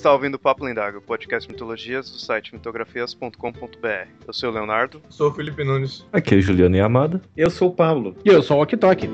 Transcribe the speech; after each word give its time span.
está 0.00 0.12
ouvindo 0.12 0.36
o 0.36 0.38
Papo 0.38 0.64
Lendário, 0.64 1.00
podcast 1.02 1.48
mitologias 1.48 2.10
do 2.10 2.18
site 2.18 2.54
mitografias.com.br. 2.54 4.08
Eu 4.26 4.32
sou 4.32 4.48
o 4.48 4.52
Leonardo. 4.52 5.02
Sou 5.10 5.30
o 5.30 5.34
Felipe 5.34 5.62
Nunes. 5.62 6.06
Aqui 6.10 6.36
é 6.36 6.40
Juliano 6.40 6.74
Yamada. 6.74 7.20
Eu 7.36 7.50
sou 7.50 7.68
o 7.68 7.74
Pablo. 7.74 8.16
E 8.24 8.30
eu 8.30 8.42
sou 8.42 8.58
o 8.58 8.62
Oktok. 8.62 9.08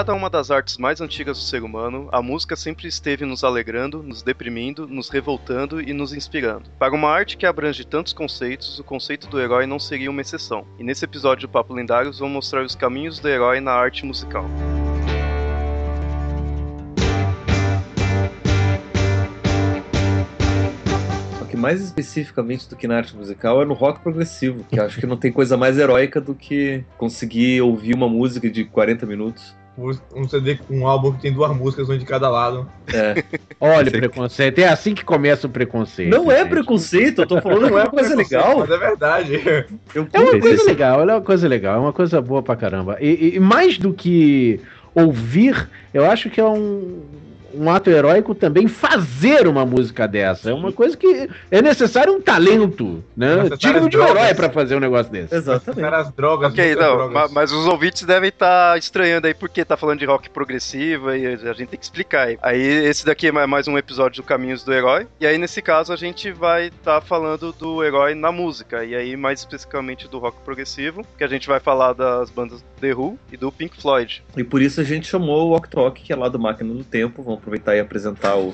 Considerada 0.00 0.18
uma 0.18 0.30
das 0.30 0.50
artes 0.50 0.78
mais 0.78 1.02
antigas 1.02 1.36
do 1.36 1.44
ser 1.44 1.62
humano, 1.62 2.08
a 2.10 2.22
música 2.22 2.56
sempre 2.56 2.88
esteve 2.88 3.26
nos 3.26 3.44
alegrando, 3.44 4.02
nos 4.02 4.22
deprimindo, 4.22 4.88
nos 4.88 5.10
revoltando 5.10 5.78
e 5.78 5.92
nos 5.92 6.14
inspirando. 6.14 6.70
Para 6.78 6.94
uma 6.94 7.10
arte 7.10 7.36
que 7.36 7.44
abrange 7.44 7.84
tantos 7.84 8.14
conceitos, 8.14 8.78
o 8.78 8.84
conceito 8.84 9.28
do 9.28 9.38
herói 9.38 9.66
não 9.66 9.78
seria 9.78 10.10
uma 10.10 10.22
exceção. 10.22 10.66
E 10.78 10.82
nesse 10.82 11.04
episódio 11.04 11.46
do 11.46 11.50
Papo 11.50 11.74
Lendários 11.74 12.18
vou 12.18 12.30
mostrar 12.30 12.64
os 12.64 12.74
caminhos 12.74 13.18
do 13.18 13.28
herói 13.28 13.60
na 13.60 13.72
arte 13.72 14.06
musical. 14.06 14.46
Mais 21.58 21.82
especificamente 21.82 22.66
do 22.70 22.74
que 22.74 22.88
na 22.88 22.96
arte 22.96 23.14
musical 23.14 23.60
é 23.60 23.66
no 23.66 23.74
rock 23.74 24.00
progressivo, 24.00 24.64
que 24.64 24.80
acho 24.80 24.98
que 24.98 25.06
não 25.06 25.18
tem 25.18 25.30
coisa 25.30 25.58
mais 25.58 25.76
heróica 25.76 26.18
do 26.18 26.34
que 26.34 26.82
conseguir 26.96 27.60
ouvir 27.60 27.94
uma 27.94 28.08
música 28.08 28.48
de 28.48 28.64
40 28.64 29.04
minutos. 29.04 29.54
Um 30.14 30.28
CD 30.28 30.56
com 30.56 30.80
um 30.80 30.86
álbum 30.86 31.12
que 31.12 31.22
tem 31.22 31.32
duas 31.32 31.56
músicas, 31.56 31.88
uma 31.88 31.96
de 31.96 32.04
cada 32.04 32.28
lado. 32.28 32.68
É. 32.92 33.24
Olha 33.58 33.88
o 33.88 33.92
preconceito. 33.92 34.58
É 34.58 34.68
assim 34.68 34.94
que 34.94 35.04
começa 35.04 35.46
o 35.46 35.50
preconceito. 35.50 36.10
Não 36.10 36.30
é 36.30 36.40
gente. 36.40 36.50
preconceito, 36.50 37.22
eu 37.22 37.26
tô 37.26 37.40
falando 37.40 37.70
não 37.70 37.78
é 37.78 37.86
coisa 37.86 38.14
legal. 38.14 38.58
Mas 38.58 38.70
é 38.70 38.76
verdade. 38.76 39.40
Eu 39.94 40.06
É 40.12 40.18
uma 40.20 40.40
coisa 40.40 40.64
legal, 40.64 41.00
é 41.00 41.04
uma 41.04 41.20
coisa 41.20 41.48
legal, 41.48 41.76
é 41.76 41.78
uma 41.78 41.92
coisa 41.92 42.20
boa 42.20 42.42
pra 42.42 42.56
caramba. 42.56 42.98
E, 43.00 43.36
e 43.36 43.40
mais 43.40 43.78
do 43.78 43.92
que 43.92 44.60
ouvir, 44.94 45.68
eu 45.94 46.04
acho 46.04 46.28
que 46.28 46.40
é 46.40 46.44
um, 46.44 47.02
um 47.54 47.70
ato 47.70 47.90
heróico 47.90 48.34
também 48.34 48.66
fazer 48.68 49.46
uma 49.46 49.64
música 49.64 50.06
dessa. 50.06 50.50
É 50.50 50.54
uma 50.54 50.72
coisa 50.72 50.96
que 50.96 51.28
é 51.50 51.62
necessário 51.62 52.12
um 52.14 52.20
talento, 52.20 53.02
né? 53.16 53.48
Digno 53.58 53.88
de 53.88 53.96
um 53.98 54.06
herói 54.06 54.34
pra 54.34 54.50
fazer 54.50 54.76
um 54.76 54.80
negócio 54.80 55.10
desse. 55.12 55.34
Exatamente. 55.34 55.94
As 55.94 56.10
drogas. 56.12 56.52
Ok, 56.52 56.74
não, 56.74 56.96
drogas. 56.96 57.12
ma- 57.12 57.28
mas 57.32 57.52
os 57.52 57.66
ouvintes 57.66 58.04
devem 58.04 58.28
estar 58.28 58.78
estranhando 58.78 59.26
aí 59.26 59.34
porque 59.34 59.64
tá 59.64 59.76
falando 59.76 59.98
de 59.98 60.04
rock 60.04 60.30
progressivo 60.30 61.12
e 61.14 61.26
a 61.26 61.52
gente 61.52 61.68
tem 61.68 61.78
que 61.78 61.84
explicar 61.84 62.28
aí. 62.28 62.38
Aí 62.42 62.60
esse 62.60 63.04
daqui 63.04 63.28
é 63.28 63.32
mais 63.46 63.66
um 63.68 63.76
episódio 63.78 64.22
do 64.22 64.26
Caminhos 64.26 64.62
do 64.62 64.72
Herói, 64.72 65.06
e 65.20 65.26
aí 65.26 65.38
nesse 65.38 65.60
caso 65.62 65.92
a 65.92 65.96
gente 65.96 66.30
vai 66.32 66.66
estar 66.68 67.00
falando 67.00 67.52
do 67.52 67.82
herói 67.84 68.14
na 68.14 68.30
música, 68.32 68.84
e 68.84 68.94
aí 68.94 69.16
mais 69.16 69.40
especificamente 69.40 70.08
do 70.08 70.18
rock 70.18 70.38
progressivo, 70.44 71.04
que 71.16 71.24
a 71.24 71.28
gente 71.28 71.46
vai 71.48 71.60
falar 71.60 71.92
das 71.92 72.30
bandas 72.30 72.64
The 72.80 72.94
Who 72.94 73.18
e 73.32 73.36
do 73.36 73.50
Pink 73.52 73.80
Floyd. 73.80 74.22
E 74.36 74.44
por 74.44 74.62
isso 74.62 74.80
a 74.80 74.84
gente 74.84 75.06
chamou 75.08 75.50
o 75.50 75.52
Ok 75.56 75.70
Tok, 75.70 76.00
que 76.02 76.12
é 76.12 76.16
lá 76.16 76.28
do 76.28 76.38
Máquina 76.38 76.72
do 76.74 76.84
Tempo. 76.84 77.22
Vamos 77.22 77.39
aproveitar 77.40 77.76
e 77.76 77.80
apresentar 77.80 78.36
o, 78.36 78.52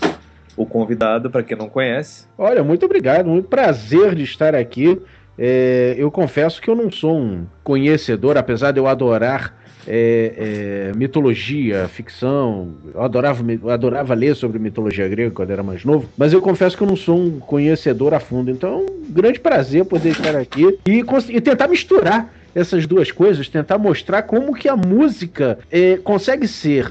o 0.57 0.65
convidado, 0.65 1.31
para 1.31 1.43
quem 1.43 1.57
não 1.57 1.69
conhece. 1.69 2.27
Olha, 2.39 2.63
muito 2.63 2.87
obrigado, 2.87 3.27
muito 3.27 3.49
prazer 3.49 4.15
de 4.15 4.23
estar 4.23 4.55
aqui. 4.55 5.01
É, 5.39 5.95
eu 5.99 6.11
confesso 6.11 6.63
que 6.63 6.71
eu 6.71 6.75
não 6.75 6.91
sou 6.91 7.19
um 7.19 7.47
conhecedor, 7.63 8.39
apesar 8.39 8.73
de 8.73 8.81
eu 8.81 8.87
adorar 8.87 9.55
é, 9.87 10.91
é, 10.93 10.97
mitologia, 10.97 11.89
ficção. 11.89 12.75
Eu 12.95 13.03
adorava, 13.03 13.45
eu 13.53 13.71
adorava 13.71 14.15
ler 14.15 14.35
sobre 14.35 14.59
mitologia 14.59 15.07
grega 15.09 15.31
quando 15.31 15.51
era 15.51 15.63
mais 15.63 15.85
novo, 15.85 16.09
mas 16.17 16.33
eu 16.33 16.41
confesso 16.41 16.77
que 16.77 16.83
eu 16.83 16.89
não 16.89 16.97
sou 16.97 17.19
um 17.19 17.39
conhecedor 17.39 18.15
a 18.15 18.21
fundo. 18.21 18.51
Então 18.51 18.71
é 18.71 18.77
um 18.77 19.13
grande 19.13 19.39
prazer 19.39 19.85
poder 19.85 20.11
estar 20.11 20.35
aqui 20.35 20.79
e, 20.87 21.05
e 21.29 21.41
tentar 21.41 21.69
misturar 21.69 22.33
essas 22.55 22.87
duas 22.87 23.13
coisas, 23.13 23.49
tentar 23.51 23.77
mostrar 23.77 24.23
como 24.23 24.55
que 24.55 24.67
a 24.67 24.75
música 24.75 25.59
é, 25.71 25.99
consegue 25.99 26.49
ser. 26.49 26.91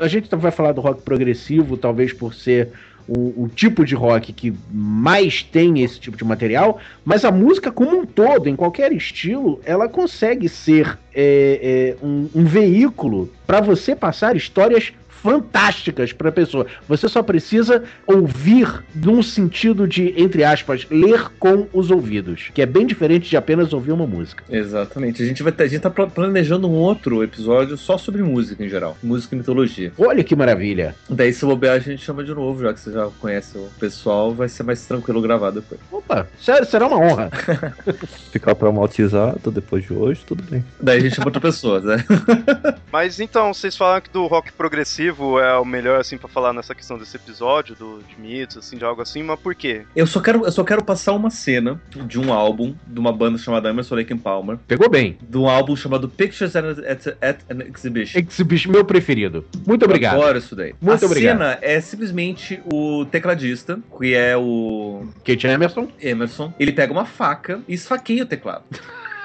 A 0.00 0.08
gente 0.08 0.28
vai 0.36 0.50
falar 0.50 0.72
do 0.72 0.80
rock 0.80 1.02
progressivo, 1.02 1.76
talvez 1.76 2.12
por 2.12 2.34
ser 2.34 2.68
o, 3.08 3.44
o 3.44 3.48
tipo 3.48 3.84
de 3.84 3.94
rock 3.94 4.32
que 4.32 4.54
mais 4.70 5.42
tem 5.42 5.82
esse 5.82 5.98
tipo 5.98 6.16
de 6.16 6.24
material, 6.24 6.78
mas 7.04 7.24
a 7.24 7.30
música 7.30 7.72
como 7.72 7.98
um 7.98 8.06
todo, 8.06 8.48
em 8.48 8.56
qualquer 8.56 8.92
estilo, 8.92 9.60
ela 9.64 9.88
consegue 9.88 10.48
ser 10.48 10.98
é, 11.14 11.96
é, 12.00 12.04
um, 12.04 12.28
um 12.34 12.44
veículo 12.44 13.30
para 13.46 13.60
você 13.60 13.94
passar 13.94 14.36
histórias 14.36 14.92
fantásticas 15.22 16.12
para 16.12 16.28
a 16.28 16.32
pessoa. 16.32 16.66
Você 16.88 17.08
só 17.08 17.22
precisa 17.22 17.84
ouvir 18.06 18.82
num 18.94 19.22
sentido 19.22 19.86
de, 19.86 20.12
entre 20.20 20.44
aspas, 20.44 20.86
ler 20.90 21.30
com 21.38 21.66
os 21.72 21.90
ouvidos, 21.90 22.50
que 22.52 22.60
é 22.60 22.66
bem 22.66 22.86
diferente 22.86 23.30
de 23.30 23.36
apenas 23.36 23.72
ouvir 23.72 23.92
uma 23.92 24.06
música. 24.06 24.42
Exatamente. 24.50 25.22
A 25.22 25.26
gente 25.26 25.42
vai 25.42 25.52
ter, 25.52 25.64
a 25.64 25.68
gente 25.68 25.80
tá 25.80 25.90
pla- 25.90 26.06
planejando 26.08 26.68
um 26.68 26.74
outro 26.74 27.22
episódio 27.22 27.76
só 27.76 27.96
sobre 27.96 28.22
música 28.22 28.64
em 28.64 28.68
geral. 28.68 28.96
Música 29.02 29.34
e 29.34 29.38
mitologia. 29.38 29.92
Olha 29.98 30.24
que 30.24 30.34
maravilha! 30.34 30.94
Daí, 31.08 31.32
se 31.32 31.44
bobear, 31.46 31.76
a 31.76 31.78
gente 31.78 32.02
chama 32.02 32.24
de 32.24 32.34
novo, 32.34 32.62
já 32.62 32.72
que 32.74 32.80
você 32.80 32.90
já 32.92 33.08
conhece 33.20 33.56
o 33.56 33.68
pessoal, 33.78 34.34
vai 34.34 34.48
ser 34.48 34.62
mais 34.64 34.84
tranquilo 34.86 35.20
gravar 35.22 35.50
depois. 35.50 35.80
Opa, 35.90 36.26
sério, 36.40 36.66
será 36.66 36.86
uma 36.88 36.98
honra. 36.98 37.30
Ficar 38.32 38.54
traumatizado 38.54 39.50
depois 39.50 39.84
de 39.84 39.92
hoje, 39.92 40.22
tudo 40.26 40.42
bem. 40.42 40.64
Daí 40.80 40.98
a 40.98 41.00
gente 41.00 41.14
chama 41.14 41.28
outra 41.28 41.40
pessoa, 41.40 41.80
né? 41.80 42.04
Mas 42.92 43.20
então, 43.20 43.52
vocês 43.52 43.76
falaram 43.76 44.00
que 44.02 44.10
do 44.10 44.26
rock 44.26 44.52
progressivo 44.52 45.11
é 45.40 45.56
o 45.56 45.64
melhor, 45.64 46.00
assim, 46.00 46.16
pra 46.16 46.28
falar 46.28 46.52
nessa 46.52 46.74
questão 46.74 46.98
desse 46.98 47.16
episódio, 47.16 47.74
do, 47.74 48.02
de 48.02 48.20
mitos, 48.20 48.56
assim, 48.56 48.76
de 48.76 48.84
algo 48.84 49.02
assim, 49.02 49.22
mas 49.22 49.38
por 49.38 49.54
quê? 49.54 49.82
Eu 49.94 50.06
só 50.06 50.20
quero, 50.20 50.44
eu 50.44 50.52
só 50.52 50.64
quero 50.64 50.84
passar 50.84 51.12
uma 51.12 51.30
cena 51.30 51.80
de 52.06 52.18
um 52.18 52.32
álbum 52.32 52.74
de 52.86 52.98
uma 52.98 53.12
banda 53.12 53.38
chamada 53.38 53.68
Emerson 53.68 53.94
Lake 53.94 54.12
and 54.12 54.18
Palmer, 54.18 54.58
Pegou 54.66 54.88
bem. 54.88 55.18
de 55.20 55.38
um 55.38 55.48
álbum 55.48 55.74
chamado 55.76 56.08
Pictures 56.08 56.54
at, 56.56 56.64
at, 56.78 57.06
at 57.20 57.38
an 57.50 57.62
Exhibition. 57.74 58.18
Exhibition, 58.20 58.70
meu 58.70 58.84
preferido. 58.84 59.44
Muito 59.66 59.84
obrigado. 59.84 60.20
Adoro 60.20 60.38
isso 60.38 60.54
daí. 60.56 60.74
Muito 60.80 61.02
a 61.02 61.06
obrigado. 61.06 61.38
cena 61.38 61.58
é 61.62 61.80
simplesmente 61.80 62.62
o 62.72 63.04
tecladista, 63.06 63.78
que 63.98 64.14
é 64.14 64.36
o 64.36 65.06
Kate 65.24 65.46
Emerson. 65.46 65.88
Emerson. 66.00 66.52
Ele 66.58 66.72
pega 66.72 66.92
uma 66.92 67.04
faca 67.04 67.60
e 67.68 67.74
esfaqueia 67.74 68.22
o 68.22 68.26
teclado. 68.26 68.64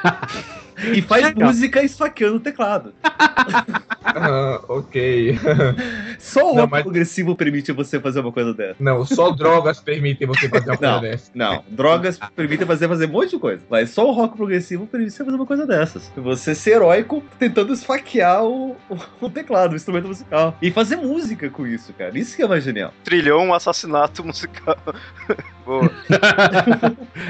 e 0.94 1.02
faz 1.02 1.24
Legal. 1.24 1.48
música 1.50 1.84
esfaqueando 1.84 2.38
o 2.38 2.40
teclado. 2.40 2.94
Ah, 4.20 4.62
ok. 4.70 5.38
Só 6.18 6.52
o 6.52 6.56
Não, 6.56 6.62
rock 6.62 6.72
mas- 6.72 6.84
progressivo 6.84 7.36
permite 7.36 7.72
você 7.74 8.00
fazer 8.00 8.22
uma 8.22 8.32
coisa 8.32 8.54
dessa. 8.54 8.76
Não, 8.80 9.06
só 9.06 9.32
drogas 9.32 9.82
permitem 9.82 10.26
você 10.26 10.48
fazer 10.48 10.70
uma 10.72 10.78
coisa 10.78 10.94
Não. 10.94 11.02
dessa. 11.02 11.32
Não, 11.36 11.64
drogas 11.70 12.18
permitem 12.34 12.66
você 12.66 12.88
fazer 12.88 13.06
um 13.06 13.12
monte 13.12 13.32
de 13.32 13.38
coisa. 13.40 13.62
Mas 13.70 13.90
só 13.90 14.08
o 14.08 14.14
rock 14.14 14.38
progressivo 14.38 14.88
permite 14.88 15.12
você 15.12 15.26
fazer 15.26 15.36
uma 15.36 15.46
coisa 15.46 15.68
dessas. 15.68 16.10
Você 16.16 16.56
ser 16.56 16.72
heróico 16.78 17.22
tentando 17.38 17.74
esfaquear 17.74 18.44
o, 18.46 18.78
o, 18.90 18.98
o 19.22 19.30
teclado, 19.30 19.74
o 19.74 19.76
instrumento 19.76 20.08
musical. 20.08 20.58
E 20.62 20.72
fazer 20.72 20.96
música 20.96 21.50
com 21.50 21.68
isso, 21.68 21.92
cara. 21.94 22.18
Isso 22.18 22.36
que 22.36 22.42
é 22.42 22.48
mais 22.48 22.64
genial. 22.64 22.94
Trilhou 23.04 23.42
um 23.44 23.54
assassinato 23.54 24.24
musical. 24.26 24.78
Boa. 25.66 25.92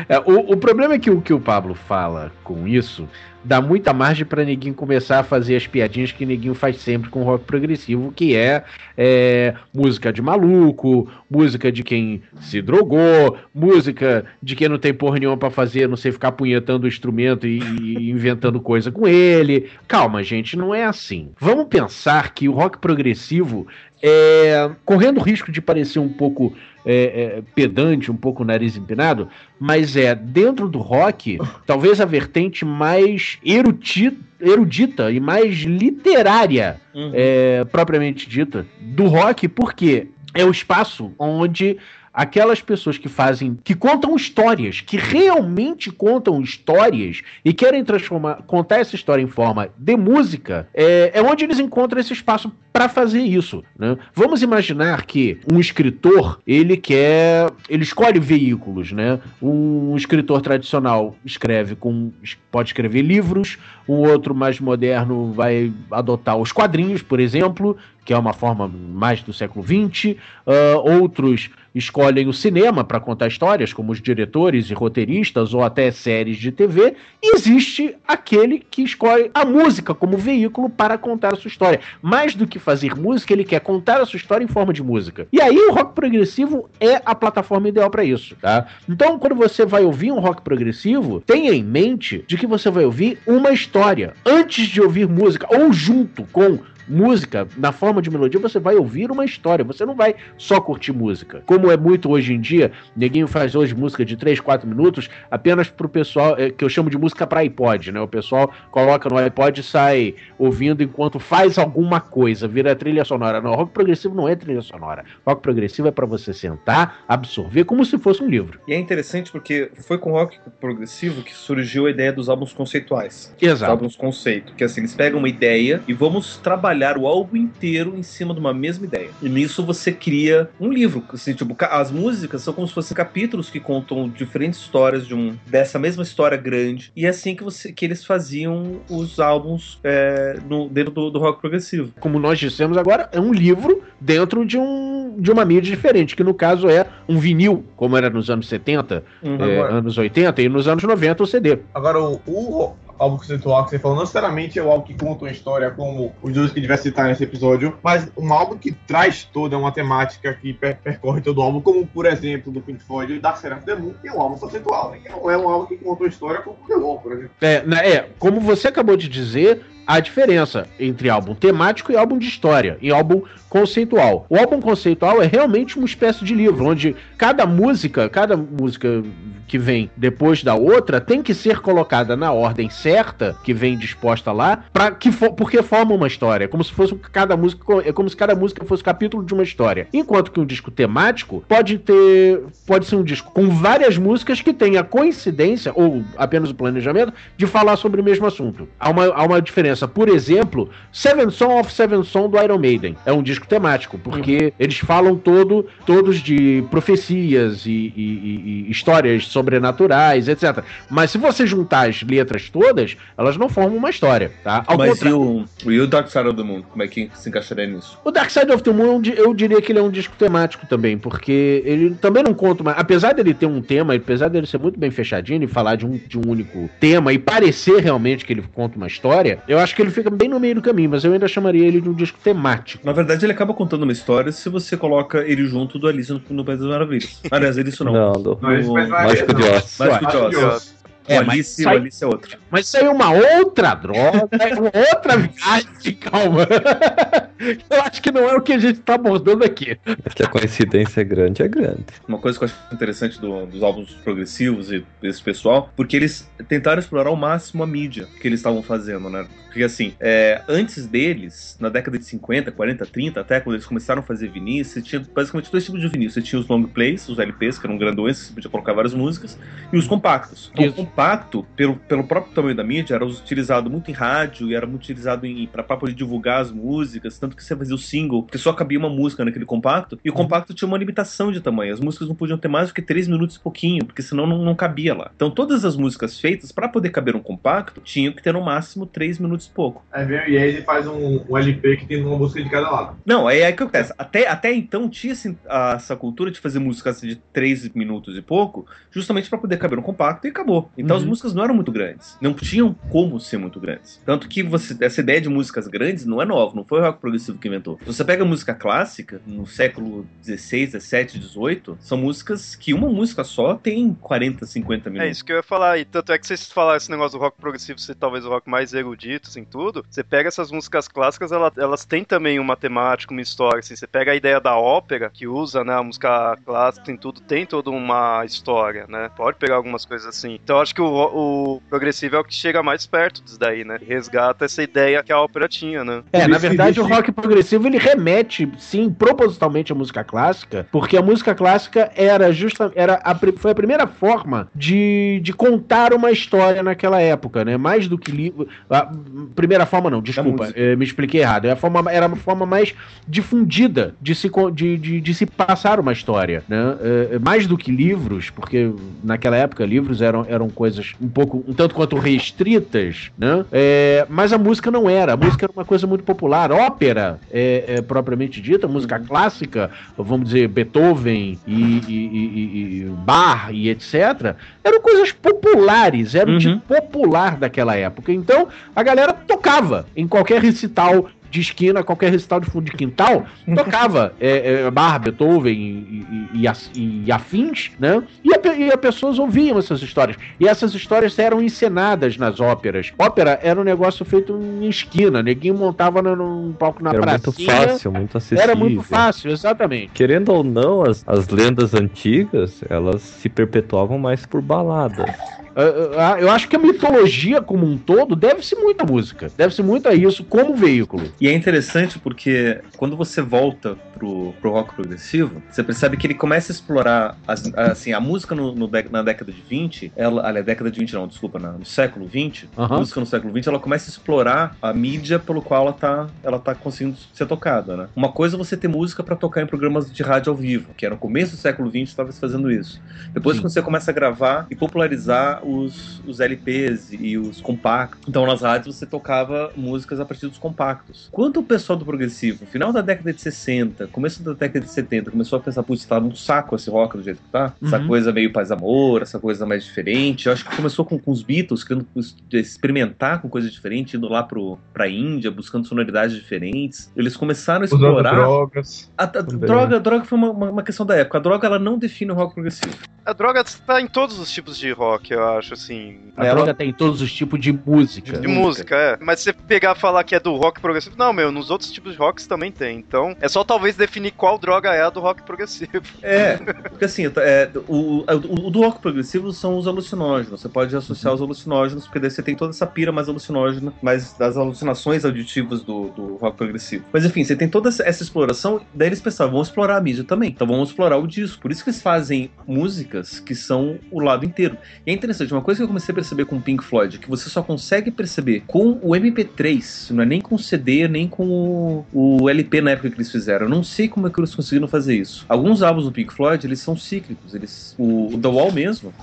É, 0.07 0.19
o, 0.19 0.53
o 0.53 0.57
problema 0.57 0.93
é 0.93 0.99
que 0.99 1.09
o 1.09 1.19
que 1.21 1.33
o 1.33 1.39
Pablo 1.39 1.73
fala 1.73 2.31
com 2.43 2.67
isso 2.67 3.09
dá 3.47 3.61
muita 3.61 3.93
margem 3.93 4.25
pra 4.25 4.43
neguinho 4.43 4.73
começar 4.73 5.19
a 5.19 5.23
fazer 5.23 5.55
as 5.55 5.65
piadinhas 5.65 6.11
que 6.11 6.25
neguinho 6.25 6.53
faz 6.53 6.81
sempre 6.81 7.09
com 7.09 7.23
rock 7.23 7.45
progressivo, 7.45 8.11
que 8.13 8.35
é, 8.35 8.65
é, 8.97 9.53
música 9.73 10.11
de 10.11 10.21
maluco, 10.21 11.09
música 11.31 11.71
de 11.71 11.81
quem 11.81 12.21
se 12.41 12.61
drogou, 12.61 13.37
música 13.55 14.25
de 14.43 14.53
quem 14.53 14.67
não 14.67 14.77
tem 14.77 14.93
porra 14.93 15.17
nenhuma 15.17 15.37
pra 15.37 15.49
fazer, 15.49 15.87
não 15.87 15.95
sei 15.95 16.11
ficar 16.11 16.33
punhetando 16.33 16.83
o 16.83 16.89
instrumento 16.89 17.47
e, 17.47 17.59
e 17.59 18.11
inventando 18.11 18.59
coisa 18.59 18.91
com 18.91 19.07
ele. 19.07 19.69
Calma, 19.87 20.21
gente, 20.23 20.57
não 20.57 20.75
é 20.75 20.83
assim. 20.83 21.31
Vamos 21.39 21.67
pensar 21.67 22.33
que 22.33 22.49
o 22.49 22.53
rock 22.53 22.79
progressivo 22.79 23.65
é, 24.03 24.69
correndo 24.83 25.19
o 25.19 25.23
risco 25.23 25.51
de 25.51 25.61
parecer 25.61 25.99
um 25.99 26.09
pouco 26.09 26.53
é, 26.87 26.93
é, 26.93 27.43
pedante, 27.53 28.09
um 28.09 28.15
pouco 28.15 28.45
nariz 28.45 28.77
empinado, 28.77 29.27
mas 29.59 29.97
é 29.97 30.15
dentro 30.15 30.69
do 30.69 30.79
rock, 30.79 31.37
talvez 31.65 31.99
a 31.99 32.05
vertente 32.05 32.63
mais 32.63 33.37
eruti- 33.43 34.17
erudita 34.39 35.11
e 35.11 35.19
mais 35.19 35.55
literária, 35.57 36.79
é, 37.13 37.65
propriamente 37.65 38.29
dita, 38.29 38.65
do 38.79 39.05
rock, 39.07 39.49
porque 39.49 40.07
é 40.33 40.45
o 40.45 40.51
espaço 40.51 41.11
onde 41.19 41.77
aquelas 42.13 42.59
pessoas 42.61 42.97
que 42.97 43.07
fazem, 43.07 43.59
que 43.63 43.75
contam 43.75 44.15
histórias, 44.15 44.81
que 44.81 44.97
realmente 44.97 45.91
contam 45.91 46.41
histórias 46.41 47.21
e 47.45 47.53
querem 47.53 47.83
transformar, 47.83 48.41
contar 48.47 48.79
essa 48.79 48.95
história 48.95 49.21
em 49.21 49.27
forma 49.27 49.69
de 49.77 49.95
música, 49.95 50.67
é, 50.73 51.11
é 51.13 51.21
onde 51.21 51.43
eles 51.43 51.59
encontram 51.59 51.99
esse 52.01 52.13
espaço 52.13 52.51
para 52.77 52.87
fazer 52.87 53.21
isso. 53.21 53.63
Né? 53.75 53.97
Vamos 54.13 54.43
imaginar 54.43 55.03
que 55.07 55.39
um 55.51 55.59
escritor 55.59 56.39
ele 56.45 56.77
quer, 56.77 57.51
ele 57.67 57.81
escolhe 57.81 58.19
veículos, 58.19 58.91
né? 58.91 59.19
Um 59.41 59.95
escritor 59.97 60.41
tradicional 60.41 61.15
escreve 61.25 61.75
com, 61.75 62.11
pode 62.51 62.69
escrever 62.69 63.01
livros, 63.01 63.57
um 63.89 64.07
outro 64.07 64.35
mais 64.35 64.59
moderno 64.59 65.33
vai 65.33 65.73
adotar 65.89 66.37
os 66.37 66.51
quadrinhos, 66.51 67.01
por 67.01 67.19
exemplo, 67.19 67.75
que 68.07 68.13
é 68.13 68.17
uma 68.17 68.31
forma 68.31 68.67
mais 68.69 69.21
do 69.21 69.33
século 69.33 69.65
XX. 69.65 70.15
Uh, 70.45 71.01
outros 71.01 71.49
escolhem 71.75 72.27
o 72.27 72.33
cinema 72.33 72.83
para 72.83 73.01
contar 73.01 73.27
histórias, 73.27 73.73
como 73.73 73.91
os 73.91 74.01
diretores 74.01 74.69
e 74.69 74.73
roteiristas, 74.73 75.53
ou 75.53 75.61
até 75.61 75.91
séries 75.91 76.37
de 76.37 76.49
TV. 76.49 76.95
E 77.21 77.35
existe 77.35 77.95
aquele 78.07 78.59
que 78.59 78.81
escolhe 78.81 79.29
a 79.33 79.43
música 79.43 79.93
como 79.93 80.17
veículo 80.17 80.69
para 80.69 80.97
contar 80.97 81.33
a 81.33 81.37
sua 81.37 81.49
história. 81.49 81.81
Mais 82.01 82.33
do 82.33 82.47
que 82.47 82.59
fazer 82.67 82.93
música, 82.97 83.31
ele 83.31 83.45
quer 83.45 83.61
contar 83.61 84.01
a 84.01 84.05
sua 84.05 84.17
história 84.17 84.43
em 84.43 84.47
forma 84.47 84.73
de 84.73 84.83
música. 84.83 85.25
E 85.31 85.41
aí 85.41 85.57
o 85.57 85.71
rock 85.71 85.95
progressivo 85.95 86.69
é 86.81 87.01
a 87.05 87.15
plataforma 87.15 87.69
ideal 87.69 87.89
para 87.89 88.03
isso, 88.03 88.35
tá? 88.41 88.65
Então, 88.89 89.17
quando 89.17 89.35
você 89.35 89.65
vai 89.65 89.85
ouvir 89.85 90.11
um 90.11 90.19
rock 90.19 90.41
progressivo, 90.41 91.21
tenha 91.21 91.53
em 91.53 91.63
mente 91.63 92.25
de 92.27 92.35
que 92.35 92.45
você 92.45 92.69
vai 92.69 92.83
ouvir 92.83 93.19
uma 93.25 93.51
história 93.51 94.13
antes 94.25 94.67
de 94.67 94.81
ouvir 94.81 95.07
música 95.07 95.47
ou 95.49 95.71
junto 95.71 96.25
com 96.25 96.59
música, 96.87 97.47
na 97.57 97.71
forma 97.71 98.01
de 98.01 98.09
melodia, 98.09 98.39
você 98.39 98.59
vai 98.59 98.75
ouvir 98.75 99.11
uma 99.11 99.25
história. 99.25 99.63
Você 99.65 99.85
não 99.85 99.95
vai 99.95 100.15
só 100.37 100.59
curtir 100.59 100.91
música. 100.91 101.41
Como 101.45 101.71
é 101.71 101.77
muito 101.77 102.09
hoje 102.09 102.33
em 102.33 102.39
dia, 102.39 102.71
ninguém 102.95 103.25
faz 103.27 103.55
hoje 103.55 103.75
música 103.75 104.05
de 104.05 104.15
3, 104.15 104.39
4 104.39 104.67
minutos 104.67 105.09
apenas 105.29 105.69
pro 105.69 105.89
pessoal, 105.89 106.35
é, 106.37 106.49
que 106.49 106.63
eu 106.63 106.69
chamo 106.69 106.89
de 106.89 106.97
música 106.97 107.27
para 107.27 107.41
iPod, 107.41 107.91
né? 107.91 107.99
O 107.99 108.07
pessoal 108.07 108.51
coloca 108.71 109.09
no 109.09 109.17
iPod 109.17 109.59
e 109.59 109.63
sai 109.63 110.15
ouvindo 110.37 110.81
enquanto 110.81 111.19
faz 111.19 111.57
alguma 111.57 111.99
coisa, 111.99 112.47
vira 112.47 112.75
trilha 112.75 113.03
sonora. 113.03 113.41
Não, 113.41 113.53
rock 113.53 113.71
progressivo 113.71 114.15
não 114.15 114.27
é 114.27 114.35
trilha 114.35 114.61
sonora. 114.61 115.03
Rock 115.25 115.41
progressivo 115.41 115.87
é 115.87 115.91
para 115.91 116.05
você 116.05 116.33
sentar, 116.33 117.03
absorver 117.07 117.65
como 117.65 117.83
se 117.85 117.97
fosse 117.97 118.23
um 118.23 118.27
livro. 118.27 118.59
E 118.67 118.73
é 118.73 118.79
interessante 118.79 119.31
porque 119.31 119.71
foi 119.75 119.97
com 119.97 120.11
rock 120.11 120.37
progressivo 120.59 121.21
que 121.21 121.33
surgiu 121.33 121.87
a 121.87 121.89
ideia 121.89 122.13
dos 122.13 122.29
álbuns 122.29 122.53
conceituais. 122.53 123.33
Exato. 123.41 123.55
Os 123.55 123.69
álbuns 123.69 123.95
conceito, 123.95 124.53
que 124.53 124.63
assim, 124.63 124.81
eles 124.81 124.93
pegam 124.93 125.19
uma 125.19 125.29
ideia 125.29 125.81
e 125.87 125.93
vamos 125.93 126.37
trabalhar 126.37 126.76
trabalhar 126.77 126.97
o 126.97 127.07
álbum 127.07 127.35
inteiro 127.35 127.95
em 127.97 128.03
cima 128.03 128.33
de 128.33 128.39
uma 128.39 128.53
mesma 128.53 128.85
ideia. 128.85 129.09
E 129.21 129.27
nisso 129.27 129.65
você 129.65 129.91
cria 129.91 130.49
um 130.59 130.71
livro. 130.71 131.03
Assim, 131.11 131.33
tipo, 131.33 131.55
as 131.59 131.91
músicas 131.91 132.43
são 132.43 132.53
como 132.53 132.67
se 132.67 132.73
fossem 132.73 132.95
capítulos 132.95 133.49
que 133.49 133.59
contam 133.59 134.07
diferentes 134.07 134.59
histórias 134.59 135.07
de 135.07 135.15
um, 135.15 135.35
dessa 135.47 135.79
mesma 135.79 136.03
história 136.03 136.37
grande. 136.37 136.91
E 136.95 137.05
é 137.05 137.09
assim 137.09 137.35
que, 137.35 137.43
você, 137.43 137.71
que 137.71 137.83
eles 137.83 138.05
faziam 138.05 138.79
os 138.89 139.19
álbuns 139.19 139.79
é, 139.83 140.37
no, 140.47 140.69
dentro 140.69 140.93
do, 140.93 141.09
do 141.09 141.19
rock 141.19 141.41
progressivo. 141.41 141.91
Como 141.99 142.19
nós 142.19 142.37
dissemos 142.37 142.77
agora, 142.77 143.09
é 143.11 143.19
um 143.19 143.33
livro 143.33 143.81
dentro 143.99 144.45
de, 144.45 144.57
um, 144.57 145.15
de 145.17 145.31
uma 145.31 145.43
mídia 145.43 145.75
diferente, 145.75 146.15
que 146.15 146.23
no 146.23 146.33
caso 146.33 146.69
é 146.69 146.85
um 147.09 147.17
vinil, 147.17 147.65
como 147.75 147.97
era 147.97 148.09
nos 148.09 148.29
anos 148.29 148.47
70, 148.47 149.03
uhum. 149.23 149.43
é, 149.43 149.59
anos 149.71 149.97
80 149.97 150.41
e 150.41 150.49
nos 150.49 150.67
anos 150.67 150.83
90 150.83 151.23
o 151.23 151.27
CD. 151.27 151.59
Agora, 151.73 151.99
o, 151.99 152.21
o 152.27 152.75
álbum 152.97 153.17
conceitual 153.17 153.63
que 153.63 153.71
você 153.71 153.79
falou, 153.79 153.95
não 153.95 154.03
necessariamente 154.03 154.57
é 154.57 154.63
o 154.63 154.69
álbum 154.69 154.85
que 154.85 154.93
conta 154.93 155.25
uma 155.25 155.31
história 155.31 155.69
como 155.71 156.13
os 156.21 156.33
dois 156.33 156.51
que 156.51 156.59
devia 156.67 156.77
citar 156.77 157.05
nesse 157.07 157.23
episódio, 157.23 157.77
mas 157.81 158.09
um 158.17 158.31
álbum 158.33 158.57
que 158.57 158.71
traz 158.71 159.23
toda 159.23 159.57
uma 159.57 159.71
temática 159.71 160.33
que 160.33 160.53
per 160.53 160.77
percorre 160.77 161.21
todo 161.21 161.39
o 161.39 161.41
álbum, 161.41 161.61
como 161.61 161.87
por 161.87 162.05
exemplo 162.05 162.51
do 162.51 162.61
Pink 162.61 162.83
Floyd 162.83 163.19
Dark 163.19 163.37
Side 163.37 163.61
the 163.65 163.75
Moon, 163.75 163.93
que 164.01 164.07
é 164.07 164.13
um 164.13 164.21
álbum 164.21 164.37
conceitual, 164.37 164.91
né? 164.91 164.99
não 165.09 165.29
é 165.29 165.37
um 165.37 165.47
álbum 165.49 165.65
que 165.65 165.77
conta 165.77 166.03
uma 166.03 166.09
história 166.09 166.41
como 166.41 166.57
o 166.63 166.67
The 166.67 166.75
Wall, 166.75 166.99
por 166.99 167.13
exemplo. 167.13 167.31
É, 167.41 167.63
né, 167.63 167.89
é, 167.89 168.09
como 168.19 168.39
você 168.41 168.67
acabou 168.67 168.97
de 168.97 169.07
dizer, 169.07 169.61
a 169.87 169.99
diferença 170.01 170.67
entre 170.77 171.09
álbum 171.09 171.33
temático 171.33 171.91
e 171.91 171.97
álbum 171.97 172.17
de 172.17 172.27
história, 172.27 172.77
e 172.81 172.91
álbum 172.91 173.21
conceitual. 173.49 174.25
O 174.29 174.37
álbum 174.37 174.59
conceitual 174.59 175.21
é 175.21 175.25
realmente 175.25 175.77
uma 175.77 175.85
espécie 175.85 176.25
de 176.25 176.35
livro, 176.35 176.65
onde 176.65 176.95
cada 177.17 177.45
música, 177.45 178.09
cada 178.09 178.35
música 178.35 179.01
que 179.47 179.57
vem 179.57 179.89
depois 179.95 180.43
da 180.43 180.55
outra 180.55 180.99
tem 180.99 181.23
que 181.23 181.33
ser 181.33 181.59
colocada 181.61 182.17
na 182.17 182.33
ordem 182.33 182.69
certa 182.69 183.37
que 183.43 183.53
vem 183.53 183.77
disposta 183.77 184.31
lá, 184.33 184.65
para 184.73 184.91
que 184.91 185.11
for, 185.11 185.31
porque 185.33 185.63
forma 185.63 185.95
uma 185.95 186.07
história, 186.07 186.45
é 186.45 186.47
como 186.47 186.63
se 186.63 186.73
fosse 186.73 186.93
cada 186.95 187.37
música, 187.37 187.63
é 187.85 187.93
como 187.93 188.09
se 188.09 188.17
cada 188.17 188.35
música 188.35 188.65
fosse 188.65 188.83
capítulo 188.83 189.23
de 189.23 189.33
uma 189.33 189.43
história. 189.43 189.87
Enquanto 189.93 190.31
que 190.31 190.39
um 190.39 190.45
disco 190.45 190.69
temático 190.69 191.43
pode 191.47 191.77
ter, 191.77 192.43
pode 192.65 192.85
ser 192.85 192.97
um 192.97 193.03
disco 193.03 193.31
com 193.31 193.49
várias 193.49 193.97
músicas 193.97 194.41
que 194.41 194.53
tenha 194.53 194.83
coincidência 194.83 195.71
ou 195.73 196.03
apenas 196.17 196.49
o 196.49 196.55
planejamento 196.55 197.13
de 197.37 197.47
falar 197.47 197.77
sobre 197.77 198.01
o 198.01 198.03
mesmo 198.03 198.25
assunto. 198.25 198.67
Há 198.77 198.89
uma, 198.89 199.05
há 199.05 199.23
uma 199.23 199.41
diferença 199.41 199.76
por 199.85 200.07
exemplo, 200.07 200.69
Seven 200.93 201.29
Song 201.29 201.59
of 201.59 201.73
Seven 201.73 202.03
Song 202.03 202.31
do 202.31 202.41
Iron 202.41 202.57
Maiden. 202.57 202.95
É 203.05 203.11
um 203.11 203.21
disco 203.21 203.45
temático, 203.45 203.97
porque 203.97 204.37
uhum. 204.37 204.51
eles 204.57 204.77
falam 204.77 205.17
todo, 205.17 205.65
todos 205.85 206.19
de 206.19 206.63
profecias 206.71 207.65
e, 207.65 207.93
e, 207.95 208.65
e, 208.65 208.71
histórias 208.71 209.27
sobrenaturais, 209.27 210.29
etc. 210.29 210.63
Mas 210.89 211.11
se 211.11 211.17
você 211.17 211.45
juntar 211.45 211.89
as 211.89 212.01
letras 212.03 212.49
todas, 212.49 212.95
elas 213.17 213.35
não 213.35 213.49
formam 213.49 213.77
uma 213.77 213.89
história, 213.89 214.31
tá? 214.43 214.63
Ao 214.65 214.77
Mas 214.77 215.01
e 215.01 215.09
o, 215.09 215.43
e 215.65 215.79
o 215.79 215.87
Dark 215.87 216.07
Side 216.07 216.27
of 216.27 216.37
the 216.37 216.43
Moon? 216.43 216.61
Como 216.61 216.81
é 216.81 216.87
que 216.87 217.09
se 217.13 217.27
encaixaria 217.27 217.67
nisso? 217.67 217.99
O 218.05 218.11
Dark 218.11 218.29
Side 218.29 218.51
of 218.51 218.63
the 218.63 218.71
Moon, 218.71 219.01
eu 219.15 219.33
diria 219.33 219.61
que 219.61 219.71
ele 219.71 219.79
é 219.79 219.81
um 219.81 219.91
disco 219.91 220.15
temático 220.17 220.65
também, 220.67 220.97
porque 220.97 221.61
ele 221.65 221.95
também 221.95 222.23
não 222.23 222.33
conta 222.33 222.61
uma... 222.61 222.71
Apesar 222.71 223.13
dele 223.13 223.33
ter 223.33 223.45
um 223.45 223.61
tema, 223.61 223.95
apesar 223.95 224.29
dele 224.29 224.47
ser 224.47 224.59
muito 224.59 224.79
bem 224.79 224.91
fechadinho 224.91 225.43
e 225.43 225.47
falar 225.47 225.75
de 225.75 225.85
um, 225.85 225.99
de 226.07 226.17
um 226.17 226.21
único 226.25 226.69
tema 226.79 227.11
e 227.11 227.17
parecer 227.17 227.81
realmente 227.81 228.25
que 228.25 228.33
ele 228.33 228.43
conta 228.53 228.77
uma 228.77 228.87
história, 228.87 229.39
eu 229.47 229.59
acho 229.59 229.66
acho 229.67 229.75
que 229.75 229.81
ele 229.81 229.91
fica 229.91 230.09
bem 230.09 230.29
no 230.29 230.39
meio 230.39 230.55
do 230.55 230.61
caminho, 230.61 230.89
mas 230.89 231.03
eu 231.03 231.11
ainda 231.11 231.27
chamaria 231.27 231.67
ele 231.67 231.81
de 231.81 231.89
um 231.89 231.93
disco 231.93 232.17
temático. 232.23 232.85
Na 232.85 232.93
verdade, 232.93 233.25
ele 233.25 233.33
acaba 233.33 233.53
contando 233.53 233.83
uma 233.83 233.91
história 233.91 234.31
se 234.31 234.49
você 234.49 234.77
coloca 234.77 235.19
ele 235.19 235.45
junto 235.45 235.77
do 235.77 235.87
Alice 235.87 236.11
no, 236.11 236.21
no 236.29 236.45
País 236.45 236.59
das 236.59 236.69
Maravilhas. 236.69 237.21
Aliás, 237.29 237.57
ele 237.57 237.69
isso 237.69 237.83
não. 237.83 237.93
Não, 237.93 238.13
do... 238.13 238.39
no... 238.41 238.87
Mágico 238.87 239.33
de 239.33 239.43
Oz. 239.43 239.77
Mágico 239.77 240.29
de 240.29 240.37
Oz. 240.37 240.76
É, 241.07 241.19
o 241.19 241.29
Alice, 241.29 241.63
sai... 241.63 241.75
o 241.75 241.79
Alice 241.79 242.03
é 242.03 242.07
outro. 242.07 242.37
Mas 242.49 242.67
isso 242.67 242.77
aí 242.77 242.85
é 242.85 242.89
uma 242.89 243.11
outra 243.11 243.73
droga, 243.75 244.27
é 244.39 244.53
uma 244.55 244.71
outra 244.73 245.17
viagem, 245.17 245.95
calma. 245.95 246.47
Eu 247.69 247.81
acho 247.83 248.01
que 248.01 248.11
não 248.11 248.27
é 248.27 248.35
o 248.35 248.41
que 248.41 248.53
a 248.53 248.57
gente 248.57 248.79
tá 248.79 248.95
abordando 248.95 249.43
aqui. 249.43 249.77
Se 250.15 250.23
a 250.23 250.27
coincidência 250.27 251.01
é 251.01 251.03
grande, 251.03 251.43
é 251.43 251.47
grande. 251.47 251.85
Uma 252.07 252.17
coisa 252.17 252.37
que 252.37 252.43
eu 252.43 252.47
acho 252.47 252.55
interessante 252.73 253.21
do, 253.21 253.45
dos 253.45 253.61
álbuns 253.61 253.93
progressivos 254.03 254.71
e 254.71 254.83
desse 254.99 255.21
pessoal, 255.21 255.71
porque 255.75 255.95
eles 255.95 256.27
tentaram 256.47 256.79
explorar 256.79 257.09
ao 257.09 257.15
máximo 257.15 257.61
a 257.61 257.67
mídia 257.67 258.07
que 258.19 258.27
eles 258.27 258.39
estavam 258.39 258.63
fazendo, 258.63 259.07
né? 259.09 259.27
Porque 259.57 259.63
assim, 259.63 259.93
é, 259.99 260.43
antes 260.47 260.85
deles, 260.85 261.57
na 261.59 261.67
década 261.69 261.97
de 261.97 262.05
50, 262.05 262.51
40, 262.51 262.85
30, 262.85 263.19
até 263.19 263.39
quando 263.39 263.55
eles 263.55 263.65
começaram 263.65 264.01
a 264.01 264.03
fazer 264.03 264.29
vinil, 264.29 264.63
você 264.63 264.81
tinha 264.83 265.03
basicamente 265.15 265.51
dois 265.51 265.65
tipos 265.65 265.81
de 265.81 265.87
vinil. 265.87 266.11
Você 266.11 266.21
tinha 266.21 266.39
os 266.39 266.47
long 266.47 266.63
plays, 266.63 267.09
os 267.09 267.17
LPs, 267.17 267.57
que 267.57 267.65
eram 267.65 267.75
grandões, 267.75 268.17
você 268.17 268.33
podia 268.33 268.51
colocar 268.51 268.73
várias 268.73 268.93
músicas, 268.93 269.35
e 269.73 269.77
os 269.77 269.87
compactos. 269.87 270.51
Então, 270.55 270.85
o 270.97 270.99
compacto, 270.99 271.45
pelo, 271.55 271.75
pelo 271.75 272.03
próprio 272.03 272.33
tamanho 272.33 272.55
da 272.55 272.63
mídia, 272.63 272.95
era 272.95 273.05
utilizado 273.05 273.69
muito 273.69 273.91
em 273.91 273.93
rádio 273.93 274.49
e 274.49 274.55
era 274.55 274.65
muito 274.65 274.81
utilizado 274.81 275.27
para 275.51 275.63
poder 275.63 275.93
divulgar 275.93 276.41
as 276.41 276.51
músicas, 276.51 277.19
tanto 277.19 277.35
que 277.35 277.43
você 277.43 277.55
fazia 277.55 277.75
o 277.75 277.77
single, 277.77 278.23
porque 278.23 278.39
só 278.39 278.51
cabia 278.51 278.79
uma 278.79 278.89
música 278.89 279.23
naquele 279.23 279.45
compacto, 279.45 279.99
e 280.03 280.09
o 280.09 280.11
uhum. 280.11 280.17
compacto 280.17 280.55
tinha 280.55 280.67
uma 280.67 280.77
limitação 280.77 281.31
de 281.31 281.39
tamanho. 281.39 281.71
As 281.71 281.79
músicas 281.79 282.07
não 282.07 282.15
podiam 282.15 282.37
ter 282.37 282.47
mais 282.47 282.69
do 282.69 282.73
que 282.73 282.81
3 282.81 283.07
minutos 283.09 283.35
e 283.35 283.39
pouquinho, 283.39 283.85
porque 283.85 284.01
senão 284.01 284.25
não, 284.25 284.43
não 284.43 284.55
cabia 284.55 284.95
lá. 284.95 285.11
Então 285.15 285.29
todas 285.29 285.63
as 285.63 285.75
músicas 285.75 286.19
feitas, 286.19 286.51
para 286.51 286.67
poder 286.67 286.89
caber 286.89 287.15
um 287.15 287.19
compacto, 287.19 287.79
tinham 287.81 288.11
que 288.11 288.23
ter 288.23 288.33
no 288.33 288.43
máximo 288.43 288.87
3 288.87 289.19
minutos 289.19 289.45
e 289.45 289.51
pouco. 289.51 289.85
É, 289.93 290.03
e 290.27 290.37
aí 290.37 290.49
ele 290.49 290.61
faz 290.63 290.87
um, 290.87 291.23
um, 291.29 291.37
LP 291.37 291.77
que 291.77 291.85
tem 291.85 292.03
uma 292.03 292.17
música 292.17 292.41
de 292.41 292.49
cada 292.49 292.71
lado. 292.71 292.97
Não, 293.05 293.29
é 293.29 293.43
aí 293.43 293.53
que 293.53 293.61
acontece. 293.61 293.93
Até, 293.99 294.27
até 294.27 294.51
então 294.51 294.89
tinha 294.89 295.13
assim, 295.13 295.37
essa 295.75 295.95
cultura 295.95 296.31
de 296.31 296.39
fazer 296.39 296.57
músicas 296.57 297.01
de 297.01 297.17
3 297.31 297.69
minutos 297.75 298.17
e 298.17 298.21
pouco, 298.21 298.65
justamente 298.89 299.29
para 299.29 299.37
poder 299.37 299.57
caber 299.57 299.77
um 299.77 299.83
compacto 299.83 300.25
e 300.25 300.31
acabou. 300.31 300.71
Então 300.87 300.95
uhum. 300.95 301.03
as 301.03 301.07
músicas 301.07 301.33
não 301.33 301.43
eram 301.43 301.53
muito 301.53 301.71
grandes. 301.71 302.17
Não 302.21 302.33
tinham 302.33 302.73
como 302.89 303.19
ser 303.19 303.37
muito 303.37 303.59
grandes. 303.59 304.01
Tanto 304.05 304.29
que 304.29 304.41
você, 304.41 304.75
essa 304.79 305.01
ideia 305.01 305.19
de 305.19 305.27
músicas 305.27 305.67
grandes 305.67 306.05
não 306.05 306.21
é 306.21 306.25
nova, 306.25 306.55
não 306.55 306.63
foi 306.63 306.79
o 306.79 306.81
rock 306.81 307.01
progressivo 307.01 307.37
que 307.37 307.49
inventou. 307.49 307.77
Você 307.85 308.05
pega 308.05 308.23
música 308.23 308.53
clássica, 308.53 309.21
no 309.27 309.45
século 309.45 310.07
16, 310.23 310.71
17, 310.71 311.19
18, 311.19 311.77
são 311.81 311.97
músicas 311.97 312.55
que 312.55 312.73
uma 312.73 312.87
música 312.87 313.25
só 313.25 313.55
tem 313.55 313.93
40, 313.93 314.45
50 314.45 314.89
minutos. 314.89 315.07
É 315.07 315.11
isso 315.11 315.25
que 315.25 315.33
eu 315.33 315.37
ia 315.37 315.43
falar, 315.43 315.77
e 315.77 315.83
tanto 315.83 316.13
é 316.13 316.17
que 316.17 316.25
vocês 316.25 316.49
falaram 316.49 316.77
esse 316.77 316.89
negócio 316.89 317.17
do 317.17 317.21
rock 317.21 317.37
progressivo 317.37 317.79
ser 317.79 317.95
talvez 317.95 318.25
o 318.25 318.29
rock 318.29 318.49
mais 318.49 318.73
erudito, 318.73 319.27
assim, 319.27 319.43
tudo, 319.43 319.85
você 319.89 320.03
pega 320.03 320.29
essas 320.29 320.51
músicas 320.51 320.87
clássicas, 320.87 321.33
elas, 321.33 321.57
elas 321.57 321.83
têm 321.83 322.05
também 322.05 322.39
uma 322.39 322.55
temática, 322.55 323.11
uma 323.11 323.21
história, 323.21 323.59
assim, 323.59 323.75
você 323.75 323.87
pega 323.87 324.13
a 324.13 324.15
ideia 324.15 324.39
da 324.39 324.57
ópera, 324.57 325.09
que 325.09 325.27
usa, 325.27 325.63
né, 325.63 325.73
a 325.73 325.83
música 325.83 326.37
clássica 326.45 326.91
em 326.91 326.97
tudo, 326.97 327.19
tem 327.21 327.45
toda 327.45 327.69
uma 327.69 328.23
história, 328.23 328.85
né, 328.87 329.09
pode 329.15 329.37
pegar 329.37 329.55
algumas 329.55 329.85
coisas 329.85 330.07
assim. 330.07 330.39
Então 330.43 330.59
acho 330.59 330.73
que 330.77 330.81
o, 330.81 331.55
o 331.55 331.61
progressivo 331.67 332.17
é 332.17 332.19
o 332.19 332.23
que 332.23 332.35
chega 332.35 332.61
mais 332.61 332.85
perto 332.85 333.23
disso 333.23 333.39
daí, 333.39 333.65
né? 333.65 333.79
Resgata 333.85 334.45
essa 334.45 334.61
ideia 334.61 335.01
que 335.01 335.11
a 335.11 335.19
ópera 335.19 335.47
tinha, 335.47 335.83
né? 335.83 336.03
É, 336.13 336.27
na 336.27 336.37
verdade, 336.37 336.79
o 336.79 336.85
rock 336.85 337.11
progressivo 337.11 337.65
ele 337.65 337.79
remete, 337.79 338.47
sim, 338.59 338.91
propositalmente 338.91 339.71
à 339.71 339.75
música 339.75 340.03
clássica, 340.03 340.67
porque 340.71 340.95
a 340.95 341.01
música 341.01 341.33
clássica 341.33 341.91
era 341.95 342.31
justa, 342.31 342.71
era 342.75 343.01
a, 343.03 343.15
foi 343.37 343.51
a 343.51 343.55
primeira 343.55 343.87
forma 343.87 344.49
de, 344.53 345.19
de 345.23 345.33
contar 345.33 345.93
uma 345.93 346.11
história 346.11 346.61
naquela 346.61 347.01
época, 347.01 347.43
né? 347.43 347.57
Mais 347.57 347.87
do 347.87 347.97
que 347.97 348.11
livro. 348.11 348.47
A 348.69 348.87
primeira 349.33 349.65
forma, 349.65 349.89
não, 349.89 350.01
desculpa, 350.01 350.51
eh, 350.55 350.75
me 350.75 350.85
expliquei 350.85 351.21
errado. 351.21 351.45
É 351.45 351.51
a 351.51 351.55
forma, 351.55 351.91
era 351.91 352.05
uma 352.05 352.17
forma 352.17 352.45
mais 352.45 352.75
difundida 353.07 353.95
de 353.99 354.13
se, 354.13 354.29
de, 354.53 354.77
de, 354.77 355.01
de 355.01 355.13
se 355.15 355.25
passar 355.25 355.79
uma 355.79 355.91
história, 355.91 356.43
né? 356.47 356.77
Eh, 356.81 357.19
mais 357.19 357.47
do 357.47 357.57
que 357.57 357.71
livros, 357.71 358.29
porque 358.29 358.71
naquela 359.03 359.37
época 359.37 359.65
livros 359.65 360.03
eram, 360.03 360.23
eram 360.29 360.49
coisas 360.49 360.66
um 361.01 361.07
pouco, 361.09 361.43
um 361.47 361.53
tanto 361.53 361.73
quanto 361.75 361.95
restritas, 361.97 363.11
né? 363.17 363.45
É, 363.51 364.05
mas 364.09 364.31
a 364.33 364.37
música 364.37 364.69
não 364.71 364.89
era. 364.89 365.13
A 365.13 365.17
música 365.17 365.45
era 365.45 365.51
uma 365.55 365.65
coisa 365.65 365.85
muito 365.87 366.03
popular. 366.03 366.51
Ópera, 366.51 367.19
é, 367.31 367.63
é, 367.67 367.81
propriamente 367.81 368.41
dita, 368.41 368.67
música 368.67 368.99
clássica, 368.99 369.69
vamos 369.97 370.27
dizer, 370.27 370.47
Beethoven 370.47 371.37
e, 371.47 371.53
e, 371.53 371.93
e- 371.93 372.81
e- 372.81 372.85
Bach 373.05 373.49
e 373.51 373.69
etc., 373.69 374.35
eram 374.63 374.81
coisas 374.81 375.11
populares, 375.11 376.13
era 376.15 376.29
o 376.29 376.33
Uhum. 376.33 376.39
tipo 376.39 376.59
popular 376.67 377.37
daquela 377.37 377.75
época. 377.75 378.11
Então, 378.11 378.47
a 378.75 378.83
galera 378.83 379.13
tocava 379.13 379.85
em 379.95 380.07
qualquer 380.07 380.41
recital 380.41 381.07
de 381.37 381.41
esquina, 381.41 381.83
qualquer 381.83 382.11
recital 382.11 382.39
de 382.39 382.47
fundo 382.49 382.65
de 382.65 382.71
quintal, 382.71 383.25
tocava 383.55 384.13
é, 384.19 384.63
é, 384.65 384.71
Bach, 384.71 384.99
Beethoven 385.01 385.53
e, 385.53 386.29
e- 386.41 386.47
e 386.73 387.03
e 387.05 387.11
afins, 387.11 387.71
né? 387.79 388.03
E, 388.23 388.33
a 388.33 388.55
e 388.55 388.69
as 388.71 388.75
pessoas 388.79 389.19
ouviam 389.19 389.57
essas 389.59 389.81
histórias. 389.81 390.17
E 390.39 390.47
essas 390.47 390.73
histórias 390.73 391.17
eram 391.19 391.41
encenadas 391.41 392.17
nas 392.17 392.39
óperas. 392.39 392.91
Ópera 392.97 393.39
era 393.43 393.59
um 393.59 393.63
negócio 393.63 394.03
feito 394.05 394.33
em 394.33 394.67
esquina, 394.67 395.21
neguinho 395.21 395.53
montava 395.55 396.01
no- 396.01 396.15
num 396.15 396.53
palco 396.53 396.81
na 396.83 396.91
Era 396.91 397.05
muito 397.05 397.21
pracinha. 397.33 397.51
fácil, 397.67 397.91
muito 397.91 398.17
acessível. 398.17 398.43
Era 398.43 398.55
muito 398.55 398.81
fácil, 398.81 399.31
exatamente. 399.31 399.91
Querendo 399.93 400.29
ou 400.33 400.43
não, 400.43 400.81
as, 400.83 401.03
as 401.07 401.27
lendas 401.27 401.73
antigas, 401.73 402.61
elas 402.69 403.01
se 403.01 403.29
perpetuavam 403.29 403.97
mais 403.97 404.25
por 404.25 404.41
baladas. 404.41 405.13
Ah, 405.57 406.13
ah, 406.13 406.21
Eu 406.21 406.29
acho 406.29 406.47
que 406.47 406.55
a 406.55 406.59
mitologia 406.59 407.41
como 407.41 407.65
um 407.65 407.77
todo 407.79 408.15
deve-se 408.15 408.55
muito 408.55 408.81
à 408.81 408.85
música. 408.85 409.31
Deve-se 409.35 409.63
muito 409.63 409.89
a 409.89 409.93
isso 409.95 410.23
como 410.25 410.55
veículo. 410.55 411.11
E 411.19 411.27
é 411.27 411.33
interessante 411.33 411.97
porque 411.97 412.61
quando 412.77 412.95
você 412.95 413.21
volta 413.23 413.75
pro, 413.91 414.33
pro 414.39 414.51
rock 414.51 414.75
progressivo, 414.75 415.41
você 415.49 415.63
percebe 415.63 415.97
que 415.97 416.05
ele 416.05 416.13
começa 416.13 416.51
a 416.51 416.53
explorar 416.53 417.17
as- 417.27 417.51
assim, 417.55 417.91
a 417.91 417.99
música 417.99 418.35
no, 418.35 418.53
no 418.53 418.69
na 418.91 419.01
década 419.01 419.31
de 419.31 419.41
20, 419.41 419.91
ela, 419.95 420.27
aliás, 420.27 420.45
década 420.45 420.69
de 420.69 420.79
20 420.79 420.93
não, 420.93 421.07
desculpa, 421.07 421.39
no 421.39 421.65
século 421.65 422.05
20, 422.07 422.47
a 422.55 422.63
Aham. 422.63 422.79
música 422.79 422.99
no 422.99 423.05
século 423.07 423.33
20, 423.33 423.49
ela 423.49 423.59
começa 423.59 423.89
a 423.89 423.91
explorar 423.91 424.55
a 424.61 424.71
mídia 424.73 425.17
pelo 425.17 425.41
qual 425.41 425.63
ela 425.63 425.73
tá, 425.73 426.07
ela 426.23 426.37
tá 426.37 426.53
conseguindo 426.53 426.97
ser 427.13 427.25
tocada, 427.25 427.75
né? 427.75 427.87
Uma 427.95 428.11
coisa 428.11 428.35
é 428.35 428.37
você 428.37 428.55
ter 428.55 428.67
música 428.67 429.01
para 429.03 429.15
tocar 429.15 429.41
em 429.41 429.47
programas 429.47 429.91
de 429.91 430.03
rádio 430.03 430.29
ao 430.31 430.37
vivo, 430.37 430.73
que 430.77 430.85
era 430.85 430.93
no 430.93 430.99
começo 430.99 431.31
do 431.31 431.37
século 431.37 431.69
20 431.71 431.87
estava 431.87 432.11
se 432.11 432.19
fazendo 432.19 432.51
isso. 432.51 432.79
Depois 433.15 433.37
Sim. 433.37 433.41
quando 433.43 433.53
você 433.53 433.61
começa 433.61 433.89
a 433.89 433.93
gravar 433.93 434.45
e 434.51 434.55
popularizar 434.55 435.41
os, 435.47 436.01
os 436.05 436.19
LPs 436.19 436.91
e 436.91 437.17
os 437.17 437.39
compactos. 437.41 438.01
Então 438.07 438.25
nas 438.25 438.41
rádios 438.41 438.75
você 438.75 438.85
tocava 438.85 439.51
músicas 439.55 439.99
a 439.99 440.05
partir 440.05 440.27
dos 440.27 440.37
compactos. 440.37 441.07
Quando 441.11 441.37
o 441.37 441.43
pessoal 441.43 441.77
do 441.79 441.85
progressivo, 441.85 442.45
final 442.45 442.73
da 442.73 442.81
década 442.81 443.13
de 443.13 443.21
60, 443.21 443.87
começo 443.87 444.21
da 444.23 444.33
década 444.33 444.65
de 444.65 444.71
70, 444.71 445.11
começou 445.11 445.37
a 445.37 445.41
pensar, 445.41 445.63
putz, 445.63 445.85
tá 445.85 445.99
um 445.99 446.15
saco 446.15 446.55
esse 446.55 446.69
rock 446.69 446.97
do 446.97 447.03
jeito 447.03 447.21
que 447.21 447.29
tá, 447.29 447.53
essa 447.63 447.77
Uhum. 447.77 447.87
coisa 447.87 448.11
meio 448.11 448.31
paz 448.31 448.51
amor, 448.51 449.01
essa 449.01 449.19
coisa 449.19 449.45
mais 449.45 449.63
diferente. 449.63 450.25
Eu 450.27 450.33
acho 450.33 450.43
que 450.47 450.55
começou 450.55 450.83
com, 450.83 450.97
com 450.99 451.11
os 451.11 451.21
Beatles, 451.23 451.63
querendo 451.63 451.85
experimentar 452.33 453.21
com 453.21 453.29
coisa 453.29 453.49
diferente, 453.49 453.97
indo 453.97 454.07
lá 454.07 454.23
pro, 454.23 454.57
pra 454.73 454.87
Índia, 454.89 455.29
buscando 455.31 455.67
sonoridades 455.67 456.15
diferentes. 456.15 456.91
Eles 456.95 457.15
começaram 457.15 457.61
a 457.61 457.65
Usando 457.65 457.79
explorar. 457.79 458.15
drogas. 458.15 458.91
A, 458.97 459.03
a 459.03 459.07
droga, 459.07 459.75
a 459.75 459.79
droga 459.79 460.05
foi 460.05 460.17
uma, 460.17 460.31
uma, 460.31 460.63
questão 460.63 460.85
da 460.85 460.95
época. 460.95 461.17
A 461.17 461.21
droga 461.21 461.47
ela 461.47 461.59
não 461.59 461.77
define 461.77 462.11
o 462.11 462.15
rock 462.15 462.33
progressivo. 462.33 462.75
A 463.05 463.13
droga 463.13 463.43
tá 463.65 463.79
em 463.81 463.87
todos 463.87 464.19
os 464.19 464.29
tipos 464.31 464.57
de 464.57 464.71
rock, 464.71 465.13
eu 465.13 465.25
acho, 465.25 465.36
assim. 465.37 465.97
A 466.15 466.25
Ela- 466.25 466.35
droga 466.35 466.53
tem 466.53 466.71
todos 466.73 467.01
os 467.01 467.11
tipos 467.13 467.39
de 467.39 467.51
música. 467.53 468.17
De 468.17 468.27
música, 468.27 468.75
é. 468.75 468.97
Mas 469.01 469.19
se 469.19 469.25
você 469.25 469.33
pegar 469.33 469.75
e 469.75 469.79
falar 469.79 470.03
que 470.03 470.15
é 470.15 470.19
do 470.19 470.35
rock 470.35 470.59
progressivo, 470.59 470.95
não, 470.97 471.11
meu, 471.13 471.31
nos 471.31 471.49
outros 471.49 471.71
tipos 471.71 471.93
de 471.93 471.97
rocks 471.99 472.25
também 472.27 472.51
tem. 472.51 472.77
Então, 472.77 473.15
é 473.21 473.27
só 473.27 473.43
talvez 473.43 473.75
definir 473.75 474.11
qual 474.11 474.37
droga 474.37 474.73
é 474.73 474.81
a 474.81 474.89
do 474.89 474.99
rock 474.99 475.23
progressivo. 475.23 475.67
É, 476.01 476.37
porque 476.37 476.85
assim, 476.85 477.03
é, 477.05 477.49
o, 477.67 477.99
o, 478.03 478.47
o 478.47 478.49
do 478.49 478.61
rock 478.61 478.79
progressivo 478.81 479.31
são 479.33 479.57
os 479.57 479.67
alucinógenos. 479.67 480.39
Você 480.41 480.47
pode 480.49 480.75
associar 480.75 481.13
os 481.13 481.21
alucinógenos, 481.21 481.85
porque 481.85 481.99
daí 481.99 482.09
você 482.09 482.23
tem 482.23 482.35
toda 482.35 482.51
essa 482.51 482.65
pira 482.65 482.91
mais 482.91 483.09
alucinógena, 483.09 483.73
mais 483.81 484.13
das 484.13 484.37
alucinações 484.37 485.03
auditivas 485.03 485.61
do, 485.63 485.89
do 485.89 486.15
rock 486.15 486.37
progressivo. 486.37 486.85
Mas 486.93 487.03
enfim, 487.05 487.23
você 487.23 487.35
tem 487.35 487.49
toda 487.49 487.69
essa- 487.69 487.87
exploração, 487.89 488.61
daí 488.73 488.87
eles 488.89 489.01
pensaram, 489.01 489.31
vamos 489.31 489.47
explorar 489.49 489.77
a 489.77 489.81
mídia 489.81 490.03
também. 490.03 490.29
Então 490.29 490.47
vamos 490.47 490.69
explorar 490.69 490.97
o 490.97 491.07
disco. 491.07 491.41
Por 491.41 491.51
isso 491.51 491.63
que 491.63 491.69
eles 491.69 491.81
fazem 491.81 492.29
músicas 492.47 493.19
que 493.19 493.35
são 493.35 493.77
o 493.91 493.99
lado 493.99 494.25
inteiro. 494.25 494.57
E 494.85 494.91
é 494.91 494.93
interessante, 494.93 495.26
uma 495.33 495.41
coisa 495.41 495.59
que 495.59 495.63
eu 495.63 495.67
comecei 495.67 495.91
a 495.91 495.95
perceber 495.95 496.25
com 496.25 496.37
o 496.37 496.41
Pink 496.41 496.63
Floyd, 496.63 496.99
que 496.99 497.09
você 497.09 497.29
só 497.29 497.41
consegue 497.43 497.91
perceber 497.91 498.43
com 498.47 498.79
o 498.81 498.89
MP3, 498.91 499.91
não 499.91 500.03
é 500.03 500.05
nem 500.05 500.21
com 500.21 500.35
o 500.35 500.39
CD, 500.39 500.87
nem 500.87 501.07
com 501.07 501.25
o, 501.27 501.85
o 502.21 502.29
LP 502.29 502.61
na 502.61 502.71
época 502.71 502.89
que 502.89 502.95
eles 502.95 503.11
fizeram. 503.11 503.45
Eu 503.45 503.49
não 503.49 503.63
sei 503.63 503.87
como 503.87 504.07
é 504.07 504.09
que 504.09 504.19
eles 504.19 504.33
conseguiram 504.33 504.67
fazer 504.67 504.95
isso. 504.95 505.25
Alguns 505.27 505.61
álbuns 505.61 505.85
do 505.85 505.91
Pink 505.91 506.13
Floyd, 506.13 506.45
eles 506.45 506.59
são 506.59 506.75
cíclicos. 506.77 507.33
Eles, 507.33 507.75
o, 507.77 508.13
o 508.15 508.17
The 508.17 508.27
Wall 508.27 508.51
mesmo, 508.51 508.93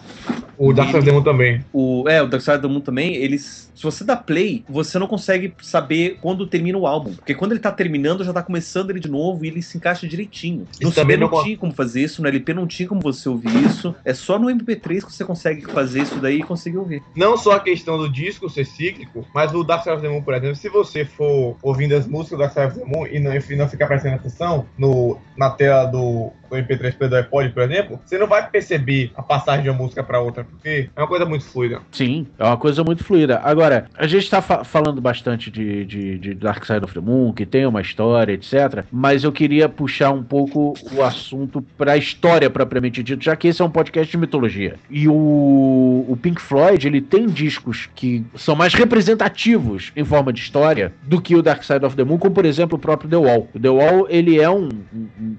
O 0.57 0.73
Dark 0.73 0.89
Side 0.91 0.99
of 0.99 1.07
the 1.07 1.13
Moon 1.13 1.23
também. 1.23 1.65
o, 1.73 2.05
é, 2.09 2.23
o 2.23 2.27
Dark 2.27 2.43
Side 2.43 2.57
of 2.59 2.63
the 2.63 2.69
Moon 2.69 2.81
também, 2.81 3.15
eles. 3.17 3.65
Se 3.75 3.83
você 3.83 4.05
dá 4.05 4.15
play, 4.17 4.65
você 4.69 4.99
não 5.01 5.09
consegue 5.09 5.53
saber 5.61 6.19
quando 6.23 6.47
termina 6.47 6.79
o 6.79 6.87
álbum. 6.87 7.13
Porque 7.13 7.35
quando 7.35 7.51
ele 7.53 7.61
tá 7.61 7.73
terminando, 7.73 8.23
já 8.23 8.33
tá 8.33 8.41
começando 8.43 8.91
ele 8.91 9.01
de 9.01 9.11
novo 9.11 9.45
e 9.45 9.49
ele 9.49 9.61
se 9.63 9.77
encaixa 9.77 10.07
direitinho. 10.07 10.67
No 10.81 10.93
CD 10.93 11.17
não 11.17 11.29
não- 11.29 11.43
tinha 11.43 11.57
como 11.57 11.73
fazer 11.73 12.03
isso, 12.05 12.23
no 12.23 12.29
LP 12.29 12.55
não 12.55 12.69
tinha 12.69 12.89
como 12.89 13.01
você 13.01 13.29
ouvir 13.29 13.51
isso. 13.67 13.93
É 14.05 14.15
só 14.15 14.39
no 14.39 14.47
MP3 14.49 15.05
que 15.05 15.13
você 15.13 15.25
consegue 15.25 15.63
fazer 15.67 16.03
isso 16.05 16.21
daí 16.21 16.39
e 16.39 16.43
conseguir 16.43 16.79
ouvir. 16.79 17.03
Não 17.15 17.37
só 17.37 17.53
a 17.53 17.61
questão 17.61 17.99
do 17.99 18.09
disco 18.09 18.49
ser 18.49 18.65
cíclico, 18.65 19.27
mas 19.35 19.55
o 19.55 19.65
Dark 19.65 19.83
Side 19.83 19.97
of 19.97 20.03
the 20.03 20.09
Moon, 20.09 20.23
por 20.23 20.35
exemplo, 20.35 20.57
se 20.57 20.69
você 20.69 21.05
for 21.05 21.57
ouvindo 21.63 21.95
as 21.95 22.07
músicas 22.07 22.39
do 22.39 22.43
Dark 22.43 22.53
Side 22.53 22.67
of 22.67 22.79
the 22.79 22.85
Moon 22.85 23.07
e 23.07 23.19
não, 23.19 23.35
e 23.35 23.57
não 23.57 23.69
ficar 23.69 23.87
prestando 23.87 24.17
atenção 24.17 24.67
no, 24.79 25.19
na 25.37 25.51
tela 25.51 25.85
do, 25.87 26.33
do 26.63 26.69
MP3 26.69 27.09
do 27.09 27.17
iPod, 27.17 27.51
por 27.51 27.63
exemplo, 27.63 28.01
você 28.05 28.19
não 28.19 28.27
vai 28.27 28.49
perceber 28.49 29.11
a 29.17 29.23
passagem 29.23 29.63
de 29.65 29.71
uma 29.71 29.79
música 29.79 30.03
pra 30.03 30.21
outra, 30.21 30.45
porque 30.45 30.89
é 30.95 31.01
uma 31.01 31.07
coisa 31.09 31.25
muito 31.25 31.45
fluida. 31.45 31.81
Sim, 31.93 32.27
é 32.39 32.45
uma 32.45 32.57
coisa 32.57 32.83
muito 32.85 33.05
fluida. 33.05 33.41
Agora, 33.43 33.87
a 33.97 34.07
gente 34.07 34.29
tá 34.31 34.41
fa- 34.41 34.65
falando 34.65 35.01
bastante 35.01 35.51
de, 35.51 35.85
de, 35.85 36.19
de 36.19 36.35
Dark 36.35 36.65
Side 36.65 36.85
of 36.85 36.95
the 36.95 37.01
Moon, 37.01 37.33
que 37.33 37.45
tem 37.47 37.67
uma 37.67 37.81
história, 37.81 38.33
etc. 38.33 38.85
Mas 38.91 39.25
eu 39.25 39.33
queria 39.33 39.69
puxar 39.69 40.11
um 40.11 40.23
pouco 40.23 40.75
o 40.93 41.03
assunto 41.03 41.63
pra 41.77 41.97
história 41.97 42.49
propriamente 42.51 43.03
dito, 43.03 43.23
já 43.25 43.35
que 43.37 43.49
esse 43.49 43.61
é 43.61 43.65
um 43.65 43.71
podcast 43.71 44.11
de 44.11 44.17
mitologia. 44.19 44.77
E 44.91 45.09
o, 45.09 46.05
o 46.09 46.19
Pink 46.21 46.41
Floyd, 46.41 46.87
ele 46.87 47.01
tem 47.01 47.27
discos 47.27 47.89
que 47.95 48.25
são 48.37 48.55
mais 48.55 48.73
representativos 48.75 49.93
em 49.97 50.05
forma 50.05 50.33
de 50.33 50.41
história 50.41 50.93
do 51.03 51.21
que 51.21 51.35
o 51.37 51.43
Dark 51.43 51.63
Side 51.63 51.85
of 51.85 51.97
the 51.97 52.05
Moon, 52.05 52.19
como 52.19 52.35
por 52.35 52.45
exemplo 52.45 52.77
o 52.77 52.81
próprio 52.81 53.09
The 53.11 53.17
Wall. 53.17 53.49
O 53.55 53.59
The 53.61 53.69
Wall, 53.69 54.07
ele 54.09 54.41
é 54.41 54.51
um- 54.51 54.69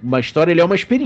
uma 0.02 0.20
história, 0.20 0.52
ele 0.52 0.62
é 0.62 0.66
uma 0.66 0.76
experiência 0.76 1.05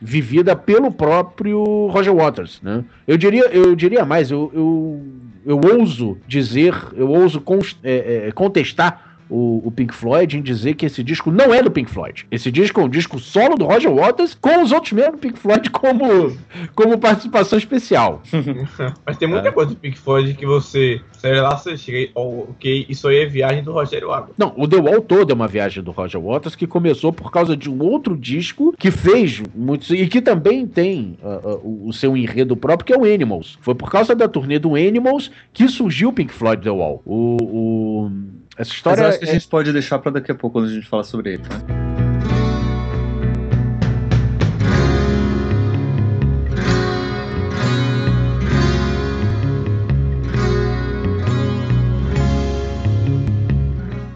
vivida 0.00 0.54
pelo 0.56 0.90
próprio 0.90 1.86
Roger 1.88 2.14
Waters, 2.14 2.60
né? 2.62 2.84
Eu 3.06 3.16
diria, 3.16 3.46
eu 3.46 3.74
diria 3.76 4.04
mais, 4.04 4.30
eu, 4.30 4.50
eu, 4.54 5.02
eu 5.44 5.60
ouso 5.78 6.18
dizer, 6.26 6.74
eu 6.94 7.08
ouso 7.08 7.40
cons- 7.40 7.76
é, 7.82 8.26
é, 8.28 8.32
contestar 8.32 9.11
o, 9.32 9.62
o 9.64 9.70
Pink 9.70 9.94
Floyd 9.94 10.36
em 10.38 10.42
dizer 10.42 10.74
que 10.74 10.86
esse 10.86 11.02
disco 11.02 11.30
não 11.30 11.52
é 11.54 11.62
do 11.62 11.70
Pink 11.70 11.90
Floyd. 11.90 12.26
Esse 12.30 12.50
disco 12.50 12.80
é 12.80 12.84
um 12.84 12.88
disco 12.88 13.18
solo 13.18 13.56
do 13.56 13.64
Roger 13.64 13.92
Waters 13.92 14.34
com 14.40 14.62
os 14.62 14.72
outros 14.72 14.92
membros 14.92 15.14
do 15.14 15.18
Pink 15.18 15.38
Floyd 15.38 15.70
como, 15.70 16.36
como 16.74 16.98
participação 16.98 17.58
especial. 17.58 18.22
Mas 19.06 19.16
tem 19.16 19.28
muita 19.28 19.50
coisa 19.52 19.70
do 19.70 19.76
Pink 19.76 19.98
Floyd 19.98 20.34
que 20.34 20.46
você, 20.46 21.00
sei 21.18 21.40
lá, 21.40 21.56
você 21.56 21.76
chega, 21.76 22.10
oh, 22.14 22.46
ok, 22.50 22.86
isso 22.88 23.08
aí 23.08 23.18
é 23.18 23.26
viagem 23.26 23.62
do 23.62 23.72
Rogério 23.72 24.10
Água. 24.12 24.30
Não, 24.38 24.52
o 24.56 24.66
The 24.68 24.76
Wall 24.76 25.00
todo 25.02 25.30
é 25.30 25.34
uma 25.34 25.48
viagem 25.48 25.82
do 25.82 25.90
Roger 25.90 26.20
Waters 26.20 26.54
que 26.54 26.66
começou 26.66 27.12
por 27.12 27.30
causa 27.30 27.56
de 27.56 27.70
um 27.70 27.82
outro 27.82 28.16
disco 28.16 28.74
que 28.78 28.90
fez 28.90 29.42
muitos. 29.54 29.90
e 29.90 30.06
que 30.06 30.20
também 30.20 30.66
tem 30.66 31.16
ah, 31.22 31.58
o 31.62 31.72
o 31.82 31.92
seu 31.92 32.16
enredo 32.16 32.56
próprio, 32.56 32.86
que 32.86 32.92
é 32.92 32.96
o 32.96 33.04
Animals. 33.04 33.58
Foi 33.60 33.74
por 33.74 33.90
causa 33.90 34.14
da 34.14 34.28
turnê 34.28 34.58
do 34.58 34.74
Animals 34.76 35.30
que 35.52 35.66
surgiu 35.68 36.10
o 36.10 36.12
Pink 36.12 36.32
Floyd 36.32 36.62
The 36.62 36.70
Wall. 36.70 37.02
O, 37.04 37.36
o- 37.42 38.10
essa 38.62 38.70
Mas 38.70 38.76
história. 38.76 39.02
eu 39.02 39.08
acho 39.08 39.18
que 39.18 39.24
a 39.26 39.28
é- 39.28 39.32
gente 39.32 39.48
pode 39.48 39.72
deixar 39.72 39.98
pra 39.98 40.10
daqui 40.10 40.32
a 40.32 40.34
pouco 40.34 40.58
quando 40.58 40.70
a 40.70 40.72
gente 40.72 40.86
falar 40.86 41.04
sobre 41.04 41.34
ele, 41.34 41.42
tá? 41.42 41.81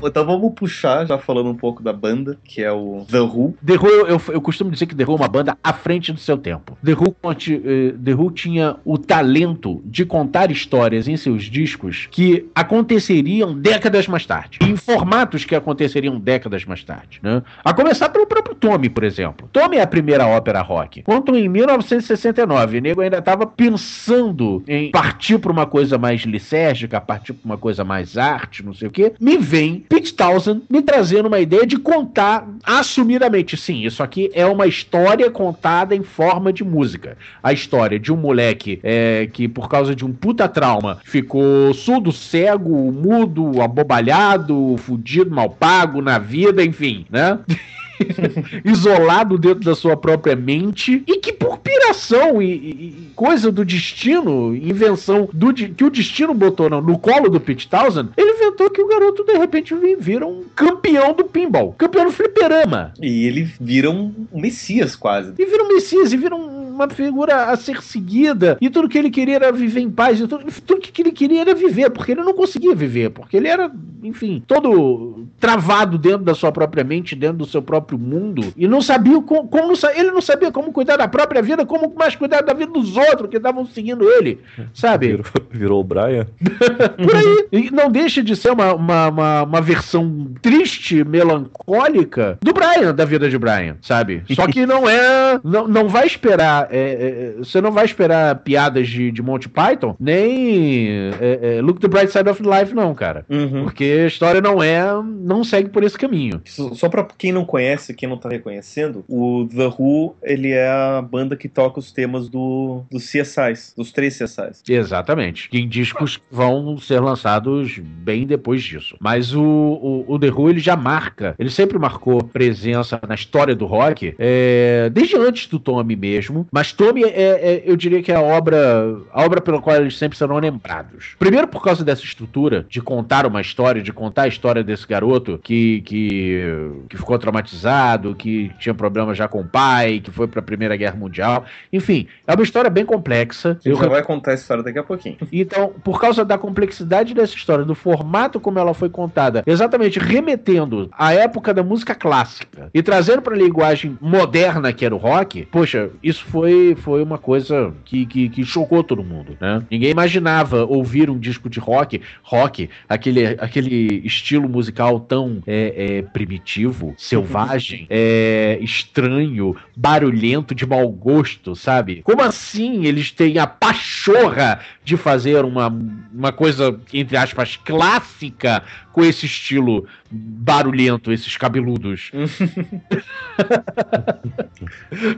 Então 0.07 0.25
vamos 0.25 0.53
puxar, 0.55 1.07
já 1.07 1.19
falando 1.19 1.51
um 1.51 1.55
pouco 1.55 1.83
da 1.83 1.93
banda, 1.93 2.39
que 2.45 2.63
é 2.63 2.73
o 2.73 3.05
The 3.11 3.21
Who. 3.21 3.55
The 3.65 3.75
Who, 3.75 3.87
eu, 3.89 4.07
eu, 4.07 4.23
eu 4.29 4.41
costumo 4.41 4.71
dizer 4.71 4.87
que 4.87 4.95
The 4.95 5.05
Who 5.05 5.13
é 5.13 5.17
uma 5.17 5.29
banda 5.29 5.57
à 5.63 5.73
frente 5.73 6.13
do 6.13 6.21
seu 6.21 6.39
tempo. 6.39 6.77
The 6.85 6.93
Who, 6.93 7.17
eh, 7.25 7.95
The 8.03 8.15
Who 8.15 8.31
tinha 8.31 8.77
o 8.85 8.99
talento 8.99 9.83
de 9.85 10.05
contar 10.05 10.51
histórias 10.51 11.09
em 11.09 11.17
seus 11.17 11.45
discos 11.45 12.09
que 12.11 12.47
aconteceriam 12.55 13.55
décadas 13.59 14.07
mais 14.07 14.27
tarde. 14.27 14.59
Em 14.63 14.77
formatos 14.77 15.45
que 15.45 15.55
aconteceriam 15.55 16.19
décadas 16.19 16.65
mais 16.65 16.83
tarde. 16.85 17.21
Né? 17.23 17.43
A 17.65 17.73
começar 17.73 18.09
pelo 18.09 18.27
próprio 18.27 18.55
Tommy, 18.55 18.89
por 18.89 19.05
exemplo. 19.05 19.49
Tommy 19.53 19.77
é 19.77 19.83
a 19.83 19.87
primeira 19.87 20.27
ópera 20.27 20.61
rock. 20.63 21.03
Quanto 21.03 21.35
em 21.35 21.49
1969, 21.49 22.79
o 22.79 22.81
nego 22.81 23.01
ainda 23.01 23.19
estava 23.19 23.47
pensando 23.47 24.63
em 24.67 24.91
partir 24.91 25.39
para 25.39 25.53
uma 25.53 25.67
coisa 25.67 25.99
mais 25.99 26.23
licérgica, 26.23 27.01
partir 27.01 27.33
para 27.33 27.47
uma 27.47 27.59
coisa 27.59 27.85
mais 27.85 28.19
arte, 28.19 28.65
não 28.65 28.75
sei 28.75 28.89
o 28.89 28.91
quê. 28.91 29.13
Me 29.21 29.37
vem 29.37 29.85
Pete 29.97 30.13
Townsend 30.13 30.65
me 30.69 30.83
trazendo 30.83 31.25
uma 31.27 31.41
ideia 31.41 31.67
de 31.67 31.79
contar 31.79 32.47
assumidamente, 32.63 33.57
sim, 33.57 33.87
isso 33.87 34.03
aqui 34.03 34.31
é 34.35 34.45
uma 34.45 34.67
história 34.67 35.31
contada 35.31 35.97
em 35.97 36.03
forma 36.03 36.53
de 36.53 36.63
música. 36.63 37.17
A 37.43 37.51
história 37.51 37.99
de 37.99 38.13
um 38.13 38.17
moleque 38.17 38.79
é, 38.83 39.27
que, 39.33 39.49
por 39.49 39.71
causa 39.71 39.97
de 39.97 40.05
um 40.05 40.13
puta 40.13 40.47
trauma, 40.47 40.99
ficou 41.03 41.73
surdo, 41.73 42.13
cego, 42.13 42.93
mudo, 42.93 43.63
abobalhado, 43.63 44.77
fudido, 44.77 45.35
mal 45.35 45.49
pago 45.49 46.03
na 46.03 46.19
vida, 46.19 46.63
enfim, 46.63 47.07
né? 47.09 47.39
isolado 48.65 49.39
dentro 49.39 49.65
da 49.65 49.75
sua 49.75 49.97
própria 49.97 50.37
mente 50.37 51.03
e 51.07 51.19
que 51.19 51.33
por 51.33 51.59
piração 51.59 52.41
e, 52.41 52.53
e- 52.55 53.11
coisa 53.15 53.51
do 53.51 53.65
destino, 53.65 54.55
invenção 54.55 55.29
do 55.33 55.53
que 55.53 55.85
o 55.85 55.91
destino 55.91 56.35
botou 56.35 56.69
no, 56.71 56.81
no 56.81 56.99
colo 56.99 57.29
do 57.29 57.41
Pete 57.41 57.69
Townsend, 57.69 58.11
ele 58.17 58.33
inventou 58.33 58.71
que 58.71 58.81
o 58.83 58.89
garoto 58.89 59.25
de 59.25 59.37
repente 59.37 59.75
vi- 59.75 59.97
vira 59.97 60.27
um 60.27 60.45
campeão 60.55 61.15
do 61.15 61.25
pinball, 61.25 61.73
campeão 61.77 62.05
do 62.07 62.13
fliperama. 62.13 62.93
E 63.01 63.25
ele 63.27 63.49
vira 63.61 63.91
um 63.91 64.13
messias 64.33 64.95
quase. 64.97 65.33
E 65.39 65.45
vira 65.45 65.63
um 65.65 65.69
Messias, 65.77 66.13
e 66.13 66.17
vira 66.17 66.35
um- 66.35 66.56
uma 66.77 66.89
figura 66.89 67.47
a 67.47 67.57
ser 67.57 67.83
seguida. 67.83 68.57
E 68.61 68.71
tudo 68.71 68.89
que 68.89 68.99
ele 68.99 69.11
queria 69.11 69.37
era 69.37 69.53
viver 69.53 69.81
em 69.81 69.91
paz. 69.91 70.21
E 70.21 70.29
tudo, 70.29 70.45
tudo 70.65 70.81
que 70.81 71.03
ele 71.03 71.13
queria 71.13 71.41
era 71.41 71.55
viver, 71.55 71.91
porque 71.91 72.13
ele 72.13 72.23
não 72.23 72.35
conseguia 72.35 72.75
viver. 72.75 73.11
Porque 73.11 73.37
ele 73.37 73.49
era, 73.49 73.71
enfim, 74.03 74.43
todo 74.47 75.27
travado 75.41 75.99
dentro 75.99 76.25
da 76.25 76.35
sua 76.35 76.53
própria 76.53 76.85
mente, 76.85 77.15
dentro 77.15 77.39
do 77.39 77.47
seu 77.47 77.63
próprio 77.63 77.99
mundo. 77.99 78.53
E 78.57 78.69
não 78.69 78.81
sabia 78.81 79.21
como, 79.23 79.49
como 79.49 79.73
ele 79.95 80.11
não 80.11 80.21
sabia 80.21 80.53
como 80.53 80.73
cuidar 80.73 80.97
da 80.97 81.09
própria 81.09 81.43
vida, 81.43 81.65
como 81.65 81.93
mais 81.95 82.15
cuidar 82.15 82.43
da 82.43 82.53
vida 82.53 82.73
dos 82.73 82.97
outros 82.97 83.29
que 83.29 83.37
estavam 83.37 83.67
seguindo 83.67 84.09
ele. 84.09 84.41
Sabe? 84.73 85.09
Virou, 85.09 85.25
virou 85.51 85.81
o 85.81 85.85
Brian. 85.85 86.27
Por 87.03 87.17
aí. 87.17 87.47
E 87.53 87.71
não 87.71 87.91
deixa 87.91 88.23
de 88.23 88.37
ser 88.37 88.51
uma, 88.51 88.75
uma, 88.75 89.09
uma, 89.09 89.43
uma 89.43 89.61
versão 89.61 90.29
triste, 90.43 91.05
melancólica 91.05 92.39
do 92.43 92.53
Brian, 92.53 92.95
da 92.95 93.05
vida 93.05 93.29
de 93.29 93.39
Brian, 93.39 93.77
sabe? 93.81 94.23
Só 94.35 94.47
que 94.47 94.67
não 94.67 94.89
é. 94.89 95.41
Não, 95.43 95.67
não 95.69 95.89
vai 95.89 96.07
esperar. 96.07 96.66
É, 96.71 97.35
é, 97.35 97.35
você 97.39 97.61
não 97.61 97.73
vai 97.73 97.85
esperar 97.85 98.37
piadas 98.37 98.89
de, 98.89 99.11
de 99.11 99.23
Monty 99.23 99.49
Python, 99.49 99.97
nem 99.99 100.89
é, 101.21 101.57
é, 101.57 101.63
Look 101.63 101.81
the 101.81 101.89
Bright 101.89 102.13
Side 102.13 102.29
of 102.29 102.43
Life, 102.43 102.75
não, 102.75 102.95
cara. 102.95 103.25
Porque 103.65 103.85
a 104.05 104.07
história 104.07 104.41
não 104.41 104.63
é. 104.63 104.83
Não 105.03 105.43
segue 105.43 105.69
por 105.69 105.83
esse 105.83 105.99
caminho. 105.99 106.41
Só 106.45 106.89
pra 106.89 107.07
quem 107.17 107.33
não 107.33 107.45
conhece, 107.45 107.95
quem 107.95 108.09
não 108.09 108.17
tá 108.17 108.29
reconhecendo, 108.29 109.05
o 109.09 109.49
The 109.55 109.67
Who, 109.79 110.17
ele 110.23 110.53
é 110.53 110.69
a 110.69 111.03
banda 111.03 111.37
que 111.37 111.49
toca 111.49 111.79
os 111.79 111.93
temas 111.93 112.29
do, 112.29 112.83
dos 112.91 113.11
CSIs, 113.11 113.75
dos 113.77 113.93
três 113.93 114.19
CSIs. 114.19 114.63
Exatamente. 114.69 115.49
Em 115.53 115.69
discos 115.69 116.17
que 116.17 116.23
vão 116.31 116.79
ser 116.79 117.01
lançados 117.01 117.79
bem 117.79 118.27
depois 118.27 118.63
disso. 118.63 118.97
Mas 119.01 119.35
o, 119.35 119.43
o, 119.43 120.05
o 120.07 120.19
The 120.19 120.31
Who, 120.31 120.51
ele 120.51 120.61
já 120.61 120.77
marca, 120.77 121.35
ele 121.39 121.51
sempre 121.51 121.79
marcou 121.79 122.23
presença 122.23 123.01
na 123.07 123.15
história 123.15 123.55
do 123.55 123.67
rock, 123.67 124.15
é, 124.19 124.91
desde 124.93 125.17
antes 125.17 125.47
do 125.49 125.59
Tommy 125.59 125.97
mesmo. 125.97 126.47
Mas 126.57 126.73
Tommy, 126.73 127.05
é, 127.05 127.11
é- 127.11 127.63
eu 127.67 127.77
diria 127.77 128.03
que 128.03 128.11
é 128.11 128.15
a 128.15 128.23
obra, 128.23 128.97
a 129.13 129.23
obra 129.23 129.43
pela 129.43 129.61
qual 129.61 129.77
eles 129.77 129.99
sempre 129.99 130.17
serão 130.17 130.39
lembrados. 130.39 131.15
Primeiro 131.19 131.47
por 131.47 131.63
causa 131.63 131.85
dessa 131.85 132.03
estrutura 132.03 132.65
de 132.67 132.81
contar 132.81 133.27
uma 133.27 133.43
história, 133.43 133.83
de 133.83 133.93
contar 133.93 134.23
a 134.23 134.29
história 134.29 134.65
desse 134.65 134.87
garoto 134.87 135.39
que, 135.45 135.83
que, 135.83 136.41
que 136.89 136.97
ficou 136.97 137.19
traumatizado, 137.19 138.15
que 138.15 138.51
tinha 138.59 138.75
problemas 138.75 139.19
já 139.19 139.29
com 139.29 139.43
o 139.43 139.45
pai, 139.45 140.01
que 140.03 140.11
foi 140.11 140.27
para 140.27 140.41
a 140.41 140.43
Primeira 140.43 140.77
Guerra 140.77 140.97
Mundial. 140.97 141.45
Enfim, 141.71 142.07
é 142.27 142.33
uma 142.33 142.43
história 142.43 142.71
bem 142.71 142.87
complexa. 142.87 143.59
Ele 143.63 143.75
Eu 143.75 143.79
já 143.79 143.89
vai 143.89 144.03
contar 144.03 144.31
a 144.31 144.35
história 144.35 144.63
daqui 144.63 144.79
a 144.79 144.83
pouquinho. 144.83 145.19
então, 145.31 145.75
por 145.85 146.01
causa 146.01 146.25
da 146.25 146.39
complexidade 146.39 147.13
dessa 147.13 147.35
história, 147.35 147.67
do 147.67 147.75
formato 147.75 148.41
como 148.41 148.59
ela 148.59 148.73
foi 148.73 148.89
contada, 148.89 149.43
exatamente 149.47 149.99
remetendo 149.99 150.89
à 150.97 151.13
época 151.13 151.53
da 151.53 151.63
música 151.63 151.95
clássica 151.95 152.71
e 152.73 152.83
trazendo 152.83 153.21
para 153.21 153.35
a 153.35 153.39
linguagem 153.39 153.99
moderna 154.01 154.73
que 154.73 154.87
era 154.87 154.95
o 154.95 154.99
rock, 154.99 155.45
poxa, 155.53 155.91
isso 156.03 156.25
foi, 156.25 156.46
foi 156.77 157.03
uma 157.03 157.19
coisa 157.19 157.73
que, 157.85 158.07
que, 158.07 158.29
que 158.29 158.45
chocou 158.45 158.83
todo 158.83 159.03
mundo, 159.03 159.37
né? 159.41 159.63
Ninguém 159.71 159.91
imaginava 159.91 160.65
ouvir 160.65 161.11
um 161.11 161.19
disco 161.19 161.49
de 161.49 161.61
rock, 161.61 162.01
rock, 162.23 162.69
aquele, 162.89 163.27
aquele 163.27 164.03
estilo 164.05 164.49
musical 164.49 165.01
tão 165.01 165.43
é, 165.47 165.99
é, 165.99 166.03
primitivo, 166.03 166.95
selvagem, 166.97 167.87
é, 167.89 168.59
estranho, 168.61 169.57
barulhento, 169.77 170.55
de 170.55 170.67
mau 170.67 170.89
gosto, 170.89 171.55
sabe? 171.55 172.03
Como 172.03 172.23
assim 172.23 172.85
eles 172.85 173.11
têm 173.11 173.39
a 173.39 173.47
pachorra 173.47 174.61
de 174.85 174.97
fazer 174.97 175.45
uma, 175.45 175.69
uma 176.13 176.33
coisa, 176.33 176.79
entre 176.93 177.17
aspas, 177.17 177.57
clássica 177.57 178.63
com 178.97 179.05
esse 179.05 179.27
estilo 179.27 179.87
barulhento, 180.11 181.13
esses 181.13 181.37
cabeludos. 181.37 182.11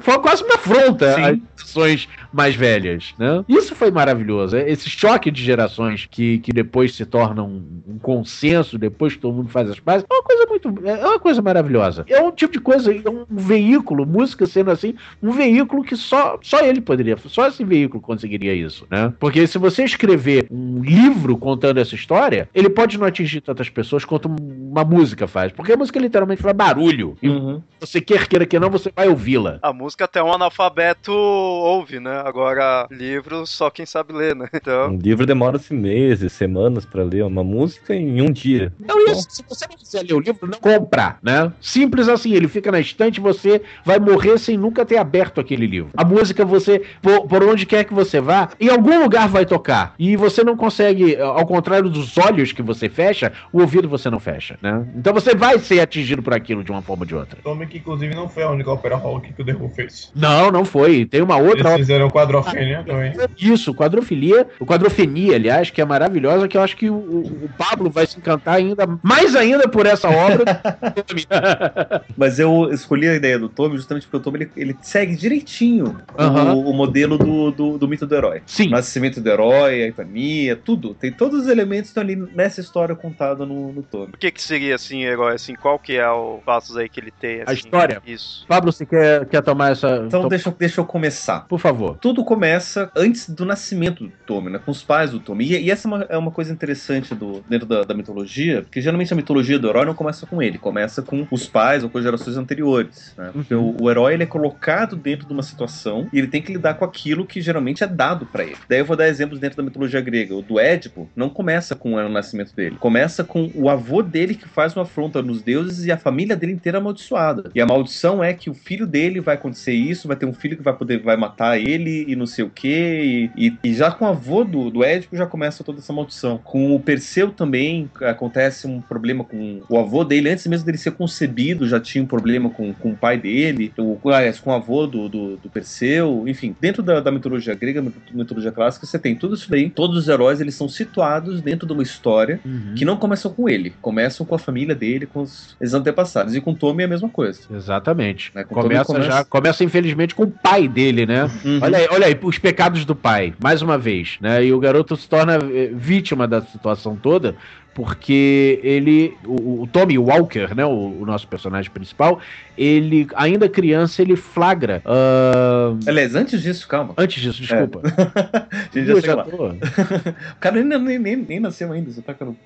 foi 0.01 0.19
quase 0.19 0.43
uma 0.43 0.57
afronta 0.57 1.15
Sim. 1.15 1.23
às 1.23 1.39
gerações 1.57 2.09
mais 2.33 2.57
velhas, 2.57 3.15
né? 3.17 3.45
Isso 3.49 3.77
foi 3.77 3.93
maravilhoso. 3.93 4.57
é 4.57 4.69
Esse 4.69 4.91
choque 4.91 5.31
de 5.31 5.45
gerações 5.45 6.09
que, 6.11 6.39
que 6.41 6.53
depois 6.53 6.95
se 6.95 7.07
torna 7.07 7.43
um, 7.45 7.63
um 7.87 7.99
consenso, 7.99 8.77
depois 8.77 9.15
que 9.15 9.21
todo 9.21 9.35
mundo 9.35 9.49
faz 9.49 9.71
as 9.71 9.79
pazes, 9.79 10.05
é 10.11 10.15
uma 10.15 10.23
coisa 10.25 10.47
muito. 10.47 10.75
É 10.85 11.07
uma 11.07 11.21
coisa 11.21 11.41
maravilhosa. 11.41 12.05
É 12.09 12.21
um 12.21 12.33
tipo 12.33 12.55
de 12.55 12.61
coisa, 12.61 12.93
é 12.93 13.09
um 13.09 13.25
veículo, 13.31 14.05
música 14.05 14.45
sendo 14.47 14.73
assim, 14.73 14.95
um 15.23 15.31
veículo 15.31 15.85
que 15.85 15.97
só, 15.97 16.39
só 16.43 16.61
ele 16.61 16.81
poderia, 16.81 17.17
só 17.27 17.47
esse 17.47 17.63
veículo 17.63 18.03
conseguiria 18.03 18.55
isso, 18.55 18.87
né? 18.91 19.13
Porque 19.21 19.47
se 19.47 19.59
você 19.59 19.85
escrever 19.85 20.47
um 20.51 20.83
livro 20.83 21.37
contando 21.37 21.79
essa 21.79 21.95
história, 21.95 22.49
ele 22.53 22.69
pode 22.69 22.99
não 22.99 23.07
atingir 23.07 23.41
tantas 23.41 23.68
pessoas 23.69 24.05
quanto 24.05 24.29
uma 24.29 24.85
música 24.85 25.27
faz. 25.27 25.53
Porque 25.53 25.73
a 25.73 25.77
música 25.77 25.99
literalmente 25.99 26.43
faz 26.43 26.55
barulho. 26.55 27.17
E 27.23 27.29
Uhum. 27.29 27.63
você 27.81 28.01
quer 28.01 28.27
queira 28.27 28.47
que 28.47 28.59
não, 28.59 28.71
você 28.71 28.91
vai 28.95 29.09
ouvi-la. 29.09 29.59
A 29.63 29.73
música 29.73 30.05
até 30.05 30.23
um 30.23 30.33
analfabeto 30.33 31.13
ouve, 31.13 32.01
né? 32.01 32.23
Agora, 32.25 32.87
livro 32.91 33.47
só 33.47 33.71
quem 33.71 33.87
sabe 33.87 34.13
ler, 34.13 34.35
né? 34.35 34.49
Então, 34.55 34.91
Um 34.91 34.99
livro 34.99 35.25
demora-se 35.27 35.73
meses, 35.73 36.33
semanas 36.33 36.85
pra 36.85 37.03
ler 37.03 37.25
uma 37.25 37.45
música 37.45 37.95
em 37.95 38.21
um 38.21 38.31
dia. 38.31 38.73
Então, 38.81 38.99
isso, 39.07 39.27
se 39.31 39.43
você 39.49 39.67
não 39.69 39.77
quiser 39.77 40.03
ler 40.03 40.15
o 40.15 40.21
livro, 40.21 40.47
não 40.49 40.59
compra, 40.59 41.17
né? 41.23 41.53
Simples 41.61 42.09
assim, 42.09 42.33
ele 42.35 42.49
fica 42.49 42.71
na 42.73 42.81
estante, 42.81 43.21
você 43.21 43.63
vai 43.85 43.99
morrer 43.99 44.39
sem 44.39 44.57
nunca 44.57 44.85
ter 44.85 44.97
aberto 44.99 45.41
aquele 45.41 45.67
livro. 45.67 45.91
A 45.97 46.05
música, 46.05 46.45
você, 46.45 46.83
por, 47.01 47.27
por 47.27 47.43
onde 47.45 47.65
quer 47.67 47.85
que 47.85 47.95
você 47.95 48.21
vá, 48.21 48.49
em 48.61 48.69
algum 48.69 49.01
lugar 49.03 49.29
vai 49.29 49.47
tocar. 49.47 49.95
E 49.99 50.17
você 50.17 50.43
não 50.43 50.57
consegue, 50.57 51.17
ao 51.17 51.47
contrário 51.47 51.89
dos 51.89 52.17
olhos 52.19 52.53
que 52.53 52.63
você 52.63 52.89
fecha, 52.89 53.33
o 53.53 53.58
ouvido 53.61 53.89
você 53.89 54.09
não 54.11 54.19
fecha, 54.21 54.59
né? 54.63 54.87
Então 54.97 55.13
você 55.13 55.35
vai 55.35 55.59
ser 55.59 55.81
atingido 55.81 56.23
por 56.23 56.35
aquilo 56.35 56.63
de 56.65 56.71
uma 56.71 56.83
forma 56.83 57.03
ou 57.03 57.07
de 57.07 57.15
outra. 57.15 57.39
Tommy, 57.43 57.67
que 57.67 57.79
inclusive 57.79 58.15
não 58.15 58.29
foi 58.29 58.43
a 58.43 58.51
única 58.51 58.71
ópera 58.71 58.97
rock 58.97 59.33
que 59.33 59.43
o 59.43 59.45
The 59.45 59.53
Who 59.55 59.69
fez. 59.71 60.11
Não, 60.15 60.51
não 60.51 60.65
foi. 60.65 61.05
Tem 61.07 61.23
uma 61.23 61.37
outra 61.37 61.71
Eles 61.71 61.81
fizeram 61.81 62.09
quadrofênia 62.11 62.85
também. 62.85 63.13
Isso, 63.39 63.75
quadrofilia, 63.75 64.47
o 64.61 64.67
quadrofenia, 64.67 65.35
aliás, 65.37 65.71
que 65.71 65.81
é 65.81 65.85
maravilhosa, 65.85 66.49
que 66.49 66.57
eu 66.57 66.63
acho 66.63 66.77
que 66.77 66.89
o, 66.91 66.95
o- 66.95 67.45
o 67.45 67.51
Pablo 67.57 67.91
vai 67.91 68.07
se 68.07 68.19
encantar 68.19 68.55
ainda, 68.57 68.87
mais 69.03 69.35
ainda 69.37 69.69
por 69.69 69.87
essa 69.87 70.09
obra. 70.09 70.45
Mas 72.17 72.39
eu 72.39 72.71
escolhi 72.73 73.09
a 73.09 73.15
ideia 73.15 73.39
do 73.39 73.49
Tommy 73.49 73.77
justamente 73.77 74.05
porque 74.07 74.17
o 74.17 74.21
Tommy 74.21 74.39
ele, 74.43 74.51
ele 74.57 74.77
segue 74.83 75.17
direitinho 75.17 75.99
Aham. 76.19 76.55
o, 76.55 76.71
o 76.71 76.73
modelo 76.75 77.19
do, 77.19 77.51
do, 77.51 77.79
do 77.79 77.89
mito 77.89 78.07
do 78.07 78.15
herói. 78.15 78.43
Sim. 78.47 78.69
O 78.69 78.71
nascimento 78.71 79.21
do 79.21 79.29
herói, 79.29 79.83
a 79.83 79.89
infamia, 79.89 80.57
tudo. 80.57 80.95
Tem 80.95 81.13
todos 81.13 81.43
os 81.43 81.49
elementos 81.49 81.91
que 81.93 81.99
estão 81.99 82.03
ali 82.03 82.17
nessa 82.35 82.61
história 82.61 82.95
contada 82.95 83.45
no, 83.49 83.73
no 83.73 83.83
Tommy. 83.83 84.13
o 84.15 84.19
que 84.19 84.31
que 84.31 84.43
seria, 84.43 84.75
assim, 84.75 85.05
herói? 85.05 85.35
Assim, 85.35 85.55
qual 85.55 85.79
que 85.79 85.97
é 85.97 86.09
o 86.09 86.41
passos 86.45 86.77
aí 86.77 86.89
que 86.89 87.01
ele 87.01 87.11
tem, 87.11 87.43
assim? 87.43 87.55
história? 87.55 88.03
Isso. 88.07 88.45
Pablo, 88.47 88.71
você 88.73 88.85
quer, 88.87 89.27
quer 89.27 89.43
tomar 89.43 89.73
essa. 89.73 90.05
Então 90.07 90.23
to- 90.23 90.29
deixa, 90.29 90.49
eu- 90.49 90.55
deixa 90.59 90.81
eu 90.81 90.85
começar. 90.85 91.47
Por 91.49 91.59
favor. 91.59 91.97
Tudo 92.01 92.25
começa 92.25 92.91
antes 92.97 93.29
do 93.29 93.45
nascimento 93.45 94.05
do 94.05 94.13
Tommy, 94.27 94.51
né? 94.51 94.59
Com 94.65 94.71
os 94.71 94.83
pais 94.83 95.11
do 95.11 95.21
Tommy. 95.21 95.45
E, 95.47 95.63
e 95.65 95.71
essa 95.71 95.89
é 95.89 95.91
uma, 95.91 96.07
é 96.11 96.19
uma 96.19 96.31
coisa 96.31 96.53
interessante 96.53 97.15
do, 97.15 97.41
dentro 97.49 97.67
da, 97.67 97.83
da 97.85 97.95
mitologia, 97.95 98.63
porque 98.63 98.81
geralmente 98.81 99.13
a 99.13 99.17
mitologia 99.17 99.59
do 99.59 99.69
herói 99.69 99.85
não 99.87 99.95
começa 99.95 100.27
com 100.27 100.43
ele, 100.43 100.59
começa 100.59 101.03
com 101.03 101.27
os 101.31 101.47
pais 101.47 101.83
ou 101.85 101.91
com 101.91 102.01
gerações 102.03 102.37
anteriores. 102.37 103.15
Né? 103.17 103.31
Porque 103.33 103.55
o, 103.55 103.77
o 103.81 103.91
herói 103.91 104.15
ele 104.15 104.23
é 104.25 104.27
colocado 104.27 104.97
dentro 104.97 105.27
de 105.27 105.33
uma 105.33 105.43
situação 105.43 106.09
e 106.13 106.19
ele 106.19 106.27
tem 106.29 106.43
que 106.43 106.53
lidar 106.53 106.75
com 106.75 106.85
aquilo 106.85 107.27
que 107.27 107.41
geralmente 107.41 107.83
é 107.83 107.87
dado 107.87 108.27
pra 108.27 108.45
ele. 108.45 108.57
Daí 108.69 108.79
eu 108.81 108.85
vou 108.85 108.97
dar 108.97 109.09
exemplos 109.09 109.41
dentro 109.41 109.57
da 109.57 109.63
mitologia 109.63 110.01
grega. 110.01 110.35
O 110.35 110.43
do 110.43 110.59
Édipo 110.59 111.09
não 111.17 111.29
começa 111.31 111.75
com 111.75 111.95
o 111.95 112.09
nascimento 112.09 112.55
dele, 112.55 112.77
começa 112.79 113.25
com 113.29 113.51
o 113.55 113.69
avô 113.69 114.03
dele 114.03 114.35
que 114.35 114.49
faz 114.49 114.75
uma 114.75 114.83
afronta 114.83 115.23
nos 115.23 115.43
deuses 115.43 115.85
e 115.85 115.93
a 115.93 115.97
família 115.97 116.35
dele 116.35 116.53
inteira 116.53 116.79
amaldiçoada. 116.79 117.51
E 117.55 117.61
a 117.61 117.67
maldição 117.67 118.25
é 118.25 118.33
que 118.33 118.51
o 118.51 118.55
filho 118.55 118.87
dele 118.87 119.21
vai 119.21 119.35
acontecer 119.37 119.73
isso, 119.73 120.09
vai 120.09 120.17
ter 120.17 120.27
um 120.27 120.33
filho 120.33 120.57
que 120.57 120.63
vai 120.63 120.75
poder 120.75 120.99
vai 120.99 121.17
matar 121.17 121.59
ele 121.59 122.05
e 122.09 122.17
não 122.17 122.27
sei 122.27 122.45
o 122.45 122.51
que. 122.51 123.31
E, 123.37 123.55
e, 123.63 123.75
já 123.75 123.91
com 123.91 124.05
o 124.05 124.09
avô 124.09 124.43
do, 124.43 124.71
do 124.71 124.83
Édipo 124.83 125.17
já 125.17 125.27
começa 125.27 125.63
toda 125.63 125.79
essa 125.79 125.93
maldição. 125.93 126.39
Com 126.43 126.75
o 126.75 126.81
Perseu 126.81 127.31
também 127.31 127.91
acontece 128.01 128.67
um 128.67 128.81
problema 128.81 129.23
com 129.23 129.61
o 129.69 129.79
avô 129.79 130.05
dele, 130.05 130.31
antes 130.31 130.47
mesmo 130.47 130.67
dele 130.67 130.79
ser 130.79 130.93
concebido, 130.93 131.69
já 131.69 131.79
tinha 131.79 132.03
um 132.03 132.07
problema 132.07 132.51
com, 132.51 132.73
com 132.73 132.91
o 132.91 132.97
pai 132.97 133.19
dele, 133.19 133.73
o, 133.79 133.99
aliás, 134.11 134.41
com 134.41 134.51
o 134.51 134.55
avô 134.55 134.87
do, 134.87 135.09
do, 135.09 135.37
do 135.37 135.49
Perseu, 135.49 136.25
enfim, 136.27 136.57
dentro 136.61 136.83
da, 136.83 137.01
da 137.01 137.11
mitologia 137.11 137.55
grega, 137.55 137.85
mitologia 138.13 138.51
clássica, 138.51 138.87
você 138.87 138.99
tem 138.99 139.15
tudo 139.15 139.35
isso 139.35 139.51
daí. 139.51 139.71
Todos 139.71 139.97
os 139.97 140.09
heróis 140.09 140.41
eles 140.41 140.55
são 140.55 140.69
situados 140.69 141.41
dentro 141.43 141.67
de 141.67 141.73
uma 141.73 141.83
história 141.83 142.41
Uhum. 142.45 142.75
que 142.75 142.85
não 142.85 142.97
começam 143.19 143.33
com 143.33 143.49
ele, 143.49 143.75
começam 143.83 144.25
com 144.25 144.35
a 144.35 144.39
família 144.39 144.75
dele, 144.75 145.07
com 145.07 145.23
os, 145.23 145.57
os 145.61 145.75
antepassados. 145.75 146.35
E 146.37 146.41
com 146.41 146.55
Tommy 146.55 146.83
é 146.83 146.87
a 146.87 146.89
mesma 146.89 147.09
coisa. 147.09 147.41
Exatamente. 147.51 148.31
Né, 148.35 148.45
com 148.45 148.55
Começa, 148.55 148.85
começa- 148.85 149.07
já, 149.11 149.25
começa 149.25 149.65
infelizmente 149.65 150.15
com 150.15 150.23
o 150.25 150.31
pai 150.31 150.69
dele, 150.69 151.05
né? 151.05 151.25
Uhum. 151.45 151.59
Olha 151.63 151.79
aí, 151.79 151.89
olha 151.91 152.07
aí, 152.07 152.19
os 152.23 152.39
pecados 152.39 152.85
do 152.85 152.95
pai, 152.95 153.35
mais 153.43 153.61
uma 153.63 153.77
vez, 153.77 154.19
né? 154.21 154.45
E 154.45 154.53
o 154.53 154.61
garoto 154.61 154.97
se 154.97 155.09
torna 155.09 155.35
eh, 155.37 155.71
vítima 155.75 156.27
da 156.29 156.41
situação 156.43 156.97
toda, 156.97 157.35
porque 157.75 158.59
ele, 158.65 159.17
o, 159.25 159.63
o 159.63 159.67
Tommy 159.67 159.97
Walker, 159.99 160.53
né, 160.55 160.65
o, 160.65 161.01
o 161.01 161.07
nosso 161.07 161.29
personagem 161.29 161.71
principal, 161.71 162.21
ele, 162.57 163.07
ainda 163.15 163.49
criança, 163.49 164.03
ele 164.03 164.17
flagra. 164.17 164.83
ah, 164.85 165.77
Aliás, 165.87 166.15
antes 166.17 166.43
disso, 166.43 166.67
calma. 166.67 166.95
antes 166.99 167.23
disso, 167.23 167.41
desculpa. 167.41 167.81
Gente 168.75 168.87
já 168.87 169.01
já. 169.01 169.25
O 170.37 170.41
cara 170.41 170.63
nem, 170.63 170.79
nem, 170.79 170.99
nem, 170.99 171.17
nem 171.17 171.41
nasceu 171.41 171.71
ainda, 171.73 171.91
você 171.91 172.03
tá 172.03 172.15
querendo, 172.15 172.37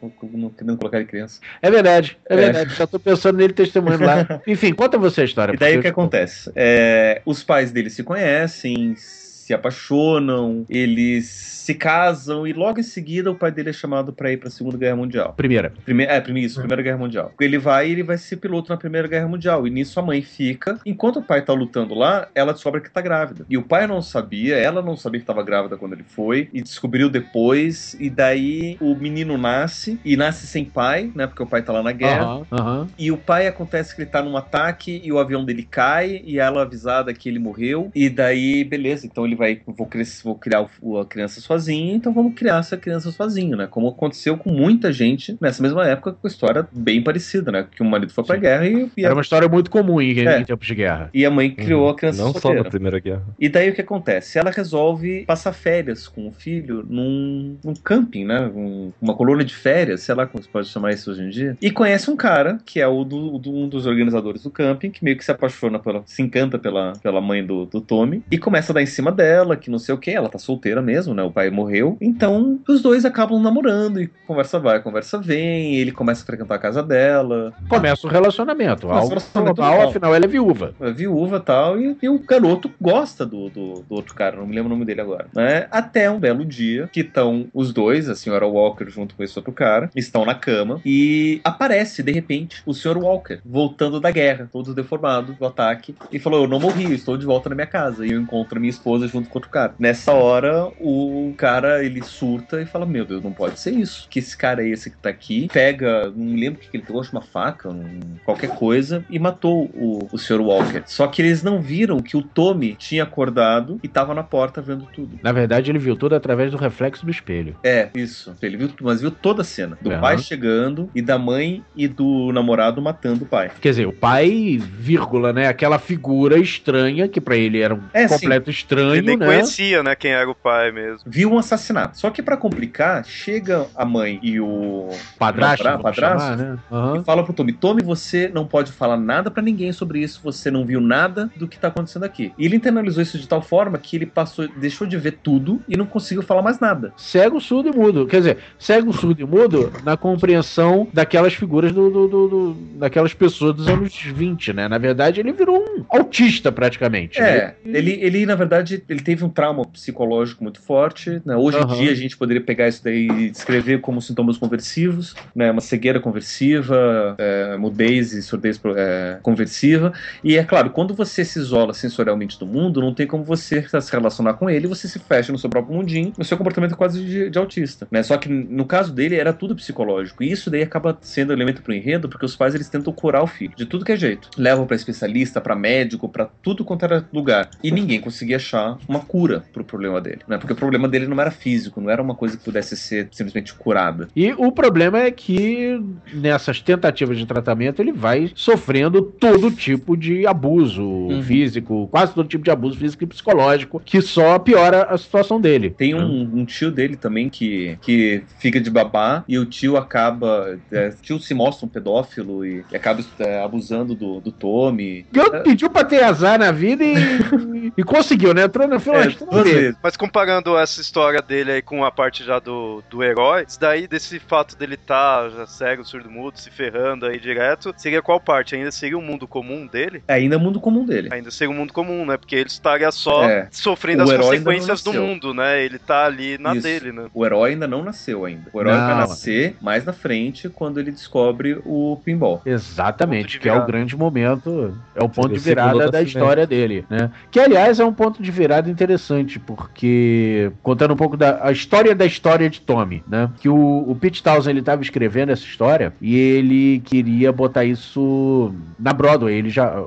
querendo 0.56 0.76
colocar 0.76 0.98
ele 0.98 1.06
criança. 1.06 1.40
É 1.62 1.70
verdade, 1.70 2.18
é, 2.28 2.34
É. 2.34 2.36
verdade. 2.36 2.74
Já 2.74 2.86
tô 2.86 2.98
pensando 2.98 3.38
nele 3.38 3.52
testemunhando 3.52 4.04
lá. 4.04 4.42
Enfim, 4.46 4.72
conta 4.74 4.98
você 4.98 5.22
a 5.22 5.24
história. 5.24 5.54
E 5.54 5.56
daí 5.56 5.78
o 5.78 5.80
que 5.80 5.88
acontece? 5.88 6.50
É, 6.54 7.22
os 7.24 7.42
pais 7.42 7.72
dele 7.72 7.88
se 7.90 8.02
conhecem, 8.02 8.94
se 9.42 9.52
apaixonam, 9.52 10.64
eles 10.68 11.52
se 11.62 11.74
casam 11.74 12.46
e 12.46 12.52
logo 12.52 12.80
em 12.80 12.82
seguida 12.82 13.30
o 13.30 13.34
pai 13.34 13.52
dele 13.52 13.70
é 13.70 13.72
chamado 13.72 14.12
pra 14.12 14.32
ir 14.32 14.36
pra 14.36 14.50
Segunda 14.50 14.76
Guerra 14.76 14.96
Mundial. 14.96 15.32
Primeira. 15.36 15.72
Primeiro, 15.84 16.12
é, 16.12 16.20
primeiro, 16.20 16.46
isso, 16.46 16.58
Primeira 16.58 16.82
Guerra 16.82 16.98
Mundial. 16.98 17.32
Ele 17.40 17.58
vai 17.58 17.88
e 17.88 17.92
ele 17.92 18.02
vai 18.02 18.18
ser 18.18 18.36
piloto 18.36 18.70
na 18.70 18.76
Primeira 18.76 19.06
Guerra 19.06 19.28
Mundial. 19.28 19.66
E 19.66 19.70
nisso 19.70 19.98
a 19.98 20.02
mãe 20.02 20.22
fica. 20.22 20.78
Enquanto 20.84 21.18
o 21.18 21.22
pai 21.22 21.42
tá 21.42 21.52
lutando 21.52 21.94
lá, 21.94 22.28
ela 22.34 22.52
descobre 22.52 22.80
que 22.80 22.90
tá 22.90 23.00
grávida. 23.00 23.46
E 23.48 23.56
o 23.56 23.62
pai 23.62 23.86
não 23.86 24.02
sabia, 24.02 24.56
ela 24.56 24.82
não 24.82 24.96
sabia 24.96 25.20
que 25.20 25.26
tava 25.26 25.42
grávida 25.42 25.76
quando 25.76 25.92
ele 25.92 26.04
foi. 26.04 26.48
E 26.52 26.62
descobriu 26.62 27.08
depois. 27.08 27.96
E 28.00 28.10
daí 28.10 28.76
o 28.80 28.94
menino 28.94 29.38
nasce. 29.38 30.00
E 30.04 30.16
nasce 30.16 30.46
sem 30.46 30.64
pai, 30.64 31.12
né? 31.14 31.26
Porque 31.26 31.42
o 31.42 31.46
pai 31.46 31.62
tá 31.62 31.72
lá 31.72 31.82
na 31.82 31.92
guerra. 31.92 32.42
Aham. 32.50 32.88
E 32.98 33.10
o 33.12 33.16
pai 33.16 33.46
acontece 33.46 33.94
que 33.94 34.02
ele 34.02 34.10
tá 34.10 34.22
num 34.22 34.36
ataque 34.36 35.00
e 35.04 35.12
o 35.12 35.18
avião 35.18 35.44
dele 35.44 35.62
cai 35.62 36.22
e 36.24 36.38
ela 36.38 36.60
é 36.60 36.62
avisada 36.62 37.14
que 37.14 37.28
ele 37.28 37.38
morreu. 37.38 37.90
E 37.94 38.08
daí, 38.08 38.64
beleza, 38.64 39.06
então 39.06 39.24
ele 39.24 39.31
vai, 39.34 39.60
vou, 39.66 39.86
cres- 39.86 40.20
vou 40.22 40.34
criar 40.34 40.66
o- 40.80 40.98
a 40.98 41.06
criança 41.06 41.40
sozinho, 41.40 41.94
então 41.96 42.12
vamos 42.12 42.34
criar 42.34 42.58
essa 42.58 42.76
criança 42.76 43.10
sozinho, 43.10 43.56
né? 43.56 43.66
Como 43.70 43.88
aconteceu 43.88 44.36
com 44.36 44.50
muita 44.50 44.92
gente 44.92 45.36
nessa 45.40 45.62
mesma 45.62 45.86
época, 45.86 46.12
com 46.12 46.26
história 46.28 46.66
bem 46.72 47.02
parecida, 47.02 47.50
né? 47.52 47.66
Que 47.70 47.82
o 47.82 47.84
marido 47.84 48.12
foi 48.12 48.24
pra 48.24 48.36
Sim. 48.36 48.40
guerra 48.42 48.66
e, 48.66 48.90
e, 48.96 49.04
Era 49.04 49.12
a, 49.12 49.16
uma 49.16 49.22
história 49.22 49.48
muito 49.48 49.70
comum 49.70 50.00
em, 50.00 50.18
É. 50.26 50.40
em 50.40 50.44
tempos 50.44 50.66
de 50.66 50.74
guerra. 50.74 51.10
e 51.12 51.24
a 51.24 51.30
mãe 51.30 51.50
criou 51.50 51.88
a 51.88 51.94
criança 51.94 52.20
Uhum. 52.20 52.26
Não 52.26 52.32
só 52.34 52.40
solteira. 52.40 52.64
na 52.64 52.70
Primeira 52.70 52.98
Guerra. 53.00 53.22
E 53.38 53.48
daí 53.48 53.70
o 53.70 53.74
que 53.74 53.80
acontece? 53.80 54.38
Ela 54.38 54.50
resolve 54.50 55.24
passar 55.26 55.52
férias 55.52 56.06
com 56.08 56.28
o 56.28 56.32
filho 56.32 56.84
num, 56.88 57.56
num 57.64 57.74
camping, 57.74 58.24
né? 58.24 58.50
Um- 58.54 58.92
uma 59.00 59.14
colônia 59.14 59.44
de 59.44 59.54
férias, 59.54 60.02
sei 60.02 60.14
lá 60.14 60.26
como 60.26 60.42
se 60.42 60.48
pode 60.48 60.68
chamar 60.68 60.92
isso 60.92 61.10
hoje 61.10 61.22
em 61.22 61.28
dia. 61.30 61.56
E 61.60 61.70
conhece 61.70 62.10
um 62.10 62.16
cara, 62.16 62.58
que 62.64 62.80
é 62.80 62.86
o 62.86 63.04
do, 63.04 63.38
do- 63.38 63.54
um 63.54 63.68
dos 63.68 63.86
organizadores 63.86 64.42
do 64.42 64.50
camping, 64.50 64.90
que 64.90 65.02
meio 65.04 65.16
que 65.16 65.24
se 65.24 65.30
apaixona 65.30 65.78
pela. 65.78 66.02
se 66.06 66.22
encanta 66.22 66.58
pela, 66.58 66.92
pela 67.02 67.20
mãe 67.20 67.44
do, 67.44 67.64
do 67.66 67.80
Tommy. 67.80 68.22
E 68.30 68.38
começa 68.38 68.72
a 68.72 68.74
dar 68.74 68.82
em 68.82 68.86
cima 68.86 69.10
dela, 69.12 69.21
que 69.56 69.70
não 69.70 69.78
sei 69.78 69.94
o 69.94 69.98
que. 69.98 70.10
Ela 70.10 70.28
tá 70.28 70.38
solteira 70.38 70.82
mesmo, 70.82 71.14
né? 71.14 71.22
O 71.22 71.30
pai 71.30 71.50
morreu. 71.50 71.96
Então 72.00 72.60
os 72.68 72.82
dois 72.82 73.04
acabam 73.04 73.40
namorando 73.40 74.00
e 74.00 74.08
conversa 74.26 74.58
vai, 74.58 74.80
conversa 74.80 75.18
vem. 75.18 75.76
Ele 75.76 75.92
começa 75.92 76.22
a 76.22 76.26
frequentar 76.26 76.54
a 76.54 76.58
casa 76.58 76.82
dela. 76.82 77.52
Começa 77.68 78.06
o 78.06 78.10
relacionamento. 78.10 78.86
Começa 78.86 79.00
Algo 79.00 79.08
relacionamento 79.10 79.60
normal, 79.60 79.76
normal. 79.76 79.90
afinal 79.90 80.14
ela 80.14 80.24
é 80.24 80.28
viúva. 80.28 80.74
é 80.80 80.92
viúva 80.92 81.36
e 81.36 81.40
tal, 81.40 81.80
e, 81.80 81.96
e 82.02 82.08
o 82.08 82.18
garoto 82.18 82.70
gosta 82.80 83.24
do, 83.24 83.48
do, 83.48 83.74
do 83.88 83.94
outro 83.94 84.14
cara, 84.14 84.36
não 84.36 84.46
me 84.46 84.54
lembro 84.54 84.66
o 84.66 84.74
nome 84.74 84.84
dele 84.84 85.00
agora. 85.00 85.26
Né? 85.34 85.66
Até 85.70 86.10
um 86.10 86.18
belo 86.18 86.44
dia 86.44 86.88
que 86.92 87.00
estão 87.00 87.46
os 87.52 87.72
dois, 87.72 88.08
a 88.08 88.14
senhora 88.14 88.46
Walker 88.46 88.88
junto 88.88 89.14
com 89.14 89.22
esse 89.22 89.38
outro 89.38 89.52
cara, 89.52 89.90
estão 89.94 90.24
na 90.24 90.34
cama 90.34 90.80
e 90.84 91.40
aparece, 91.44 92.02
de 92.02 92.12
repente, 92.12 92.62
o 92.66 92.74
senhor 92.74 92.96
Walker 92.96 93.38
voltando 93.44 94.00
da 94.00 94.10
guerra, 94.10 94.48
todo 94.50 94.74
deformado 94.74 95.32
do 95.32 95.46
ataque, 95.46 95.94
e 96.10 96.18
falou: 96.18 96.42
Eu 96.42 96.48
não 96.48 96.60
morri, 96.60 96.84
eu 96.84 96.94
estou 96.94 97.16
de 97.16 97.26
volta 97.26 97.48
na 97.48 97.54
minha 97.54 97.66
casa. 97.66 98.06
E 98.06 98.12
eu 98.12 98.20
encontro 98.20 98.56
a 98.56 98.60
minha 98.60 98.70
esposa 98.70 99.06
junto 99.12 99.28
com 99.28 99.38
outro 99.38 99.50
cara. 99.50 99.74
Nessa 99.78 100.12
hora, 100.12 100.68
o 100.78 101.34
cara 101.36 101.84
ele 101.84 102.02
surta 102.02 102.60
e 102.60 102.66
fala: 102.66 102.86
Meu 102.86 103.04
Deus, 103.04 103.22
não 103.22 103.32
pode 103.32 103.58
ser 103.60 103.72
isso. 103.72 104.06
Que 104.10 104.18
esse 104.18 104.36
cara 104.36 104.62
é 104.64 104.68
esse 104.68 104.90
que 104.90 104.96
tá 104.98 105.08
aqui, 105.10 105.48
pega, 105.52 106.10
não 106.14 106.34
lembro 106.34 106.58
o 106.58 106.62
que 106.62 106.76
ele 106.76 106.84
pegou, 106.84 107.00
acho 107.00 107.12
uma 107.12 107.22
faca, 107.22 107.68
um- 107.68 108.00
qualquer 108.24 108.50
coisa, 108.50 109.04
e 109.10 109.18
matou 109.18 109.70
o, 109.74 110.08
o 110.10 110.18
Sr. 110.18 110.40
Walker. 110.40 110.82
Só 110.86 111.06
que 111.06 111.20
eles 111.22 111.42
não 111.42 111.60
viram 111.60 111.98
que 112.00 112.16
o 112.16 112.22
Tommy 112.22 112.74
tinha 112.76 113.02
acordado 113.02 113.78
e 113.82 113.88
tava 113.88 114.14
na 114.14 114.22
porta 114.22 114.60
vendo 114.62 114.86
tudo. 114.92 115.18
Na 115.22 115.32
verdade, 115.32 115.70
ele 115.70 115.78
viu 115.78 115.96
tudo 115.96 116.14
através 116.14 116.50
do 116.50 116.56
reflexo 116.56 117.04
do 117.04 117.10
espelho. 117.10 117.56
É, 117.62 117.88
isso. 117.94 118.34
Ele 118.42 118.56
viu, 118.56 118.70
mas 118.80 119.00
viu 119.00 119.10
toda 119.10 119.42
a 119.42 119.44
cena. 119.44 119.76
Do 119.80 119.90
Aham. 119.90 120.00
pai 120.00 120.18
chegando 120.18 120.90
e 120.94 121.02
da 121.02 121.18
mãe 121.18 121.62
e 121.76 121.86
do 121.88 122.32
namorado 122.32 122.80
matando 122.80 123.24
o 123.24 123.28
pai. 123.28 123.50
Quer 123.60 123.70
dizer, 123.70 123.86
o 123.86 123.92
pai, 123.92 124.58
vírgula, 124.60 125.32
né? 125.32 125.46
Aquela 125.48 125.78
figura 125.78 126.38
estranha, 126.38 127.08
que 127.08 127.20
pra 127.20 127.36
ele 127.36 127.60
era 127.60 127.74
um 127.74 127.80
É, 127.92 128.06
sim. 128.08 128.14
completo 128.14 128.50
estranho, 128.50 129.01
Ele 129.02 129.16
nem 129.16 129.18
né? 129.18 129.26
conhecia, 129.26 129.82
né, 129.82 129.94
quem 129.94 130.12
era 130.12 130.28
o 130.30 130.34
pai 130.34 130.70
mesmo. 130.72 131.00
Viu 131.06 131.32
um 131.32 131.38
assassinato. 131.38 131.98
Só 131.98 132.10
que 132.10 132.22
pra 132.22 132.36
complicar, 132.36 133.04
chega 133.04 133.66
a 133.76 133.84
mãe 133.84 134.18
e 134.22 134.40
o 134.40 134.88
Padrasto, 135.18 135.64
vamos 135.64 135.82
padrasto? 135.82 136.18
chamar, 136.20 136.36
né? 136.36 136.58
Aham. 136.70 137.00
e 137.00 137.04
fala 137.04 137.22
pro 137.24 137.32
Tommy: 137.32 137.52
Tommy, 137.52 137.82
você 137.82 138.30
não 138.32 138.46
pode 138.46 138.72
falar 138.72 138.96
nada 138.96 139.30
pra 139.30 139.42
ninguém 139.42 139.72
sobre 139.72 140.00
isso, 140.00 140.20
você 140.22 140.50
não 140.50 140.64
viu 140.64 140.80
nada 140.80 141.30
do 141.36 141.46
que 141.48 141.58
tá 141.58 141.68
acontecendo 141.68 142.04
aqui. 142.04 142.32
E 142.38 142.44
ele 142.44 142.56
internalizou 142.56 143.02
isso 143.02 143.18
de 143.18 143.26
tal 143.28 143.42
forma 143.42 143.78
que 143.78 143.96
ele 143.96 144.06
passou, 144.06 144.48
deixou 144.56 144.86
de 144.86 144.96
ver 144.96 145.18
tudo 145.22 145.60
e 145.68 145.76
não 145.76 145.86
conseguiu 145.86 146.22
falar 146.22 146.42
mais 146.42 146.58
nada. 146.60 146.92
Cego, 146.96 147.40
surdo 147.40 147.68
e 147.70 147.76
mudo. 147.76 148.06
Quer 148.06 148.18
dizer, 148.18 148.38
cego, 148.58 148.92
surdo 148.92 149.20
e 149.20 149.24
mudo 149.24 149.72
na 149.84 149.96
compreensão 149.96 150.88
daquelas 150.92 151.34
figuras 151.34 151.72
do, 151.72 151.90
do- 151.90 152.08
do- 152.08 152.28
do- 152.28 152.54
daquelas 152.78 153.12
pessoas 153.14 153.54
dos 153.54 153.68
anos 153.68 153.94
20, 154.00 154.52
né? 154.52 154.68
Na 154.68 154.78
verdade, 154.78 155.20
ele 155.20 155.32
virou 155.32 155.58
um 155.58 155.84
autista 155.88 156.50
praticamente. 156.52 157.20
É, 157.20 157.56
né? 157.64 157.78
ele, 157.78 157.92
ele 158.00 158.26
na 158.26 158.34
verdade, 158.34 158.78
ele 158.92 159.02
teve 159.02 159.24
um 159.24 159.28
trauma 159.28 159.64
psicológico 159.66 160.42
muito 160.42 160.60
forte. 160.60 161.20
né? 161.24 161.36
Hoje 161.36 161.58
Aham. 161.58 161.74
em 161.74 161.78
dia 161.80 161.90
a 161.92 161.94
gente 161.94 162.16
poderia 162.16 162.42
pegar 162.42 162.68
isso 162.68 162.82
daí 162.84 163.08
e 163.08 163.30
descrever 163.30 163.80
como 163.80 164.00
sintomas 164.00 164.36
conversivos, 164.38 165.14
né? 165.34 165.50
Uma 165.50 165.60
cegueira 165.60 166.00
conversiva, 166.00 167.16
é, 167.18 167.56
mudez 167.56 168.12
e 168.12 168.22
surdez 168.22 168.60
é, 168.76 169.18
conversiva. 169.22 169.92
E 170.22 170.36
é 170.36 170.44
claro, 170.44 170.70
quando 170.70 170.94
você 170.94 171.24
se 171.24 171.38
isola 171.38 171.74
sensorialmente 171.74 172.38
do 172.38 172.46
mundo, 172.46 172.80
não 172.80 172.94
tem 172.94 173.06
como 173.06 173.24
você 173.24 173.62
se 173.80 173.92
relacionar 173.92 174.34
com 174.34 174.48
ele, 174.48 174.66
você 174.66 174.86
se 174.88 174.98
fecha 174.98 175.32
no 175.32 175.38
seu 175.38 175.50
próprio 175.50 175.74
mundinho, 175.74 176.12
o 176.16 176.24
seu 176.24 176.36
comportamento 176.36 176.76
quase 176.76 177.02
de, 177.04 177.30
de 177.30 177.38
autista. 177.38 177.86
Né? 177.90 178.02
Só 178.02 178.16
que 178.16 178.28
no 178.28 178.64
caso 178.64 178.92
dele 178.92 179.16
era 179.16 179.32
tudo 179.32 179.56
psicológico. 179.56 180.22
E 180.22 180.30
isso 180.30 180.50
daí 180.50 180.62
acaba 180.62 180.96
sendo 181.00 181.32
elemento 181.32 181.62
pro 181.62 181.74
enredo, 181.74 182.08
porque 182.08 182.26
os 182.26 182.36
pais 182.36 182.54
eles 182.54 182.68
tentam 182.68 182.92
curar 182.92 183.22
o 183.22 183.26
filho 183.26 183.54
de 183.56 183.66
tudo 183.66 183.84
que 183.84 183.92
é 183.92 183.96
jeito. 183.96 184.28
Levam 184.36 184.66
pra 184.66 184.76
especialista, 184.76 185.40
pra 185.40 185.54
médico, 185.54 186.08
pra 186.08 186.28
tudo 186.42 186.64
quanto 186.64 186.84
era 186.84 187.04
lugar. 187.12 187.50
E 187.62 187.70
ninguém 187.70 188.00
conseguia 188.00 188.36
achar 188.36 188.78
uma 188.88 189.00
cura 189.00 189.44
pro 189.52 189.64
problema 189.64 190.00
dele. 190.00 190.20
Né? 190.26 190.38
Porque 190.38 190.52
o 190.52 190.56
problema 190.56 190.88
dele 190.88 191.06
não 191.06 191.20
era 191.20 191.30
físico, 191.30 191.80
não 191.80 191.90
era 191.90 192.02
uma 192.02 192.14
coisa 192.14 192.36
que 192.36 192.44
pudesse 192.44 192.76
ser 192.76 193.08
simplesmente 193.12 193.54
curada. 193.54 194.08
E 194.14 194.32
o 194.32 194.50
problema 194.52 194.98
é 195.00 195.10
que 195.10 195.80
nessas 196.12 196.60
tentativas 196.60 197.18
de 197.18 197.26
tratamento 197.26 197.80
ele 197.80 197.92
vai 197.92 198.30
sofrendo 198.34 199.02
todo 199.02 199.50
tipo 199.50 199.96
de 199.96 200.26
abuso 200.26 200.82
Uhum. 200.82 201.22
físico, 201.22 201.88
quase 201.88 202.14
todo 202.14 202.28
tipo 202.28 202.44
de 202.44 202.50
abuso 202.50 202.78
físico 202.78 203.04
e 203.04 203.06
psicológico, 203.06 203.80
que 203.84 204.00
só 204.00 204.38
piora 204.38 204.84
a 204.84 204.96
situação 204.98 205.40
dele. 205.40 205.70
Tem 205.70 205.94
um, 205.94 206.30
um 206.34 206.44
tio 206.44 206.70
dele 206.70 206.96
também 206.96 207.28
que, 207.28 207.76
que 207.80 208.22
fica 208.38 208.60
de 208.60 208.70
babá 208.70 209.24
e 209.28 209.38
o 209.38 209.46
tio 209.46 209.76
acaba. 209.76 210.58
É, 210.70 210.88
o 210.88 211.02
tio 211.02 211.18
se 211.20 211.34
mostra 211.34 211.66
um 211.66 211.68
pedófilo 211.68 212.44
e, 212.44 212.64
e 212.70 212.76
acaba 212.76 213.02
é, 213.18 213.42
abusando 213.42 213.94
do, 213.94 214.20
do 214.20 214.32
Tommy. 214.32 215.06
Eu 215.12 215.42
pediu 215.42 215.70
pra 215.70 215.84
ter 215.84 216.02
azar 216.02 216.38
na 216.38 216.52
vida 216.52 216.84
e, 216.84 216.96
e 217.76 217.82
conseguiu, 217.82 218.34
né? 218.34 218.44
Entrou 218.44 218.66
na 218.72 218.80
fila 218.80 218.96
É, 219.04 219.08
duas 219.08 219.44
vezes. 219.44 219.76
Mas 219.82 219.96
comparando 219.96 220.56
essa 220.56 220.80
história 220.80 221.20
dele 221.22 221.52
aí 221.52 221.62
com 221.62 221.84
a 221.84 221.90
parte 221.90 222.24
já 222.24 222.38
do, 222.38 222.82
do 222.90 223.02
herói, 223.02 223.44
isso 223.46 223.60
daí 223.60 223.86
desse 223.86 224.18
fato 224.18 224.56
dele 224.56 224.76
tá 224.76 225.28
já 225.28 225.46
cego, 225.46 225.84
surdo 225.84 226.10
mudo, 226.10 226.38
se 226.38 226.50
ferrando 226.50 227.06
aí 227.06 227.18
direto, 227.18 227.74
seria 227.76 228.02
qual 228.02 228.20
parte? 228.20 228.54
Ainda 228.54 228.70
seria 228.70 228.96
o 228.98 229.02
mundo 229.02 229.26
comum 229.26 229.66
dele? 229.66 230.02
É 230.08 230.14
ainda 230.14 230.36
o 230.36 230.40
mundo 230.40 230.60
comum 230.60 230.84
dele. 230.84 231.08
Ainda 231.12 231.30
seria 231.30 231.50
o 231.50 231.54
mundo 231.56 231.72
comum, 231.72 232.04
né? 232.06 232.16
Porque 232.16 232.36
ele 232.36 232.48
estaria 232.48 232.90
só 232.90 233.24
É. 233.24 233.48
sofrendo 233.50 234.04
O 234.04 234.10
as 234.10 234.16
consequências 234.16 234.82
do 234.82 234.92
mundo, 234.92 235.34
né? 235.34 235.62
Ele 235.64 235.78
tá 235.78 236.04
ali 236.06 236.38
na 236.38 236.52
Isso. 236.54 236.62
dele, 236.62 236.92
né? 236.92 237.06
O 237.14 237.24
herói 237.24 237.50
ainda 237.50 237.66
não 237.66 237.82
nasceu 237.82 238.24
ainda. 238.24 238.48
O 238.52 238.60
herói 238.60 238.72
vai 238.74 238.88
Não. 238.90 238.96
nascer 238.98 239.56
mais 239.60 239.84
na 239.84 239.92
frente 239.92 240.48
quando 240.48 240.78
ele 240.80 240.90
descobre 240.90 241.60
o 241.64 242.00
pinball. 242.04 242.42
Exatamente, 242.44 243.38
que 243.38 243.48
é 243.48 243.52
o 243.52 243.66
grande 243.66 243.96
momento, 243.96 244.76
é 244.94 245.02
o 245.02 245.08
ponto 245.08 245.28
de 245.32 245.38
virada 245.38 245.72
da 245.78 245.84
nascimento. 245.84 246.06
história 246.08 246.46
dele, 246.46 246.84
né? 246.88 247.10
Que 247.30 247.40
aliás 247.40 247.78
é 247.80 247.84
um 247.84 247.92
ponto 247.92 248.22
de 248.22 248.30
virada 248.30 248.61
interessante, 248.70 249.38
porque 249.38 250.50
contando 250.62 250.94
um 250.94 250.96
pouco 250.96 251.16
da 251.16 251.50
história 251.50 251.94
da 251.94 252.06
história 252.06 252.48
de 252.48 252.60
Tommy, 252.60 253.02
né? 253.08 253.30
Que 253.40 253.48
o, 253.48 253.84
o 253.88 253.94
Pete 253.94 254.22
Townsend 254.22 254.50
ele 254.50 254.60
estava 254.60 254.82
escrevendo 254.82 255.30
essa 255.30 255.44
história 255.44 255.92
e 256.00 256.16
ele 256.16 256.80
queria 256.80 257.32
botar 257.32 257.64
isso 257.64 258.54
na 258.78 258.92
Broadway, 258.92 259.34
ele 259.34 259.50
já 259.50 259.82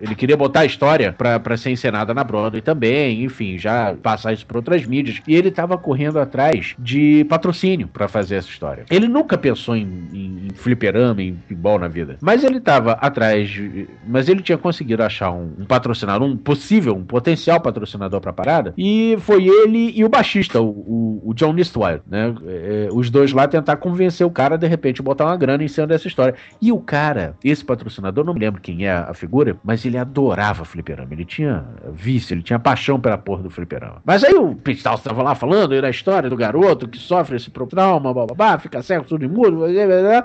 ele 0.00 0.14
queria 0.14 0.36
botar 0.36 0.60
a 0.60 0.64
história 0.64 1.12
pra 1.12 1.56
ser 1.56 1.70
encenada 1.70 2.14
na 2.14 2.24
Broadway 2.24 2.62
também, 2.62 3.22
enfim, 3.22 3.58
já 3.58 3.94
passar 4.02 4.32
isso 4.32 4.46
para 4.46 4.58
outras 4.58 4.86
mídias. 4.86 5.20
E 5.26 5.34
ele 5.34 5.48
estava 5.48 5.76
correndo 5.76 6.18
atrás 6.18 6.74
de 6.78 7.24
patrocínio 7.28 7.86
pra 7.86 8.08
fazer 8.08 8.36
essa 8.36 8.48
história. 8.48 8.84
Ele 8.90 9.06
nunca 9.06 9.36
pensou 9.36 9.76
em, 9.76 10.08
em, 10.12 10.46
em 10.46 10.50
fliperama, 10.54 11.22
em 11.22 11.34
pinball 11.34 11.78
na 11.78 11.88
vida. 11.88 12.16
Mas 12.20 12.42
ele 12.42 12.58
estava 12.58 12.92
atrás 12.92 13.48
de. 13.48 13.88
Mas 14.06 14.28
ele 14.28 14.42
tinha 14.42 14.58
conseguido 14.58 15.02
achar 15.02 15.30
um, 15.30 15.52
um 15.58 15.64
patrocinador, 15.64 16.26
um 16.26 16.36
possível, 16.36 16.94
um 16.94 17.04
potencial 17.04 17.60
patrocinador 17.60 18.09
pra 18.18 18.32
parada. 18.32 18.72
E 18.78 19.16
foi 19.20 19.46
ele 19.46 19.92
e 19.94 20.02
o 20.02 20.08
baixista, 20.08 20.60
o, 20.60 20.68
o, 20.68 21.22
o 21.26 21.34
John 21.34 21.52
Nistwile, 21.52 22.00
né? 22.06 22.34
É, 22.46 22.88
os 22.90 23.10
dois 23.10 23.32
lá 23.32 23.46
tentar 23.46 23.76
convencer 23.76 24.26
o 24.26 24.30
cara, 24.30 24.56
de 24.56 24.66
repente, 24.66 25.02
botar 25.02 25.26
uma 25.26 25.36
grana 25.36 25.62
em 25.62 25.68
cima 25.68 25.86
dessa 25.86 26.08
história. 26.08 26.34
E 26.60 26.72
o 26.72 26.78
cara, 26.78 27.36
esse 27.44 27.64
patrocinador, 27.64 28.24
não 28.24 28.32
me 28.32 28.40
lembro 28.40 28.60
quem 28.60 28.86
é 28.86 28.92
a 28.92 29.12
figura, 29.12 29.56
mas 29.62 29.84
ele 29.84 29.98
adorava 29.98 30.64
fliperama. 30.64 31.12
Ele 31.12 31.24
tinha 31.24 31.64
vício, 31.92 32.34
ele 32.34 32.42
tinha 32.42 32.58
paixão 32.58 32.98
pela 32.98 33.18
porra 33.18 33.42
do 33.42 33.50
fliperama. 33.50 34.00
Mas 34.04 34.24
aí 34.24 34.34
o 34.34 34.54
Pete 34.54 34.82
Townsend 34.82 35.08
tava 35.08 35.22
lá 35.22 35.34
falando 35.34 35.80
da 35.80 35.90
história 35.90 36.30
do 36.30 36.36
garoto 36.36 36.88
que 36.88 36.98
sofre 36.98 37.36
esse 37.36 37.50
trauma, 37.68 38.14
bababá, 38.14 38.58
fica 38.58 38.82
cego, 38.82 39.04
tudo 39.04 39.24
imundo, 39.24 39.64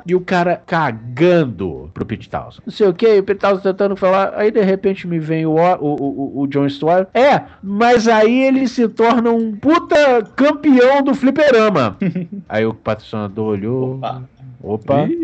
e 0.05 0.15
o 0.15 0.21
cara 0.21 0.61
cagando 0.65 1.89
pro 1.93 2.05
Townsend. 2.05 2.61
Não 2.65 2.71
sei 2.71 2.87
o 2.87 2.93
que, 2.93 3.19
o 3.19 3.23
Townsend 3.23 3.63
tentando 3.63 3.95
falar, 3.95 4.33
aí 4.35 4.51
de 4.51 4.61
repente 4.61 5.07
me 5.07 5.19
vem 5.19 5.45
o, 5.45 5.55
o, 5.55 5.95
o, 5.95 6.41
o 6.41 6.47
John 6.47 6.69
Stewart. 6.69 7.07
É, 7.13 7.41
mas 7.75 8.07
aí 8.07 8.43
ele 8.43 8.69
se 8.69 8.87
torna 8.87 9.31
um 9.31 9.53
puta 9.53 10.23
campeão 10.33 11.03
do 11.03 11.13
fliperama. 11.13 11.97
aí 12.47 12.65
o 12.65 12.73
patrocinador 12.73 13.47
olhou. 13.47 13.95
Opa. 13.95 14.23
Opa. 14.63 15.07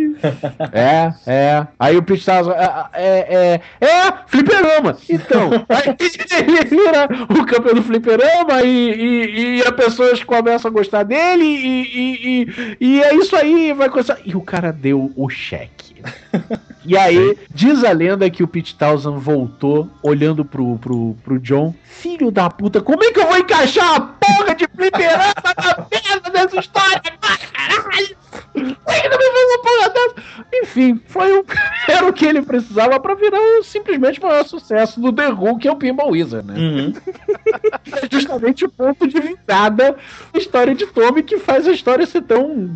É, 0.71 1.11
é. 1.25 1.67
Aí 1.79 1.97
o 1.97 2.03
Pete 2.03 2.25
Townsend, 2.25 2.55
é, 2.93 2.93
é, 2.93 3.61
é, 3.81 3.87
é, 3.87 4.13
fliperama. 4.27 4.95
Então, 5.09 5.49
aí 5.67 5.95
ele 6.37 6.65
vira 6.65 7.07
o 7.27 7.45
campeão 7.45 7.73
do 7.73 7.81
fliperama 7.81 8.61
e, 8.61 8.91
e, 8.91 9.57
e 9.57 9.61
as 9.63 9.71
pessoas 9.71 10.23
começam 10.23 10.69
a 10.69 10.73
gostar 10.73 11.03
dele 11.03 11.43
e, 11.43 11.81
e, 11.81 12.43
e, 12.43 12.77
e 12.79 13.01
é 13.01 13.15
isso 13.15 13.35
aí, 13.35 13.73
vai 13.73 13.89
começar. 13.89 14.19
E 14.23 14.35
o 14.35 14.41
cara 14.41 14.71
deu 14.71 15.11
o 15.15 15.27
cheque. 15.27 15.95
E 16.83 16.97
aí, 16.97 17.37
diz 17.53 17.83
a 17.83 17.91
lenda 17.91 18.29
que 18.29 18.43
o 18.43 18.47
Pete 18.47 18.75
Townsend 18.75 19.19
voltou 19.19 19.89
olhando 20.01 20.43
pro, 20.43 20.77
pro, 20.79 21.15
pro 21.23 21.39
John. 21.39 21.75
Filho 21.83 22.31
da 22.31 22.49
puta, 22.49 22.81
como 22.81 23.03
é 23.03 23.11
que 23.11 23.19
eu 23.19 23.27
vou 23.27 23.37
encaixar 23.37 23.95
a 23.95 24.01
porra 24.01 24.55
de 24.55 24.67
fliperama 24.75 25.33
na 25.57 25.87
merda 25.91 26.29
dessa 26.31 26.59
história? 26.59 27.01
Caralho! 27.21 28.17
Por 28.53 28.63
que 28.63 29.09
não 29.09 29.17
me 29.17 29.31
fez 29.31 29.47
uma 29.49 29.63
porra 29.63 29.89
dessa? 29.89 30.45
Enfim, 30.53 31.01
foi 31.05 31.37
o, 31.37 31.45
era 31.87 32.07
o 32.07 32.13
que 32.13 32.25
ele 32.25 32.41
precisava 32.41 32.99
pra 32.99 33.13
virar 33.13 33.39
o 33.39 33.63
simplesmente 33.63 34.19
o 34.19 34.23
maior 34.23 34.45
sucesso 34.45 34.99
do 34.99 35.13
The 35.13 35.29
Who, 35.29 35.59
que 35.59 35.67
é 35.67 35.71
o 35.71 35.75
Pinball 35.75 36.11
Wizard, 36.11 36.47
né? 36.47 36.55
Uhum. 36.57 36.93
É 37.93 38.07
justamente 38.09 38.65
o 38.65 38.69
ponto 38.69 39.07
de 39.07 39.19
virada 39.19 39.95
da 40.33 40.39
história 40.39 40.73
de 40.73 40.85
Tommy 40.87 41.23
que 41.23 41.37
faz 41.37 41.67
a 41.67 41.71
história 41.71 42.05
ser 42.05 42.21
tão. 42.21 42.69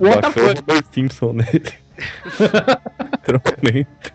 What 0.00 0.22
the 0.22 0.30
fuck? 0.30 0.84
Simpson 0.92 1.34
nele. 1.34 1.83
Literalmente. 3.26 4.13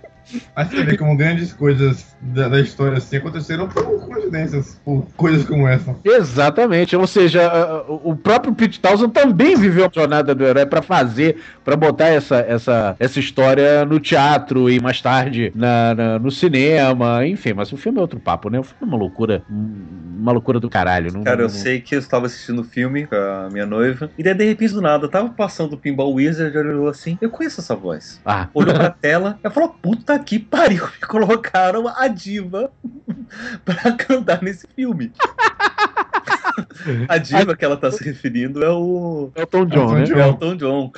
Mas 0.55 0.69
você 0.69 0.83
vê 0.83 0.97
como 0.97 1.15
grandes 1.17 1.51
coisas 1.53 2.15
da, 2.21 2.47
da 2.49 2.59
história 2.59 2.97
assim 2.97 3.17
aconteceram 3.17 3.67
por 3.67 3.83
coincidências, 4.07 4.79
por 4.85 5.05
coisas 5.15 5.45
como 5.45 5.67
essa. 5.67 5.95
Exatamente, 6.03 6.95
ou 6.95 7.07
seja, 7.07 7.49
o 7.87 8.15
próprio 8.15 8.53
Pete 8.53 8.79
Townsend 8.79 9.11
também 9.13 9.55
viveu 9.55 9.85
a 9.85 9.89
jornada 9.93 10.35
do 10.35 10.45
herói 10.45 10.65
pra 10.65 10.81
fazer, 10.81 11.37
pra 11.63 11.75
botar 11.75 12.07
essa, 12.07 12.37
essa, 12.37 12.95
essa 12.99 13.19
história 13.19 13.85
no 13.85 13.99
teatro 13.99 14.69
e 14.69 14.79
mais 14.79 15.01
tarde 15.01 15.51
na, 15.55 15.95
na- 15.95 16.19
no 16.19 16.29
cinema, 16.29 17.25
enfim, 17.25 17.53
mas 17.53 17.71
o 17.71 17.77
filme 17.77 17.97
é 17.97 18.01
outro 18.01 18.19
papo, 18.19 18.49
né? 18.49 18.59
O 18.59 18.63
filme 18.63 18.83
é 18.83 18.85
uma 18.85 18.97
loucura, 18.97 19.43
uma 19.49 20.31
loucura 20.31 20.59
do 20.59 20.69
caralho. 20.69 21.11
Não, 21.11 21.23
Cara, 21.23 21.41
eu 21.41 21.47
não- 21.47 21.49
sei 21.49 21.79
que 21.81 21.95
eu 21.95 21.99
estava 21.99 22.25
assistindo 22.25 22.59
o 22.59 22.63
filme 22.63 23.05
com 23.07 23.15
a 23.15 23.49
minha 23.51 23.65
noiva, 23.65 24.11
e 24.17 24.23
daí 24.23 24.33
de 24.33 24.45
repente 24.45 24.73
do 24.73 24.81
nada, 24.81 25.07
tava 25.07 25.29
passando 25.29 25.73
o 25.73 25.77
Pinball 25.77 26.13
Wizard, 26.13 26.55
olhou 26.57 26.87
assim, 26.87 27.17
eu 27.21 27.29
conheço 27.29 27.61
essa 27.61 27.75
voz. 27.75 28.19
Ah, 28.25 28.47
Olhou 28.53 28.73
pra 28.75 28.89
tela 28.89 29.39
e 29.43 29.49
falou, 29.49 29.69
puta 29.81 30.18
que 30.23 30.39
pariu, 30.39 30.85
me 31.01 31.07
colocaram 31.07 31.87
a 31.87 32.07
diva 32.07 32.71
pra 33.65 33.91
cantar 33.93 34.41
nesse 34.41 34.67
filme. 34.75 35.11
a 37.07 37.17
diva 37.17 37.55
que 37.55 37.65
ela 37.65 37.77
tá 37.77 37.91
se 37.91 38.03
referindo 38.03 38.63
é 38.63 38.71
o 38.71 39.31
é 39.35 39.43
o 39.43 39.47
Tom 39.47 39.65
John, 39.65 39.93
né? 39.93 40.01
Elton 40.01 40.13
é 40.13 40.15
o 40.15 40.27
Elton 40.27 40.55
John. 40.55 40.91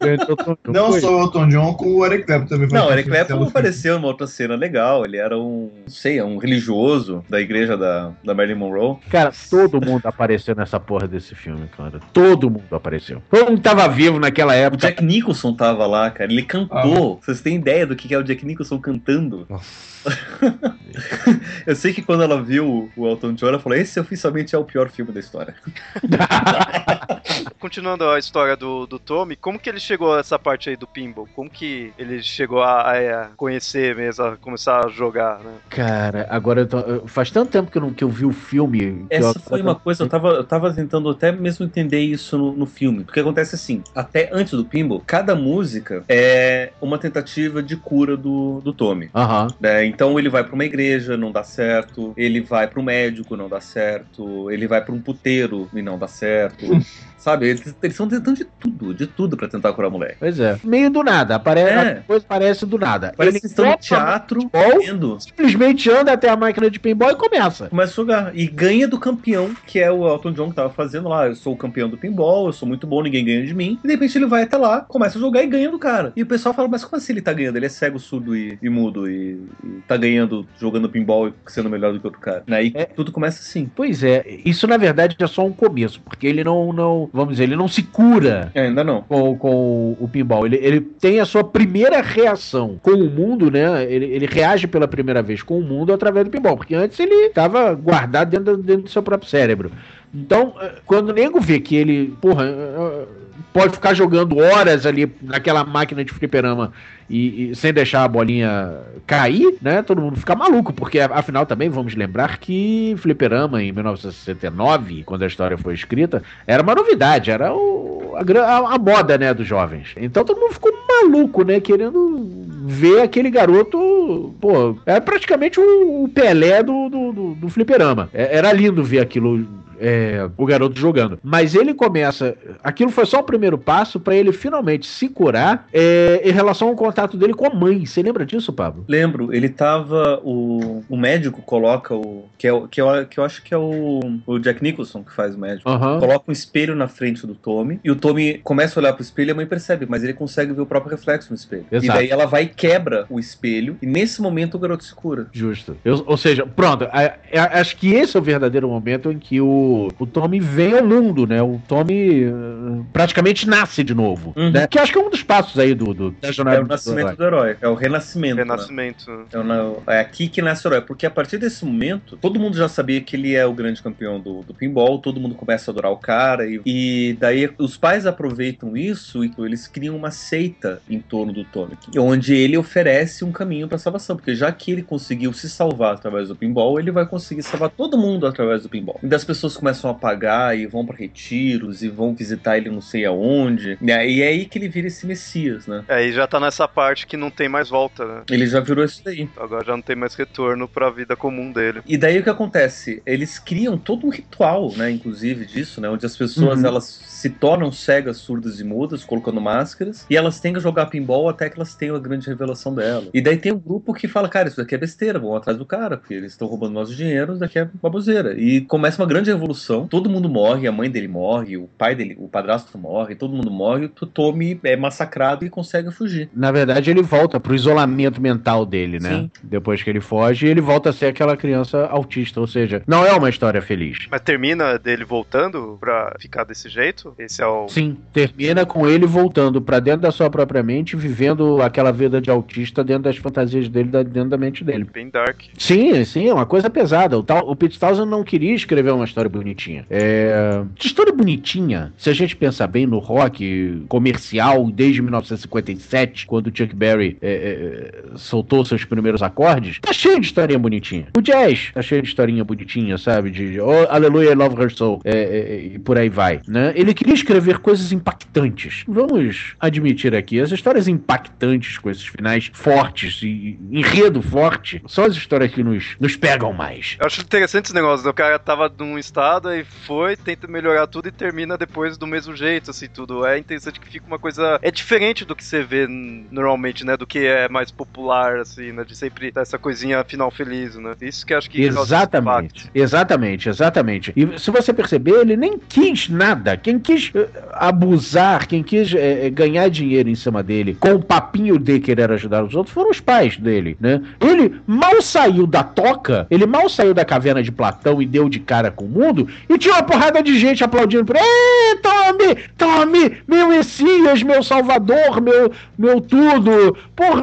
É 0.00 0.14
o 0.32 0.36
Tom 0.36 0.56
John. 0.64 0.72
Não 0.72 0.92
só 0.92 1.16
o 1.16 1.20
Elton 1.22 1.48
John, 1.48 1.74
como 1.74 1.96
o 1.96 2.06
Eric 2.06 2.24
Clapton 2.24 2.46
também 2.46 2.68
Não, 2.68 2.88
o 2.88 2.92
Eric 2.92 3.08
Clapton 3.08 3.42
apareceu 3.42 3.94
numa 3.94 4.08
outra 4.08 4.26
cena 4.26 4.54
legal. 4.54 5.04
Ele 5.04 5.16
era 5.16 5.36
um, 5.36 5.70
não 5.84 5.92
sei, 5.92 6.20
um 6.22 6.38
religioso 6.38 7.24
da 7.28 7.40
igreja 7.40 7.76
da, 7.76 8.12
da 8.24 8.34
Marilyn 8.34 8.58
Monroe. 8.58 8.96
Cara, 9.10 9.32
todo 9.50 9.80
mundo 9.80 10.06
apareceu 10.06 10.54
nessa 10.54 10.78
porra 10.80 11.06
desse 11.06 11.34
filme, 11.34 11.68
cara. 11.76 12.00
Todo 12.12 12.50
mundo 12.50 12.74
apareceu. 12.74 13.22
Todo 13.30 13.50
mundo 13.50 13.60
tava 13.60 13.88
vivo 13.88 14.18
naquela 14.18 14.52
O 14.52 14.56
época. 14.56 14.78
Jack 14.78 15.04
Nicholson 15.04 15.54
tava 15.54 15.86
lá, 15.86 16.10
cara. 16.10 16.30
Ele 16.30 16.42
cantou. 16.42 17.20
Vocês 17.20 17.40
têm 17.40 17.56
ideia 17.56 17.86
do 17.86 17.96
que 17.96 18.12
é 18.12 18.18
o 18.18 18.22
Jack 18.22 18.44
Nicholson 18.44 18.78
cantando? 18.78 19.46
Nossa. 19.48 19.88
Eu 21.66 21.76
sei 21.76 21.92
que 21.92 22.02
quando 22.02 22.22
ela 22.22 22.42
viu 22.42 22.90
o 22.96 23.06
Elton 23.06 23.34
John, 23.34 23.48
ela 23.48 23.58
falou: 23.58 23.78
Esse 23.78 23.98
oficialmente 23.98 24.54
é 24.54 24.58
o 24.58 24.64
pior 24.64 24.88
filme 24.90 24.97
da 25.06 25.20
história. 25.20 25.54
Continuando 27.60 28.08
a 28.08 28.18
história 28.18 28.56
do, 28.56 28.86
do 28.86 28.98
Tommy, 28.98 29.36
como 29.36 29.58
que 29.58 29.68
ele 29.68 29.80
chegou 29.80 30.14
a 30.14 30.20
essa 30.20 30.38
parte 30.38 30.70
aí 30.70 30.76
do 30.76 30.86
pinball? 30.86 31.28
Como 31.34 31.50
que 31.50 31.92
ele 31.98 32.22
chegou 32.22 32.62
a, 32.62 32.92
a 32.92 33.28
conhecer 33.36 33.94
mesmo, 33.96 34.24
a 34.24 34.36
começar 34.36 34.84
a 34.84 34.88
jogar, 34.88 35.38
né? 35.40 35.54
Cara, 35.68 36.26
agora 36.30 36.60
eu 36.60 36.66
tô- 36.66 36.78
eu- 36.80 37.06
faz 37.08 37.30
tanto 37.30 37.50
tempo 37.50 37.70
que 37.70 37.78
eu, 37.78 37.82
não, 37.82 37.92
que 37.92 38.04
eu 38.04 38.08
vi 38.08 38.24
o 38.24 38.32
filme. 38.32 39.06
que 39.08 39.14
Essa 39.16 39.38
eu- 39.38 39.42
foi 39.42 39.60
uma 39.62 39.74
coisa, 39.74 40.04
eu 40.04 40.08
tava, 40.08 40.28
eu 40.30 40.44
tava 40.44 40.72
tentando 40.72 41.08
até 41.10 41.32
mesmo 41.32 41.64
entender 41.64 42.00
isso 42.00 42.36
no, 42.38 42.52
no 42.52 42.66
filme. 42.66 43.04
Porque 43.04 43.20
acontece 43.20 43.54
assim: 43.54 43.82
até 43.94 44.30
antes 44.32 44.52
do 44.54 44.64
Pinball, 44.64 45.02
cada 45.06 45.34
música 45.34 46.04
é 46.08 46.72
uma 46.80 46.98
tentativa 46.98 47.62
de 47.62 47.76
cura 47.76 48.16
do, 48.16 48.60
do 48.60 48.72
Tommy. 48.72 49.10
Aham. 49.14 49.48
né? 49.60 49.84
Então 49.84 50.18
ele 50.18 50.28
vai 50.28 50.44
pra 50.44 50.54
uma 50.54 50.64
igreja, 50.64 51.16
não 51.16 51.32
dá 51.32 51.42
certo. 51.42 52.12
Ele 52.16 52.40
vai 52.40 52.68
um 52.78 52.82
médico, 52.82 53.36
não 53.36 53.48
dá 53.48 53.60
certo. 53.60 54.50
Ele 54.50 54.66
vai 54.68 54.84
pra 54.88 54.94
um 54.94 55.02
puteiro 55.02 55.68
e 55.74 55.82
não 55.82 55.98
dá 55.98 56.08
certo. 56.08 56.64
Sabe? 57.18 57.48
Eles 57.48 57.74
estão 57.82 58.08
tentando 58.08 58.36
de 58.36 58.44
tudo, 58.44 58.94
de 58.94 59.06
tudo 59.06 59.36
pra 59.36 59.48
tentar 59.48 59.72
curar 59.72 59.88
o 59.88 59.92
moleque. 59.92 60.16
Pois 60.20 60.38
é. 60.38 60.58
Meio 60.62 60.88
do 60.90 61.02
nada. 61.02 61.34
Apare... 61.34 61.60
É. 61.60 61.78
A 61.90 61.94
coisa 62.02 62.24
parece 62.26 62.64
do 62.64 62.78
nada. 62.78 63.12
Parece 63.16 63.40
que 63.40 63.46
estão 63.46 63.68
no 63.70 63.76
teatro 63.76 64.50
vendo. 64.80 65.18
simplesmente 65.20 65.90
anda 65.90 66.12
até 66.12 66.28
a 66.28 66.36
máquina 66.36 66.70
de 66.70 66.78
pinball 66.78 67.10
e 67.10 67.16
começa. 67.16 67.68
Começa 67.68 67.92
a 67.92 67.96
jogar. 67.96 68.36
E 68.36 68.46
ganha 68.46 68.86
do 68.86 68.98
campeão, 68.98 69.50
que 69.66 69.78
é 69.80 69.90
o 69.90 70.06
Elton 70.08 70.32
John 70.32 70.48
que 70.50 70.54
tava 70.56 70.70
fazendo 70.70 71.08
lá. 71.08 71.26
Eu 71.26 71.34
sou 71.34 71.54
o 71.54 71.56
campeão 71.56 71.88
do 71.88 71.98
pinball, 71.98 72.46
eu 72.46 72.52
sou 72.52 72.66
muito 72.68 72.86
bom, 72.86 73.02
ninguém 73.02 73.24
ganha 73.24 73.44
de 73.44 73.54
mim. 73.54 73.78
E 73.82 73.86
de 73.86 73.92
repente 73.92 74.16
ele 74.16 74.26
vai 74.26 74.42
até 74.44 74.56
lá, 74.56 74.82
começa 74.82 75.18
a 75.18 75.20
jogar 75.20 75.42
e 75.42 75.46
ganha 75.46 75.70
do 75.70 75.78
cara. 75.78 76.12
E 76.16 76.22
o 76.22 76.26
pessoal 76.26 76.54
fala, 76.54 76.68
mas 76.68 76.84
como 76.84 76.96
assim 76.96 77.12
ele 77.12 77.22
tá 77.22 77.32
ganhando? 77.32 77.56
Ele 77.56 77.66
é 77.66 77.68
cego, 77.68 77.98
surdo 77.98 78.36
e, 78.36 78.58
e 78.62 78.68
mudo 78.68 79.10
e, 79.10 79.38
e 79.64 79.68
tá 79.86 79.96
ganhando, 79.96 80.46
jogando 80.58 80.88
pinball 80.88 81.28
e 81.28 81.34
sendo 81.48 81.68
melhor 81.68 81.92
do 81.92 82.00
que 82.00 82.06
outro 82.06 82.20
cara. 82.20 82.44
Né? 82.46 82.66
E 82.66 82.72
É. 82.74 82.84
tudo 82.84 83.10
começa 83.12 83.40
assim. 83.40 83.70
Pois 83.74 84.02
é, 84.04 84.24
isso 84.44 84.66
na 84.66 84.76
verdade 84.76 85.16
é 85.18 85.26
só 85.26 85.44
um 85.44 85.52
começo, 85.52 86.00
porque 86.00 86.26
ele 86.26 86.44
não, 86.44 86.72
não 86.72 87.07
vamos 87.12 87.32
dizer, 87.34 87.44
ele 87.44 87.56
não 87.56 87.68
se 87.68 87.82
cura 87.82 88.50
É, 88.54 88.62
ainda 88.62 88.82
não. 88.84 89.02
com, 89.02 89.36
com 89.38 89.96
o 89.98 90.08
pinball. 90.08 90.46
Ele, 90.46 90.56
ele 90.56 90.80
tem 90.80 91.20
a 91.20 91.24
sua 91.24 91.42
primeira 91.44 92.00
reação 92.00 92.78
com 92.82 92.92
o 92.92 93.10
mundo, 93.10 93.50
né? 93.50 93.84
Ele, 93.84 94.06
ele 94.06 94.26
reage 94.26 94.66
pela 94.66 94.86
primeira 94.88 95.22
vez 95.22 95.42
com 95.42 95.58
o 95.58 95.62
mundo 95.62 95.92
através 95.92 96.24
do 96.24 96.30
pinball, 96.30 96.56
porque 96.56 96.74
antes 96.74 96.98
ele 97.00 97.14
estava 97.26 97.74
guardado 97.74 98.30
dentro, 98.30 98.56
dentro 98.56 98.82
do 98.84 98.90
seu 98.90 99.02
próprio 99.02 99.28
cérebro. 99.28 99.70
Então, 100.14 100.54
eh, 100.60 100.72
quando 100.86 101.10
o 101.10 101.12
nego 101.12 101.40
vê 101.40 101.60
que 101.60 101.76
ele, 101.76 102.14
porra, 102.20 102.44
eh, 102.46 103.04
pode 103.52 103.74
ficar 103.74 103.94
jogando 103.94 104.38
horas 104.38 104.86
ali 104.86 105.12
naquela 105.22 105.64
máquina 105.64 106.04
de 106.04 106.12
fliperama 106.12 106.72
e, 107.08 107.50
e 107.50 107.54
sem 107.54 107.72
deixar 107.72 108.04
a 108.04 108.08
bolinha 108.08 108.80
cair, 109.06 109.56
né? 109.62 109.82
Todo 109.82 110.00
mundo 110.00 110.18
fica 110.18 110.34
maluco, 110.34 110.72
porque 110.72 111.00
afinal 111.00 111.46
também 111.46 111.68
vamos 111.68 111.94
lembrar 111.94 112.38
que 112.38 112.94
fliperama 112.98 113.62
em 113.62 113.72
1969, 113.72 115.04
quando 115.04 115.22
a 115.22 115.26
história 115.26 115.56
foi 115.56 115.74
escrita, 115.74 116.22
era 116.46 116.62
uma 116.62 116.74
novidade, 116.74 117.30
era 117.30 117.52
o, 117.52 118.14
a, 118.16 118.74
a 118.74 118.78
moda, 118.78 119.16
né, 119.16 119.32
dos 119.32 119.46
jovens. 119.46 119.94
Então 119.96 120.24
todo 120.24 120.40
mundo 120.40 120.52
ficou 120.52 120.72
maluco, 120.88 121.44
né, 121.44 121.60
querendo 121.60 122.46
ver 122.66 123.00
aquele 123.00 123.30
garoto, 123.30 124.34
pô, 124.40 124.76
era 124.84 125.00
praticamente 125.00 125.58
o, 125.58 126.04
o 126.04 126.08
Pelé 126.08 126.62
do, 126.62 126.88
do, 126.88 127.12
do, 127.12 127.34
do 127.34 127.48
fliperama. 127.48 128.10
É, 128.12 128.36
era 128.36 128.52
lindo 128.52 128.84
ver 128.84 129.00
aquilo 129.00 129.46
é, 129.80 130.28
o 130.36 130.44
garoto 130.44 130.78
jogando. 130.78 131.18
Mas 131.22 131.54
ele 131.54 131.72
começa. 131.72 132.36
Aquilo 132.62 132.90
foi 132.90 133.06
só 133.06 133.20
o 133.20 133.24
primeiro 133.24 133.56
passo 133.56 133.98
para 134.00 134.14
ele 134.14 134.32
finalmente 134.32 134.86
se 134.86 135.08
curar 135.08 135.66
é, 135.72 136.20
em 136.24 136.32
relação 136.32 136.68
ao 136.68 136.74
contato 136.98 137.16
dele 137.16 137.34
com 137.34 137.46
a 137.46 137.54
mãe. 137.54 137.86
Você 137.86 138.02
lembra 138.02 138.26
disso, 138.26 138.52
Pablo? 138.52 138.84
Lembro. 138.88 139.32
Ele 139.32 139.48
tava. 139.48 140.20
O, 140.24 140.82
o 140.88 140.96
médico 140.96 141.40
coloca 141.42 141.94
o. 141.94 142.24
Que, 142.36 142.48
é, 142.48 142.62
que, 142.68 142.80
é, 142.80 143.04
que 143.04 143.20
eu 143.20 143.24
acho 143.24 143.42
que 143.42 143.54
é 143.54 143.56
o, 143.56 144.00
o 144.26 144.38
Jack 144.38 144.62
Nicholson 144.62 145.04
que 145.04 145.12
faz 145.12 145.34
o 145.34 145.38
médico. 145.38 145.70
Uhum. 145.70 146.00
Coloca 146.00 146.24
um 146.26 146.32
espelho 146.32 146.74
na 146.74 146.88
frente 146.88 147.26
do 147.26 147.34
Tommy. 147.34 147.78
E 147.84 147.90
o 147.90 147.96
Tommy 147.96 148.38
começa 148.42 148.78
a 148.78 148.80
olhar 148.80 148.92
pro 148.92 149.02
espelho 149.02 149.30
e 149.30 149.32
a 149.32 149.34
mãe 149.34 149.46
percebe, 149.46 149.86
mas 149.88 150.02
ele 150.02 150.12
consegue 150.12 150.52
ver 150.52 150.60
o 150.60 150.66
próprio 150.66 150.90
reflexo 150.90 151.30
no 151.30 151.36
espelho. 151.36 151.66
Exato. 151.70 151.84
E 151.84 151.88
daí 151.88 152.10
ela 152.10 152.26
vai 152.26 152.44
e 152.44 152.48
quebra 152.48 153.06
o 153.08 153.20
espelho. 153.20 153.76
E 153.80 153.86
nesse 153.86 154.20
momento 154.20 154.56
o 154.56 154.58
garoto 154.58 154.84
se 154.84 154.94
cura. 154.94 155.28
Justo. 155.32 155.76
Eu, 155.84 156.02
ou 156.06 156.16
seja, 156.16 156.46
pronto. 156.46 156.84
A, 156.84 157.14
a, 157.38 157.60
acho 157.60 157.76
que 157.76 157.92
esse 157.92 158.16
é 158.16 158.20
o 158.20 158.22
verdadeiro 158.22 158.68
momento 158.68 159.12
em 159.12 159.18
que 159.18 159.40
o, 159.40 159.88
o 159.98 160.06
Tommy 160.06 160.40
vem 160.40 160.76
ao 160.76 160.84
mundo, 160.84 161.26
né? 161.26 161.42
O 161.42 161.60
Tommy 161.68 162.26
uh, 162.26 162.84
praticamente 162.92 163.48
nasce 163.48 163.84
de 163.84 163.94
novo. 163.94 164.32
Uhum. 164.36 164.50
Né? 164.50 164.66
Que 164.66 164.78
acho 164.78 164.92
que 164.92 164.98
é 164.98 165.02
um 165.02 165.10
dos 165.10 165.22
passos 165.22 165.58
aí 165.58 165.74
do, 165.74 165.94
do 165.94 166.10
da 166.20 166.32
jornada 166.32 166.58
É 166.58 166.78
o 166.90 166.94
do 166.94 167.00
herói. 167.00 167.16
do 167.16 167.24
herói. 167.24 167.56
É 167.60 167.68
o 167.68 167.74
renascimento. 167.74 168.36
né? 168.36 168.42
Renascimento. 168.42 169.26
É, 169.32 169.38
o- 169.38 169.82
é 169.86 170.00
aqui 170.00 170.28
que 170.28 170.40
nasce 170.42 170.66
o 170.66 170.68
herói. 170.68 170.80
Porque 170.82 171.06
a 171.06 171.10
partir 171.10 171.38
desse 171.38 171.64
momento, 171.64 172.16
todo 172.16 172.38
mundo 172.38 172.56
já 172.56 172.68
sabia 172.68 173.00
que 173.00 173.16
ele 173.16 173.34
é 173.34 173.44
o 173.46 173.52
grande 173.52 173.82
campeão 173.82 174.20
do, 174.20 174.42
do 174.42 174.54
pinball, 174.54 174.98
todo 174.98 175.20
mundo 175.20 175.34
começa 175.34 175.70
a 175.70 175.72
adorar 175.72 175.92
o 175.92 175.96
cara. 175.96 176.46
E, 176.46 176.60
e 176.64 177.16
daí 177.18 177.50
os 177.58 177.76
pais 177.76 178.06
aproveitam 178.06 178.76
isso 178.76 179.24
e 179.24 179.32
eles 179.38 179.66
criam 179.66 179.96
uma 179.96 180.10
seita 180.10 180.80
em 180.88 181.00
torno 181.00 181.32
do 181.32 181.44
que- 181.44 181.98
onde 181.98 182.34
ele 182.34 182.56
oferece 182.56 183.24
um 183.24 183.32
caminho 183.32 183.68
para 183.68 183.78
salvação. 183.78 184.16
Porque 184.16 184.34
já 184.34 184.50
que 184.52 184.70
ele 184.72 184.82
conseguiu 184.82 185.32
se 185.32 185.48
salvar 185.48 185.94
através 185.94 186.28
do 186.28 186.36
pinball, 186.36 186.78
ele 186.78 186.90
vai 186.90 187.06
conseguir 187.06 187.42
salvar 187.42 187.70
todo 187.70 187.96
mundo 187.98 188.26
através 188.26 188.62
do 188.62 188.68
pinball. 188.68 188.98
E 189.02 189.06
das 189.06 189.24
pessoas 189.24 189.56
começam 189.56 189.90
a 189.90 189.94
pagar 189.94 190.56
e 190.58 190.66
vão 190.66 190.84
para 190.84 190.96
retiros 190.96 191.82
e 191.82 191.88
vão 191.88 192.14
visitar 192.14 192.56
ele 192.58 192.70
não 192.70 192.80
sei 192.80 193.04
aonde. 193.04 193.76
E 193.80 193.90
aí 193.92 194.22
é 194.22 194.28
aí 194.28 194.44
que 194.44 194.58
ele 194.58 194.68
vira 194.68 194.86
esse 194.88 195.06
Messias, 195.06 195.66
né? 195.66 195.84
É, 195.88 196.06
e 196.06 196.12
já 196.12 196.26
tá 196.26 196.38
nessa 196.38 196.68
parte 196.78 197.08
que 197.08 197.16
não 197.16 197.28
tem 197.28 197.48
mais 197.48 197.68
volta, 197.68 198.04
né? 198.06 198.22
Ele 198.30 198.46
já 198.46 198.60
virou 198.60 198.84
isso 198.84 199.02
daí. 199.04 199.28
Agora 199.36 199.64
já 199.64 199.72
não 199.72 199.82
tem 199.82 199.96
mais 199.96 200.14
retorno 200.14 200.68
pra 200.68 200.90
vida 200.90 201.16
comum 201.16 201.50
dele. 201.50 201.82
E 201.84 201.98
daí 201.98 202.20
o 202.20 202.22
que 202.22 202.30
acontece? 202.30 203.02
Eles 203.04 203.36
criam 203.36 203.76
todo 203.76 204.06
um 204.06 204.10
ritual, 204.10 204.72
né, 204.76 204.88
inclusive 204.88 205.44
disso, 205.44 205.80
né, 205.80 205.88
onde 205.88 206.06
as 206.06 206.16
pessoas 206.16 206.60
Uhum. 206.60 206.66
elas 206.66 206.86
se 207.18 207.28
tornam 207.28 207.72
cegas, 207.72 208.18
surdas 208.18 208.60
e 208.60 208.64
mudas, 208.64 209.04
colocando 209.04 209.40
máscaras, 209.40 210.06
e 210.08 210.16
elas 210.16 210.38
têm 210.38 210.54
que 210.54 210.60
jogar 210.60 210.86
pinball 210.86 211.28
até 211.28 211.50
que 211.50 211.56
elas 211.56 211.74
tenham 211.74 211.96
a 211.96 211.98
grande 211.98 212.28
revelação 212.28 212.72
dela. 212.72 213.06
E 213.12 213.20
daí 213.20 213.36
tem 213.36 213.50
um 213.50 213.58
grupo 213.58 213.92
que 213.92 214.06
fala, 214.06 214.28
cara, 214.28 214.46
isso 214.46 214.56
daqui 214.56 214.76
é 214.76 214.78
besteira, 214.78 215.18
vão 215.18 215.34
atrás 215.34 215.58
do 215.58 215.66
cara, 215.66 215.96
porque 215.96 216.14
eles 216.14 216.30
estão 216.30 216.46
roubando 216.46 216.74
nosso 216.74 216.94
dinheiro, 216.94 217.32
isso 217.32 217.40
daqui 217.40 217.58
é 217.58 217.68
baboseira. 217.82 218.38
E 218.38 218.60
começa 218.60 219.02
uma 219.02 219.08
grande 219.08 219.32
revolução, 219.32 219.88
todo 219.88 220.08
mundo 220.08 220.28
morre, 220.28 220.68
a 220.68 220.72
mãe 220.72 220.88
dele 220.88 221.08
morre, 221.08 221.56
o 221.56 221.68
pai 221.76 221.96
dele, 221.96 222.16
o 222.20 222.28
padrasto 222.28 222.78
morre, 222.78 223.16
todo 223.16 223.34
mundo 223.34 223.50
morre, 223.50 223.86
o 223.86 224.06
Tommy 224.06 224.60
é 224.62 224.76
massacrado 224.76 225.44
e 225.44 225.50
consegue 225.50 225.90
fugir. 225.90 226.30
Na 226.32 226.52
verdade, 226.52 226.88
ele 226.88 227.02
volta 227.02 227.40
pro 227.40 227.52
isolamento 227.52 228.20
mental 228.20 228.64
dele, 228.64 229.00
né? 229.00 229.10
Sim. 229.10 229.30
Depois 229.42 229.82
que 229.82 229.90
ele 229.90 230.00
foge, 230.00 230.46
ele 230.46 230.60
volta 230.60 230.90
a 230.90 230.92
ser 230.92 231.06
aquela 231.06 231.36
criança 231.36 231.84
autista. 231.86 232.40
Ou 232.40 232.46
seja, 232.46 232.80
não 232.86 233.04
é 233.04 233.12
uma 233.12 233.28
história 233.28 233.60
feliz. 233.60 234.06
Mas 234.08 234.20
termina 234.20 234.78
dele 234.78 235.04
voltando 235.04 235.76
pra 235.80 236.14
ficar 236.20 236.44
desse 236.44 236.68
jeito? 236.68 237.07
Esse 237.18 237.42
é 237.42 237.46
o. 237.46 237.68
Sim, 237.68 237.96
termina 238.12 238.64
com 238.66 238.86
ele 238.86 239.06
voltando 239.06 239.60
pra 239.60 239.80
dentro 239.80 240.02
da 240.02 240.10
sua 240.10 240.30
própria 240.30 240.62
mente, 240.62 240.96
vivendo 240.96 241.60
aquela 241.62 241.92
vida 241.92 242.20
de 242.20 242.30
autista 242.30 242.82
dentro 242.82 243.04
das 243.04 243.16
fantasias 243.16 243.68
dele, 243.68 243.90
dentro 244.04 244.30
da 244.30 244.36
mente 244.36 244.64
dele. 244.64 244.86
Bem 244.92 245.08
dark. 245.08 245.42
Sim, 245.56 246.04
sim, 246.04 246.28
é 246.28 246.34
uma 246.34 246.46
coisa 246.46 246.68
pesada. 246.70 247.18
O, 247.18 247.22
tal, 247.22 247.48
o 247.48 247.56
Pete 247.56 247.78
Townsend 247.78 248.08
não 248.08 248.22
queria 248.22 248.54
escrever 248.54 248.92
uma 248.92 249.04
história 249.04 249.28
bonitinha. 249.28 249.86
É... 249.90 250.62
De 250.74 250.86
história 250.86 251.12
bonitinha, 251.12 251.92
se 251.96 252.10
a 252.10 252.12
gente 252.12 252.36
pensar 252.36 252.66
bem 252.66 252.86
no 252.86 252.98
rock 252.98 253.84
comercial 253.88 254.70
desde 254.70 255.02
1957, 255.02 256.26
quando 256.26 256.48
o 256.48 256.52
Chuck 256.54 256.74
Berry 256.74 257.16
é, 257.20 257.30
é, 257.30 258.16
soltou 258.16 258.64
seus 258.64 258.84
primeiros 258.84 259.22
acordes, 259.22 259.78
tá 259.80 259.92
cheio 259.92 260.20
de 260.20 260.26
historinha 260.26 260.58
bonitinha. 260.58 261.08
O 261.16 261.20
jazz 261.20 261.70
tá 261.72 261.82
cheio 261.82 262.02
de 262.02 262.08
historinha 262.08 262.44
bonitinha, 262.44 262.98
sabe? 262.98 263.30
De 263.30 263.60
oh, 263.60 263.86
Aleluia, 263.88 264.32
I 264.32 264.34
Love 264.34 264.60
Her 264.60 264.72
Soul, 264.72 265.00
é, 265.04 265.18
é, 265.18 265.60
e 265.74 265.78
por 265.78 265.98
aí 265.98 266.08
vai. 266.08 266.40
Né? 266.46 266.72
Ele 266.74 266.94
queria 266.98 267.14
escrever 267.14 267.58
coisas 267.58 267.92
impactantes. 267.92 268.82
Vamos 268.88 269.54
admitir 269.60 270.16
aqui, 270.16 270.40
as 270.40 270.50
histórias 270.50 270.88
impactantes 270.88 271.78
com 271.78 271.88
esses 271.88 272.04
finais 272.04 272.50
fortes 272.52 273.22
e 273.22 273.56
enredo 273.70 274.20
forte 274.20 274.82
são 274.88 275.04
as 275.04 275.14
histórias 275.14 275.52
que 275.52 275.62
nos, 275.62 275.96
nos 276.00 276.16
pegam 276.16 276.52
mais. 276.52 276.96
Eu 276.98 277.06
acho 277.06 277.20
interessante 277.20 277.66
esse 277.66 277.74
negócio. 277.74 278.04
né? 278.04 278.10
O 278.10 278.14
cara 278.14 278.36
tava 278.36 278.72
num 278.76 278.98
estado 278.98 279.54
e 279.54 279.64
foi, 279.64 280.16
tenta 280.16 280.48
melhorar 280.48 280.88
tudo 280.88 281.06
e 281.08 281.12
termina 281.12 281.56
depois 281.56 281.96
do 281.96 282.04
mesmo 282.04 282.34
jeito, 282.34 282.72
assim, 282.72 282.88
tudo. 282.88 283.24
É 283.24 283.38
interessante 283.38 283.78
que 283.78 283.88
fica 283.88 284.04
uma 284.04 284.18
coisa. 284.18 284.58
É 284.60 284.70
diferente 284.70 285.24
do 285.24 285.36
que 285.36 285.44
você 285.44 285.62
vê 285.62 285.86
normalmente, 285.86 286.84
né? 286.84 286.96
Do 286.96 287.06
que 287.06 287.20
é 287.20 287.48
mais 287.48 287.70
popular, 287.70 288.38
assim, 288.38 288.72
né? 288.72 288.84
De 288.84 288.96
sempre 288.96 289.30
ter 289.30 289.40
essa 289.40 289.56
coisinha 289.56 290.02
final 290.02 290.32
feliz, 290.32 290.74
né? 290.74 290.96
Isso 291.00 291.24
que 291.24 291.32
eu 291.32 291.38
acho 291.38 291.48
que 291.48 291.62
Exatamente, 291.62 292.68
exatamente, 292.74 293.48
exatamente. 293.48 294.12
E 294.16 294.38
se 294.38 294.50
você 294.50 294.72
perceber, 294.72 295.20
ele 295.20 295.36
nem 295.36 295.58
quis 295.58 296.08
nada. 296.08 296.56
Quem 296.56 296.78
quis 296.88 297.10
eh, 297.14 297.28
abusar, 297.52 298.46
quem 298.46 298.62
quis 298.62 298.94
eh, 298.94 299.28
ganhar 299.28 299.68
dinheiro 299.68 300.08
em 300.08 300.14
cima 300.14 300.42
dele 300.42 300.74
com 300.80 300.94
o 300.94 301.02
papinho 301.02 301.58
de 301.58 301.78
querer 301.80 302.10
ajudar 302.12 302.42
os 302.42 302.54
outros 302.54 302.72
foram 302.72 302.88
os 302.88 302.98
pais 302.98 303.36
dele, 303.36 303.76
né? 303.78 304.00
Ele 304.18 304.58
mal 304.66 305.02
saiu 305.02 305.46
da 305.46 305.62
toca, 305.62 306.26
ele 306.30 306.46
mal 306.46 306.66
saiu 306.70 306.94
da 306.94 307.04
caverna 307.04 307.42
de 307.42 307.52
Platão 307.52 308.00
e 308.00 308.06
deu 308.06 308.26
de 308.26 308.40
cara 308.40 308.70
com 308.70 308.86
o 308.86 308.88
mundo 308.88 309.28
e 309.50 309.58
tinha 309.58 309.74
uma 309.74 309.82
porrada 309.82 310.22
de 310.22 310.38
gente 310.38 310.64
aplaudindo 310.64 311.04
por 311.04 311.16
Ê, 311.16 311.76
Tommy, 311.82 312.36
Tommy, 312.56 313.18
meu 313.28 313.48
Messias, 313.48 314.22
meu 314.22 314.42
Salvador, 314.42 315.20
meu, 315.20 315.52
meu 315.76 316.00
tudo. 316.00 316.74
Porra, 316.96 317.22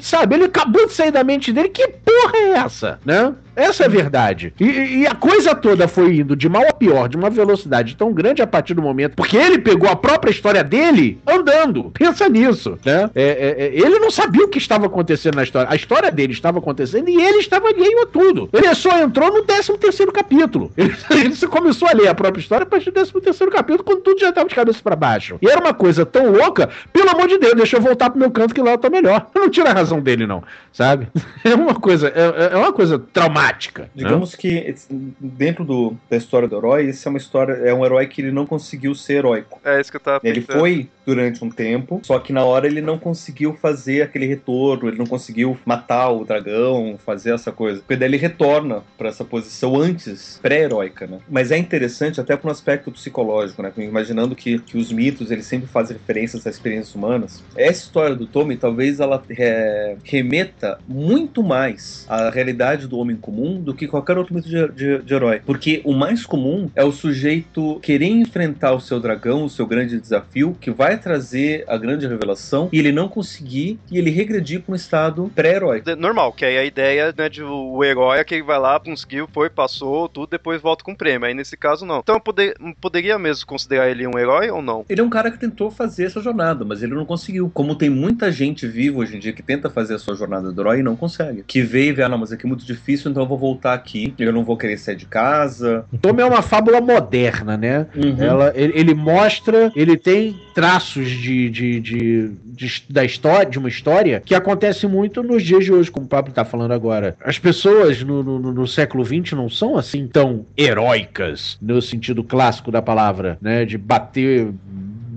sabe, 0.00 0.34
ele 0.34 0.44
acabou 0.44 0.86
de 0.86 0.92
sair 0.92 1.10
da 1.10 1.24
mente 1.24 1.52
dele. 1.52 1.68
Que 1.68 1.88
porra 1.88 2.36
é 2.36 2.48
essa, 2.50 2.98
né? 3.04 3.34
Essa 3.56 3.82
é 3.82 3.86
a 3.86 3.90
verdade. 3.90 4.54
E, 4.58 4.64
e 4.64 5.06
a 5.06 5.14
coisa 5.14 5.54
toda 5.54 5.88
foi 5.88 6.16
indo 6.16 6.36
de 6.36 6.48
mal 6.48 6.62
a 6.68 6.72
pior, 6.72 7.08
de 7.08 7.16
uma 7.16 7.28
velocidade 7.28 7.96
tão 7.96 8.12
grande 8.12 8.40
a 8.40 8.46
partir 8.46 8.74
do 8.74 8.82
momento. 8.82 9.16
Porque 9.16 9.36
ele 9.36 9.58
pegou 9.58 9.88
a 9.88 9.96
própria 9.96 10.30
história 10.30 10.62
dele 10.62 11.20
andando. 11.26 11.90
Pensa 11.90 12.28
nisso, 12.28 12.78
né? 12.84 13.10
É, 13.14 13.22
é, 13.22 13.64
é, 13.64 13.66
ele 13.74 13.98
não 13.98 14.10
sabia 14.10 14.44
o 14.44 14.48
que 14.48 14.58
estava 14.58 14.86
acontecendo 14.86 15.34
na 15.34 15.42
história. 15.42 15.68
A 15.70 15.76
história 15.76 16.10
dele 16.10 16.32
estava 16.32 16.58
acontecendo 16.58 17.08
e 17.08 17.20
ele 17.20 17.38
estava 17.38 17.68
alheio 17.68 18.02
a 18.02 18.06
tudo. 18.06 18.48
Ele 18.52 18.74
só 18.74 18.98
entrou 18.98 19.32
no 19.32 19.42
13 19.42 19.76
terceiro 19.78 20.12
capítulo. 20.12 20.70
Ele, 20.80 20.94
ele 21.10 21.46
começou 21.46 21.88
a 21.88 21.92
ler 21.92 22.08
a 22.08 22.14
própria 22.14 22.40
história 22.40 22.64
a 22.64 22.66
partir 22.66 22.86
do 22.86 22.94
13 22.94 23.12
terceiro 23.20 23.52
capítulo, 23.52 23.84
quando 23.84 24.00
tudo 24.00 24.20
já 24.20 24.30
estava 24.30 24.48
de 24.48 24.54
cabeça 24.54 24.80
para 24.82 24.96
baixo. 24.96 25.36
E 25.42 25.48
era 25.48 25.60
uma 25.60 25.74
coisa 25.74 26.06
tão 26.06 26.30
louca, 26.30 26.70
pelo 26.92 27.10
amor 27.10 27.28
de 27.28 27.38
Deus, 27.38 27.54
deixa 27.54 27.76
eu 27.76 27.80
voltar 27.80 28.10
pro 28.10 28.18
meu 28.18 28.30
canto 28.30 28.54
que 28.54 28.62
lá 28.62 28.72
eu 28.72 28.78
tô 28.78 28.88
melhor. 28.88 29.26
Eu 29.34 29.42
não 29.42 29.50
tiro 29.50 29.68
a 29.68 29.72
razão 29.80 30.00
dele, 30.00 30.26
não. 30.26 30.42
Sabe? 30.72 31.08
É 31.44 31.54
uma 31.54 31.74
coisa, 31.74 32.08
é, 32.08 32.52
é 32.54 32.56
uma 32.56 32.72
coisa 32.72 32.98
traumática. 32.98 33.82
né? 33.84 33.88
Digamos 33.94 34.34
que 34.34 34.48
esse- 34.48 34.86
dentro 35.18 35.64
do- 35.64 35.96
da 36.08 36.16
história 36.16 36.46
do 36.46 36.56
herói, 36.56 36.86
esse 36.86 37.06
é 37.06 37.10
uma 37.10 37.18
história, 37.18 37.54
é 37.54 37.72
um 37.74 37.84
herói 37.84 38.06
que 38.06 38.20
ele 38.20 38.30
não 38.30 38.46
conseguiu 38.46 38.94
ser 38.94 39.14
heróico. 39.14 39.60
É 39.64 39.80
isso 39.80 39.90
que 39.90 39.96
eu 39.96 40.00
tava 40.00 40.20
Ele 40.22 40.40
pensando. 40.42 40.58
foi 40.60 40.88
durante 41.06 41.42
um 41.44 41.50
tempo, 41.50 42.00
só 42.04 42.18
que 42.18 42.32
na 42.32 42.44
hora 42.44 42.66
ele 42.66 42.80
não 42.80 42.98
conseguiu 42.98 43.54
fazer 43.54 44.02
aquele 44.02 44.26
retorno, 44.26 44.88
ele 44.88 44.98
não 44.98 45.06
conseguiu 45.06 45.58
matar 45.64 46.10
o 46.10 46.24
dragão, 46.24 46.98
fazer 47.04 47.34
essa 47.34 47.50
coisa. 47.50 47.80
Porque 47.80 47.96
daí 47.96 48.08
ele 48.08 48.16
retorna 48.16 48.82
pra 48.98 49.08
essa 49.08 49.24
posição 49.24 49.76
antes, 49.76 50.38
pré-heróica, 50.42 51.06
né? 51.06 51.18
Mas 51.28 51.50
é 51.50 51.56
interessante 51.58 52.20
até 52.20 52.36
para 52.36 52.48
um 52.48 52.52
aspecto 52.52 52.92
psicológico, 52.92 53.62
né? 53.62 53.72
Imaginando 53.78 54.36
que, 54.36 54.58
que 54.58 54.76
os 54.76 54.92
mitos, 54.92 55.30
eles 55.30 55.46
sempre 55.46 55.66
fazem 55.68 55.96
referências 55.96 56.46
às 56.46 56.54
experiências 56.54 56.94
humanas. 56.94 57.42
Essa 57.56 57.80
história 57.82 58.14
do 58.14 58.26
Tommy, 58.26 58.56
talvez 58.56 59.00
ela 59.00 59.22
é, 59.30 59.69
remeta 60.04 60.78
muito 60.88 61.42
mais 61.42 62.04
à 62.08 62.30
realidade 62.30 62.86
do 62.86 62.98
homem 62.98 63.16
comum 63.16 63.60
do 63.60 63.74
que 63.74 63.86
qualquer 63.86 64.16
outro 64.18 64.34
mito 64.34 64.48
de, 64.48 64.68
de- 64.72 64.98
de 65.02 65.14
herói. 65.14 65.40
Porque 65.44 65.80
o 65.84 65.92
mais 65.92 66.24
comum 66.26 66.70
é 66.74 66.84
o 66.84 66.92
sujeito 66.92 67.78
querer 67.82 68.06
enfrentar 68.06 68.72
o 68.72 68.80
seu 68.80 68.98
dragão, 69.00 69.44
o 69.44 69.50
seu 69.50 69.66
grande 69.66 70.00
desafio, 70.00 70.56
que 70.60 70.70
vai 70.70 70.98
trazer 70.98 71.64
a 71.68 71.76
grande 71.76 72.06
revelação, 72.06 72.68
e 72.72 72.78
ele 72.78 72.92
não 72.92 73.08
conseguir, 73.08 73.78
e 73.90 73.98
ele 73.98 74.10
regredir 74.10 74.60
para 74.62 74.72
um 74.72 74.76
estado 74.76 75.30
pré-herói. 75.34 75.82
Normal, 75.98 76.32
que 76.32 76.44
aí 76.44 76.56
a 76.58 76.64
ideia 76.64 77.14
né, 77.16 77.28
de 77.28 77.42
o 77.42 77.70
o 77.80 77.84
herói 77.84 78.18
é 78.18 78.24
que 78.24 78.34
ele 78.34 78.42
vai 78.42 78.58
lá, 78.58 78.78
conseguiu, 78.80 79.28
foi, 79.32 79.48
passou, 79.48 80.08
tudo, 80.08 80.28
depois 80.30 80.60
volta 80.60 80.82
com 80.84 80.92
o 80.92 80.96
prêmio. 80.96 81.26
Aí 81.26 81.32
nesse 81.34 81.56
caso, 81.56 81.86
não. 81.86 82.00
Então 82.00 82.16
eu 82.16 82.20
poder- 82.20 82.54
poderia 82.80 83.18
mesmo 83.18 83.46
considerar 83.46 83.88
ele 83.90 84.06
um 84.06 84.18
herói 84.18 84.50
ou 84.50 84.60
não? 84.60 84.84
Ele 84.88 85.00
é 85.00 85.04
um 85.04 85.08
cara 85.10 85.30
que 85.30 85.38
tentou 85.38 85.70
fazer 85.70 86.04
essa 86.04 86.20
jornada, 86.20 86.64
mas 86.64 86.82
ele 86.82 86.94
não 86.94 87.06
conseguiu. 87.06 87.50
Como 87.54 87.74
tem 87.74 87.88
muita 87.88 88.30
gente 88.32 88.66
viva 88.66 88.98
hoje 88.98 89.16
em 89.16 89.20
dia 89.20 89.32
que 89.32 89.42
tenta 89.42 89.59
fazer 89.68 89.94
a 89.94 89.98
sua 89.98 90.14
jornada 90.14 90.50
do 90.52 90.60
herói 90.62 90.78
e 90.78 90.82
não 90.82 90.96
consegue. 90.96 91.42
Que 91.46 91.60
veio 91.60 91.90
e 91.90 91.92
vê, 91.92 92.02
ah, 92.02 92.08
não, 92.08 92.16
mas 92.18 92.32
aqui 92.32 92.46
é 92.46 92.48
muito 92.48 92.64
difícil, 92.64 93.10
então 93.10 93.22
eu 93.24 93.28
vou 93.28 93.36
voltar 93.36 93.74
aqui. 93.74 94.14
Eu 94.18 94.32
não 94.32 94.44
vou 94.44 94.56
querer 94.56 94.78
sair 94.78 94.96
de 94.96 95.06
casa. 95.06 95.84
Tommy 96.00 96.22
é 96.22 96.24
uma 96.24 96.40
fábula 96.42 96.80
moderna, 96.80 97.56
né? 97.56 97.86
Uhum. 97.94 98.16
Ela, 98.22 98.52
ele, 98.54 98.72
ele 98.76 98.94
mostra, 98.94 99.72
ele 99.74 99.96
tem 99.96 100.36
traços 100.54 101.08
de, 101.10 101.50
de, 101.50 101.80
de, 101.80 102.28
de- 102.44 102.84
da 102.88 103.04
história, 103.04 103.50
de 103.50 103.58
uma 103.58 103.68
história 103.68 104.22
que 104.24 104.34
acontece 104.34 104.86
muito 104.86 105.22
nos 105.22 105.42
dias 105.42 105.64
de 105.64 105.72
hoje, 105.72 105.90
como 105.90 106.06
o 106.06 106.08
Pablo 106.08 106.32
tá 106.32 106.44
falando 106.44 106.72
agora. 106.72 107.16
As 107.24 107.38
pessoas 107.38 108.02
no, 108.02 108.22
no, 108.22 108.38
no 108.52 108.66
século 108.68 109.04
XX 109.04 109.32
não 109.32 109.48
são 109.48 109.76
assim 109.76 110.06
tão 110.06 110.46
heróicas, 110.56 111.58
no 111.60 111.80
sentido 111.82 112.22
clássico 112.22 112.70
da 112.70 112.80
palavra, 112.82 113.38
né? 113.40 113.64
De 113.64 113.76
bater. 113.76 114.48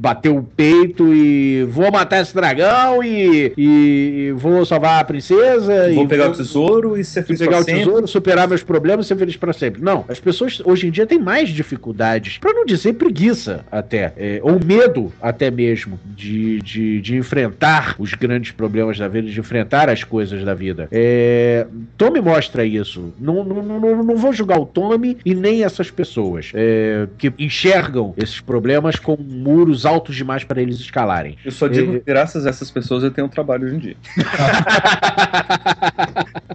Bater 0.04 0.32
o 0.32 0.44
peito 0.44 1.14
e 1.14 1.64
vou 1.64 1.90
matar 1.90 2.22
esse 2.22 2.36
dragão 2.36 3.02
e, 3.02 3.54
e 3.58 4.34
vou 4.36 4.66
salvar 4.66 5.00
a 5.00 5.04
princesa. 5.06 5.94
Vou 5.94 6.04
e 6.04 6.08
pegar 6.10 6.30
o 6.30 6.34
tesouro 6.34 6.98
e 6.98 7.06
ser 7.06 7.22
se 7.22 7.28
feliz 7.28 7.40
pegar 7.40 7.60
o 7.60 7.64
sempre. 7.64 7.86
tesouro, 7.86 8.06
superar 8.06 8.46
meus 8.46 8.62
problemas 8.64 9.06
e 9.06 9.08
ser 9.08 9.16
feliz 9.16 9.38
pra 9.38 9.54
sempre. 9.54 9.82
Não, 9.82 10.04
as 10.10 10.20
pessoas 10.20 10.62
hoje 10.66 10.88
em 10.88 10.92
dia 10.92 11.08
têm 11.08 11.20
mais 11.20 11.48
dificuldades, 11.48 12.38
pra 12.38 12.52
não 12.52 12.66
dizer 12.66 12.96
preguiça 12.96 13.64
até, 13.72 14.12
é, 14.18 14.42
ou 14.44 14.60
medo 14.62 15.10
até 15.22 15.50
mesmo 15.50 15.98
de, 16.06 16.60
de, 16.60 17.00
de 17.00 17.16
enfrentar 17.16 17.96
os 17.98 18.14
grandes 18.14 18.52
problemas 18.52 19.00
da 19.00 19.08
vida, 19.08 19.30
de 19.30 19.40
enfrentar 19.40 19.90
as 19.90 20.04
coisas 20.04 20.44
da 20.44 20.54
vida. 20.54 20.90
É, 20.92 21.66
Tommy 21.98 22.20
mostra 22.20 22.66
isso. 22.66 23.14
Não, 23.18 23.46
não, 23.46 23.64
não, 23.64 24.04
não 24.04 24.18
vou 24.18 24.34
julgar 24.34 24.60
o 24.60 24.66
Tommy 24.66 25.16
e 25.24 25.34
nem 25.34 25.64
essas 25.64 25.90
pessoas 25.90 26.52
é, 26.54 27.08
que 27.18 27.32
enxergam 27.40 28.14
esses 28.18 28.42
problemas 28.42 28.98
como 28.98 29.24
muros 29.24 29.86
altos 29.86 29.93
demais 30.16 30.44
para 30.44 30.62
eles 30.62 30.80
escalarem. 30.80 31.38
Eu 31.44 31.52
só 31.52 31.68
digo 31.68 31.96
É, 31.96 32.00
que 32.00 32.06
graças 32.06 32.46
a 32.46 32.50
essas 32.50 32.72
pessoas 32.72 33.04
eu 33.04 33.12
tenho 33.12 33.28
um 33.28 33.30
trabalho 33.30 33.66
hoje 33.66 33.76
em 33.76 33.80
dia. 33.80 33.98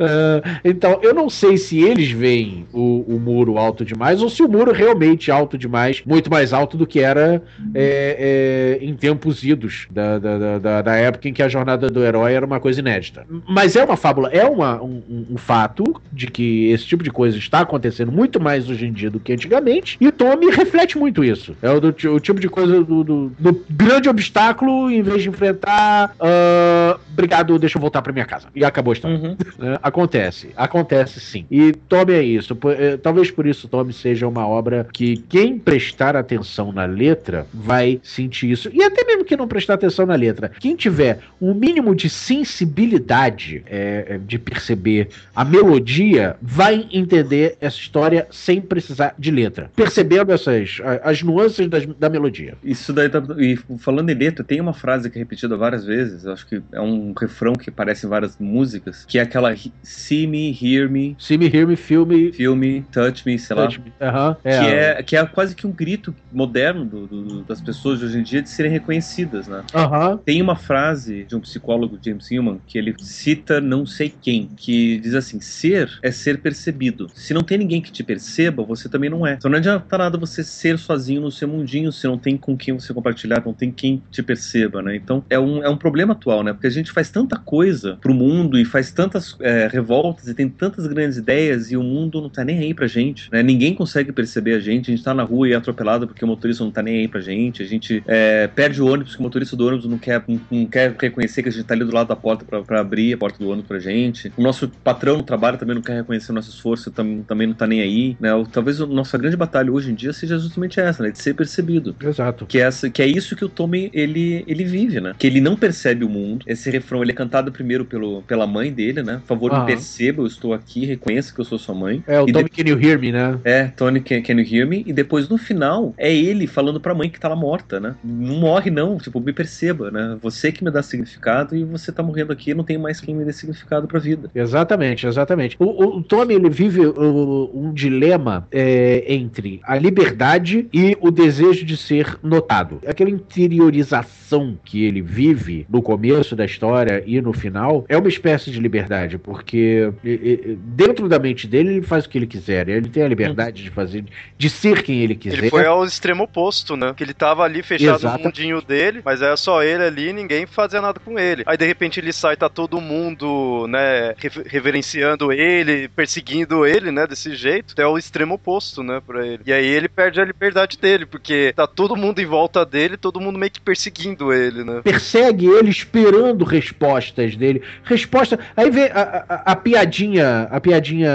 Ah, 0.00 0.60
então, 0.64 1.00
eu 1.02 1.14
não 1.14 1.28
sei 1.28 1.56
se 1.56 1.80
eles 1.82 2.10
veem 2.10 2.66
o, 2.72 3.04
o 3.16 3.18
muro 3.20 3.58
alto 3.58 3.84
demais 3.84 4.22
ou 4.22 4.28
se 4.28 4.42
o 4.42 4.48
muro 4.48 4.72
realmente 4.72 5.30
alto 5.30 5.56
demais, 5.58 6.02
muito 6.04 6.30
mais 6.30 6.52
alto 6.52 6.76
do 6.76 6.86
que 6.86 7.00
era 7.00 7.42
é, 7.74 8.78
é, 8.80 8.84
em 8.84 8.94
tempos 8.94 9.42
idos 9.42 9.86
da, 9.90 10.18
da, 10.18 10.58
da- 10.58 10.82
da, 10.82 10.96
época 10.96 11.28
em 11.28 11.32
que 11.32 11.42
a 11.42 11.48
jornada 11.48 11.88
do 11.90 12.02
herói 12.04 12.32
era 12.32 12.44
uma 12.46 12.60
coisa 12.60 12.80
inédita. 12.80 13.26
Mas 13.48 13.76
é 13.76 13.84
uma 13.84 13.96
fábula, 13.96 14.28
é 14.30 14.44
uma, 14.44 14.82
um, 14.82 15.02
um- 15.30 15.36
fato 15.36 15.84
de 16.12 16.26
que 16.26 16.70
esse 16.70 16.84
tipo 16.86 17.04
de 17.04 17.10
coisa 17.10 17.36
está 17.38 17.60
acontecendo 17.60 18.10
muito 18.10 18.40
mais 18.40 18.68
hoje 18.68 18.86
em 18.86 18.92
dia 18.92 19.10
do 19.10 19.20
que 19.20 19.32
antigamente, 19.32 19.96
e 20.00 20.08
o 20.08 20.12
Tommy 20.12 20.50
reflete 20.50 20.96
muito 20.98 21.22
isso. 21.22 21.54
É 21.62 21.70
o, 21.70 21.80
do 21.80 21.88
o 22.12 22.20
tipo 22.20 22.40
de 22.40 22.48
coisa 22.48 22.82
do, 22.82 23.04
do- 23.04 23.32
do 23.38 23.64
grande 23.70 24.08
obstáculo, 24.08 24.90
em 24.90 25.02
vez 25.02 25.22
de 25.22 25.28
enfrentar. 25.28 26.14
ah, 26.20 26.98
obrigado, 27.12 27.58
deixa 27.58 27.76
eu 27.76 27.80
voltar 27.80 28.02
pra 28.02 28.12
minha 28.12 28.24
casa. 28.24 28.48
E 28.54 28.64
acabou 28.64 28.92
a 28.92 28.94
história. 28.94 29.16
Uhum. 29.16 29.36
Né? 29.58 29.78
Acontece, 29.82 30.50
acontece 30.56 31.20
sim. 31.20 31.44
E 31.50 31.72
Tommy 31.72 32.12
é 32.14 32.22
isso. 32.22 32.56
Eh, 32.78 32.96
Talvez 32.96 33.30
por 33.30 33.46
isso 33.46 33.68
Tommy 33.68 33.92
seja 33.92 34.26
uma 34.26 34.46
obra 34.46 34.86
que 34.92 35.18
quem 35.28 35.58
prestar 35.58 36.16
atenção 36.16 36.72
na 36.72 36.84
letra 36.84 37.46
vai 37.52 38.00
sentir 38.02 38.50
isso. 38.50 38.70
E 38.72 38.82
até 38.82 39.04
mesmo 39.04 39.24
que 39.24 39.36
não 39.36 39.46
prestar 39.48 39.74
atenção 39.74 40.06
na 40.06 40.14
letra, 40.14 40.50
quem 40.60 40.74
tiver 40.76 41.20
um 41.40 41.54
mínimo 41.54 41.94
de 41.94 42.08
sensibilidade 42.10 43.62
eh, 43.66 44.18
de 44.26 44.38
perceber 44.38 45.08
a 45.34 45.44
melodia, 45.44 46.36
vai 46.42 46.86
entender 46.92 47.56
essa 47.60 47.76
história 47.78 48.26
sem 48.30 48.60
precisar 48.60 49.14
de 49.18 49.30
letra. 49.30 49.70
Percebendo 49.74 50.32
essas 50.32 50.78
as 51.02 51.22
nuances 51.22 51.68
das- 51.68 51.86
da 51.86 52.08
melodia. 52.08 52.54
Isso 52.64 52.92
daí 52.92 53.08
tá. 53.08 53.22
E 53.38 53.56
falando 53.78 54.10
em 54.10 54.14
letra, 54.14 54.44
tem 54.44 54.60
uma 54.60 54.72
frase 54.74 55.08
que 55.10 55.18
é 55.18 55.20
repetida 55.20 55.56
várias 55.56 55.84
vezes, 55.84 56.26
acho 56.26 56.46
que 56.46 56.60
é 56.72 56.80
um 56.80 57.12
refrão 57.18 57.52
que 57.54 57.70
aparece 57.70 58.06
em 58.06 58.08
várias 58.08 58.36
músicas, 58.38 59.04
que 59.06 59.18
é 59.18 59.22
aquela 59.22 59.45
he- 59.52 59.72
See 59.82 60.26
me, 60.26 60.52
hear 60.52 60.88
me, 60.88 61.16
See 61.18 61.36
me, 61.38 61.46
hear 61.46 61.66
me, 61.66 61.76
feel 61.76 62.04
me, 62.06 62.32
feel 62.32 62.56
me, 62.56 62.82
touch 62.84 63.24
me, 63.26 63.38
sei 63.38 63.56
lá. 63.56 63.66
touch 63.66 63.80
me. 63.80 63.92
Aham, 64.00 64.36
Que 64.42 64.48
é, 64.50 65.02
que 65.02 65.16
é 65.16 65.26
quase 65.26 65.54
que 65.54 65.66
um 65.66 65.72
grito 65.72 66.14
moderno 66.30 66.84
do- 66.84 67.06
do- 67.06 67.44
das 67.44 67.60
pessoas 67.60 67.98
de 67.98 68.04
hoje 68.06 68.18
em 68.18 68.22
dia 68.22 68.42
de 68.42 68.48
serem 68.48 68.70
reconhecidas, 68.70 69.48
né? 69.48 69.62
Aham. 69.74 70.18
Tem 70.24 70.40
uma 70.42 70.56
frase 70.56 71.24
de 71.24 71.36
um 71.36 71.40
psicólogo, 71.40 71.98
James 72.04 72.30
Hillman, 72.30 72.60
que 72.66 72.78
ele 72.78 72.94
cita 72.98 73.60
não 73.60 73.86
sei 73.86 74.08
quem, 74.10 74.48
que 74.56 74.98
diz 74.98 75.14
assim: 75.14 75.40
ser 75.40 75.90
é 76.02 76.10
ser 76.10 76.40
percebido. 76.42 77.06
Se 77.14 77.32
não 77.34 77.42
tem 77.42 77.58
ninguém 77.58 77.80
que 77.80 77.92
te 77.92 78.02
perceba, 78.02 78.64
você 78.64 78.88
também 78.88 79.10
não 79.10 79.26
é. 79.26 79.34
Então 79.34 79.50
não 79.50 79.58
adianta 79.58 79.96
nada 79.98 80.18
você 80.18 80.42
ser 80.44 80.78
sozinho 80.78 81.20
no 81.20 81.30
seu 81.30 81.48
mundinho, 81.48 81.92
se 81.92 82.06
não 82.06 82.18
tem 82.18 82.36
com 82.36 82.56
quem 82.56 82.74
você 82.74 82.92
compartilhar, 82.92 83.42
não 83.44 83.54
tem 83.54 83.70
quem 83.70 84.02
te 84.10 84.22
perceba, 84.22 84.82
né? 84.82 84.96
Então 84.96 85.24
é 85.30 85.38
um, 85.38 85.62
é 85.62 85.68
um 85.68 85.76
problema 85.76 86.12
atual, 86.12 86.42
né? 86.42 86.52
Porque 86.52 86.66
a 86.66 86.70
gente 86.70 86.90
faz 86.92 87.10
tanta 87.10 87.36
coisa 87.38 87.98
pro 88.00 88.14
mundo 88.14 88.58
e 88.58 88.64
faz 88.64 88.92
tantas 88.92 89.35
é, 89.40 89.68
revoltas 89.70 90.28
e 90.28 90.34
tem 90.34 90.48
tantas 90.48 90.86
grandes 90.86 91.16
ideias 91.16 91.70
e 91.70 91.76
o 91.76 91.82
mundo 91.82 92.20
não 92.20 92.30
tá 92.30 92.44
nem 92.44 92.58
aí 92.58 92.74
pra 92.74 92.86
gente, 92.86 93.30
né? 93.30 93.42
Ninguém 93.42 93.74
consegue 93.74 94.12
perceber 94.12 94.54
a 94.54 94.60
gente, 94.60 94.90
a 94.90 94.94
gente 94.94 95.04
tá 95.04 95.14
na 95.14 95.22
rua 95.22 95.48
e 95.48 95.52
é 95.52 95.56
atropelado 95.56 96.06
porque 96.06 96.24
o 96.24 96.28
motorista 96.28 96.64
não 96.64 96.70
tá 96.70 96.82
nem 96.82 97.00
aí 97.00 97.08
pra 97.08 97.20
gente, 97.20 97.62
a 97.62 97.66
gente 97.66 98.02
é, 98.06 98.46
perde 98.48 98.80
o 98.82 98.86
ônibus 98.86 99.14
que 99.14 99.20
o 99.20 99.22
motorista 99.22 99.56
do 99.56 99.66
ônibus 99.66 99.86
não 99.86 99.98
quer, 99.98 100.22
não, 100.26 100.40
não 100.50 100.66
quer 100.66 100.94
reconhecer 100.98 101.42
que 101.42 101.48
a 101.48 101.52
gente 101.52 101.64
tá 101.64 101.74
ali 101.74 101.84
do 101.84 101.94
lado 101.94 102.08
da 102.08 102.16
porta 102.16 102.44
pra, 102.44 102.62
pra 102.62 102.80
abrir 102.80 103.14
a 103.14 103.18
porta 103.18 103.38
do 103.38 103.48
ônibus 103.48 103.68
pra 103.68 103.78
gente. 103.78 104.32
O 104.36 104.42
nosso 104.42 104.68
patrão 104.68 105.16
no 105.16 105.22
trabalho 105.22 105.58
também 105.58 105.74
não 105.74 105.82
quer 105.82 105.96
reconhecer 105.96 106.32
o 106.32 106.34
nosso 106.34 106.50
esforço, 106.50 106.90
tam, 106.90 107.22
também 107.22 107.46
não 107.46 107.54
tá 107.54 107.66
nem 107.66 107.80
aí, 107.80 108.16
né? 108.20 108.30
Talvez 108.52 108.80
a 108.80 108.86
nossa 108.86 109.16
grande 109.18 109.36
batalha 109.36 109.72
hoje 109.72 109.90
em 109.90 109.94
dia 109.94 110.12
seja 110.12 110.38
justamente 110.38 110.80
essa, 110.80 111.02
né? 111.02 111.10
De 111.10 111.18
ser 111.18 111.34
percebido. 111.34 111.94
Exato. 112.02 112.46
Que 112.46 112.58
é, 112.58 112.62
essa, 112.62 112.90
que 112.90 113.02
é 113.02 113.06
isso 113.06 113.36
que 113.36 113.44
o 113.44 113.48
Tommy 113.48 113.90
ele, 113.92 114.44
ele 114.46 114.64
vive, 114.64 115.00
né? 115.00 115.14
Que 115.18 115.26
ele 115.26 115.40
não 115.40 115.56
percebe 115.56 116.04
o 116.04 116.08
mundo. 116.08 116.44
Esse 116.46 116.70
refrão 116.70 117.02
ele 117.02 117.12
é 117.12 117.14
cantado 117.14 117.52
primeiro 117.52 117.84
pelo, 117.84 118.22
pela 118.22 118.46
mãe 118.46 118.72
dele, 118.72 119.02
né? 119.02 119.20
Por 119.26 119.34
favor, 119.34 119.60
me 119.60 119.66
perceba, 119.66 120.22
eu 120.22 120.26
estou 120.26 120.52
aqui, 120.54 120.84
reconheça 120.86 121.34
que 121.34 121.40
eu 121.40 121.44
sou 121.44 121.58
sua 121.58 121.74
mãe. 121.74 122.02
É, 122.06 122.20
o 122.20 122.28
E 122.28 122.32
Tommy 122.32 122.48
Can 122.48 122.68
You 122.68 122.80
Hear 122.80 122.98
Me, 123.00 123.10
né? 123.12 123.38
É, 123.44 123.64
Tony, 123.76 124.00
can, 124.00 124.22
can 124.22 124.34
you 124.40 124.46
hear 124.54 124.66
me? 124.66 124.84
E 124.86 124.92
depois 124.92 125.28
no 125.28 125.36
final 125.36 125.94
é 125.98 126.14
ele 126.14 126.46
falando 126.46 126.80
pra 126.80 126.94
mãe 126.94 127.10
que 127.10 127.18
tá 127.18 127.28
lá 127.28 127.36
morta, 127.36 127.80
né? 127.80 127.94
Não 128.04 128.36
morre, 128.36 128.70
não, 128.70 128.98
tipo, 128.98 129.20
me 129.20 129.32
perceba, 129.32 129.90
né? 129.90 130.16
Você 130.22 130.52
que 130.52 130.62
me 130.64 130.70
dá 130.70 130.82
significado 130.82 131.56
e 131.56 131.64
você 131.64 131.90
tá 131.90 132.02
morrendo 132.02 132.32
aqui, 132.32 132.54
não 132.54 132.64
tem 132.64 132.78
mais 132.78 133.00
quem 133.00 133.14
me 133.14 133.24
dê 133.24 133.32
significado 133.32 133.86
pra 133.88 133.98
vida. 133.98 134.30
Exatamente, 134.34 135.06
exatamente. 135.06 135.56
O, 135.58 135.64
o- 135.64 135.96
o 135.98 136.02
Tommy 136.02 136.34
ele 136.34 136.48
vive 136.50 136.86
uh, 136.86 137.50
um 137.54 137.72
dilema 137.72 138.46
é, 138.52 139.04
entre 139.12 139.60
a 139.64 139.76
liberdade 139.76 140.68
e 140.72 140.96
o 141.00 141.10
desejo 141.10 141.64
de 141.64 141.76
ser 141.76 142.16
notado. 142.22 142.80
Aquela 142.86 143.10
interiorização 143.10 144.58
que 144.64 144.84
ele 144.84 145.00
vive 145.02 145.66
no 145.68 145.82
começo 145.82 146.34
da 146.36 146.44
história 146.44 147.02
e 147.06 147.20
no 147.20 147.32
final 147.32 147.84
é 147.88 147.96
uma 147.96 148.08
espécie 148.08 148.50
de 148.50 148.60
liberdade, 148.60 149.15
porque 149.18 149.92
e- 150.04 150.10
e- 150.10 150.56
dentro 150.58 151.08
da 151.08 151.18
mente 151.18 151.46
dele 151.46 151.74
ele 151.76 151.82
faz 151.82 152.04
o 152.04 152.08
que 152.08 152.18
ele 152.18 152.26
quiser, 152.26 152.68
ele 152.68 152.88
tem 152.88 153.02
a 153.02 153.08
liberdade 153.08 153.62
de 153.62 153.70
fazer, 153.70 154.04
de 154.36 154.50
ser 154.50 154.82
quem 154.82 155.00
ele 155.00 155.14
quiser. 155.14 155.38
Ele 155.38 155.50
foi 155.50 155.66
ao 155.66 155.84
extremo 155.84 156.24
oposto, 156.24 156.76
né? 156.76 156.92
Que 156.96 157.02
ele 157.04 157.14
tava 157.14 157.42
ali 157.44 157.62
fechado 157.62 157.98
Exato. 157.98 158.18
no 158.18 158.24
mundinho 158.24 158.60
dele, 158.62 159.00
mas 159.04 159.22
era 159.22 159.36
só 159.36 159.62
ele 159.62 159.82
ali, 159.82 160.12
ninguém 160.12 160.46
fazia 160.46 160.80
nada 160.80 161.00
com 161.00 161.18
ele. 161.18 161.42
Aí 161.46 161.56
de 161.56 161.66
repente 161.66 162.00
ele 162.00 162.12
sai, 162.12 162.36
tá 162.36 162.48
todo 162.48 162.80
mundo, 162.80 163.66
né, 163.68 164.14
rever- 164.18 164.46
reverenciando 164.46 165.32
ele, 165.32 165.88
perseguindo 165.88 166.66
ele, 166.66 166.90
né, 166.90 167.06
desse 167.06 167.34
jeito. 167.34 167.74
É 167.80 167.86
o 167.86 167.98
extremo 167.98 168.34
oposto, 168.34 168.82
né, 168.82 169.00
pra 169.06 169.26
ele. 169.26 169.40
E 169.46 169.52
aí 169.52 169.66
ele 169.66 169.88
perde 169.88 170.20
a 170.20 170.24
liberdade 170.24 170.78
dele, 170.78 171.06
porque 171.06 171.52
tá 171.54 171.66
todo 171.66 171.96
mundo 171.96 172.20
em 172.20 172.26
volta 172.26 172.64
dele, 172.64 172.96
todo 172.96 173.20
mundo 173.20 173.38
meio 173.38 173.50
que 173.50 173.60
perseguindo 173.60 174.32
ele, 174.32 174.64
né? 174.64 174.80
persegue 174.82 175.46
ele 175.46 175.70
esperando 175.70 176.44
respostas 176.44 177.36
dele. 177.36 177.62
Resposta. 177.84 178.38
Aí 178.56 178.70
vem 178.70 178.84
a, 179.06 179.24
a- 179.34 179.42
a 179.52 179.56
piadinha, 179.56 180.48
a 180.50 180.60
piadinha 180.60 181.10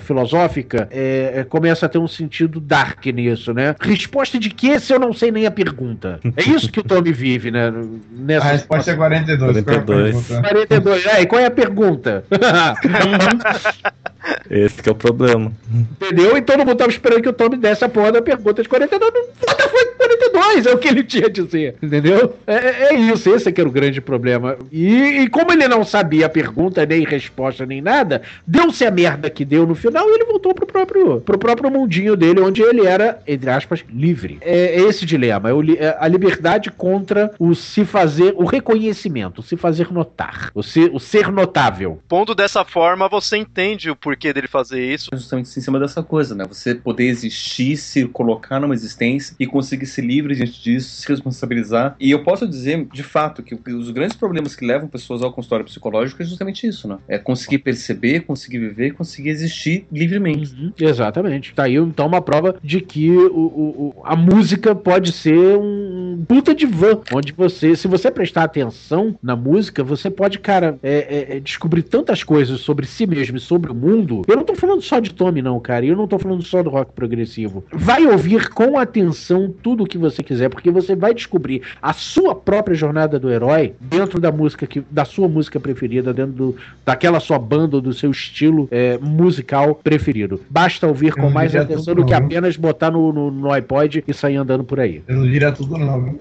filosófica 0.00 0.88
é, 0.90 1.32
é, 1.36 1.44
começa 1.44 1.86
a 1.86 1.88
ter 1.88 1.98
um 1.98 2.08
sentido 2.08 2.60
dark 2.60 3.04
nisso, 3.06 3.52
né? 3.54 3.74
Resposta 3.80 4.38
de 4.38 4.50
que 4.50 4.78
se 4.80 4.92
eu 4.92 4.98
não 4.98 5.12
sei 5.12 5.30
nem 5.30 5.46
a 5.46 5.50
pergunta? 5.50 6.20
É 6.36 6.42
isso 6.42 6.70
que 6.70 6.80
o 6.80 6.82
Tommy 6.84 7.12
vive, 7.12 7.50
né? 7.50 7.68
A 7.68 7.72
Nessa 8.10 8.46
resposta 8.48 8.90
é 8.90 8.94
42. 8.96 9.62
qual 9.64 9.74
é 9.76 9.78
a 9.78 9.82
42. 9.82 10.26
pergunta? 10.26 10.48
42. 10.48 11.06
É, 11.06 11.22
e 11.22 11.26
qual 11.26 11.40
é 11.42 11.46
a 11.46 11.50
pergunta? 11.50 12.24
Esse 14.50 14.82
que 14.82 14.88
é 14.88 14.92
o 14.92 14.94
problema. 14.94 15.52
Entendeu? 15.72 16.36
E 16.36 16.42
todo 16.42 16.58
mundo 16.60 16.76
tava 16.76 16.90
esperando 16.90 17.22
que 17.22 17.28
o 17.28 17.32
Tommy 17.32 17.56
desse 17.56 17.84
a 17.84 17.88
porra 17.88 18.12
da 18.12 18.22
pergunta 18.22 18.62
de 18.62 18.68
42. 18.68 19.12
Não, 19.12 19.22
Foda 19.36 19.68
foi 19.68 19.84
42, 19.86 20.66
é 20.66 20.72
o 20.72 20.78
que 20.78 20.88
ele 20.88 21.02
tinha 21.04 21.26
a 21.26 21.30
dizer. 21.30 21.76
Entendeu? 21.82 22.36
É, 22.46 22.54
é- 22.54 22.82
é 22.92 22.94
isso, 22.94 23.34
esse 23.34 23.48
é 23.48 23.52
que 23.52 23.60
era 23.60 23.68
o 23.68 23.72
grande 23.72 24.00
problema. 24.00 24.56
E, 24.70 25.22
e 25.22 25.28
como 25.28 25.52
ele 25.52 25.66
não 25.68 25.84
sabia 25.84 26.26
a 26.26 26.28
pergunta, 26.28 26.84
nem 26.86 27.04
resposta, 27.04 27.64
nem 27.66 27.80
nada, 27.80 28.22
deu-se 28.46 28.84
a 28.84 28.90
merda 28.90 29.30
que 29.30 29.44
deu 29.44 29.66
no 29.66 29.74
final 29.74 30.08
e 30.08 30.14
ele 30.14 30.24
voltou 30.24 30.54
pro 30.54 30.66
próprio, 30.66 31.20
pro 31.20 31.38
próprio 31.38 31.70
mundinho 31.70 32.16
dele, 32.16 32.40
onde 32.40 32.62
ele 32.62 32.86
era, 32.86 33.20
entre 33.26 33.50
aspas, 33.50 33.84
livre. 33.92 34.38
É, 34.40 34.76
é 34.76 34.80
esse 34.82 35.04
dilema, 35.06 35.50
é, 35.50 35.52
o 35.52 35.62
é 35.62 35.96
a 35.98 36.08
liberdade 36.08 36.70
contra 36.70 37.32
o 37.38 37.54
se 37.54 37.84
fazer, 37.84 38.34
o 38.36 38.44
reconhecimento, 38.44 39.40
o 39.40 39.42
se 39.42 39.56
fazer 39.56 39.92
notar, 39.92 40.50
o, 40.54 40.62
se, 40.62 40.90
o 40.92 40.98
ser 40.98 41.30
notável. 41.30 42.00
Pondo 42.08 42.34
dessa 42.34 42.64
forma, 42.64 43.08
você 43.08 43.36
entende 43.36 43.90
o 43.90 43.96
porquê 43.96 44.11
dele 44.32 44.48
fazer 44.48 44.84
isso. 44.92 45.08
justamente 45.12 45.46
em 45.58 45.62
cima 45.62 45.78
dessa 45.78 46.02
coisa, 46.02 46.34
né? 46.34 46.44
Você 46.48 46.74
poder 46.74 47.04
existir, 47.04 47.76
se 47.76 48.06
colocar 48.06 48.60
numa 48.60 48.74
existência 48.74 49.34
e 49.38 49.46
conseguir 49.46 49.86
ser 49.86 50.02
livre 50.02 50.34
diante 50.34 50.62
disso, 50.62 51.00
se 51.00 51.08
responsabilizar. 51.08 51.96
E 51.98 52.10
eu 52.10 52.22
posso 52.22 52.46
dizer, 52.46 52.86
de 52.92 53.02
fato, 53.02 53.42
que 53.42 53.54
os 53.54 53.90
grandes 53.90 54.16
problemas 54.16 54.54
que 54.54 54.64
levam 54.64 54.88
pessoas 54.88 55.22
ao 55.22 55.32
consultório 55.32 55.64
psicológico 55.64 56.22
é 56.22 56.26
justamente 56.26 56.66
isso, 56.66 56.86
né? 56.88 56.98
É 57.08 57.18
conseguir 57.18 57.58
perceber, 57.58 58.20
conseguir 58.20 58.58
viver, 58.58 58.92
conseguir 58.94 59.30
existir 59.30 59.86
livremente. 59.90 60.52
Uhum, 60.54 60.72
exatamente. 60.78 61.54
Tá 61.54 61.64
aí 61.64 61.76
então 61.76 62.06
uma 62.06 62.20
prova 62.22 62.56
de 62.62 62.80
que 62.80 63.10
o, 63.10 63.92
o- 63.96 64.02
a 64.04 64.14
música 64.16 64.74
pode 64.74 65.12
ser 65.12 65.56
um 65.58 66.24
puta 66.28 66.54
divã, 66.54 66.98
onde 67.12 67.32
você, 67.32 67.74
se 67.76 67.88
você 67.88 68.10
prestar 68.10 68.44
atenção 68.44 69.16
na 69.22 69.34
música, 69.36 69.82
você 69.82 70.10
pode, 70.10 70.38
cara, 70.38 70.78
é, 70.82 70.92
é, 71.32 71.36
é, 71.36 71.40
descobrir 71.40 71.82
tantas 71.82 72.22
coisas 72.22 72.60
sobre 72.60 72.86
si 72.86 73.06
mesmo 73.06 73.36
e 73.36 73.40
sobre 73.40 73.70
o 73.70 73.74
mundo. 73.74 74.01
Eu 74.28 74.36
não 74.36 74.44
tô 74.44 74.54
falando 74.54 74.82
só 74.82 74.98
de 75.00 75.12
Tommy, 75.12 75.42
não, 75.42 75.58
cara. 75.60 75.84
e 75.84 75.88
Eu 75.88 75.96
não 75.96 76.06
tô 76.06 76.18
falando 76.18 76.42
só 76.42 76.62
do 76.62 76.70
rock 76.70 76.92
progressivo. 76.92 77.64
Vai 77.72 78.06
ouvir 78.06 78.48
com 78.50 78.78
atenção 78.78 79.52
tudo 79.62 79.84
o 79.84 79.86
que 79.86 79.98
você 79.98 80.22
quiser, 80.22 80.48
porque 80.48 80.70
você 80.70 80.94
vai 80.94 81.14
descobrir 81.14 81.62
a 81.80 81.92
sua 81.92 82.34
própria 82.34 82.74
jornada 82.74 83.18
do 83.18 83.30
herói 83.30 83.74
dentro 83.80 84.20
da 84.20 84.32
música 84.32 84.66
que, 84.66 84.82
da 84.90 85.04
sua 85.04 85.28
música 85.28 85.58
preferida, 85.60 86.12
dentro 86.12 86.32
do, 86.32 86.56
daquela 86.84 87.20
sua 87.20 87.38
banda, 87.38 87.76
ou 87.76 87.82
do 87.82 87.92
seu 87.92 88.10
estilo 88.10 88.68
é, 88.70 88.98
musical 88.98 89.74
preferido. 89.74 90.40
Basta 90.50 90.86
ouvir 90.86 91.14
com 91.14 91.30
mais 91.30 91.54
atenção 91.54 91.94
do 91.94 92.04
que 92.04 92.14
apenas 92.14 92.56
botar 92.56 92.90
no, 92.90 93.12
no, 93.12 93.30
no 93.30 93.52
iPod 93.52 94.04
e 94.06 94.14
sair 94.14 94.36
andando 94.36 94.64
por 94.64 94.80
aí. 94.80 95.02
Eu 95.06 95.16
não 95.16 95.26
diria 95.26 95.52
tudo, 95.52 95.78
não. 95.78 96.18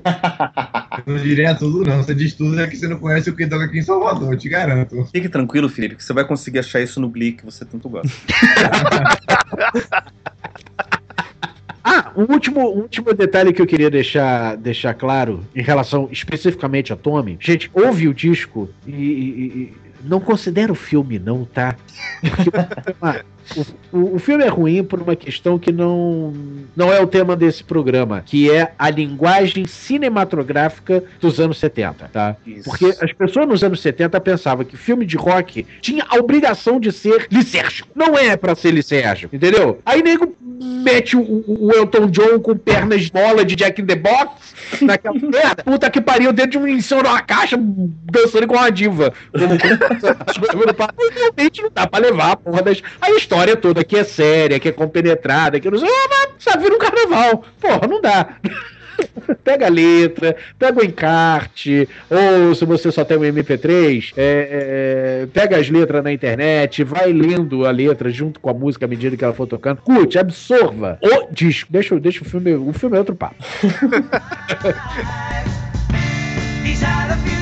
Eu 1.06 1.14
não 1.16 1.24
diria 1.24 1.56
tudo, 1.56 1.84
não. 1.84 1.98
Você 2.04 2.14
diz 2.14 2.34
tudo 2.34 2.60
é 2.60 2.68
que 2.68 2.76
você 2.76 2.88
não 2.88 2.98
conhece 2.98 3.30
o 3.30 3.36
que 3.36 3.48
toca 3.48 3.66
aqui 3.66 3.80
em 3.80 3.84
Salvador, 3.84 4.34
eu 4.34 4.38
te 4.38 4.50
garanto. 4.50 5.06
Fique 5.12 5.30
tranquilo, 5.30 5.70
Felipe, 5.70 5.96
que 5.96 6.04
você 6.04 6.14
vai 6.14 6.26
conseguir 6.26 6.60
achar 6.60 6.82
isso 6.82 7.00
no 7.00 7.10
Glee 7.10 7.32
que 7.34 7.46
você 7.46 7.66
tanto 7.72 7.90
gosta. 7.90 8.12
Ah, 11.84 12.12
um 12.16 12.32
último, 12.32 12.60
um 12.62 12.82
último 12.82 13.12
detalhe 13.12 13.52
que 13.52 13.60
eu 13.62 13.66
queria 13.66 13.90
deixar, 13.90 14.56
deixar 14.56 14.94
claro 14.94 15.44
em 15.56 15.64
relação 15.64 16.08
especificamente 16.12 16.94
a 16.94 16.96
Tommy. 16.96 17.38
Gente, 17.40 17.72
ouve 17.74 18.08
o 18.08 18.14
disco 18.14 18.70
e- 18.86 18.92
e 18.92 19.74
não 20.04 20.20
considera 20.20 20.72
o 20.72 20.76
filme, 20.76 21.18
não, 21.20 21.46
tá? 21.46 21.76
Porque 22.22 22.50
ah, 23.02 23.22
o, 23.92 24.16
o- 24.16 24.20
filme 24.20 24.44
é 24.44 24.48
ruim 24.48 24.84
por 24.84 25.02
uma 25.02 25.16
questão 25.16 25.58
que 25.60 25.72
não, 25.72 26.34
não 26.76 26.92
é 26.94 27.00
o 27.02 27.08
tema 27.08 27.36
desse 27.36 27.64
programa, 27.64 28.22
que 28.26 28.50
é 28.52 28.72
a 28.78 28.90
linguagem 28.90 29.66
cinematográfica 29.66 31.04
dos 31.20 31.40
anos 31.40 31.58
70, 31.60 32.08
tá? 32.12 32.36
Isso. 32.46 32.64
Porque 32.70 32.94
as 33.02 33.12
pessoas 33.14 33.48
nos 33.48 33.64
anos 33.64 33.82
70 33.82 34.20
pensavam 34.22 34.64
que 34.66 34.78
filme 34.78 35.06
de 35.06 35.18
rock 35.18 35.66
tinha 35.82 36.06
a 36.08 36.16
obrigação 36.18 36.80
de 36.80 36.92
ser 36.92 37.28
licérgico. 37.32 37.90
Não 37.96 38.18
é 38.18 38.38
pra 38.38 38.56
ser 38.56 38.72
licérgico, 38.72 39.36
entendeu? 39.36 39.80
Aí 39.86 40.02
nego 40.04 40.34
mete 40.62 41.16
o, 41.18 41.22
o- 41.22 41.68
o 41.68 41.72
Elton 41.74 42.08
John 42.08 42.40
com 42.40 42.56
pernas 42.56 43.04
de 43.04 43.12
bola 43.12 43.44
de 43.44 43.56
Jack 43.56 43.82
in 43.82 43.86
the 43.86 43.96
Box 43.96 44.54
naquela 44.82 45.18
merda. 45.20 45.64
Puta 45.64 45.90
que 45.90 46.00
pariu, 46.02 46.32
dentro 46.32 46.52
de 46.52 46.58
um 46.58 46.68
uma 47.02 47.22
caixa, 47.22 47.58
dançando 47.58 48.48
com 48.48 48.56
uma 48.56 48.72
diva. 48.72 49.14
Realmente 51.14 51.62
não 51.62 51.72
dá 51.74 51.88
pra 51.88 52.00
levar 52.00 52.32
a 52.32 52.36
porra 52.36 52.62
das... 52.62 52.82
A 53.02 53.12
história 53.12 53.56
toda 53.56 53.84
que 53.84 53.98
é 53.98 54.04
séria, 54.04 54.60
que 54.60 54.70
é 54.70 54.72
compenetrada, 54.72 55.60
que 55.60 55.70
não 55.70 55.78
sei... 55.78 55.90
Ah, 55.90 56.08
mas 56.10 56.30
sabe, 56.40 56.64
vira 56.64 56.76
um 56.76 56.80
carnaval. 56.80 57.44
Porra, 57.60 57.88
não 57.88 58.02
dá. 58.02 58.36
Pega 59.44 59.68
a 59.68 59.70
letra, 59.70 60.36
pega 60.58 60.82
o 60.82 60.86
encarte, 60.86 61.88
ou 62.10 62.56
se 62.56 62.66
você 62.66 62.92
só 62.92 63.04
tem 63.04 63.18
um 63.18 63.22
MP3, 63.22 64.14
é, 64.16 65.24
é, 65.24 65.28
pega 65.34 65.58
as 65.58 65.70
letras 65.70 66.04
na 66.04 66.12
internet, 66.12 66.84
vai 66.84 67.12
lendo 67.12 67.66
a 67.66 67.72
letra 67.72 68.10
junto 68.10 68.40
com 68.40 68.50
a 68.50 68.54
música 68.54 68.86
à 68.86 68.88
medida 68.88 69.18
que 69.18 69.24
ela 69.24 69.34
for 69.34 69.48
tocando. 69.48 69.82
Curte, 69.82 70.20
absorva 70.20 71.00
o 71.02 71.34
disco. 71.34 71.72
Deixa, 71.72 72.00
deixa 72.00 72.22
o 72.22 72.26
filme. 72.26 72.54
O 72.54 72.74
filme 72.74 72.96
é 72.96 73.00
outro 73.00 73.16
papo. 73.16 73.36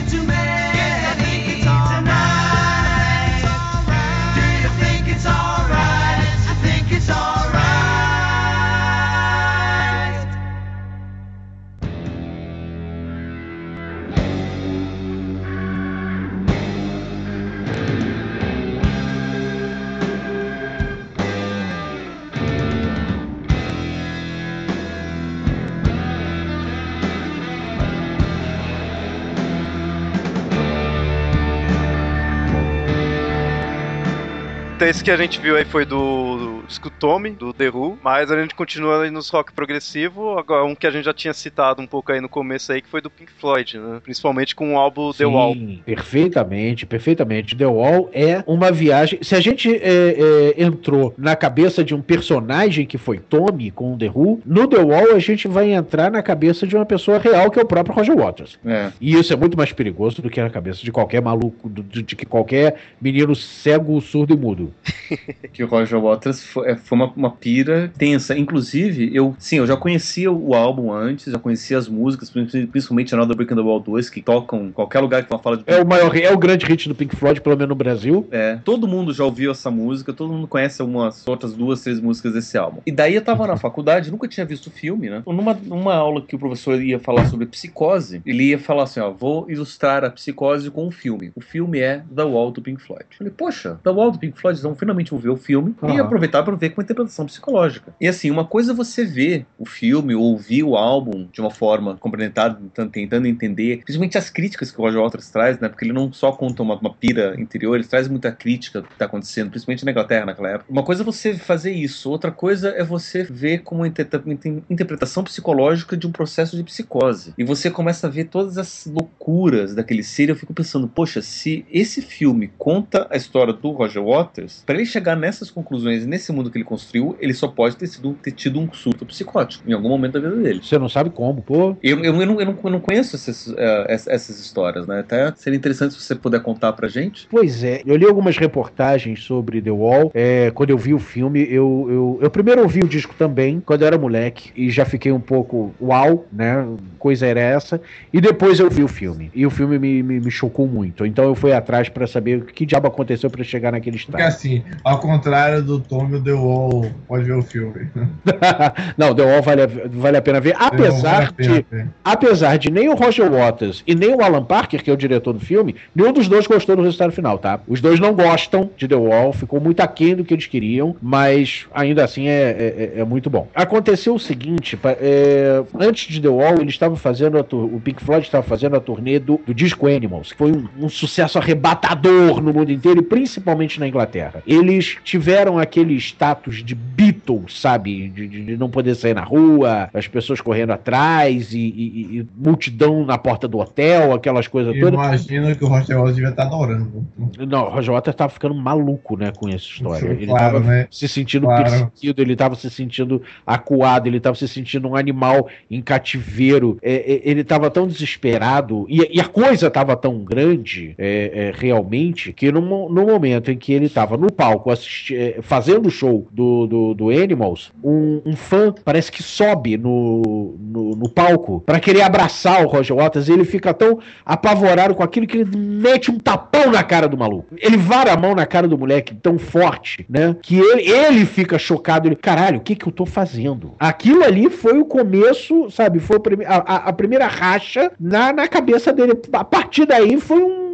Esse 34.81 35.03
que 35.03 35.11
a 35.11 35.17
gente 35.17 35.39
viu 35.39 35.55
aí 35.57 35.65
foi 35.65 35.85
do 35.85 36.38
disco 36.69 36.89
Tommy, 36.89 37.31
do 37.31 37.51
The 37.51 37.69
Who, 37.69 37.97
mas 38.01 38.31
a 38.31 38.39
gente 38.39 38.53
continua 38.53 39.03
aí 39.03 39.09
nos 39.09 39.29
rock 39.29 39.51
progressivo, 39.51 40.37
agora 40.37 40.63
um 40.63 40.75
que 40.75 40.85
a 40.85 40.91
gente 40.91 41.05
já 41.05 41.13
tinha 41.13 41.33
citado 41.33 41.81
um 41.81 41.87
pouco 41.87 42.11
aí 42.11 42.21
no 42.21 42.29
começo 42.29 42.71
aí, 42.71 42.81
que 42.81 42.87
foi 42.87 43.01
do 43.01 43.09
Pink 43.09 43.31
Floyd, 43.33 43.77
né? 43.77 43.99
Principalmente 44.03 44.55
com 44.55 44.75
o 44.75 44.77
álbum 44.77 45.11
The 45.11 45.25
Wall. 45.25 45.53
Sim, 45.53 45.81
Perfeitamente, 45.83 46.85
perfeitamente. 46.85 47.55
The 47.55 47.65
Wall 47.65 48.09
é 48.13 48.43
uma 48.45 48.71
viagem. 48.71 49.19
Se 49.23 49.35
a 49.35 49.39
gente 49.39 49.75
é, 49.75 50.53
é, 50.57 50.63
entrou 50.63 51.13
na 51.17 51.35
cabeça 51.35 51.83
de 51.83 51.95
um 51.95 52.01
personagem 52.01 52.85
que 52.85 52.97
foi 52.97 53.17
Tommy 53.17 53.71
com 53.71 53.95
o 53.95 53.97
The 53.97 54.11
Who, 54.13 54.41
no 54.45 54.67
The 54.67 54.77
Wall 54.77 55.15
a 55.15 55.19
gente 55.19 55.47
vai 55.47 55.71
entrar 55.73 56.11
na 56.11 56.21
cabeça 56.21 56.67
de 56.67 56.75
uma 56.75 56.85
pessoa 56.85 57.17
real 57.17 57.49
que 57.49 57.59
é 57.59 57.63
o 57.63 57.65
próprio 57.65 57.95
Roger 57.95 58.15
Waters. 58.15 58.59
É. 58.63 58.91
E 59.01 59.15
isso 59.15 59.33
é 59.33 59.35
muito 59.35 59.57
mais 59.57 59.73
perigoso 59.73 60.21
do 60.21 60.29
que 60.29 60.39
na 60.39 60.49
cabeça 60.49 60.83
de 60.83 60.91
qualquer 60.91 61.21
maluco, 61.21 61.67
de, 61.67 62.03
de 62.03 62.15
que 62.15 62.25
qualquer 62.25 62.75
menino 63.01 63.35
cego, 63.35 63.99
surdo 64.01 64.35
e 64.35 64.37
mudo. 64.37 64.71
que 65.51 65.63
o 65.63 65.67
Roger 65.67 65.99
Waters 65.99 66.43
foi, 66.43 66.58
é, 66.65 66.75
foi 66.75 66.97
uma, 66.97 67.11
uma 67.15 67.31
pira 67.31 67.91
tensa. 67.97 68.37
Inclusive, 68.37 69.09
eu, 69.13 69.35
sim, 69.37 69.57
eu 69.57 69.67
já 69.67 69.75
conhecia 69.75 70.31
o 70.31 70.53
álbum 70.53 70.91
antes, 70.91 71.31
já 71.31 71.39
conhecia 71.39 71.77
as 71.77 71.87
músicas, 71.87 72.29
principalmente 72.29 73.13
Another 73.13 73.35
Brick 73.35 73.53
in 73.53 73.55
the 73.55 73.61
Wall 73.61 73.79
2, 73.79 74.09
que 74.09 74.21
tocam 74.21 74.65
em 74.67 74.71
qualquer 74.71 74.99
lugar 74.99 75.23
que 75.23 75.31
ela 75.31 75.41
fala 75.41 75.57
de 75.57 75.63
É 75.67 75.81
o 75.81 75.87
maior, 75.87 76.15
é 76.15 76.31
o 76.31 76.37
grande 76.37 76.65
hit 76.65 76.87
do 76.87 76.95
Pink 76.95 77.15
Floyd, 77.15 77.41
pelo 77.41 77.55
menos 77.55 77.69
no 77.69 77.75
Brasil. 77.75 78.27
É, 78.31 78.57
todo 78.63 78.87
mundo 78.87 79.13
já 79.13 79.23
ouviu 79.23 79.51
essa 79.51 79.69
música, 79.69 80.13
todo 80.13 80.31
mundo 80.31 80.47
conhece 80.47 80.81
umas 80.81 81.27
outras 81.27 81.53
duas, 81.53 81.81
três 81.81 81.99
músicas 81.99 82.33
desse 82.33 82.57
álbum. 82.57 82.81
E 82.85 82.91
daí 82.91 83.15
eu 83.15 83.21
tava 83.21 83.47
na 83.47 83.57
faculdade, 83.57 84.11
nunca 84.11 84.27
tinha 84.27 84.45
visto 84.45 84.67
o 84.67 84.71
filme, 84.71 85.09
né? 85.09 85.23
Numa, 85.25 85.53
numa 85.53 85.93
aula 85.93 86.21
que 86.21 86.35
o 86.35 86.39
professor 86.39 86.81
ia 86.81 86.99
falar 86.99 87.25
sobre 87.25 87.45
psicose, 87.45 88.21
ele 88.25 88.43
ia 88.49 88.59
falar 88.59 88.83
assim: 88.83 88.99
ó, 88.99 89.11
vou 89.11 89.49
ilustrar 89.49 90.03
a 90.03 90.09
psicose 90.09 90.69
com 90.69 90.87
um 90.87 90.91
filme. 90.91 91.31
O 91.35 91.41
filme 91.41 91.79
é 91.79 92.03
The 92.13 92.23
Wall 92.23 92.51
do 92.51 92.61
Pink 92.61 92.81
Floyd. 92.81 93.05
Eu 93.11 93.17
falei, 93.17 93.33
poxa, 93.35 93.79
The 93.83 93.89
Wall 93.89 94.11
do 94.11 94.19
Pink 94.19 94.39
Floyd, 94.39 94.59
então 94.59 94.75
finalmente 94.75 95.11
vou 95.11 95.19
ver 95.19 95.29
o 95.29 95.37
filme 95.37 95.75
e 95.83 95.85
Aham. 95.85 96.01
aproveitar 96.01 96.39
para 96.49 96.55
ver 96.57 96.69
com 96.71 96.81
interpretação 96.81 97.25
psicológica. 97.25 97.93
E 97.99 98.07
assim, 98.07 98.31
uma 98.31 98.45
coisa 98.45 98.71
é 98.71 98.75
você 98.75 99.05
ver 99.05 99.45
o 99.57 99.65
filme 99.65 100.15
ou 100.15 100.23
ouvir 100.23 100.63
o 100.63 100.75
álbum 100.75 101.27
de 101.31 101.41
uma 101.41 101.51
forma 101.51 101.95
complementada, 101.97 102.59
tentando- 102.73 103.27
entender, 103.27 103.81
principalmente 103.83 104.17
as 104.17 104.29
críticas 104.29 104.71
que 104.71 104.79
o 104.79 104.83
Roger 104.83 105.01
Waters 105.01 105.29
traz, 105.29 105.59
né? 105.59 105.69
Porque 105.69 105.85
ele 105.85 105.93
não 105.93 106.11
só 106.11 106.31
conta 106.31 106.63
uma, 106.63 106.75
uma 106.75 106.93
pira 106.93 107.39
interior, 107.39 107.75
ele 107.75 107.83
traz 107.83 108.07
muita 108.07 108.31
crítica 108.31 108.81
do 108.81 108.87
que 108.87 108.93
está 108.93 109.05
acontecendo, 109.05 109.49
principalmente 109.49 109.85
na 109.85 109.91
Inglaterra 109.91 110.25
naquela 110.25 110.49
época. 110.49 110.71
Uma 110.71 110.83
coisa 110.83 111.03
é 111.03 111.05
você 111.05 111.33
fazer 111.35 111.71
isso, 111.71 112.09
outra 112.09 112.31
coisa 112.31 112.69
é 112.69 112.83
você 112.83 113.23
ver 113.23 113.59
como 113.59 113.85
inter- 113.85 114.07
inter- 114.25 114.63
interpretação 114.69 115.23
psicológica 115.23 115.95
de 115.95 116.07
um 116.07 116.11
processo 116.11 116.55
de 116.57 116.63
psicose. 116.63 117.33
E 117.37 117.43
você 117.43 117.69
começa 117.69 118.07
a 118.07 118.09
ver 118.09 118.25
todas 118.25 118.57
as 118.57 118.85
loucuras 118.85 119.75
daquele 119.75 120.03
ser, 120.03 120.29
eu 120.29 120.35
fico 120.35 120.53
pensando, 120.53 120.87
poxa, 120.87 121.21
se 121.21 121.65
esse 121.71 122.01
filme 122.01 122.51
conta 122.57 123.07
a 123.09 123.17
história 123.17 123.53
do 123.53 123.71
Roger 123.71 124.03
Waters, 124.03 124.63
para 124.65 124.75
ele 124.75 124.85
chegar 124.85 125.15
nessas 125.15 125.51
conclusões 125.51 126.05
nesse 126.05 126.31
mundo 126.39 126.51
que 126.51 126.57
ele 126.57 126.65
construiu, 126.65 127.15
ele 127.19 127.33
só 127.33 127.47
pode 127.47 127.77
ter, 127.77 127.87
sido, 127.87 128.13
ter 128.15 128.31
tido 128.31 128.59
um 128.59 128.71
surto 128.73 129.05
psicótico 129.05 129.69
em 129.69 129.73
algum 129.73 129.89
momento 129.89 130.13
da 130.13 130.19
vida 130.29 130.41
dele. 130.41 130.61
Você 130.63 130.77
não 130.77 130.89
sabe 130.89 131.09
como, 131.09 131.41
pô. 131.41 131.77
Eu, 131.81 131.99
eu, 132.03 132.15
eu, 132.15 132.25
não, 132.25 132.39
eu, 132.39 132.45
não, 132.47 132.59
eu 132.63 132.69
não 132.71 132.79
conheço 132.79 133.15
essas, 133.15 133.47
ess- 133.87 134.07
essas 134.07 134.39
histórias, 134.39 134.87
né? 134.87 134.99
Até 134.99 135.31
seria 135.35 135.57
interessante 135.57 135.93
se 135.93 136.01
você 136.01 136.15
puder 136.15 136.41
contar 136.41 136.73
pra 136.73 136.87
gente. 136.87 137.27
Pois 137.29 137.63
é, 137.63 137.81
eu 137.85 137.95
li 137.95 138.05
algumas 138.05 138.37
reportagens 138.37 139.23
sobre 139.23 139.61
The 139.61 139.71
Wall. 139.71 140.11
É, 140.13 140.51
quando 140.51 140.71
eu 140.71 140.77
vi 140.77 140.93
o 140.93 140.99
filme, 140.99 141.41
eu, 141.49 141.87
eu, 141.89 142.19
eu 142.21 142.31
primeiro 142.31 142.61
ouvi 142.61 142.79
o 142.79 142.87
disco 142.87 143.13
também, 143.17 143.59
quando 143.61 143.81
eu 143.81 143.87
era 143.87 143.97
moleque, 143.97 144.51
e 144.55 144.69
já 144.69 144.85
fiquei 144.85 145.11
um 145.11 145.19
pouco 145.19 145.75
uau, 145.79 146.27
né? 146.31 146.65
Coisa 146.97 147.25
era 147.25 147.39
essa. 147.39 147.81
E 148.11 148.19
depois 148.19 148.59
eu 148.59 148.69
vi 148.69 148.83
o 148.83 148.87
filme. 148.87 149.31
E 149.33 149.45
o 149.45 149.49
filme 149.49 149.77
me, 149.79 150.03
me, 150.03 150.19
me 150.19 150.31
chocou 150.31 150.67
muito. 150.67 151.05
Então 151.05 151.25
eu 151.25 151.35
fui 151.35 151.51
atrás 151.53 151.89
pra 151.89 152.07
saber 152.07 152.39
o 152.39 152.45
que 152.45 152.65
diabo 152.65 152.87
aconteceu 152.87 153.29
pra 153.29 153.43
chegar 153.43 153.71
naquele 153.71 153.97
Porque 153.97 154.21
estado. 154.21 154.27
assim, 154.27 154.63
ao 154.83 154.99
contrário 154.99 155.63
do 155.63 155.81
Tommy, 155.81 156.18
The 156.23 156.33
Wall 156.33 156.91
pode 157.07 157.23
ver 157.25 157.33
o 157.33 157.41
filme. 157.43 157.87
Não, 158.97 159.13
The 159.13 159.23
Wall 159.23 159.41
vale, 159.41 159.61
a- 159.63 159.69
vale 159.89 160.17
a 160.17 160.21
pena 160.21 160.39
ver. 160.39 160.53
Vale 160.55 160.67
Apesar 160.67 161.31
pena 161.33 161.53
de. 161.55 161.65
ver. 161.71 161.87
Apesar 162.03 162.57
de 162.57 162.71
nem 162.71 162.89
o 162.89 162.95
Roger 162.95 163.29
Waters 163.31 163.83
e 163.85 163.95
nem 163.95 164.13
o 164.15 164.21
Alan 164.23 164.43
Parker, 164.43 164.83
que 164.83 164.89
é 164.89 164.93
o 164.93 164.97
diretor 164.97 165.33
do 165.33 165.39
filme, 165.39 165.75
nenhum 165.95 166.11
dos 166.13 166.27
dois 166.27 166.47
gostou 166.47 166.75
do 166.75 166.81
resultado 166.83 167.11
final, 167.11 167.37
tá? 167.37 167.59
Os 167.67 167.81
dois 167.81 167.99
não 167.99 168.13
gostam 168.13 168.69
de 168.77 168.87
The 168.87 168.95
Wall, 168.95 169.33
ficou 169.33 169.59
muito 169.59 169.79
aquém 169.81 170.15
do 170.15 170.23
que 170.23 170.33
eles 170.33 170.47
queriam, 170.47 170.95
mas 171.01 171.65
ainda 171.73 172.03
assim 172.03 172.27
é, 172.27 172.93
é- 172.95 172.99
é 173.01 173.03
muito 173.05 173.29
bom. 173.29 173.47
Aconteceu 173.53 174.15
o 174.15 174.19
seguinte: 174.19 174.77
é, 174.85 175.63
antes 175.79 176.11
de 176.13 176.21
The 176.21 176.27
Wall, 176.29 176.55
eles 176.61 176.73
estavam 176.73 176.95
fazendo 176.97 177.37
a 177.37 177.45
o 177.49 177.81
Pink 177.83 178.03
Floyd 178.03 178.25
estava 178.25 178.43
fazendo 178.43 178.75
a 178.75 178.79
turnê 178.79 179.17
do, 179.19 179.39
do 179.45 179.53
disco 179.53 179.87
Animals, 179.87 180.31
que 180.31 180.37
foi 180.37 180.51
um, 180.51 180.67
um 180.79 180.89
sucesso 180.89 181.37
arrebatador 181.39 182.41
no 182.41 182.53
mundo 182.53 182.71
inteiro 182.71 182.99
e 182.99 183.03
principalmente 183.03 183.79
na 183.79 183.87
Inglaterra. 183.87 184.43
Eles 184.45 184.97
tiveram 185.03 185.57
aquele 185.57 185.95
status 186.09 186.63
de 186.63 186.75
Beatles, 186.75 187.59
sabe? 187.59 188.09
De, 188.09 188.27
de- 188.27 188.45
de 188.45 188.57
não 188.57 188.69
poder 188.69 188.95
sair 188.95 189.13
na 189.13 189.23
rua, 189.23 189.89
as 189.93 190.07
pessoas 190.07 190.41
correndo 190.41 190.71
atrás 190.71 191.53
e, 191.53 191.59
e- 191.59 192.17
e 192.19 192.27
multidão 192.37 193.05
na 193.05 193.17
porta 193.17 193.47
do 193.47 193.57
hotel, 193.59 194.13
aquelas 194.13 194.47
coisas 194.47 194.73
Eu 194.75 194.81
todas. 194.91 194.93
imagino 194.93 195.55
que 195.55 195.63
o 195.63 195.67
Roger 195.67 195.97
Waters 195.97 196.15
devia 196.15 196.29
estar 196.31 196.43
adorando. 196.43 197.05
Não, 197.47 197.65
o 197.67 197.69
Roger 197.69 197.93
Waters 197.93 198.15
tava 198.15 198.29
ficando 198.29 198.55
maluco, 198.55 199.17
né, 199.17 199.31
com 199.35 199.47
essa 199.47 199.57
história. 199.65 200.07
Ele 200.09 200.27
claro, 200.27 200.53
tava 200.59 200.67
né? 200.67 200.87
se 200.91 201.07
sentindo 201.07 201.45
Claro. 201.45 201.63
perseguido, 201.63 202.21
ele 202.21 202.35
tava 202.35 202.55
se 202.55 202.69
sentindo 202.69 203.21
acuado, 203.45 204.07
ele 204.07 204.19
tava 204.19 204.35
se 204.35 204.47
sentindo 204.47 204.87
um 204.87 204.95
animal 204.95 205.47
em 205.69 205.81
cativeiro. 205.81 206.77
É, 206.81 206.93
é, 207.13 207.21
ele 207.23 207.43
tava 207.43 207.69
tão 207.69 207.87
desesperado 207.87 208.85
e, 208.89 209.17
e 209.17 209.21
a 209.21 209.25
coisa 209.25 209.69
tava 209.69 209.95
tão 209.95 210.19
grande, 210.23 210.95
é, 210.97 211.31
é, 211.33 211.53
realmente, 211.55 212.33
que 212.33 212.51
no, 212.51 212.61
no 212.89 213.05
momento 213.05 213.51
em 213.51 213.57
que 213.57 213.71
ele 213.73 213.89
tava 213.89 214.17
no 214.17 214.31
palco 214.31 214.71
assisti- 214.71 215.15
é, 215.15 215.39
fazendo 215.41 215.87
o 215.87 215.91
show 215.99 216.27
do, 216.31 216.65
do, 216.67 216.93
do 216.93 217.09
Animals, 217.09 217.71
um, 217.83 218.21
um 218.25 218.35
fã 218.35 218.73
parece 218.85 219.11
que 219.11 219.21
sobe 219.21 219.77
no, 219.77 220.55
no, 220.59 220.95
no 220.95 221.09
palco 221.09 221.61
pra 221.65 221.79
querer 221.79 222.01
abraçar 222.03 222.63
o 222.63 222.67
Roger 222.69 222.95
Waters 222.95 223.27
e 223.27 223.33
ele 223.33 223.43
fica 223.45 223.73
tão 223.73 223.99
apavorado 224.25 224.95
com 224.95 225.03
aquilo 225.03 225.27
que 225.27 225.37
ele 225.39 225.57
mete 225.57 226.09
um 226.11 226.17
tapão 226.17 226.71
na 226.71 226.83
cara 226.83 227.07
do 227.07 227.17
maluco. 227.17 227.53
Ele 227.57 227.77
vara 227.77 228.13
a 228.13 228.17
mão 228.17 228.33
na 228.35 228.45
cara 228.45 228.67
do 228.67 228.77
moleque 228.77 229.13
tão 229.15 229.37
forte, 229.37 230.05
né? 230.09 230.35
Que 230.41 230.57
ele, 230.57 230.89
ele 230.89 231.25
fica 231.25 231.57
chocado. 231.59 232.07
Ele, 232.07 232.15
caralho, 232.15 232.57
o 232.59 232.61
que 232.61 232.75
que 232.75 232.87
eu 232.87 232.91
tô 232.91 233.05
fazendo? 233.05 233.73
Aquilo 233.79 234.23
ali 234.23 234.49
foi 234.49 234.77
o 234.79 234.85
começo, 234.85 235.69
sabe? 235.71 235.99
Foi 235.99 236.17
a, 236.47 236.55
a- 236.57 236.89
a 236.89 236.93
primeira 236.93 237.27
racha 237.27 237.91
na, 237.99 238.31
na 238.31 238.47
cabeça 238.47 238.93
dele. 238.93 239.13
A 239.33 239.43
partir 239.43 239.85
daí 239.85 240.19
foi 240.19 240.41
um 240.41 240.68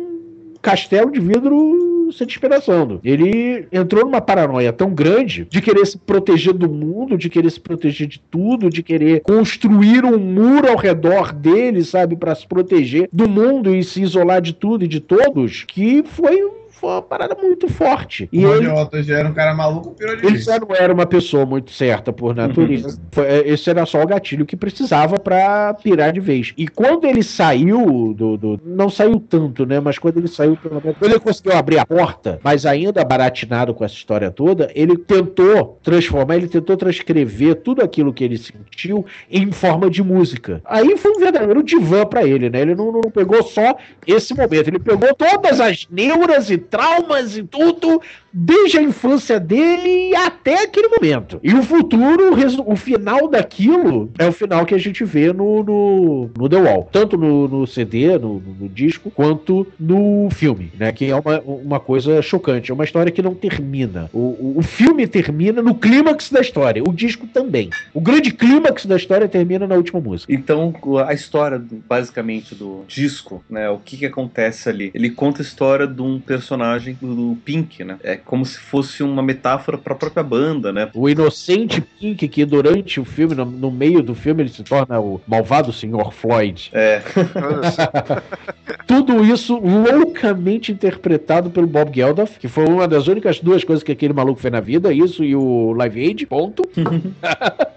castelo 0.65 1.11
de 1.11 1.19
vidro 1.19 2.09
se 2.11 2.25
despedaçando. 2.25 2.99
Ele 3.03 3.67
entrou 3.71 4.03
numa 4.03 4.19
paranoia 4.19 4.73
tão 4.73 4.89
grande 4.89 5.45
de 5.47 5.61
querer 5.61 5.85
se 5.85 5.95
proteger 5.95 6.53
do 6.53 6.67
mundo, 6.67 7.15
de 7.15 7.29
querer 7.29 7.51
se 7.51 7.59
proteger 7.59 8.07
de 8.07 8.19
tudo, 8.19 8.67
de 8.67 8.81
querer 8.81 9.21
construir 9.21 10.03
um 10.03 10.17
muro 10.17 10.67
ao 10.67 10.75
redor 10.75 11.31
dele, 11.31 11.83
sabe, 11.83 12.15
Pra 12.15 12.33
se 12.33 12.47
proteger 12.47 13.07
do 13.11 13.29
mundo 13.29 13.75
e 13.75 13.83
se 13.83 14.01
isolar 14.01 14.41
de 14.41 14.53
tudo 14.53 14.85
e 14.85 14.87
de 14.87 14.99
todos, 14.99 15.65
que 15.65 16.01
foi, 16.03 16.39
foi 16.79 16.89
uma 16.89 17.01
parada 17.01 17.35
muito 17.41 17.67
forte. 17.69 18.27
E 18.31 18.45
o 18.45 18.53
ele, 18.55 19.03
já 19.03 19.17
era 19.19 19.27
um 19.29 19.33
cara 19.33 19.53
maluco, 19.53 19.91
pirou 19.91 20.15
de 20.15 20.25
ele 20.25 20.37
já 20.37 20.59
não 20.59 20.67
era 20.75 20.93
uma 20.93 21.05
pessoa 21.05 21.45
muito 21.45 21.71
certa 21.71 22.11
por 22.11 22.35
natureza. 22.35 22.99
Foi- 23.11 23.25
é, 23.25 23.47
Esse 23.47 23.69
era 23.69 23.85
só 23.85 24.01
o 24.01 24.07
gatilho 24.07 24.45
que 24.45 24.55
precisava 24.55 25.17
pra 25.19 25.73
pirar 25.73 26.11
de 26.11 26.19
vez. 26.19 26.53
E 26.57 26.67
quando 26.67 27.05
ele 27.05 27.23
saiu 27.23 28.13
do, 28.13 28.37
do- 28.37 28.59
Não 28.65 28.89
saiu 28.89 29.19
tanto, 29.19 29.65
né? 29.65 29.79
Mas 29.79 29.97
quando 29.97 30.17
ele 30.17 30.27
saiu, 30.27 30.57
pelo 30.57 30.81
menos. 30.81 30.97
Quando 30.97 31.11
ele 31.11 31.19
conseguiu 31.19 31.53
abrir 31.53 31.79
a 31.79 31.85
porta, 31.85 32.39
mas 32.43 32.65
ainda 32.65 33.03
baratinado 33.03 33.73
com 33.73 33.83
essa 33.85 33.95
história 33.95 34.29
toda, 34.31 34.69
ele 34.75 34.97
tentou 34.97 35.79
transformar, 35.83 36.35
ele 36.35 36.47
tentou 36.47 36.75
transcrever 36.77 37.55
tudo 37.55 37.81
aquilo 37.83 38.13
que 38.13 38.23
ele 38.23 38.37
sentiu 38.37 39.05
em 39.29 39.51
forma 39.51 39.89
de 39.89 40.03
música. 40.03 40.61
Aí 40.65 40.97
foi 40.97 41.11
um 41.11 41.19
verdadeiro 41.19 41.63
divã 41.63 42.05
pra 42.05 42.23
ele, 42.25 42.49
né? 42.49 42.61
Ele 42.61 42.75
não, 42.75 42.91
não 42.91 43.01
pegou 43.11 43.41
só 43.43 43.75
esse 44.05 44.33
momento, 44.33 44.67
ele 44.67 44.79
pegou 44.79 45.13
todas 45.15 45.59
as 45.59 45.87
neuras 45.89 46.49
e 46.49 46.57
traumas 46.69 47.37
e 47.37 47.43
tudo 47.43 48.01
desde 48.37 48.77
a 48.77 48.81
infância 48.81 49.39
dele 49.39 50.13
até 50.13 50.63
aquele 50.63 50.89
momento. 50.89 51.39
E 51.41 51.53
o 51.53 51.63
futuro, 51.63 52.35
o 52.67 52.75
final 52.75 53.29
daquilo, 53.29 54.11
é 54.19 54.27
o 54.27 54.31
final 54.33 54.65
que 54.65 54.75
a 54.75 54.77
gente 54.77 55.05
vê 55.05 55.31
no, 55.31 55.63
no, 55.63 56.29
no 56.37 56.49
The 56.49 56.57
Wall. 56.57 56.89
Tanto 56.91 57.17
no, 57.17 57.47
no 57.47 57.65
CD, 57.65 58.17
no, 58.17 58.41
no- 58.41 58.67
disco, 58.67 59.09
quanto 59.09 59.65
no 59.79 60.27
filme, 60.31 60.71
né? 60.77 60.91
Que 60.91 61.05
é 61.05 61.15
uma, 61.15 61.39
uma 61.39 61.79
coisa 61.79 62.21
chocante. 62.21 62.71
É 62.71 62.73
uma 62.73 62.83
história 62.83 63.11
que 63.11 63.21
não 63.21 63.33
termina. 63.33 64.09
O, 64.11 64.55
o, 64.57 64.61
filme 64.61 65.07
termina 65.07 65.61
no 65.61 65.75
clímax 65.75 66.29
da 66.29 66.41
história. 66.41 66.83
O 66.85 66.91
disco 66.91 67.25
também. 67.27 67.69
O 67.93 68.01
grande 68.01 68.31
clímax 68.31 68.85
da 68.85 68.97
história 68.97 69.29
termina 69.29 69.65
na 69.65 69.75
última 69.75 70.01
música. 70.01 70.33
Então, 70.33 70.73
a 71.07 71.13
história, 71.13 71.63
basicamente, 71.87 72.53
do 72.53 72.83
disco, 72.87 73.41
né? 73.49 73.69
O 73.69 73.77
que 73.77 73.95
que 73.95 74.05
acontece 74.05 74.67
ali? 74.67 74.91
Ele 74.93 75.09
conta 75.09 75.41
a 75.41 75.43
história 75.43 75.87
de 75.87 76.01
um 76.01 76.19
personagem 76.19 76.54
do, 77.01 77.15
do 77.15 77.37
Pink, 77.43 77.83
né? 77.83 77.97
É 78.03 78.15
como 78.15 78.45
se 78.45 78.59
fosse 78.59 79.03
uma 79.03 79.21
metáfora 79.21 79.77
para 79.77 79.93
a 79.93 79.95
própria 79.95 80.23
banda, 80.23 80.71
né? 80.71 80.89
O 80.93 81.09
inocente 81.09 81.81
Pink, 81.81 82.27
que 82.27 82.45
durante 82.45 82.99
o 82.99 83.05
filme, 83.05 83.35
no, 83.35 83.45
no 83.45 83.71
meio 83.71 84.01
do 84.01 84.15
filme, 84.15 84.43
ele 84.43 84.49
se 84.49 84.63
torna 84.63 84.99
o 84.99 85.21
malvado 85.27 85.71
Sr. 85.71 86.11
Floyd. 86.11 86.69
É. 86.73 87.01
Tudo 88.87 89.25
isso 89.25 89.57
loucamente 89.57 90.71
interpretado 90.71 91.49
pelo 91.49 91.67
Bob 91.67 91.91
Geldof, 91.93 92.39
que 92.39 92.47
foi 92.47 92.65
uma 92.65 92.87
das 92.87 93.07
únicas 93.07 93.39
duas 93.39 93.63
coisas 93.63 93.83
que 93.83 93.91
aquele 93.91 94.13
maluco 94.13 94.39
fez 94.39 94.51
na 94.51 94.59
vida, 94.59 94.93
isso 94.93 95.23
e 95.23 95.35
o 95.35 95.73
Live 95.73 95.99
Aid, 95.99 96.25
ponto. 96.27 96.63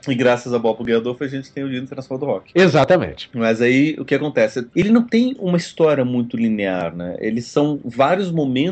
e 0.06 0.14
graças 0.14 0.52
a 0.52 0.58
Bob 0.58 0.84
Geldof 0.84 1.22
a 1.22 1.28
gente 1.28 1.50
tem 1.50 1.64
o 1.64 1.68
Dia 1.68 1.78
Internacional 1.78 2.18
do 2.18 2.26
Rock. 2.26 2.52
Exatamente. 2.54 3.30
Mas 3.34 3.60
aí 3.60 3.96
o 3.98 4.04
que 4.04 4.14
acontece? 4.14 4.66
Ele 4.74 4.90
não 4.90 5.02
tem 5.02 5.34
uma 5.38 5.56
história 5.56 6.04
muito 6.04 6.36
linear, 6.36 6.94
né? 6.94 7.16
Eles 7.20 7.46
são 7.46 7.80
vários 7.84 8.30
momentos 8.30 8.67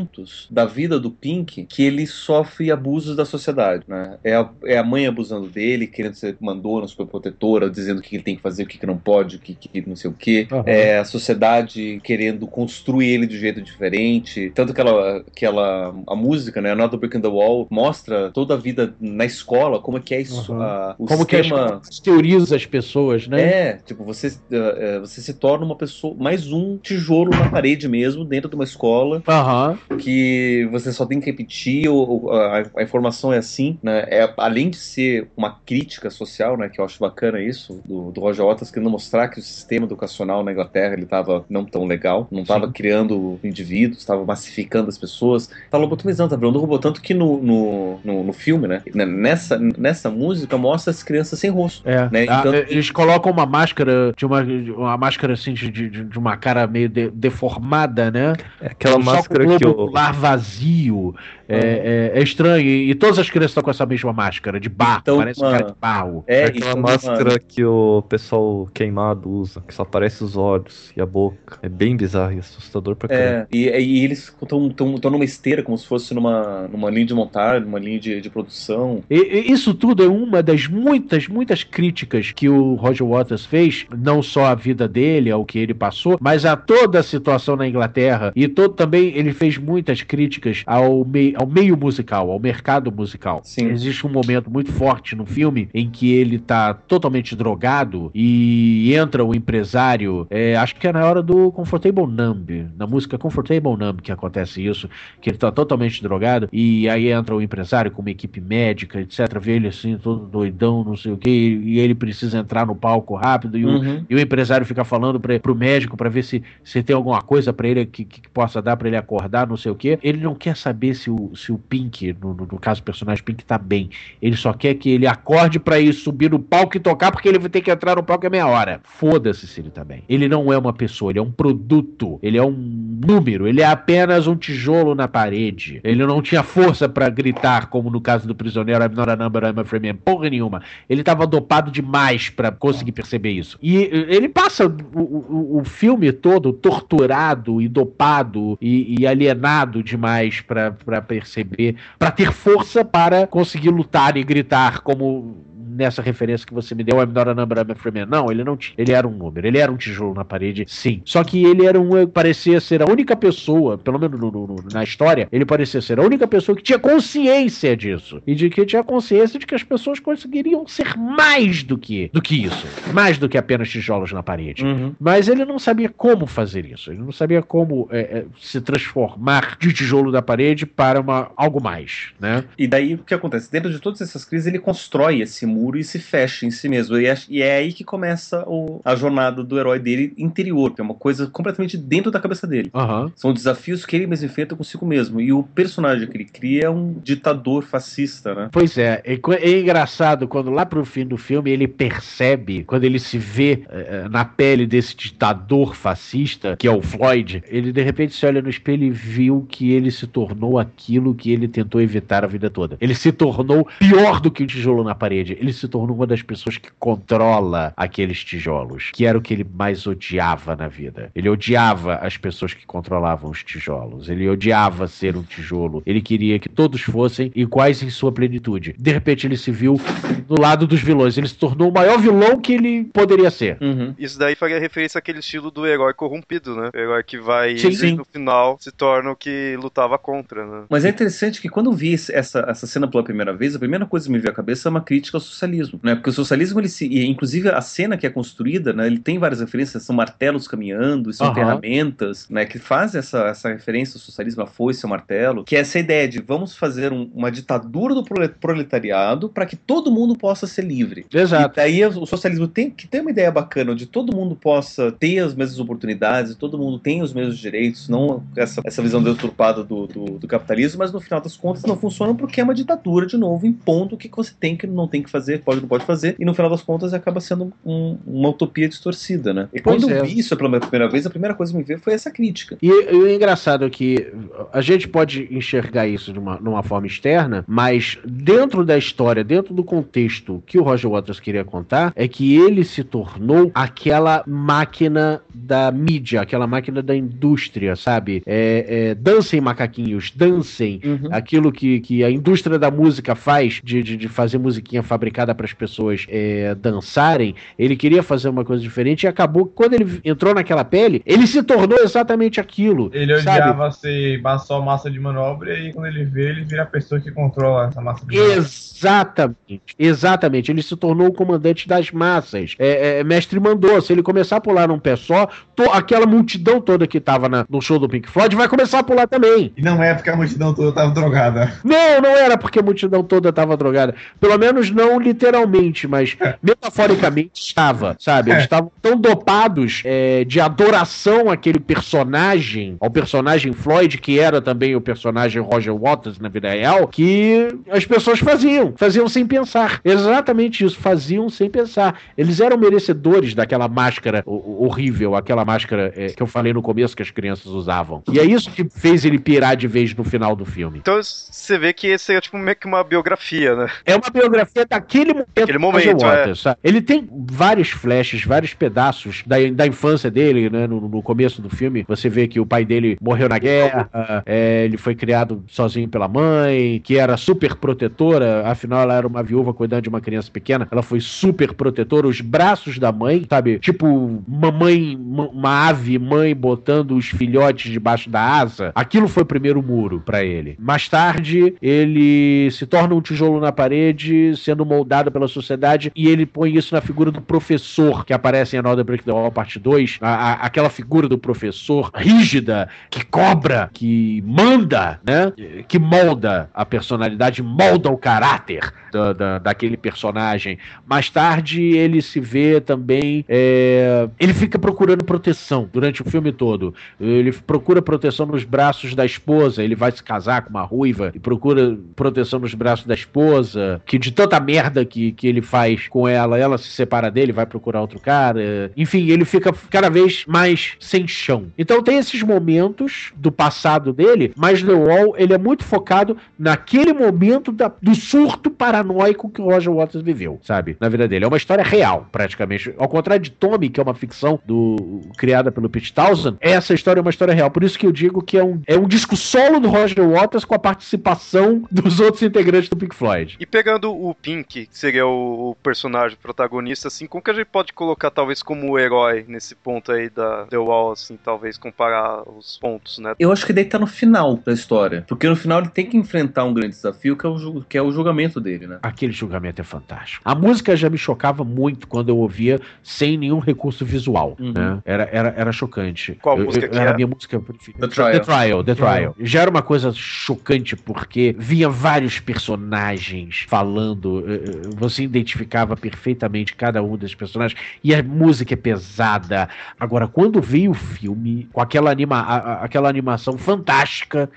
da 0.50 0.64
vida 0.64 0.98
do 0.98 1.10
Pink 1.10 1.66
que 1.66 1.82
ele 1.82 2.06
sofre 2.06 2.70
abusos 2.70 3.16
da 3.16 3.24
sociedade, 3.24 3.84
né? 3.88 4.18
É 4.22 4.34
a, 4.34 4.50
é 4.64 4.78
a 4.78 4.84
mãe 4.84 5.06
abusando 5.06 5.48
dele, 5.48 5.86
querendo 5.86 6.14
ser 6.14 6.36
mandona, 6.40 6.86
superprotetora, 6.86 7.70
dizendo 7.70 7.98
o 7.98 8.02
que 8.02 8.16
ele 8.16 8.24
tem 8.24 8.36
que 8.36 8.42
fazer, 8.42 8.64
o 8.64 8.66
que, 8.66 8.78
que 8.78 8.86
não 8.86 8.98
pode, 8.98 9.36
o 9.36 9.40
que, 9.40 9.54
que 9.54 9.86
não 9.88 9.96
sei 9.96 10.10
o 10.10 10.14
que. 10.14 10.48
Aham. 10.50 10.62
É 10.66 10.98
a 10.98 11.04
sociedade 11.04 12.00
querendo 12.02 12.46
construir 12.46 13.06
ele 13.08 13.26
de 13.26 13.36
um 13.36 13.40
jeito 13.40 13.62
diferente. 13.62 14.50
Tanto 14.54 14.72
que 14.74 14.80
ela, 14.80 15.24
que 15.34 15.44
ela 15.46 15.94
a 16.06 16.14
música, 16.16 16.60
né? 16.60 16.72
Another 16.72 16.98
Brick 16.98 17.16
in 17.16 17.20
the 17.20 17.28
Wall, 17.28 17.66
mostra 17.70 18.30
toda 18.32 18.54
a 18.54 18.56
vida 18.56 18.94
na 19.00 19.24
escola, 19.24 19.80
como 19.80 19.98
é 19.98 20.00
que 20.00 20.14
é 20.14 20.20
isso, 20.20 20.52
Aham. 20.52 20.62
a- 20.62 20.96
o 20.98 21.06
Como 21.06 21.24
que 21.26 21.36
a 21.36 21.42
sistema... 21.42 21.60
escola 21.64 21.80
teoriza 22.02 22.56
as 22.56 22.66
pessoas, 22.66 23.26
né? 23.28 23.40
É, 23.42 23.72
tipo, 23.84 24.04
você, 24.04 24.28
eh, 24.50 24.74
eh, 24.78 25.00
você 25.00 25.20
se 25.20 25.34
torna 25.34 25.64
uma 25.64 25.76
pessoa, 25.76 26.14
mais 26.18 26.50
um 26.52 26.78
tijolo 26.78 27.30
na 27.30 27.48
parede 27.50 27.88
mesmo, 27.88 28.24
dentro 28.24 28.48
de 28.48 28.54
uma 28.56 28.64
escola, 28.64 29.22
Aham. 29.28 29.78
Que 29.98 30.68
você 30.70 30.92
só 30.92 31.06
tem 31.06 31.20
que 31.20 31.26
repetir, 31.26 31.88
ou, 31.88 32.24
ou 32.24 32.32
a, 32.32 32.64
a 32.76 32.82
informação 32.82 33.32
é 33.32 33.38
assim, 33.38 33.78
né? 33.82 34.04
É, 34.08 34.32
além 34.36 34.70
de 34.70 34.76
ser 34.76 35.28
uma 35.36 35.56
crítica 35.64 36.10
social, 36.10 36.56
né, 36.56 36.68
que 36.68 36.80
eu 36.80 36.84
acho 36.84 36.98
bacana 36.98 37.40
isso, 37.40 37.80
do, 37.84 38.10
do 38.10 38.20
Roger 38.20 38.44
Waters, 38.44 38.70
querendo 38.70 38.90
mostrar 38.90 39.28
que 39.28 39.38
o 39.38 39.42
sistema 39.42 39.86
educacional 39.86 40.42
na 40.42 40.52
Inglaterra, 40.52 40.94
ele 40.94 41.06
tava 41.06 41.44
não 41.48 41.64
tão 41.64 41.86
legal, 41.86 42.26
não 42.30 42.44
tava 42.44 42.66
Sim. 42.66 42.72
criando 42.72 43.38
indivíduos, 43.42 44.04
tava 44.04 44.24
massificando 44.24 44.88
as 44.88 44.98
pessoas, 44.98 45.48
tava 45.70 45.82
lobotomizando, 45.82 46.30
tava 46.30 46.40
virando 46.40 46.58
robô, 46.60 46.78
tanto 46.78 47.00
que 47.00 47.14
no, 47.14 47.40
no, 47.42 48.00
no, 48.04 48.24
no 48.24 48.32
filme, 48.32 48.66
né, 48.66 48.82
nessa, 48.94 49.58
nessa 49.58 50.10
música 50.10 50.56
mostra 50.58 50.90
as 50.90 51.02
crianças 51.02 51.38
sem 51.38 51.50
rosto. 51.50 51.88
É. 51.88 52.08
Né, 52.10 52.26
Ah, 52.28 52.40
então- 52.40 52.54
eles 52.54 52.90
colocam 52.90 53.30
uma 53.32 53.46
máscara, 53.46 54.12
de 54.16 54.26
uma, 54.26 54.44
de 54.44 54.70
uma 54.70 54.96
máscara 54.96 55.34
assim, 55.34 55.52
de, 55.52 55.70
de, 55.70 55.88
de 56.04 56.18
uma 56.18 56.36
cara 56.36 56.66
meio 56.66 56.88
de- 56.88 57.10
deformada, 57.10 58.10
né? 58.10 58.32
É 58.60 58.66
aquela 58.68 58.94
Só 58.94 59.00
máscara 59.12 59.46
que 59.46 59.58
globo 59.58 59.75
ocular 59.84 60.12
vazio. 60.12 61.14
É, 61.48 62.10
é- 62.14 62.18
é 62.18 62.22
estranho. 62.22 62.66
E, 62.68 62.94
todas 62.94 63.18
as 63.20 63.30
crianças 63.30 63.50
estão 63.52 63.62
com 63.62 63.70
essa 63.70 63.86
mesma 63.86 64.12
máscara 64.12 64.58
de 64.58 64.68
barro. 64.68 64.98
Então, 65.02 65.18
parece 65.18 65.40
um 65.40 65.44
mano, 65.44 65.58
cara 65.58 65.70
de 65.70 65.78
barro. 65.80 66.24
É 66.26 66.40
É, 66.40 66.44
aquela 66.46 66.70
isso, 66.70 66.78
máscara 66.80 67.24
mano. 67.24 67.40
que 67.46 67.64
o 67.64 68.02
pessoal 68.08 68.68
queimado 68.74 69.30
usa, 69.30 69.60
que 69.66 69.72
só 69.72 69.82
aparece 69.82 70.24
os 70.24 70.36
olhos 70.36 70.90
e 70.96 71.00
a 71.00 71.06
boca. 71.06 71.58
É 71.62 71.68
bem 71.68 71.96
bizarro 71.96 72.32
e 72.34 72.38
assustador 72.40 72.96
pra 72.96 73.08
caramba. 73.08 73.48
É, 73.52 73.56
e, 73.56 73.68
e 73.68 74.04
eles 74.04 74.34
estão 74.42 75.10
numa 75.10 75.24
esteira, 75.24 75.62
como 75.62 75.78
se 75.78 75.86
fosse 75.86 76.12
numa, 76.14 76.66
numa 76.68 76.90
linha 76.90 77.06
de 77.06 77.14
montagem, 77.14 77.64
numa 77.64 77.78
linha 77.78 78.00
de, 78.00 78.20
de 78.20 78.28
produção. 78.30 79.02
E- 79.08 79.14
e 79.48 79.52
isso 79.52 79.72
tudo 79.72 80.02
é 80.02 80.08
uma 80.08 80.42
das 80.42 80.66
muitas, 80.66 81.28
muitas 81.28 81.62
críticas 81.62 82.32
que 82.32 82.48
o 82.48 82.74
Roger 82.74 83.06
Waters 83.06 83.46
fez, 83.46 83.86
não 83.96 84.20
só 84.22 84.46
à 84.46 84.54
vida 84.54 84.88
dele, 84.88 85.30
ao 85.30 85.44
que 85.44 85.58
ele 85.60 85.74
passou, 85.74 86.18
mas 86.20 86.44
a 86.44 86.56
toda 86.56 86.98
a 86.98 87.02
situação 87.04 87.54
na 87.54 87.68
Inglaterra. 87.68 88.32
E 88.34 88.48
todo 88.48 88.74
também 88.74 89.12
ele 89.16 89.32
fez 89.32 89.56
muitas 89.66 90.02
críticas 90.02 90.62
ao, 90.66 91.04
mei, 91.04 91.34
ao 91.36 91.46
meio 91.46 91.76
musical, 91.76 92.30
ao 92.30 92.38
mercado 92.38 92.92
musical. 92.92 93.40
Sim. 93.44 93.66
Existe 93.70 94.06
um 94.06 94.10
momento 94.10 94.50
muito 94.50 94.70
forte 94.72 95.14
no 95.16 95.26
filme 95.26 95.68
em 95.74 95.90
que 95.90 96.12
ele 96.12 96.38
tá 96.38 96.72
totalmente 96.74 97.34
drogado 97.34 98.10
e 98.14 98.94
entra 98.94 99.24
o 99.24 99.34
empresário. 99.34 100.26
é, 100.30 100.56
acho 100.56 100.76
que 100.76 100.86
é 100.86 100.92
na 100.92 101.04
hora 101.04 101.22
do 101.22 101.50
Comfortable 101.52 102.06
Numb, 102.06 102.66
na 102.76 102.86
música 102.86 103.18
Comfortable 103.18 103.76
Numb 103.76 104.00
que 104.02 104.12
acontece 104.12 104.64
isso, 104.64 104.88
que 105.20 105.30
ele 105.30 105.38
tá 105.38 105.50
totalmente 105.50 106.02
drogado 106.02 106.48
e 106.52 106.88
aí 106.88 107.10
entra 107.10 107.34
o 107.34 107.42
empresário 107.42 107.90
com 107.90 108.02
uma 108.02 108.10
equipe 108.10 108.40
médica, 108.40 109.00
etc. 109.00 109.38
Vê 109.40 109.52
ele 109.56 109.68
assim, 109.68 109.96
todo 109.98 110.26
doidão, 110.26 110.84
não 110.84 110.96
sei 110.96 111.12
o 111.12 111.16
que, 111.16 111.30
e 111.30 111.78
ele 111.78 111.94
precisa 111.94 112.38
entrar 112.38 112.66
no 112.66 112.74
palco 112.76 113.14
rápido 113.14 113.58
e 113.58 113.64
o, 113.64 113.76
Uhum. 113.76 114.04
e 114.08 114.14
o 114.14 114.20
empresário 114.20 114.64
fica 114.64 114.84
falando 114.84 115.20
pra, 115.20 115.38
pro 115.38 115.54
médico 115.54 115.96
pra 115.96 116.08
ver 116.08 116.22
se, 116.22 116.42
se 116.64 116.82
tem 116.82 116.94
alguma 116.96 117.20
coisa 117.20 117.52
pra 117.52 117.68
ele 117.68 117.84
que, 117.84 118.04
que 118.04 118.28
possa 118.30 118.62
dar 118.62 118.76
pra 118.76 118.88
ele 118.88 118.96
acordar, 118.96 119.46
não 119.46 119.55
sei 119.56 119.72
o 119.72 119.74
que. 119.74 119.98
Ele 120.02 120.20
não 120.20 120.34
quer 120.34 120.56
saber 120.56 120.94
se 120.94 121.10
o, 121.10 121.32
se 121.34 121.52
o 121.52 121.58
Pink, 121.58 122.14
no, 122.20 122.34
no, 122.34 122.48
no 122.50 122.58
caso 122.58 122.80
o 122.80 122.84
personagem 122.84 123.22
Pink, 123.24 123.44
tá 123.44 123.56
bem. 123.56 123.90
Ele 124.20 124.36
só 124.36 124.52
quer 124.52 124.74
que 124.74 124.90
ele 124.90 125.06
acorde 125.06 125.58
pra 125.58 125.78
ir 125.78 125.92
subir 125.92 126.30
no 126.30 126.38
palco 126.38 126.76
e 126.76 126.80
tocar, 126.80 127.12
porque 127.12 127.28
ele 127.28 127.38
vai 127.38 127.48
ter 127.48 127.60
que 127.60 127.70
entrar 127.70 127.96
no 127.96 128.02
palco 128.02 128.26
é 128.26 128.30
meia 128.30 128.46
hora. 128.46 128.80
Foda-se 128.84 129.46
se 129.46 129.60
ele 129.60 129.70
tá 129.70 129.84
bem. 129.84 130.02
Ele 130.08 130.28
não 130.28 130.52
é 130.52 130.58
uma 130.58 130.72
pessoa, 130.72 131.12
ele 131.12 131.18
é 131.18 131.22
um 131.22 131.30
produto, 131.30 132.18
ele 132.22 132.36
é 132.36 132.42
um 132.42 132.50
número, 132.52 133.46
ele 133.46 133.62
é 133.62 133.66
apenas 133.66 134.26
um 134.26 134.36
tijolo 134.36 134.94
na 134.94 135.08
parede. 135.08 135.80
Ele 135.84 136.04
não 136.04 136.20
tinha 136.20 136.42
força 136.42 136.88
pra 136.88 137.08
gritar, 137.08 137.68
como 137.68 137.90
no 137.90 138.00
caso 138.00 138.26
do 138.26 138.34
prisioneiro, 138.34 138.82
I'm 138.84 138.94
not 138.94 139.10
a 139.10 139.16
number, 139.16 139.42
I'm 139.44 139.60
a 139.60 139.64
free 139.64 139.80
man. 139.80 139.96
Porra 139.96 140.28
nenhuma. 140.28 140.62
Ele 140.88 141.02
tava 141.02 141.26
dopado 141.26 141.70
demais 141.70 142.28
pra 142.30 142.50
conseguir 142.50 142.92
perceber 142.92 143.30
isso. 143.30 143.58
E 143.62 143.84
eh, 143.84 144.16
ele 144.16 144.28
passa 144.28 144.66
o, 144.66 145.00
o, 145.00 145.60
o 145.60 145.64
filme 145.64 146.12
todo 146.12 146.52
torturado 146.52 147.60
e 147.60 147.68
dopado 147.68 148.58
e, 148.60 149.00
e 149.00 149.06
alienado 149.06 149.45
demais 149.82 150.40
pra 150.40 150.72
pra 150.72 151.00
perceber, 151.00 151.76
pra 151.98 152.10
ter 152.10 152.32
força 152.32 152.84
para 152.84 153.26
conseguir 153.26 153.70
lutar 153.70 154.16
e 154.16 154.24
gritar 154.24 154.80
como 154.80 155.44
nessa 155.76 156.00
referência 156.02 156.46
que 156.46 156.54
você 156.54 156.74
me 156.74 156.82
deu, 156.82 156.98
I'm 157.00 157.12
not 157.12 157.28
a 157.28 157.34
number, 157.34 157.58
I'm 157.58 157.70
a 157.72 157.74
free 157.74 157.92
man. 157.92 158.06
Não, 158.06 158.30
ele 158.30 158.42
não 158.44 158.56
tinha. 158.56 158.74
Ele 158.78 158.92
era 158.92 159.06
um 159.06 159.10
número, 159.12 159.46
ele 159.46 159.58
era 159.58 159.70
um 159.70 159.76
tijolo 159.76 160.14
na 160.14 160.24
parede, 160.24 160.64
sim. 160.66 161.02
Só 161.04 161.22
que 161.22 161.44
ele 161.44 161.66
era 161.66 161.78
um. 161.80 162.06
parecia 162.06 162.60
ser 162.60 162.82
a 162.82 162.86
única 162.86 163.14
pessoa, 163.16 163.76
pelo 163.78 163.98
menos 163.98 164.18
no- 164.20 164.30
no- 164.30 164.56
na 164.72 164.82
história, 164.82 165.28
ele 165.30 165.44
parecia 165.44 165.80
ser 165.80 165.98
a 165.98 166.02
única 166.02 166.26
pessoa 166.26 166.56
que 166.56 166.62
tinha 166.62 166.78
consciência 166.78 167.76
disso. 167.76 168.22
E 168.26 168.34
de 168.34 168.48
que 168.50 168.64
tinha 168.66 168.82
consciência 168.82 169.38
de 169.38 169.46
que 169.46 169.54
as 169.54 169.62
pessoas 169.62 169.98
conseguiriam 170.00 170.66
ser 170.66 170.96
mais 170.96 171.62
do 171.62 171.76
que, 171.78 172.10
do 172.12 172.20
que 172.22 172.44
isso. 172.44 172.66
Mais 172.92 173.18
do 173.18 173.28
que 173.28 173.38
apenas 173.38 173.68
tijolos 173.68 174.12
na 174.12 174.22
parede. 174.22 174.64
Uhum. 174.64 174.94
Mas 174.98 175.28
ele 175.28 175.44
não 175.44 175.58
sabia 175.58 175.88
como 175.88 176.26
fazer 176.26 176.64
isso. 176.64 176.90
Ele 176.90 177.00
não 177.00 177.12
sabia 177.12 177.42
como 177.42 177.88
é, 177.90 177.98
é, 178.00 178.24
se 178.40 178.60
transformar 178.60 179.56
de 179.58 179.72
tijolo 179.72 180.10
da 180.12 180.22
parede 180.22 180.66
para 180.66 181.00
uma, 181.00 181.30
algo 181.36 181.62
mais, 181.62 182.10
né? 182.20 182.44
E 182.58 182.66
daí 182.66 182.94
o 182.94 182.98
que 182.98 183.14
acontece? 183.14 183.50
Dentro 183.50 183.70
de 183.70 183.78
todas 183.78 184.00
essas 184.00 184.24
crises, 184.24 184.46
ele 184.46 184.58
constrói 184.58 185.20
esse 185.20 185.46
muro 185.66 185.78
e 185.78 185.84
se 185.84 185.98
fecha 185.98 186.46
em 186.46 186.50
si 186.50 186.68
mesmo. 186.68 186.96
E 186.96 187.06
é, 187.06 187.14
e 187.28 187.42
é 187.42 187.56
aí 187.56 187.72
que 187.72 187.82
começa 187.84 188.44
o- 188.46 188.80
a 188.84 188.94
jornada 188.94 189.42
do 189.42 189.58
herói 189.58 189.78
dele 189.78 190.12
interior, 190.16 190.72
que 190.72 190.80
é 190.80 190.84
uma 190.84 190.94
coisa 190.94 191.26
completamente 191.26 191.76
dentro 191.76 192.10
da 192.10 192.20
cabeça 192.20 192.46
dele. 192.46 192.70
Aham. 192.74 193.10
São 193.16 193.32
desafios 193.32 193.84
que 193.84 193.96
ele 193.96 194.06
mesmo 194.06 194.26
enfrenta 194.26 194.54
consigo 194.54 194.86
mesmo. 194.86 195.20
E 195.20 195.32
o 195.32 195.42
personagem 195.42 196.06
que 196.08 196.16
ele 196.16 196.24
cria 196.24 196.66
é 196.66 196.70
um 196.70 196.94
ditador 197.02 197.64
fascista, 197.64 198.34
né? 198.34 198.48
Pois 198.52 198.78
é, 198.78 199.02
é, 199.04 199.18
é 199.40 199.60
engraçado 199.60 200.28
quando 200.28 200.50
lá 200.50 200.64
pro 200.64 200.84
fim 200.84 201.04
do 201.06 201.16
filme 201.16 201.50
ele 201.50 201.66
percebe, 201.66 202.64
quando 202.64 202.84
ele 202.84 202.98
se 202.98 203.18
vê 203.18 203.62
eh, 203.68 204.06
na 204.10 204.24
pele 204.24 204.66
desse 204.66 204.96
ditador 204.96 205.74
fascista, 205.74 206.56
que 206.56 206.66
é 206.66 206.70
o 206.70 206.82
Floyd, 206.82 207.42
ele 207.48 207.72
de 207.72 207.82
repente 207.82 208.14
se 208.14 208.24
olha 208.26 208.40
no 208.42 208.48
espelho 208.48 208.84
e 208.84 208.90
viu 208.90 209.46
que 209.48 209.72
ele 209.72 209.90
se 209.90 210.06
tornou 210.06 210.58
aquilo 210.58 211.14
que 211.14 211.32
ele 211.32 211.48
tentou 211.48 211.80
evitar 211.80 212.24
a 212.24 212.26
vida 212.26 212.48
toda. 212.50 212.76
Ele 212.80 212.94
se 212.94 213.10
tornou 213.12 213.66
pior 213.78 214.20
do 214.20 214.30
que 214.30 214.42
o 214.42 214.46
tijolo 214.46 214.84
na 214.84 214.94
parede. 214.94 215.36
Ele 215.40 215.52
se 215.56 215.68
tornou 215.68 215.96
uma 215.96 216.06
das 216.06 216.22
pessoas 216.22 216.58
que 216.58 216.70
controla 216.78 217.72
aqueles 217.76 218.22
tijolos, 218.22 218.90
que 218.92 219.06
era 219.06 219.16
o 219.16 219.20
que 219.20 219.34
ele 219.34 219.44
mais 219.44 219.86
odiava 219.86 220.54
na 220.54 220.68
vida. 220.68 221.10
Ele 221.14 221.28
odiava 221.28 221.96
as 221.96 222.16
pessoas 222.16 222.54
que 222.54 222.66
controlavam 222.66 223.30
os 223.30 223.42
tijolos. 223.42 224.08
Ele 224.08 224.28
odiava 224.28 224.86
ser 224.86 225.16
um 225.16 225.22
tijolo. 225.22 225.82
Ele 225.86 226.00
queria 226.00 226.38
que 226.38 226.48
todos 226.48 226.82
fossem 226.82 227.32
iguais 227.34 227.82
em 227.82 227.90
sua 227.90 228.12
plenitude. 228.12 228.74
De 228.78 228.92
repente 228.92 229.26
ele 229.26 229.36
se 229.36 229.50
viu 229.50 229.80
do 230.26 230.40
lado 230.40 230.66
dos 230.66 230.80
vilões. 230.80 231.16
Ele 231.16 231.28
se 231.28 231.36
tornou 231.36 231.70
o 231.70 231.72
maior 231.72 231.98
vilão 231.98 232.40
que 232.40 232.52
ele 232.52 232.84
poderia 232.84 233.30
ser. 233.30 233.58
Uhum. 233.60 233.94
Isso 233.98 234.18
daí 234.18 234.34
faria 234.34 234.58
referência 234.58 234.98
àquele 234.98 235.20
estilo 235.20 235.50
do 235.50 235.66
herói 235.66 235.94
corrompido, 235.94 236.54
né? 236.56 236.70
O 236.74 236.78
herói 236.78 237.02
que 237.02 237.18
vai 237.18 237.56
Sim, 237.58 237.68
e 237.68 237.76
sim. 237.76 237.94
no 237.94 238.04
final 238.04 238.56
se 238.60 238.70
torna 238.70 239.10
o 239.10 239.16
que 239.16 239.56
lutava 239.60 239.98
contra, 239.98 240.44
né? 240.44 240.64
Mas 240.68 240.84
é 240.84 240.88
interessante 240.88 241.40
que 241.40 241.48
quando 241.48 241.70
eu 241.70 241.72
vi 241.72 241.94
essa, 241.94 242.44
essa 242.48 242.66
cena 242.66 242.88
pela 242.88 243.02
primeira 243.04 243.32
vez, 243.32 243.54
a 243.54 243.58
primeira 243.58 243.86
coisa 243.86 244.06
que 244.06 244.12
me 244.12 244.18
veio 244.18 244.30
à 244.30 244.34
cabeça 244.34 244.68
é 244.68 244.70
uma 244.70 244.80
crítica 244.80 245.16
ao 245.16 245.20
socialismo, 245.46 245.80
né? 245.82 245.94
Porque 245.94 246.10
o 246.10 246.12
socialismo, 246.12 246.60
ele 246.60 246.68
se, 246.68 246.86
e 246.86 247.06
inclusive 247.06 247.48
a 247.48 247.60
cena 247.60 247.96
que 247.96 248.06
é 248.06 248.10
construída, 248.10 248.72
né? 248.72 248.86
Ele 248.86 248.98
tem 248.98 249.18
várias 249.18 249.40
referências, 249.40 249.82
são 249.82 249.94
martelos 249.94 250.48
caminhando, 250.48 251.12
são 251.12 251.26
Aham. 251.28 251.34
ferramentas, 251.34 252.26
né? 252.28 252.44
Que 252.44 252.58
fazem 252.58 252.98
essa, 252.98 253.20
essa 253.26 253.48
referência 253.48 253.96
ao 253.96 254.00
socialismo, 254.00 254.42
a 254.42 254.46
foice, 254.46 254.84
ao 254.84 254.90
martelo, 254.90 255.44
que 255.44 255.56
é 255.56 255.60
essa 255.60 255.78
ideia 255.78 256.08
de 256.08 256.20
vamos 256.20 256.56
fazer 256.56 256.92
um- 256.92 257.10
uma 257.14 257.30
ditadura 257.30 257.94
do 257.94 258.02
prole- 258.04 258.28
proletariado 258.28 259.28
para 259.28 259.46
que 259.46 259.56
todo 259.56 259.90
mundo 259.90 260.16
possa 260.16 260.46
ser 260.46 260.62
livre. 260.64 261.06
Exato. 261.12 261.52
E 261.52 261.56
daí 261.56 261.84
o 261.84 262.06
socialismo 262.06 262.48
tem 262.48 262.70
que 262.70 262.86
ter 262.86 263.00
uma 263.00 263.10
ideia 263.10 263.30
bacana 263.30 263.72
onde 263.72 263.86
todo 263.86 264.14
mundo 264.14 264.34
possa 264.36 264.90
ter 264.92 265.18
as 265.18 265.34
mesmas 265.34 265.58
oportunidades, 265.58 266.34
todo 266.34 266.58
mundo 266.58 266.78
tem 266.78 267.02
os 267.02 267.12
mesmos 267.12 267.38
direitos, 267.38 267.88
não 267.88 268.22
essa, 268.36 268.60
essa 268.64 268.82
visão 268.82 269.02
deturpada 269.02 269.62
do, 269.62 269.86
do, 269.86 270.04
do 270.18 270.26
capitalismo, 270.26 270.78
mas 270.78 270.92
no 270.92 271.00
final 271.00 271.20
das 271.20 271.36
contas 271.36 271.62
não 271.64 271.76
funciona 271.76 272.14
porque 272.14 272.40
é 272.40 272.44
uma 272.44 272.54
ditadura, 272.54 273.06
de 273.06 273.16
novo, 273.16 273.46
impondo 273.46 273.94
o 273.94 273.98
que 273.98 274.10
você 274.14 274.32
tem, 274.38 274.56
que 274.56 274.66
não 274.66 274.88
tem 274.88 275.02
que 275.02 275.10
fazer, 275.10 275.25
pode 275.44 275.58
ou 275.58 275.62
não 275.62 275.68
pode 275.68 275.84
fazer, 275.84 276.16
e 276.18 276.24
no 276.24 276.34
final 276.34 276.50
das 276.50 276.62
contas 276.62 276.92
acaba 276.94 277.20
sendo 277.20 277.52
um- 277.64 277.96
uma 278.06 278.28
utopia 278.28 278.68
distorcida, 278.68 279.32
né? 279.32 279.48
E 279.52 279.60
Pois 279.60 279.82
quando 279.82 279.90
eu 279.90 279.98
é. 279.98 280.02
vi 280.06 280.18
isso 280.18 280.36
pela 280.36 280.60
primeira 280.60 280.88
vez, 280.88 281.06
a 281.06 281.10
primeira 281.10 281.34
coisa 281.34 281.52
que 281.52 281.58
me 281.58 281.64
veio 281.64 281.78
foi 281.80 281.92
essa 281.92 282.10
crítica. 282.10 282.56
E, 282.62 282.68
e 282.68 282.94
o 282.96 283.08
engraçado 283.08 283.64
é 283.64 283.70
que 283.70 284.06
a 284.52 284.60
gente 284.60 284.88
pode 284.88 285.28
enxergar 285.30 285.86
isso 285.86 286.12
de 286.12 286.18
uma, 286.18 286.38
numa 286.38 286.62
forma 286.62 286.86
externa, 286.86 287.44
mas 287.46 287.98
dentro 288.04 288.64
da 288.64 288.76
história, 288.76 289.24
dentro 289.24 289.54
do 289.54 289.64
contexto 289.64 290.42
que 290.46 290.58
o 290.58 290.62
Roger 290.62 290.90
Waters 290.90 291.20
queria 291.20 291.44
contar, 291.44 291.92
é 291.96 292.06
que 292.06 292.36
ele 292.36 292.64
se 292.64 292.84
tornou 292.84 293.50
aquela 293.54 294.22
máquina 294.26 295.20
da 295.34 295.70
mídia, 295.70 296.20
aquela 296.20 296.46
máquina 296.46 296.82
da 296.82 296.94
indústria, 296.94 297.74
sabe? 297.76 298.22
É, 298.26 298.90
é, 298.90 298.94
dancem, 298.94 299.40
macaquinhos, 299.40 300.10
dancem. 300.14 300.80
Aquilo 301.10 301.50
que, 301.50 301.80
que 301.80 302.04
a 302.04 302.10
indústria 302.10 302.58
da 302.58 302.70
música 302.70 303.14
faz, 303.14 303.60
de, 303.64 303.82
de, 303.82 303.96
de 303.96 304.08
fazer 304.08 304.38
musiquinha 304.38 304.82
fabricada 304.82 305.15
para 305.34 305.46
as 305.46 305.52
pessoas 305.52 306.04
é, 306.08 306.54
dançarem, 306.54 307.34
ele 307.58 307.76
queria 307.76 308.02
fazer 308.02 308.28
uma 308.28 308.44
coisa 308.44 308.62
diferente 308.62 309.04
e 309.04 309.06
acabou, 309.06 309.46
que 309.46 309.52
quando 309.54 309.74
ele 309.74 310.00
entrou 310.04 310.34
naquela 310.34 310.64
pele, 310.64 311.02
ele 311.06 311.26
se 311.26 311.42
tornou 311.42 311.78
exatamente 311.78 312.40
aquilo. 312.40 312.90
Ele 312.92 313.16
sabe? 313.22 313.40
odiava 313.40 313.70
ser 313.70 314.20
só 314.44 314.60
massa 314.60 314.90
de 314.90 315.00
manobra 315.00 315.50
e 315.50 315.66
aí 315.66 315.72
quando 315.72 315.86
ele 315.86 316.04
vê, 316.04 316.30
ele 316.30 316.44
vira 316.44 316.62
a 316.64 316.66
pessoa 316.66 317.00
que 317.00 317.10
controla 317.10 317.68
essa 317.68 317.80
massa 317.80 318.04
de 318.04 318.16
manobra. 318.16 318.36
Exatamente, 318.36 319.74
exatamente. 319.78 320.50
Ele 320.50 320.62
se 320.62 320.76
tornou 320.76 321.08
o 321.08 321.12
comandante 321.12 321.66
das 321.66 321.90
massas. 321.90 322.54
É, 322.58 322.98
é, 323.00 323.04
mestre 323.04 323.38
mandou, 323.40 323.80
se 323.80 323.92
ele 323.92 324.02
começar 324.02 324.36
a 324.36 324.40
pular 324.40 324.68
num 324.68 324.78
pé 324.78 324.96
só, 324.96 325.26
to- 325.54 325.70
aquela 325.72 326.06
multidão 326.06 326.60
toda 326.60 326.86
que 326.86 327.00
tava 327.00 327.28
na- 327.28 327.46
no 327.48 327.60
show 327.60 327.78
do 327.78 327.88
Pink 327.88 328.08
Floyd 328.08 328.34
vai 328.36 328.48
começar 328.48 328.80
a 328.80 328.82
pular 328.82 329.06
também. 329.06 329.52
E 329.56 329.62
não 329.62 329.82
é 329.82 329.94
porque 329.94 330.10
a 330.10 330.16
multidão 330.16 330.52
toda 330.54 330.72
tava 330.72 330.90
drogada. 330.90 331.52
Não, 331.64 332.00
não 332.00 332.10
era 332.10 332.36
porque 332.36 332.58
a 332.58 332.62
multidão 332.62 333.02
toda 333.02 333.30
estava 333.30 333.56
drogada. 333.56 333.94
Pelo 334.20 334.38
menos 334.38 334.70
não 334.70 334.96
literalmente, 335.06 335.86
mas 335.86 336.16
metaforicamente 336.42 337.40
estava, 337.40 337.96
sabe? 337.98 338.30
Eles 338.30 338.42
É. 338.42 338.44
estavam 338.44 338.70
tão 338.82 338.96
dopados 338.96 339.82
é, 339.84 340.24
de 340.24 340.40
adoração 340.40 341.30
àquele 341.30 341.58
personagem, 341.60 342.76
ao 342.80 342.90
personagem 342.90 343.52
Floyd, 343.52 343.98
que 343.98 344.18
era 344.18 344.40
também 344.40 344.74
o 344.74 344.80
personagem 344.80 345.40
Roger 345.42 345.74
Waters 345.74 346.18
na 346.18 346.28
vida 346.28 346.50
real, 346.50 346.86
que 346.88 347.48
as 347.70 347.84
pessoas 347.84 348.18
faziam, 348.18 348.74
faziam 348.76 349.08
sem 349.08 349.26
pensar. 349.26 349.80
Exatamente 349.84 350.64
isso, 350.64 350.78
faziam 350.78 351.28
sem 351.28 351.48
pensar. 351.48 351.98
Eles 352.16 352.40
eram 352.40 352.56
merecedores 352.56 353.34
daquela 353.34 353.68
máscara 353.68 354.22
ho- 354.26 354.34
ho- 354.34 354.64
horrível, 354.66 355.14
aquela 355.14 355.44
máscara 355.44 355.92
é, 355.96 356.08
que 356.08 356.22
eu 356.22 356.26
falei 356.26 356.52
no 356.52 356.62
começo 356.62 356.96
que 356.96 357.02
as 357.02 357.10
crianças 357.10 357.46
usavam. 357.46 358.02
E 358.10 358.18
é 358.18 358.24
isso 358.24 358.50
que 358.50 358.66
fez 358.68 359.04
ele 359.04 359.18
pirar 359.18 359.56
de 359.56 359.66
vez 359.68 359.94
no 359.94 360.04
final 360.04 360.34
do 360.34 360.44
filme. 360.44 360.78
Então 360.78 360.98
você 361.02 361.58
vê 361.58 361.72
que 361.72 361.86
esse 361.88 362.12
é 362.14 362.20
tipo 362.20 362.36
meio 362.38 362.56
que 362.56 362.66
uma 362.66 362.82
biografia, 362.82 363.54
né? 363.54 363.68
É 363.84 363.94
uma 363.94 364.10
biografia 364.10 364.64
daquele 364.68 364.95
momento. 365.12 365.28
Aquele 365.36 365.58
momento, 365.58 366.04
é. 366.04 366.08
Waters, 366.08 366.40
sabe? 366.40 366.58
Ele 366.62 366.80
tem 366.80 367.08
vários 367.30 367.70
flashes, 367.70 368.24
vários 368.24 368.54
pedaços 368.54 369.22
da, 369.26 369.36
da 369.52 369.66
infância 369.66 370.10
dele, 370.10 370.48
né? 370.50 370.66
No, 370.66 370.80
no 370.88 371.02
começo 371.02 371.40
do 371.42 371.48
filme, 371.50 371.84
você 371.88 372.08
vê 372.08 372.26
que 372.26 372.40
o 372.40 372.46
pai 372.46 372.64
dele 372.64 372.96
morreu 373.00 373.28
na 373.28 373.38
guerra, 373.38 373.88
é, 374.24 374.64
ele 374.64 374.76
foi 374.76 374.94
criado 374.94 375.44
sozinho 375.48 375.88
pela 375.88 376.08
mãe, 376.08 376.80
que 376.82 376.98
era 376.98 377.16
super 377.16 377.54
protetora, 377.56 378.42
afinal 378.46 378.80
ela 378.82 378.94
era 378.94 379.06
uma 379.06 379.22
viúva 379.22 379.52
cuidando 379.52 379.82
de 379.82 379.88
uma 379.88 380.00
criança 380.00 380.30
pequena, 380.30 380.66
ela 380.70 380.82
foi 380.82 381.00
super 381.00 381.52
protetora, 381.52 382.06
os 382.08 382.20
braços 382.20 382.78
da 382.78 382.90
mãe, 382.92 383.26
sabe? 383.28 383.58
Tipo, 383.58 384.22
mamãe, 384.26 384.96
ma- 384.98 385.28
uma 385.28 385.68
ave 385.68 385.98
mãe 385.98 386.34
botando 386.34 386.92
os 386.96 387.06
filhotes 387.08 387.70
debaixo 387.70 388.08
da 388.08 388.20
asa. 388.22 388.72
Aquilo 388.74 389.08
foi 389.08 389.22
o 389.22 389.26
primeiro 389.26 389.62
muro 389.62 390.02
pra 390.04 390.24
ele. 390.24 390.56
Mais 390.58 390.88
tarde, 390.88 391.54
ele 391.60 392.48
se 392.50 392.66
torna 392.66 392.94
um 392.94 393.00
tijolo 393.00 393.40
na 393.40 393.52
parede, 393.52 394.34
sendo 394.36 394.64
moldado 394.64 394.85
pela 395.10 395.28
sociedade, 395.28 395.90
e 395.94 396.08
ele 396.08 396.24
põe 396.26 396.54
isso 396.54 396.74
na 396.74 396.80
figura 396.80 397.10
do 397.10 397.20
professor, 397.20 398.04
que 398.04 398.12
aparece 398.12 398.56
em 398.56 398.58
Another 398.60 398.84
Break 398.84 399.04
the 399.04 399.12
Wall 399.12 399.30
parte 399.32 399.58
2. 399.58 399.98
A- 400.00 400.14
a- 400.14 400.32
aquela 400.46 400.70
figura 400.70 401.08
do 401.08 401.18
professor 401.18 401.90
rígida, 401.94 402.68
que 402.90 403.04
cobra, 403.04 403.68
que 403.72 404.22
manda, 404.26 405.00
né? 405.04 405.32
Que 405.68 405.78
molda 405.78 406.48
a 406.54 406.64
personalidade, 406.64 407.42
molda 407.42 407.90
o 407.90 407.96
caráter 407.98 408.72
da, 408.92 409.12
da- 409.12 409.38
daquele 409.38 409.76
personagem. 409.76 410.58
Mais 410.86 411.10
tarde, 411.10 411.60
ele 411.62 412.00
se 412.00 412.20
vê 412.20 412.60
também. 412.60 413.24
é, 413.28 414.08
ele 414.18 414.32
fica 414.34 414.58
procurando 414.58 415.04
proteção 415.04 415.68
durante 415.72 416.02
o 416.02 416.04
filme 416.04 416.32
todo. 416.32 416.74
Ele 417.00 417.32
procura 417.32 417.82
proteção 417.82 418.26
nos 418.26 418.44
braços 418.44 418.94
da 418.94 419.04
esposa. 419.04 419.62
Ele 419.62 419.74
vai 419.74 419.90
se 419.92 420.02
casar 420.02 420.42
com 420.42 420.50
uma 420.50 420.62
ruiva 420.62 421.10
e 421.14 421.18
procura 421.18 421.76
proteção 421.94 422.38
nos 422.38 422.54
braços 422.54 422.86
da 422.86 422.94
esposa. 422.94 423.80
Que 423.86 423.98
de 423.98 424.12
tanta 424.12 424.38
merda 424.76 424.84
que, 424.84 425.12
que 425.12 425.26
ele 425.26 425.40
faz 425.40 425.88
com 425.88 426.06
ela, 426.06 426.38
ela 426.38 426.58
se 426.58 426.68
separa 426.70 427.10
dele, 427.10 427.32
vai 427.32 427.46
procurar 427.46 427.80
outro 427.80 427.98
cara. 427.98 428.70
Enfim, 428.76 429.08
ele 429.08 429.24
fica 429.24 429.52
cada 429.70 429.88
vez 429.88 430.24
mais 430.26 430.74
sem 430.78 431.06
chão. 431.08 431.46
Então 431.56 431.82
tem 431.82 431.96
esses 431.98 432.22
momentos 432.22 433.12
do 433.16 433.32
passado 433.32 433.92
dele, 433.92 434.32
mas 434.36 434.62
The 434.62 434.72
Wall 434.72 435.14
ele 435.16 435.32
é 435.32 435.38
muito 435.38 435.64
focado 435.64 436.16
naquele 436.38 436.92
momento 436.92 437.50
da- 437.50 437.72
do 437.80 437.94
surto 437.94 438.50
paranoico 438.50 439.30
que 439.30 439.40
o 439.40 439.44
Roger 439.44 439.72
Waters 439.72 440.04
viveu, 440.04 440.38
sabe? 440.42 440.76
Na 440.80 440.88
vida 440.88 441.08
dele. 441.08 441.24
É 441.24 441.28
uma 441.28 441.36
história 441.36 441.64
real, 441.64 442.08
praticamente. 442.12 442.74
Ao 442.78 442.88
contrário 442.88 443.22
de 443.22 443.30
Tommy, 443.30 443.68
que 443.68 443.80
é 443.80 443.82
uma 443.82 443.94
ficção 443.94 444.38
do 444.46 445.00
criada 445.16 445.50
pelo 445.50 445.68
Pete 445.70 445.92
Townsend, 445.92 446.36
essa 446.40 446.74
história 446.74 447.00
é 447.00 447.02
uma 447.02 447.10
história 447.10 447.32
real. 447.34 447.50
Por 447.50 447.64
isso 447.64 447.78
que 447.78 447.86
eu 447.86 447.92
digo 447.92 448.22
que 448.22 448.36
é 448.36 448.44
um, 448.44 448.60
é 448.66 448.76
um 448.76 448.86
disco 448.86 449.16
solo 449.16 449.58
do 449.60 449.68
Roger 449.68 450.06
Waters 450.06 450.44
com 450.44 450.54
a 450.54 450.58
participação 450.58 451.62
dos 451.70 452.00
outros 452.00 452.22
integrantes 452.22 452.68
do 452.68 452.76
Pink 452.76 452.94
Floyd. 452.94 453.36
E 453.38 453.46
pegando 453.46 453.90
o 453.92 454.14
Pink, 454.14 454.65
que 454.68 454.78
seria 454.78 455.06
o, 455.06 455.50
o 455.50 455.54
personagem 455.62 456.16
protagonista, 456.20 456.88
assim, 456.88 457.06
como 457.06 457.22
que 457.22 457.30
a 457.30 457.34
gente 457.34 457.46
pode 457.46 457.72
colocar 457.72 458.10
talvez 458.10 458.42
como 458.42 458.70
o 458.70 458.78
herói 458.78 459.24
nesse 459.28 459.54
ponto 459.54 459.92
aí 459.92 460.08
da 460.10 460.44
The 460.46 460.58
Wall, 460.58 460.92
assim, 460.92 461.16
talvez 461.22 461.56
comparar 461.58 462.22
os 462.28 462.58
pontos, 462.58 462.98
né? 462.98 463.14
Eu 463.18 463.32
acho 463.32 463.46
que 463.46 463.52
daí 463.52 463.64
tá 463.64 463.78
no 463.78 463.86
final 463.86 464.36
da 464.36 464.52
história. 464.52 465.04
Porque 465.08 465.28
no 465.28 465.36
final 465.36 465.60
ele 465.60 465.68
tem 465.68 465.86
que 465.86 465.96
enfrentar 465.96 466.44
um 466.44 466.52
grande 466.54 466.74
desafio, 466.74 467.16
que 467.16 467.26
é 467.26 467.28
o, 467.28 467.60
que 467.68 467.78
é 467.78 467.82
o 467.82 467.90
julgamento 467.90 468.40
dele, 468.40 468.66
né? 468.66 468.78
Aquele 468.82 469.12
julgamento 469.12 469.60
é 469.60 469.64
fantástico. 469.64 470.22
A 470.24 470.34
música 470.34 470.76
já 470.76 470.88
me 470.90 470.98
chocava 470.98 471.44
muito 471.44 471.86
quando 471.88 472.08
eu 472.10 472.18
ouvia 472.18 472.60
sem 472.82 473.16
nenhum 473.16 473.38
recurso 473.38 473.84
visual. 473.84 474.36
Uhum. 474.38 474.52
né? 474.52 474.82
Era, 474.84 475.08
era, 475.12 475.34
era 475.36 475.52
chocante. 475.52 476.18
Qual 476.22 476.38
Eu- 476.38 476.46
música 476.46 476.66
eu- 476.66 476.70
que 476.70 476.78
era 476.78 476.90
é? 476.90 476.92
a 476.92 476.96
minha 476.96 477.06
música 477.06 477.40
preferida. 477.40 477.86
The 477.88 477.94
Trial. 477.94 478.12
The 478.12 478.20
Trial, 478.20 478.64
The 478.64 478.74
Trial. 478.74 479.14
Já 479.20 479.40
era 479.42 479.50
uma 479.50 479.62
coisa 479.62 479.92
chocante 479.92 480.76
porque 480.76 481.34
vinha 481.38 481.68
vários 481.68 482.18
personagens 482.20 483.44
falando, 483.48 484.24
eh, 484.26 484.34
eh, 484.34 484.55
você 484.76 485.02
identificava 485.02 485.76
perfeitamente 485.76 486.54
cada 486.54 486.82
um 486.82 486.96
desses 486.96 487.14
personagens 487.14 487.58
e 487.82 487.94
a 487.94 488.02
música 488.02 488.54
é 488.54 488.56
pesada. 488.56 489.48
Agora, 489.78 490.06
quando 490.08 490.40
veio 490.40 490.70
o 490.70 490.74
filme 490.74 491.48
com 491.52 491.60
aquela, 491.60 491.90
anima, 491.90 492.16
a- 492.20 492.36
a- 492.36 492.64
aquela 492.64 492.88
animação 492.88 493.36
fantástica, 493.38 494.28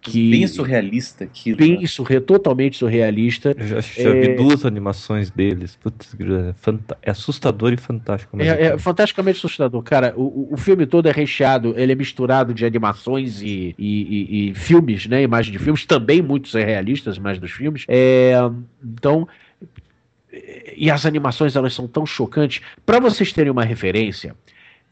que 0.00 0.30
Bem 0.30 0.46
surrealista 0.46 1.24
aquilo. 1.24 1.56
bem 1.56 1.80
né? 1.80 1.86
surre, 1.86 2.20
totalmente 2.20 2.76
surrealista, 2.76 3.54
Eu 3.56 3.66
já, 3.66 3.80
já 3.80 4.10
É. 4.10 4.20
vi 4.20 4.34
duas 4.36 4.64
animações 4.64 5.30
deles. 5.30 5.76
Putz, 5.76 6.14
é, 6.18 6.52
fanta- 6.54 6.96
é 7.02 7.10
assustador 7.10 7.72
e 7.72 7.76
fantástico. 7.76 8.40
É, 8.40 8.46
é 8.66 8.78
fantasticamente 8.78 9.38
assustador. 9.38 9.82
Cara, 9.82 10.14
o, 10.16 10.52
o- 10.52 10.56
filme 10.56 10.86
todo 10.86 11.08
é 11.08 11.12
recheado, 11.12 11.74
ele 11.76 11.92
é 11.92 11.94
misturado 11.94 12.52
de 12.54 12.64
animações 12.64 13.40
e, 13.42 13.74
e- 13.78 14.46
e- 14.48 14.50
e 14.50 14.54
filmes, 14.54 15.06
né? 15.06 15.22
Imagem 15.22 15.52
de 15.52 15.58
filmes, 15.58 15.84
também 15.86 16.20
muitos 16.22 16.54
é 16.54 16.64
realistas, 16.64 17.16
imagens 17.16 17.40
dos 17.40 17.50
filmes. 17.50 17.84
É, 17.88 18.34
então. 18.84 19.26
E 20.76 20.90
as 20.90 21.04
animações 21.06 21.56
elas 21.56 21.74
são 21.74 21.88
tão 21.88 22.06
chocantes. 22.06 22.62
Para 22.86 23.00
vocês 23.00 23.32
terem 23.32 23.50
uma 23.50 23.64
referência, 23.64 24.34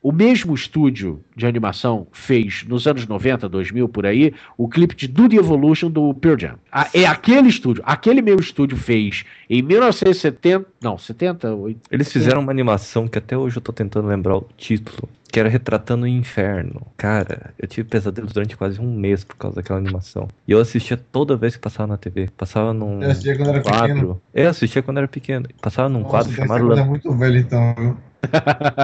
o 0.02 0.12
mesmo 0.12 0.54
estúdio 0.54 1.20
de 1.34 1.46
animação 1.46 2.06
fez 2.12 2.64
nos 2.68 2.86
anos 2.86 3.06
90, 3.06 3.48
2000 3.48 3.88
por 3.88 4.06
aí, 4.06 4.32
o 4.56 4.68
clipe 4.68 4.94
de 4.94 5.08
Do 5.08 5.28
The 5.28 5.36
Evolution 5.36 5.90
do 5.90 6.14
Pearl 6.14 6.38
Jam. 6.38 6.54
Ah, 6.70 6.88
é 6.94 7.04
aquele 7.04 7.48
estúdio, 7.48 7.82
aquele 7.84 8.22
mesmo 8.22 8.40
estúdio 8.40 8.76
fez 8.76 9.24
em 9.50 9.60
1970, 9.62 10.66
não, 10.80 10.96
70, 10.96 11.54
80, 11.54 11.80
Eles 11.90 12.12
fizeram 12.12 12.40
uma 12.40 12.52
animação 12.52 13.08
que 13.08 13.18
até 13.18 13.36
hoje 13.36 13.56
eu 13.56 13.62
tô 13.62 13.72
tentando 13.72 14.06
lembrar 14.08 14.36
o 14.36 14.46
título. 14.56 15.08
Que 15.30 15.38
era 15.38 15.48
Retratando 15.50 16.04
o 16.04 16.08
Inferno. 16.08 16.86
Cara, 16.96 17.52
eu 17.58 17.68
tive 17.68 17.86
pesadelos 17.86 18.32
durante 18.32 18.56
quase 18.56 18.80
um 18.80 18.90
mês 18.94 19.24
por 19.24 19.36
causa 19.36 19.56
daquela 19.56 19.78
animação. 19.78 20.26
E 20.46 20.52
eu 20.52 20.58
assistia 20.58 20.96
toda 20.96 21.36
vez 21.36 21.54
que 21.54 21.60
passava 21.60 21.86
na 21.86 21.98
TV. 21.98 22.30
Passava 22.34 22.72
num 22.72 23.02
Eu 23.02 23.10
assistia 23.10 23.36
quando 23.36 23.48
era 23.50 23.60
quadro. 23.60 23.88
pequeno. 23.94 24.22
É, 24.32 24.46
eu 24.46 24.48
assistia 24.48 24.82
quando 24.82 24.96
era 24.96 25.06
pequeno. 25.08 25.46
Passava 25.60 25.86
num 25.90 25.98
Nossa, 26.00 26.10
quadro 26.10 26.32
chamado 26.32 26.66
coisa 26.66 26.80
Lan- 26.82 26.88
muito 26.88 27.12
velho 27.14 27.36
então, 27.40 27.74
viu? 27.78 27.96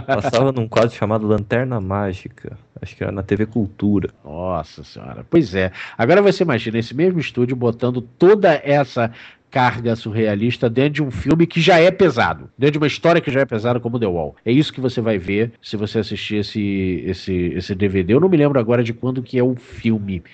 Passava 0.07 0.53
num 0.53 0.69
quadro 0.69 0.95
chamado 0.95 1.27
Lanterna 1.27 1.81
Mágica. 1.81 2.57
Acho 2.81 2.97
que 2.97 3.03
era 3.03 3.13
na 3.13 3.23
TV 3.23 3.47
Cultura. 3.47 4.11
Nossa 4.25 4.85
senhora. 4.85 5.25
Pois 5.29 5.55
é. 5.55 5.73
Agora 5.97 6.23
você 6.23 6.43
imagina 6.43 6.79
esse 6.79 6.95
mesmo 6.95 7.19
estúdio 7.19 7.57
botando 7.57 8.01
toda 8.01 8.61
essa 8.65 9.11
carga 9.51 9.95
surrealista 9.95 10.69
dentro 10.69 10.95
de 10.95 11.03
um 11.05 11.13
filme 11.13 11.47
que 11.47 11.61
já 11.61 11.79
é 11.79 11.89
pesado, 11.89 12.51
dentro 12.59 12.73
de 12.73 12.79
uma 12.79 12.89
história 12.89 13.21
que 13.21 13.31
já 13.31 13.41
é 13.41 13.45
pesada 13.45 13.79
como 13.79 14.01
The 14.01 14.07
Wall. 14.07 14.35
É 14.45 14.51
isso 14.51 14.73
que 14.73 14.81
você 14.81 15.01
vai 15.01 15.17
ver 15.17 15.53
se 15.63 15.77
você 15.77 16.01
assistir 16.01 16.39
esse, 16.39 17.05
esse, 17.07 17.33
esse 17.55 17.73
DVD. 17.73 18.15
Eu 18.15 18.21
não 18.21 18.29
me 18.29 18.37
lembro 18.37 18.59
agora 18.59 18.83
de 18.83 18.93
quando 18.93 19.23
que 19.23 19.39
é 19.39 19.45
o 19.45 19.55
filme. 19.55 20.25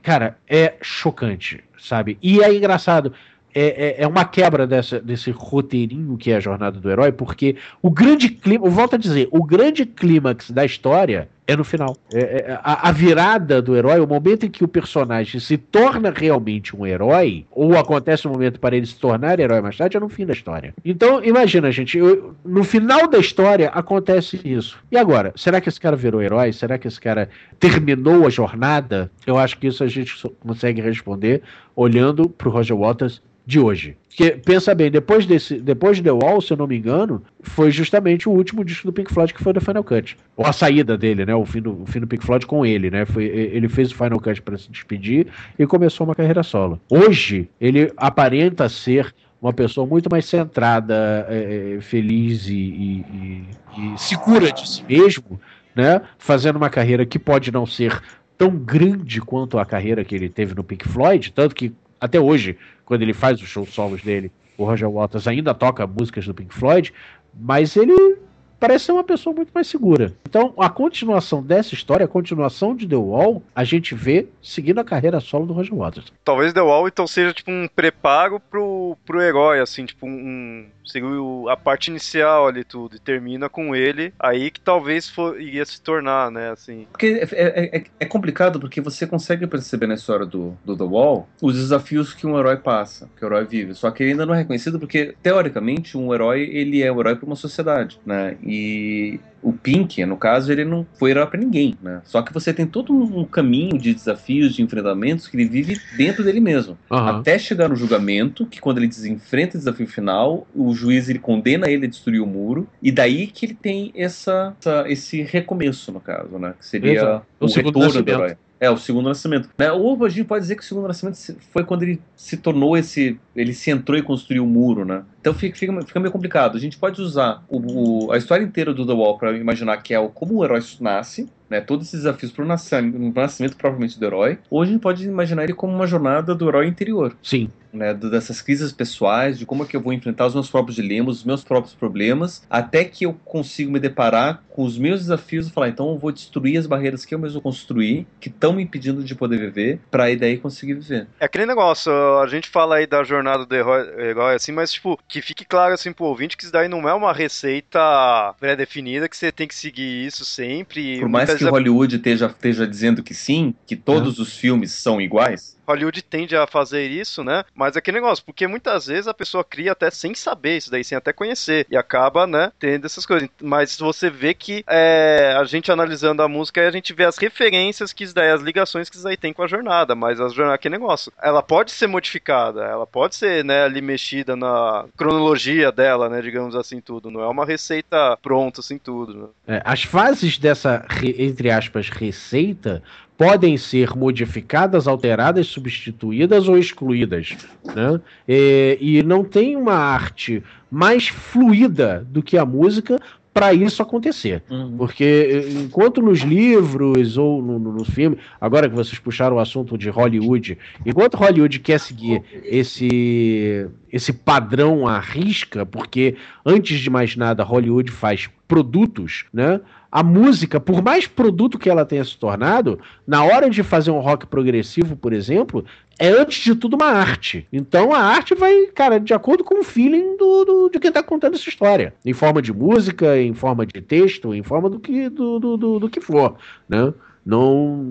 Cara, 0.00 0.38
é 0.48 0.74
chocante, 0.80 1.60
sabe? 1.76 2.18
E 2.22 2.40
é 2.40 2.54
engraçado. 2.54 3.12
É, 3.54 4.00
é, 4.00 4.02
é 4.02 4.06
uma 4.06 4.24
quebra 4.24 4.66
dessa, 4.66 5.00
desse 5.00 5.30
roteirinho 5.30 6.16
que 6.16 6.30
é 6.30 6.36
a 6.36 6.40
jornada 6.40 6.78
do 6.78 6.90
herói, 6.90 7.10
porque 7.12 7.56
o 7.80 7.90
grande 7.90 8.28
clima, 8.28 8.68
volto 8.68 8.94
a 8.94 8.98
dizer, 8.98 9.28
o 9.30 9.42
grande 9.42 9.86
clímax 9.86 10.50
da 10.50 10.64
história 10.64 11.28
é 11.48 11.56
no 11.56 11.64
final. 11.64 11.96
É- 12.12 12.18
é- 12.50 12.60
a, 12.62 12.90
a 12.90 12.92
virada 12.92 13.62
do 13.62 13.74
herói, 13.74 13.98
o 14.00 14.06
momento 14.06 14.44
em 14.44 14.50
que 14.50 14.62
o 14.62 14.68
personagem 14.68 15.40
se 15.40 15.56
torna 15.56 16.12
realmente 16.14 16.76
um 16.76 16.86
herói, 16.86 17.46
ou 17.50 17.76
acontece 17.78 18.28
um 18.28 18.32
momento 18.32 18.60
para 18.60 18.76
ele 18.76 18.84
se 18.84 18.96
tornar 18.96 19.40
herói 19.40 19.62
mais 19.62 19.74
tarde, 19.76 19.96
é 19.96 20.00
no 20.00 20.10
fim 20.10 20.26
da 20.26 20.34
história. 20.34 20.74
Então, 20.84 21.24
imagina, 21.24 21.72
gente, 21.72 21.96
eu- 21.96 22.34
no 22.44 22.62
final 22.62 23.08
da 23.08 23.18
história 23.18 23.70
acontece 23.70 24.38
isso. 24.44 24.78
E 24.92 24.96
agora? 24.98 25.32
Será 25.36 25.58
que 25.58 25.70
esse 25.70 25.80
cara 25.80 25.96
virou 25.96 26.20
herói? 26.22 26.52
Será 26.52 26.76
que 26.76 26.86
esse 26.86 27.00
cara 27.00 27.30
terminou 27.58 28.26
a 28.26 28.30
jornada? 28.30 29.10
Eu 29.26 29.38
acho 29.38 29.56
que 29.58 29.66
isso 29.68 29.82
a 29.82 29.88
gente 29.88 30.12
consegue 30.40 30.82
responder 30.82 31.40
olhando 31.74 32.28
pro 32.28 32.50
Roger 32.50 32.76
Waters 32.76 33.22
de 33.46 33.58
hoje. 33.58 33.96
Porque, 34.08 34.30
pensa 34.32 34.74
bem, 34.74 34.90
depois, 34.90 35.26
desse, 35.26 35.60
depois 35.60 35.98
de 35.98 36.02
The 36.02 36.10
Wall, 36.12 36.40
se 36.40 36.52
eu 36.52 36.56
não 36.56 36.66
me 36.66 36.76
engano, 36.76 37.22
foi 37.40 37.70
justamente 37.70 38.28
o 38.28 38.32
último 38.32 38.64
disco 38.64 38.86
do 38.86 38.92
Pink 38.92 39.12
Floyd 39.12 39.32
que 39.32 39.42
foi 39.42 39.52
do 39.52 39.60
Final 39.60 39.84
Cut. 39.84 40.16
Ou 40.36 40.44
a 40.46 40.52
saída 40.52 40.96
dele, 40.98 41.24
né? 41.24 41.34
O 41.34 41.44
fim 41.44 41.60
do, 41.60 41.82
o 41.82 41.86
fim 41.86 42.00
do 42.00 42.06
Pink 42.06 42.24
Floyd 42.24 42.46
com 42.46 42.64
ele, 42.66 42.90
né? 42.90 43.04
Foi, 43.04 43.24
ele 43.24 43.68
fez 43.68 43.92
o 43.92 43.94
Final 43.94 44.18
Cut 44.18 44.42
para 44.42 44.56
se 44.58 44.70
despedir 44.70 45.26
e 45.58 45.66
começou 45.66 46.06
uma 46.06 46.14
carreira 46.14 46.42
solo. 46.42 46.80
Hoje, 46.90 47.48
ele 47.60 47.92
aparenta 47.96 48.68
ser 48.68 49.14
uma 49.40 49.52
pessoa 49.52 49.86
muito 49.86 50.08
mais 50.10 50.24
centrada, 50.24 51.24
é, 51.28 51.76
é, 51.76 51.80
feliz 51.80 52.48
e, 52.48 52.54
e- 52.54 53.44
e- 53.78 53.94
e 53.94 53.98
segura 53.98 54.50
de 54.50 54.68
si 54.68 54.82
mesmo, 54.88 55.38
né? 55.76 56.00
Fazendo 56.18 56.56
uma 56.56 56.70
carreira 56.70 57.06
que 57.06 57.18
pode 57.20 57.52
não 57.52 57.64
ser 57.66 58.00
tão 58.36 58.50
grande 58.50 59.20
quanto 59.20 59.58
a 59.58 59.64
carreira 59.64 60.04
que 60.04 60.14
ele 60.14 60.28
teve 60.28 60.54
no 60.54 60.64
Pink 60.64 60.88
Floyd, 60.88 61.32
tanto 61.32 61.54
que 61.54 61.72
até 62.00 62.20
hoje, 62.20 62.56
quando 62.88 63.02
ele 63.02 63.12
faz 63.12 63.38
os 63.42 63.46
shows 63.46 63.68
solos 63.68 64.02
dele, 64.02 64.32
o 64.56 64.64
Roger 64.64 64.90
Waters 64.90 65.28
ainda 65.28 65.52
toca 65.52 65.86
músicas 65.86 66.24
do 66.24 66.32
Pink 66.32 66.54
Floyd, 66.54 66.90
mas 67.38 67.76
ele 67.76 68.16
parece 68.58 68.86
ser 68.86 68.92
uma 68.92 69.04
pessoa 69.04 69.34
muito 69.34 69.50
mais 69.54 69.66
segura. 69.66 70.12
Então, 70.28 70.52
a 70.58 70.68
continuação 70.68 71.42
dessa 71.42 71.74
história, 71.74 72.04
a 72.04 72.08
continuação 72.08 72.74
de 72.74 72.86
The 72.86 72.96
Wall, 72.96 73.42
a 73.54 73.64
gente 73.64 73.94
vê 73.94 74.26
seguindo 74.42 74.78
a 74.78 74.84
carreira 74.84 75.20
solo 75.20 75.46
do 75.46 75.52
Roger 75.52 75.74
Waters. 75.74 76.12
Talvez 76.24 76.52
The 76.52 76.60
Wall 76.62 76.88
então 76.88 77.06
seja 77.06 77.32
tipo 77.32 77.50
um 77.50 77.68
preparo 77.74 78.40
pro, 78.40 78.96
pro 79.06 79.20
herói, 79.22 79.60
assim, 79.60 79.84
tipo 79.84 80.06
um. 80.06 80.66
O- 81.02 81.50
a 81.50 81.56
parte 81.56 81.88
inicial 81.88 82.46
ali 82.46 82.64
tudo, 82.64 82.96
e 82.96 82.98
termina 82.98 83.46
com 83.50 83.76
ele, 83.76 84.10
aí 84.18 84.50
que 84.50 84.58
talvez 84.58 85.06
for, 85.06 85.38
iria 85.38 85.62
se 85.66 85.78
tornar, 85.82 86.30
né, 86.30 86.50
assim. 86.50 86.86
Porque 86.90 87.06
é, 87.06 87.28
é- 87.32 87.76
é- 87.78 87.84
é 88.00 88.04
complicado 88.06 88.58
porque 88.58 88.80
você 88.80 89.06
consegue 89.06 89.46
perceber 89.46 89.86
na 89.86 89.94
história 89.94 90.24
do, 90.24 90.56
do 90.64 90.74
The 90.74 90.84
Wall 90.84 91.28
os 91.42 91.54
desafios 91.56 92.14
que 92.14 92.26
um 92.26 92.38
herói 92.38 92.56
passa, 92.56 93.06
que 93.18 93.22
o 93.22 93.28
herói 93.28 93.44
vive. 93.44 93.74
Só 93.74 93.90
que 93.90 94.02
ele 94.02 94.12
ainda 94.12 94.24
não 94.24 94.32
é 94.32 94.38
reconhecido 94.38 94.78
porque, 94.78 95.14
teoricamente, 95.22 95.96
um 95.98 96.14
herói 96.14 96.40
ele 96.50 96.82
é 96.82 96.90
um 96.90 96.98
herói 97.00 97.16
para 97.16 97.26
uma 97.26 97.36
sociedade, 97.36 98.00
né? 98.06 98.38
E 98.52 99.20
o 99.42 99.52
Pink, 99.52 100.04
no 100.04 100.16
caso, 100.16 100.50
ele 100.50 100.64
não 100.64 100.84
foi 100.98 101.10
herói 101.10 101.26
para 101.26 101.38
ninguém, 101.38 101.76
né? 101.82 102.00
Só 102.04 102.22
que 102.22 102.32
você 102.32 102.52
tem 102.52 102.66
todo 102.66 102.92
um 102.92 103.24
caminho 103.24 103.78
de 103.78 103.94
desafios, 103.94 104.54
de 104.54 104.62
enfrentamentos 104.62 105.28
que 105.28 105.36
ele 105.36 105.48
vive 105.48 105.78
dentro 105.96 106.24
dele 106.24 106.40
mesmo. 106.40 106.76
Aham. 106.90 107.20
Até 107.20 107.38
chegar 107.38 107.68
no 107.68 107.76
julgamento, 107.76 108.46
que 108.46 108.60
quando 108.60 108.78
ele 108.78 108.88
desenfrenta 108.88 109.56
o 109.56 109.58
desafio 109.58 109.86
final, 109.86 110.46
o 110.54 110.74
juiz 110.74 111.08
ele 111.08 111.18
condena 111.18 111.70
ele 111.70 111.86
a 111.86 111.88
destruir 111.88 112.20
o 112.20 112.26
muro, 112.26 112.66
e 112.82 112.90
daí 112.90 113.26
que 113.26 113.46
ele 113.46 113.54
tem 113.54 113.92
essa, 113.94 114.56
essa- 114.60 114.84
esse 114.88 115.22
recomeço, 115.22 115.92
no 115.92 116.00
caso, 116.00 116.38
né? 116.38 116.54
Que 116.58 116.66
seria 116.66 116.92
Exato. 116.94 117.26
O 117.38 117.44
o, 117.44 117.48
segundo 117.48 117.78
retorno 117.78 117.92
do 117.92 117.98
nascimento. 117.98 118.24
herói. 118.24 118.36
É, 118.60 118.68
o 118.68 118.76
segundo 118.76 119.08
nascimento. 119.08 119.48
Né? 119.56 119.70
Ou 119.70 120.04
a 120.04 120.08
gente 120.08 120.24
pode 120.26 120.40
dizer 120.42 120.56
que 120.56 120.62
o 120.62 120.66
segundo 120.66 120.88
nascimento 120.88 121.16
foi 121.52 121.62
quando 121.62 121.84
ele 121.84 122.00
se 122.16 122.36
tornou 122.36 122.76
esse. 122.76 123.16
Ele 123.40 123.52
se 123.54 123.70
entrou 123.70 123.98
e 123.98 124.02
construiu 124.02 124.44
o 124.44 124.46
muro, 124.46 124.84
né? 124.84 125.02
Então 125.20 125.32
fica, 125.34 125.56
fica, 125.56 125.82
fica 125.82 126.00
meio 126.00 126.12
complicado. 126.12 126.56
A 126.56 126.60
gente 126.60 126.76
pode 126.78 127.00
usar 127.00 127.44
o- 127.48 128.06
o- 128.06 128.12
a 128.12 128.16
história 128.18 128.44
inteira 128.44 128.72
do 128.74 128.86
The 128.86 128.92
Wall 128.92 129.18
para 129.18 129.36
imaginar 129.36 129.76
que 129.78 129.94
é 129.94 129.98
o, 130.00 130.08
como 130.08 130.34
o 130.36 130.44
herói 130.44 130.60
nasce, 130.80 131.28
né? 131.48 131.60
Todos 131.60 131.86
esses 131.88 132.00
desafios 132.00 132.30
para 132.32 132.44
o 132.44 132.48
nascimento, 132.48 133.12
pro 133.12 133.22
nascimento 133.22 133.56
propriamente 133.56 133.98
do 133.98 134.04
herói. 134.06 134.38
Ou 134.50 134.62
a 134.62 134.66
gente 134.66 134.80
pode 134.80 135.04
imaginar 135.06 135.44
ele 135.44 135.54
como 135.54 135.72
uma 135.74 135.86
jornada 135.86 136.34
do 136.34 136.48
herói 136.48 136.66
interior 136.66 137.16
Sim. 137.22 137.48
né, 137.72 137.92
dessas 137.94 138.40
crises 138.40 138.72
pessoais, 138.72 139.38
de 139.38 139.44
como 139.46 139.62
é 139.62 139.66
que 139.66 139.76
eu 139.76 139.80
vou 139.80 139.92
enfrentar 139.92 140.26
os 140.26 140.34
meus 140.34 140.50
próprios 140.50 140.76
dilemas, 140.76 141.18
os 141.18 141.24
meus 141.24 141.44
próprios 141.44 141.74
problemas, 141.74 142.42
até 142.48 142.82
que 142.84 143.04
eu 143.04 143.14
consigo 143.24 143.70
me 143.70 143.78
deparar 143.78 144.42
com 144.48 144.64
os 144.64 144.78
meus 144.78 145.00
desafios 145.00 145.46
e 145.46 145.52
falar, 145.52 145.68
então 145.68 145.90
eu 145.90 145.98
vou 145.98 146.10
destruir 146.10 146.56
as 146.58 146.66
barreiras 146.66 147.04
que 147.04 147.14
eu 147.14 147.18
mesmo 147.18 147.40
construí, 147.40 148.06
que 148.20 148.28
estão 148.28 148.52
me 148.54 148.62
impedindo 148.62 149.04
de 149.04 149.14
poder 149.14 149.38
viver, 149.38 149.80
para 149.90 150.04
aí 150.04 150.16
daí 150.16 150.36
conseguir 150.38 150.74
viver. 150.74 151.06
É 151.20 151.26
aquele 151.26 151.46
negócio, 151.46 151.92
a 151.92 152.26
gente 152.26 152.48
fala 152.48 152.76
aí 152.76 152.86
da 152.86 153.04
jornada 153.04 153.27
do 153.36 153.54
herói, 153.54 153.88
herói, 153.98 154.34
assim, 154.34 154.52
mas, 154.52 154.72
tipo, 154.72 154.98
que 155.08 155.20
fique 155.20 155.44
claro, 155.44 155.74
assim, 155.74 155.92
pro 155.92 156.06
ouvinte 156.06 156.36
que 156.36 156.44
isso 156.44 156.52
daí 156.52 156.68
não 156.68 156.88
é 156.88 156.94
uma 156.94 157.12
receita 157.12 158.34
pré-definida, 158.38 159.08
que 159.08 159.16
você 159.16 159.30
tem 159.30 159.46
que 159.46 159.54
seguir 159.54 160.06
isso 160.06 160.24
sempre. 160.24 161.00
Por 161.00 161.08
mais 161.08 161.34
que 161.34 161.44
Hollywood 161.44 161.96
esteja, 161.96 162.26
esteja 162.26 162.66
dizendo 162.66 163.02
que 163.02 163.14
sim, 163.14 163.54
que 163.66 163.76
todos 163.76 164.18
os 164.18 164.36
filmes 164.36 164.72
são 164.72 165.00
iguais, 165.00 165.58
Hollywood 165.68 166.00
tende 166.02 166.34
a 166.34 166.46
fazer 166.46 166.88
isso, 166.88 167.22
né? 167.22 167.44
Mas 167.54 167.76
é 167.76 167.78
aquele 167.78 168.00
negócio, 168.00 168.24
porque 168.24 168.46
muitas 168.46 168.86
vezes 168.86 169.06
a 169.06 169.12
pessoa 169.12 169.44
cria 169.44 169.72
até 169.72 169.90
sem 169.90 170.14
saber 170.14 170.56
isso 170.56 170.70
daí, 170.70 170.82
sem 170.82 170.96
até 170.96 171.12
conhecer, 171.12 171.66
e 171.70 171.76
acaba, 171.76 172.26
né, 172.26 172.50
tendo 172.58 172.86
essas 172.86 173.04
coisas. 173.04 173.28
Mas 173.42 173.76
você 173.76 174.08
vê 174.08 174.32
que 174.32 174.64
é, 174.66 175.36
a 175.38 175.44
gente 175.44 175.70
analisando 175.70 176.22
a 176.22 176.28
música, 176.28 176.66
a 176.66 176.70
gente 176.70 176.94
vê 176.94 177.04
as 177.04 177.18
referências 177.18 177.92
que 177.92 178.04
isso 178.04 178.14
daí, 178.14 178.30
as 178.30 178.40
ligações 178.40 178.88
que 178.88 178.96
isso 178.96 179.04
daí 179.04 179.16
tem 179.16 179.32
com 179.32 179.42
a 179.42 179.46
jornada, 179.46 179.94
mas 179.94 180.20
a 180.20 180.28
jornada, 180.28 180.54
aquele 180.54 180.76
negócio, 180.76 181.12
ela 181.20 181.42
pode 181.42 181.70
ser 181.70 181.86
modificada, 181.86 182.64
ela 182.64 182.86
pode 182.86 183.14
ser, 183.18 183.44
né, 183.44 183.64
ali 183.64 183.80
mexida 183.82 184.36
na 184.36 184.84
cronologia 184.96 185.72
dela, 185.72 186.08
né, 186.08 186.22
digamos 186.22 186.54
assim, 186.54 186.80
tudo. 186.80 187.10
Não 187.10 187.20
é 187.20 187.28
uma 187.28 187.44
receita 187.44 188.16
pronta, 188.22 188.60
assim, 188.60 188.78
tudo, 188.78 189.14
né? 189.14 189.26
É, 189.56 189.62
as 189.64 189.82
fases 189.82 190.38
dessa, 190.38 190.84
re- 190.88 191.16
entre 191.18 191.50
aspas, 191.50 191.88
receita 191.88 192.82
podem 193.16 193.56
ser 193.56 193.96
modificadas, 193.96 194.86
alteradas, 194.86 195.48
substituídas 195.48 196.48
ou 196.48 196.56
excluídas. 196.56 197.36
Né? 197.74 198.00
É, 198.28 198.78
e 198.80 199.02
não 199.02 199.24
tem 199.24 199.56
uma 199.56 199.74
arte 199.74 200.42
mais 200.70 201.08
fluida 201.08 202.06
do 202.08 202.22
que 202.22 202.38
a 202.38 202.46
música 202.46 203.00
para 203.32 203.52
isso 203.52 203.82
acontecer. 203.82 204.42
Porque 204.76 205.04
eh, 205.04 205.52
enquanto 205.60 206.02
nos 206.02 206.20
livros 206.20 207.16
ou 207.16 207.42
no, 207.42 207.58
no, 207.58 207.72
no 207.72 207.84
filme, 207.84 208.18
agora 208.40 208.68
que 208.68 208.74
vocês 208.74 208.98
puxaram 208.98 209.36
o 209.36 209.38
assunto 209.38 209.78
de 209.78 209.88
Hollywood, 209.88 210.58
enquanto 210.84 211.16
Hollywood 211.16 211.58
quer 211.60 211.78
seguir 211.78 212.22
esse, 212.44 213.68
esse 213.92 214.12
padrão 214.12 214.86
à 214.86 214.98
risca, 214.98 215.64
porque 215.64 216.16
antes 216.44 216.80
de 216.80 216.90
mais 216.90 217.16
nada 217.16 217.44
Hollywood 217.44 217.90
faz 217.90 218.28
produtos, 218.46 219.26
né? 219.32 219.60
A 219.90 220.02
música, 220.02 220.60
por 220.60 220.82
mais 220.82 221.06
produto 221.06 221.58
que 221.58 221.70
ela 221.70 221.84
tenha 221.84 222.04
se 222.04 222.16
tornado, 222.18 222.78
na 223.06 223.24
hora 223.24 223.48
de 223.48 223.62
fazer 223.62 223.90
um 223.90 224.00
rock 224.00 224.26
progressivo, 224.26 224.94
por 224.96 225.14
exemplo, 225.14 225.64
é 225.98 226.08
antes 226.08 226.42
de 226.42 226.54
tudo 226.54 226.74
uma 226.76 226.86
arte. 226.86 227.46
Então 227.52 227.92
a 227.92 227.98
arte 227.98 228.34
vai, 228.34 228.66
cara, 228.66 228.98
de 228.98 229.12
acordo 229.12 229.42
com 229.44 229.60
o 229.60 229.64
feeling 229.64 230.16
do, 230.16 230.44
do- 230.44 230.68
de 230.70 230.78
quem 230.78 230.92
tá 230.92 231.02
contando 231.02 231.34
essa 231.34 231.48
história. 231.48 231.94
Em 232.04 232.12
forma 232.12 232.40
de 232.40 232.52
música, 232.52 233.20
em 233.20 233.34
forma 233.34 233.66
de 233.66 233.80
texto, 233.80 234.34
em 234.34 234.42
forma 234.42 234.70
do 234.70 234.78
que, 234.78 235.08
do, 235.08 235.38
do, 235.38 235.56
do, 235.56 235.78
do 235.80 235.90
que 235.90 236.00
for, 236.00 236.36
né? 236.68 236.92
Não, 237.28 237.84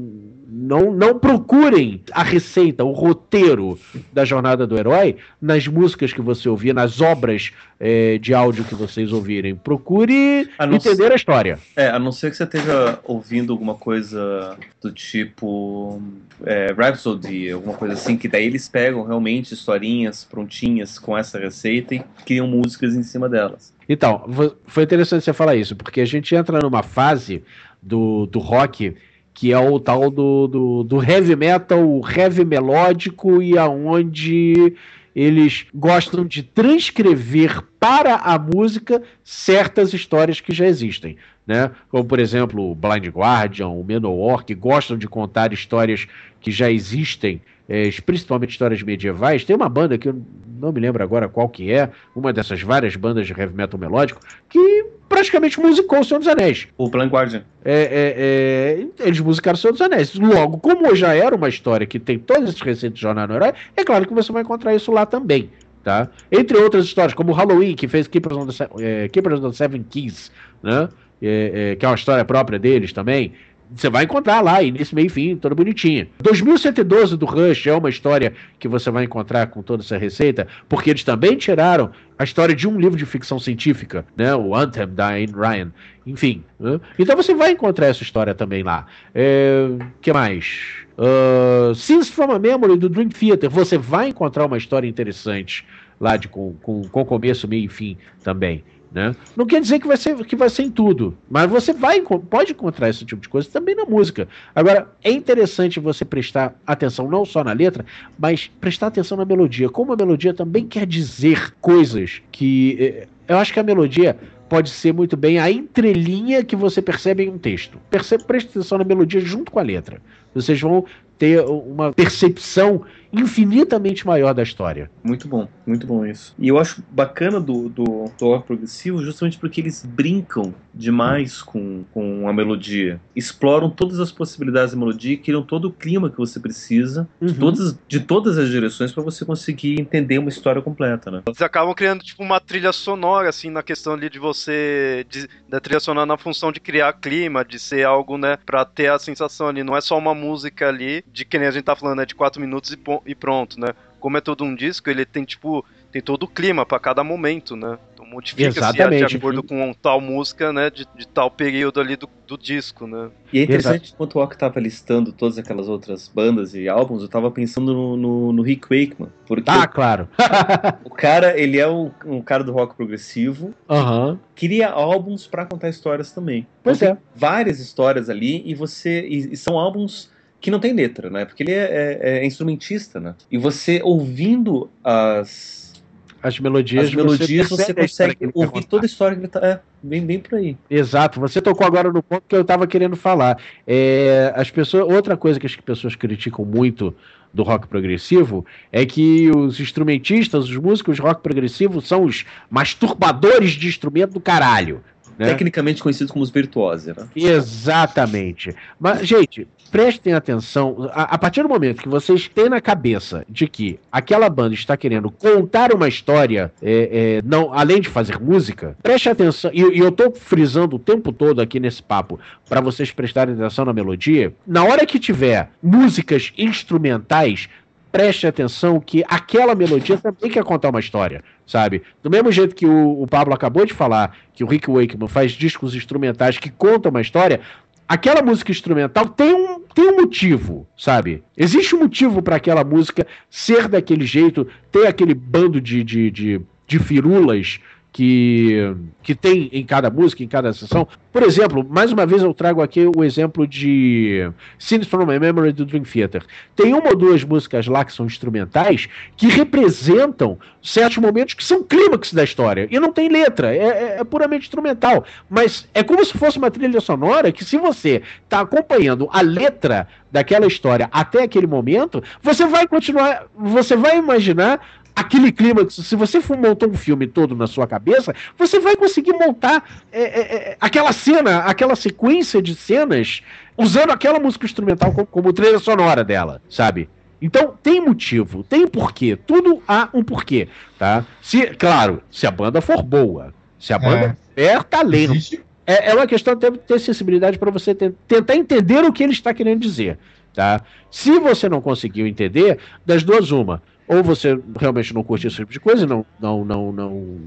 não, 0.48 0.92
não 0.92 1.20
procurem 1.20 2.02
a 2.12 2.24
receita, 2.24 2.84
o 2.84 2.92
roteiro 2.92 3.80
da 4.12 4.26
jornada 4.26 4.66
do 4.66 4.76
herói 4.76 5.18
nas 5.40 5.68
músicas 5.68 6.12
que 6.12 6.22
você 6.22 6.50
ouvir, 6.50 6.74
nas 6.74 7.00
obras 7.02 7.52
eh, 7.80 8.18
de 8.18 8.34
áudio 8.34 8.64
que 8.64 8.74
vocês 8.74 9.14
ouvirem. 9.14 9.54
Procure 9.54 10.50
A 10.58 10.66
entender 10.66 11.12
a 11.12 11.16
história. 11.16 11.60
É, 11.76 11.88
a 11.88 12.00
não 12.00 12.12
ser 12.12 12.32
que 12.32 12.38
você 12.38 12.46
esteja 12.46 12.98
ouvindo 13.04 13.54
alguma 13.54 13.76
coisa 13.76 14.58
do 14.82 14.92
tipo 14.92 16.02
é, 16.44 16.74
Rhapsody, 16.76 17.52
alguma 17.52 17.76
coisa 17.76 17.94
assim, 17.94 18.18
que 18.18 18.28
daí 18.28 18.48
eles 18.48 18.68
pegam 18.68 19.04
realmente 19.04 19.54
historinhas 19.54 20.24
prontinhas 20.24 20.98
com 20.98 21.16
essa 21.16 21.38
receita 21.38 21.94
e 21.94 22.04
criam 22.26 22.48
músicas 22.48 22.96
em 22.96 23.04
cima 23.04 23.30
delas. 23.30 23.72
Então, 23.88 24.26
foi 24.66 24.82
interessante 24.82 25.24
você 25.24 25.32
falar 25.32 25.56
isso, 25.56 25.76
porque 25.76 26.02
a 26.02 26.06
gente 26.06 26.34
entra 26.34 26.58
numa 26.60 26.82
fase 26.82 27.44
do, 27.82 28.26
do 28.26 28.40
rock 28.40 28.96
que 29.38 29.54
é 29.54 29.60
o 29.60 29.80
tal 29.80 30.10
do, 30.10 30.48
do, 30.48 30.84
do 30.84 31.04
heavy 31.04 31.36
metal, 31.36 31.88
o 31.88 32.02
heavy 32.10 32.44
melódico, 32.44 33.40
e 33.40 33.56
aonde 33.56 34.74
eles 35.16 35.68
gostam 35.72 36.26
de 36.26 36.42
transcrever 36.42 37.62
para 37.80 38.16
a 38.16 38.40
música 38.40 39.00
certas 39.24 39.94
histórias 39.94 40.42
que 40.42 40.52
já 40.52 40.66
existem. 40.66 41.18
Né? 41.46 41.70
Como, 41.88 42.04
por 42.04 42.20
exemplo, 42.20 42.72
o 42.72 42.74
Blind 42.74 43.10
Guardian, 43.10 43.68
o 43.68 43.84
Manowar, 43.84 44.44
que 44.44 44.56
gostam 44.56 44.98
de 44.98 45.08
contar 45.08 45.54
histórias 45.54 46.08
que 46.42 46.50
já 46.50 46.72
existem, 46.72 47.40
eh, 47.70 47.92
principalmente 48.04 48.50
histórias 48.50 48.82
medievais. 48.82 49.46
Tem 49.46 49.56
uma 49.56 49.70
banda 49.70 50.00
que 50.00 50.10
eu 50.10 50.20
não 50.60 50.72
me 50.72 50.80
lembro 50.80 51.04
agora 51.04 51.28
qual 51.28 51.48
que 51.50 51.72
é, 51.72 51.90
uma 52.16 52.34
dessas 52.34 52.62
várias 52.62 52.96
bandas 52.96 53.28
de 53.28 53.34
heavy 53.34 53.56
metal 53.56 53.80
melódico, 53.80 54.20
que 54.50 54.86
praticamente 55.08 55.60
musicou 55.60 56.00
o 56.00 56.04
Senhor 56.04 56.20
dos 56.20 56.28
Anéis. 56.28 56.68
O 56.78 56.90
Blind 56.90 57.10
Guardian. 57.10 57.44
É, 57.64 57.74
é, 57.74 58.88
é, 59.04 59.08
eles 59.08 59.20
musicaram 59.20 59.56
o 59.56 59.60
Senhor 59.60 59.74
dos 59.74 59.82
Anéis. 59.82 60.14
Logo, 60.16 60.58
como 60.58 60.96
já 60.96 61.14
era 61.14 61.36
uma 61.36 61.50
história 61.50 61.88
que 61.88 62.00
tem 62.00 62.20
todos 62.20 62.50
esses 62.50 62.62
receitos 62.62 63.00
de 63.00 63.02
Jornada 63.04 63.34
no 63.34 63.40
Herói, 63.40 63.54
é 63.76 63.84
claro 63.84 64.08
que 64.08 64.14
você 64.14 64.32
vai 64.32 64.44
encontrar 64.44 64.76
isso 64.76 64.92
lá 64.92 65.06
também. 65.06 65.50
Tá? 65.84 66.10
Entre 66.32 66.58
outras 66.58 66.84
histórias, 66.86 67.14
como 67.14 67.32
Halloween, 67.32 67.74
que 67.74 67.88
fez 67.88 68.08
Keepers 68.08 68.36
of 68.36 68.58
the, 68.58 68.68
é, 68.80 69.08
Keepers 69.08 69.40
of 69.40 69.52
the 69.52 69.54
Seven 69.54 69.86
Keys, 69.90 70.32
né? 70.62 70.90
É, 71.22 71.72
é, 71.72 71.76
que 71.76 71.86
é 71.86 71.90
uma 71.90 71.96
história 71.96 72.24
própria 72.26 72.60
deles 72.60 72.94
também. 72.94 73.32
Você 73.76 73.90
vai 73.90 74.06
encontrar 74.06 74.42
lá, 74.42 74.62
início, 74.64 74.96
meio 74.96 75.08
e 75.08 75.10
fim, 75.10 75.36
toda 75.36 75.54
bonitinha. 75.54 76.08
2112 76.22 77.18
do 77.18 77.26
Rush 77.26 77.68
é 77.68 77.74
uma 77.74 77.90
história 77.90 78.34
que 78.60 78.68
você 78.68 78.90
vai 78.90 79.04
encontrar 79.04 79.48
com 79.48 79.62
toda 79.62 79.84
essa 79.84 79.98
receita, 79.98 80.48
porque 80.70 80.90
eles 80.90 81.04
também 81.04 81.36
tiraram 81.36 81.92
a 82.18 82.24
história 82.24 82.56
de 82.56 82.68
um 82.68 82.80
livro 82.80 82.98
de 82.98 83.06
ficção 83.06 83.40
científica, 83.40 84.06
né? 84.16 84.36
O 84.36 84.56
Anthem, 84.56 84.88
da 84.88 85.08
Ayn 85.10 85.28
Ryan. 85.36 85.72
Enfim. 86.06 86.44
né? 86.60 86.80
Então 86.98 87.16
você 87.16 87.34
vai 87.34 87.52
encontrar 87.52 87.88
essa 87.88 88.04
história 88.04 88.34
também 88.34 88.64
lá. 88.64 88.86
É, 89.14 89.68
que 90.02 90.14
mais? 90.14 90.86
Uh, 90.98 91.76
from 92.06 92.32
a 92.32 92.40
Memory, 92.40 92.78
do 92.78 92.90
Dream 92.90 93.10
Theater. 93.10 93.50
Você 93.50 93.78
vai 93.78 94.10
encontrar 94.10 94.46
uma 94.46 94.58
história 94.58 94.88
interessante 94.88 95.66
lá 96.00 96.18
de, 96.18 96.28
com, 96.28 96.54
com, 96.62 96.82
com 96.88 97.06
começo, 97.06 97.48
meio 97.48 97.66
e 97.66 97.68
fim 97.68 97.98
também. 98.24 98.64
Né? 98.92 99.16
Não 99.36 99.46
quer 99.46 99.60
dizer 99.60 99.80
que 99.80 99.88
vai, 99.88 99.98
ser, 99.98 100.16
que 100.26 100.36
vai 100.36 100.50
ser 100.50 100.64
em 100.64 100.72
tudo, 100.72 101.18
mas 101.30 101.50
você 101.50 101.74
vai 101.74 102.02
pode 102.02 102.54
encontrar 102.54 102.90
esse 102.90 103.04
tipo 103.06 103.22
de 103.22 103.28
coisa 103.28 103.50
também 103.50 103.76
na 103.76 103.86
música. 103.86 104.28
Agora, 104.56 104.88
é 105.04 105.12
interessante 105.12 105.80
você 105.80 106.06
prestar 106.06 106.56
atenção 106.66 107.10
não 107.10 107.26
só 107.26 107.44
na 107.44 107.52
letra, 107.52 107.86
mas 108.18 108.50
prestar 108.62 108.88
atenção 108.88 109.18
na 109.18 109.26
melodia. 109.26 109.70
Como 109.70 109.92
a 109.94 109.98
melodia 109.98 110.34
também 110.34 110.66
quer 110.66 110.86
dizer 110.86 111.54
coisas 111.60 112.22
que. 112.32 112.78
eh, 112.80 113.08
Eu 113.28 113.38
acho 113.38 113.52
que 113.54 113.60
a 113.60 113.64
melodia 113.64 114.18
pode 114.48 114.70
ser 114.70 114.94
muito 114.94 115.18
bem 115.18 115.38
a 115.40 115.52
entrelinha 115.52 116.44
que 116.44 116.56
você 116.56 116.82
percebe 116.82 117.24
em 117.24 117.30
um 117.30 117.38
texto. 117.38 117.78
Perce, 117.90 118.18
preste 118.18 118.50
atenção 118.50 118.78
na 118.78 118.86
melodia 118.86 119.20
junto 119.20 119.52
com 119.52 119.60
a 119.60 119.64
letra. 119.64 120.02
Vocês 120.34 120.62
vão 120.62 120.86
ter 121.18 121.42
uma 121.42 121.92
percepção 121.92 122.84
infinitamente 123.12 124.06
maior 124.06 124.34
da 124.34 124.44
história. 124.44 124.90
Muito 125.04 125.28
bom, 125.28 125.48
muito 125.66 125.86
bom 125.88 126.06
isso. 126.06 126.34
E 126.38 126.48
eu 126.48 126.58
acho 126.58 126.84
bacana 126.90 127.40
do, 127.40 127.70
do, 127.70 127.84
do 128.20 128.26
rock 128.26 128.48
progressivo 128.48 129.04
justamente 129.04 129.38
porque 129.38 129.62
eles 129.62 129.84
brincam 129.86 130.54
demais 130.74 131.42
com, 131.42 131.84
com 131.92 132.28
a 132.28 132.34
melodia. 132.34 133.00
Exploram 133.16 133.70
todas 133.70 134.00
as 134.00 134.12
possibilidades 134.12 134.74
da 134.74 134.80
melodia 134.80 135.14
e 135.14 135.18
criam 135.18 135.42
todo 135.42 135.66
o 135.66 135.74
clima 135.74 136.10
que 136.10 136.18
você 136.18 136.40
precisa 136.40 137.08
de, 137.22 137.28
Uhum. 137.34 137.40
todas, 137.40 137.78
de 137.88 138.00
todas 138.00 138.38
as 138.38 138.50
direções 138.50 138.92
para 138.92 139.04
você 139.04 139.26
conseguir 139.26 139.80
entender 139.80 140.18
uma 140.20 140.30
história 140.30 140.62
completa, 140.62 141.10
né? 141.12 141.22
Eles 141.28 141.42
acabam 141.42 141.74
criando, 141.74 142.04
tipo, 142.04 142.24
uma 142.24 142.40
trilha 142.40 142.72
sonora, 142.72 143.30
assim, 143.30 143.50
na 143.50 143.62
questão 143.64 143.94
ali 143.94 144.10
de 144.10 144.20
você. 144.20 145.06
de- 145.10 145.28
da 145.48 145.60
trilha 145.60 145.80
sonora 145.80 146.06
na 146.06 146.18
função 146.18 146.52
de 146.52 146.60
criar 146.60 146.92
clima, 146.94 147.44
de 147.44 147.58
ser 147.60 147.86
algo, 147.86 148.18
né, 148.18 148.38
pra 148.46 148.66
ter 148.66 148.88
a 148.92 149.00
sensação 149.00 149.48
ali. 149.48 149.64
Não 149.64 149.76
é 149.76 149.82
só 149.82 149.98
uma 149.98 150.14
música 150.14 150.68
ali, 150.68 151.04
de 151.12 151.24
que 151.26 151.38
nem 151.40 151.48
a 151.48 151.52
gente 151.52 151.64
tá 151.64 151.76
falando, 151.76 151.98
né, 152.00 152.06
de 152.06 152.16
quatro 152.16 152.40
minutos 152.42 152.72
e, 152.72 152.78
pon- 152.78 152.97
e 153.06 153.16
pronto, 153.16 153.60
né? 153.60 153.70
Como 154.00 154.18
é 154.18 154.22
todo 154.22 154.44
um 154.44 154.54
disco, 154.56 154.90
ele 154.90 155.06
tem, 155.06 155.26
tipo, 155.26 155.66
tem 155.92 156.02
todo 156.02 156.24
o 156.24 156.28
clima 156.28 156.66
pra 156.66 156.80
cada 156.80 157.04
momento, 157.04 157.56
né? 157.56 157.78
Então 157.94 158.06
modifica-se 158.06 158.60
Exatamente. 158.60 159.08
de 159.08 159.18
acordo 159.18 159.42
com 159.42 159.74
tal 159.74 160.00
música, 160.00 160.54
né, 160.54 160.70
de, 160.70 160.86
de 160.96 161.08
tal 161.08 161.32
período 161.32 161.80
ali 161.80 161.96
do, 161.96 162.08
do 162.28 162.38
disco, 162.38 162.86
né? 162.86 163.10
E 163.34 163.40
é 163.40 163.44
interessante, 163.44 163.92
enquanto 163.94 164.16
o 164.16 164.20
Rock 164.20 164.38
tava 164.38 164.60
listando 164.60 165.12
todas 165.12 165.38
aquelas 165.38 165.68
outras 165.68 166.08
bandas 166.08 166.54
e 166.54 166.70
álbuns, 166.70 167.02
eu 167.02 167.10
tava 167.10 167.32
pensando 167.32 167.74
no, 167.74 167.98
no, 167.98 168.34
no 168.34 168.42
Rick 168.42 168.64
Wakeman. 168.70 169.10
Porque 169.26 169.50
Ah, 169.50 169.68
claro. 169.68 170.08
o 170.86 170.90
cara, 170.90 171.38
ele 171.38 171.58
é 171.58 171.68
um, 171.68 171.92
um 172.06 172.22
cara 172.22 172.44
do 172.44 172.54
rock 172.54 172.76
progressivo, 172.76 173.54
Aham. 173.70 174.20
cria 174.36 174.70
álbuns 174.70 175.28
pra 175.28 175.46
contar 175.46 175.70
histórias 175.70 176.12
também. 176.12 176.48
Pois 176.64 176.78
Então, 176.78 176.90
é. 176.90 176.96
tem 176.96 177.04
várias 177.16 177.60
histórias 177.60 178.10
ali 178.10 178.44
e 178.46 178.54
você 178.54 179.06
e, 179.08 179.34
e 179.34 179.38
são 179.38 179.58
álbuns 179.58 180.10
que 180.40 180.52
não 180.52 180.60
tem 180.60 180.74
letra, 180.74 181.10
né? 181.10 181.26
Porque 181.26 181.44
ele 181.44 181.52
é, 181.52 181.98
é- 182.02 182.20
é 182.20 182.26
instrumentista, 182.26 183.00
né? 183.00 183.16
E 183.32 183.38
você 183.38 183.82
ouvindo 183.84 184.70
as, 184.84 185.74
As 186.22 186.40
melodias, 186.40 186.88
as 186.88 186.94
melodias, 186.94 187.48
você, 187.50 187.72
história 187.72 187.76
consegue 187.76 188.30
ouvir 188.34 188.52
contar. 188.52 188.68
toda 188.68 188.86
a 188.86 188.88
história 188.88 189.16
que 189.16 189.22
ele 189.22 189.28
tá. 189.28 189.40
É, 189.46 189.60
bem, 189.82 190.06
bem 190.06 190.20
por 190.20 190.36
aí. 190.38 190.58
Exato, 190.70 191.20
você 191.20 191.42
tocou 191.42 191.66
agora 191.66 191.92
no 191.92 192.02
ponto 192.04 192.24
que 192.28 192.36
eu 192.36 192.42
estava 192.42 192.66
querendo 192.68 192.96
falar. 192.96 193.38
É, 193.66 194.32
as 194.36 194.50
pessoas, 194.50 194.84
outra 194.92 195.16
coisa 195.18 195.40
que 195.40 195.46
as 195.46 195.56
pessoas 195.56 195.96
criticam 195.96 196.44
muito 196.46 196.94
do 197.34 197.44
rock 197.44 197.68
progressivo 197.68 198.46
é 198.72 198.86
que 198.86 199.30
os 199.30 199.60
instrumentistas, 199.60 200.46
os 200.50 200.58
músicos 200.58 200.98
rock 200.98 201.22
progressivo 201.22 201.82
são 201.82 202.04
os 202.04 202.26
masturbadores 202.50 203.52
de 203.52 203.68
instrumento 203.68 204.14
do 204.14 204.20
caralho. 204.20 204.82
Né? 205.18 205.28
Tecnicamente 205.28 205.82
conhecidos 205.82 206.12
como 206.12 206.24
os 206.24 206.30
virtuosos, 206.30 206.96
né? 206.96 207.08
Exatamente. 207.16 208.56
Mas, 208.80 209.06
gente, 209.08 209.48
prestem 209.72 210.14
atenção. 210.14 210.90
A, 210.94 211.16
a 211.16 211.18
partir 211.18 211.44
do 211.44 211.50
momento 211.50 211.82
que 211.82 211.90
vocês 211.90 212.28
têm 212.28 212.50
na 212.50 212.62
cabeça 212.62 213.26
de 213.30 213.48
que 213.48 213.80
aquela 213.92 214.30
banda 214.30 214.54
está 214.54 214.78
querendo 214.78 215.10
contar 215.10 215.74
uma 215.74 215.88
história, 215.88 216.52
é, 216.62 217.18
é, 217.18 217.22
não, 217.26 217.54
além 217.54 217.82
de 217.82 217.90
fazer 217.90 218.20
música, 218.20 218.76
preste 218.82 219.10
atenção. 219.10 219.52
E, 219.54 219.62
e 219.62 219.80
eu 219.80 219.92
tô 219.92 220.12
frisando 220.12 220.76
o 220.76 220.80
tempo 220.80 221.12
todo 221.12 221.42
aqui 221.42 221.60
nesse 221.60 221.82
papo 221.82 222.20
para 222.48 222.62
vocês 222.62 222.92
prestarem 222.92 223.36
atenção 223.36 223.66
na 223.66 223.74
melodia. 223.74 224.34
Na 224.46 224.64
hora 224.64 224.86
que 224.86 225.00
tiver 225.00 225.50
músicas 225.62 226.32
instrumentais, 226.38 227.50
preste 227.92 228.28
atenção 228.28 228.80
que 228.80 229.04
aquela 229.08 229.56
melodia 229.56 229.98
também 229.98 230.30
quer 230.30 230.44
contar 230.44 230.70
uma 230.70 230.80
história, 230.80 231.24
sabe? 231.46 231.82
Do 232.04 232.10
mesmo 232.10 232.32
jeito 232.32 232.56
que 232.56 232.66
o, 232.66 233.02
o 233.02 233.08
Pablo 233.08 233.34
acabou 233.34 233.66
de 233.66 233.74
falar, 233.74 234.16
que 234.34 234.44
o 234.44 234.48
Rick 234.48 234.70
Wakeman 234.70 235.08
faz 235.08 235.32
discos 235.32 235.76
instrumentais 235.76 236.38
que 236.38 236.50
contam 236.50 236.90
uma 236.90 237.02
história, 237.02 237.42
aquela 237.88 238.22
música 238.22 238.52
instrumental 238.52 239.08
tem 239.08 239.34
um, 239.34 239.62
tem 239.74 239.90
um 239.90 239.96
motivo, 239.96 240.68
sabe? 240.78 241.24
Existe 241.36 241.76
um 241.76 241.80
motivo 241.80 242.22
para 242.22 242.36
aquela 242.36 242.64
música 242.64 243.08
ser 243.30 243.68
daquele 243.68 244.06
jeito, 244.06 244.48
ter 244.72 244.88
aquele 244.88 245.14
bando 245.14 245.62
de, 245.62 245.84
de, 245.84 246.12
de, 246.12 246.42
de 246.68 246.80
firulas 246.80 247.60
que, 247.98 248.76
que 249.02 249.16
tem 249.16 249.50
em 249.52 249.66
cada 249.66 249.90
música, 249.90 250.24
em 250.24 250.28
cada 250.28 250.54
sessão. 250.54 250.88
Por 251.12 251.24
exemplo, 251.24 251.66
mais 251.68 251.92
uma 251.92 252.06
vez 252.06 252.22
eu 252.22 252.32
trago 252.32 252.62
aqui 252.62 252.88
o 252.96 253.04
exemplo 253.04 253.48
de 253.48 254.32
Scenes 254.60 254.88
from 254.88 255.04
My 255.08 255.18
Memory 255.18 255.52
do 255.52 255.66
Dream 255.66 255.82
Theater. 255.82 256.24
Tem 256.56 256.76
uma 256.76 256.90
ou 256.90 256.96
duas 256.96 257.24
músicas 257.24 257.66
lá 257.66 257.84
que 257.84 257.92
são 257.92 258.06
instrumentais 258.06 258.88
que 259.16 259.26
representam 259.26 260.38
certos 260.62 261.00
momentos 261.00 261.34
que 261.34 261.44
são 261.44 261.64
clímax 261.64 262.14
da 262.14 262.24
história. 262.24 262.68
E 262.70 262.80
não 262.80 262.94
tem 262.94 263.10
letra, 263.10 263.56
é, 263.56 263.58
é- 263.64 263.98
é 264.00 264.04
puramente 264.04 264.44
instrumental. 264.44 265.04
Mas 265.28 265.68
é 265.74 265.82
como 265.82 266.06
se 266.06 266.16
fosse 266.16 266.38
uma 266.38 266.52
trilha 266.52 266.80
sonora 266.80 267.32
que, 267.32 267.44
se 267.44 267.58
você 267.58 268.04
está 268.26 268.42
acompanhando 268.42 269.10
a 269.12 269.22
letra 269.22 269.88
daquela 270.12 270.46
história 270.46 270.88
até 270.92 271.24
aquele 271.24 271.48
momento, 271.48 272.04
você 272.22 272.46
vai 272.46 272.68
continuar, 272.68 273.26
você 273.36 273.76
vai 273.76 273.98
imaginar 273.98 274.60
aquele 274.98 275.32
clímax. 275.32 275.76
Se 275.76 275.96
você 275.96 276.20
for 276.20 276.36
montar 276.36 276.66
um 276.68 276.74
filme 276.74 277.06
todo 277.06 277.36
na 277.36 277.46
sua 277.46 277.68
cabeça, 277.68 278.16
você 278.36 278.60
vai 278.60 278.76
conseguir 278.76 279.14
montar 279.14 279.64
é, 279.92 280.02
é, 280.02 280.36
é, 280.36 280.58
aquela 280.60 280.92
cena, 280.92 281.40
aquela 281.40 281.76
sequência 281.76 282.42
de 282.42 282.56
cenas 282.56 283.22
usando 283.56 283.92
aquela 283.92 284.20
música 284.20 284.46
instrumental 284.46 284.92
como, 284.92 285.06
como 285.06 285.34
trilha 285.34 285.60
sonora 285.60 286.04
dela, 286.04 286.42
sabe? 286.50 286.90
Então 287.22 287.54
tem 287.62 287.80
motivo, 287.80 288.44
tem 288.44 288.68
porquê, 288.68 289.16
tudo 289.16 289.62
há 289.68 289.88
um 289.94 290.04
porquê, 290.04 290.48
tá? 290.80 291.06
Se, 291.22 291.46
claro, 291.48 292.02
se 292.10 292.26
a 292.26 292.32
banda 292.32 292.60
for 292.60 292.82
boa, 292.82 293.34
se 293.60 293.74
a 293.74 293.80
banda 293.80 294.18
tiver 294.36 294.64
talento, 294.64 295.14
Existe 295.14 295.44
é, 295.66 295.92
é 295.92 295.94
uma 295.94 296.08
questão 296.08 296.34
de 296.34 296.50
ter, 296.52 296.80
sensibilidade 296.80 297.38
para 297.38 297.52
você 297.52 297.76
te- 297.76 297.94
tentar 298.08 298.36
entender 298.36 298.84
o 298.84 298.92
que 298.92 299.04
ele 299.04 299.12
está 299.12 299.34
querendo 299.34 299.60
dizer, 299.60 300.00
tá? 300.34 300.62
Se 300.90 301.20
você 301.20 301.50
não 301.50 301.62
conseguiu 301.62 302.08
entender, 302.08 302.58
das 302.86 303.04
duas 303.04 303.32
uma, 303.32 303.62
ou 303.88 304.04
você 304.04 304.40
realmente 304.60 304.94
não 304.94 305.04
curte 305.04 305.28
esse 305.28 305.36
tipo 305.38 305.52
de 305.52 305.60
coisa, 305.60 305.86
não 305.86 306.06
não 306.20 306.44
não 306.46 306.72
não 306.72 307.18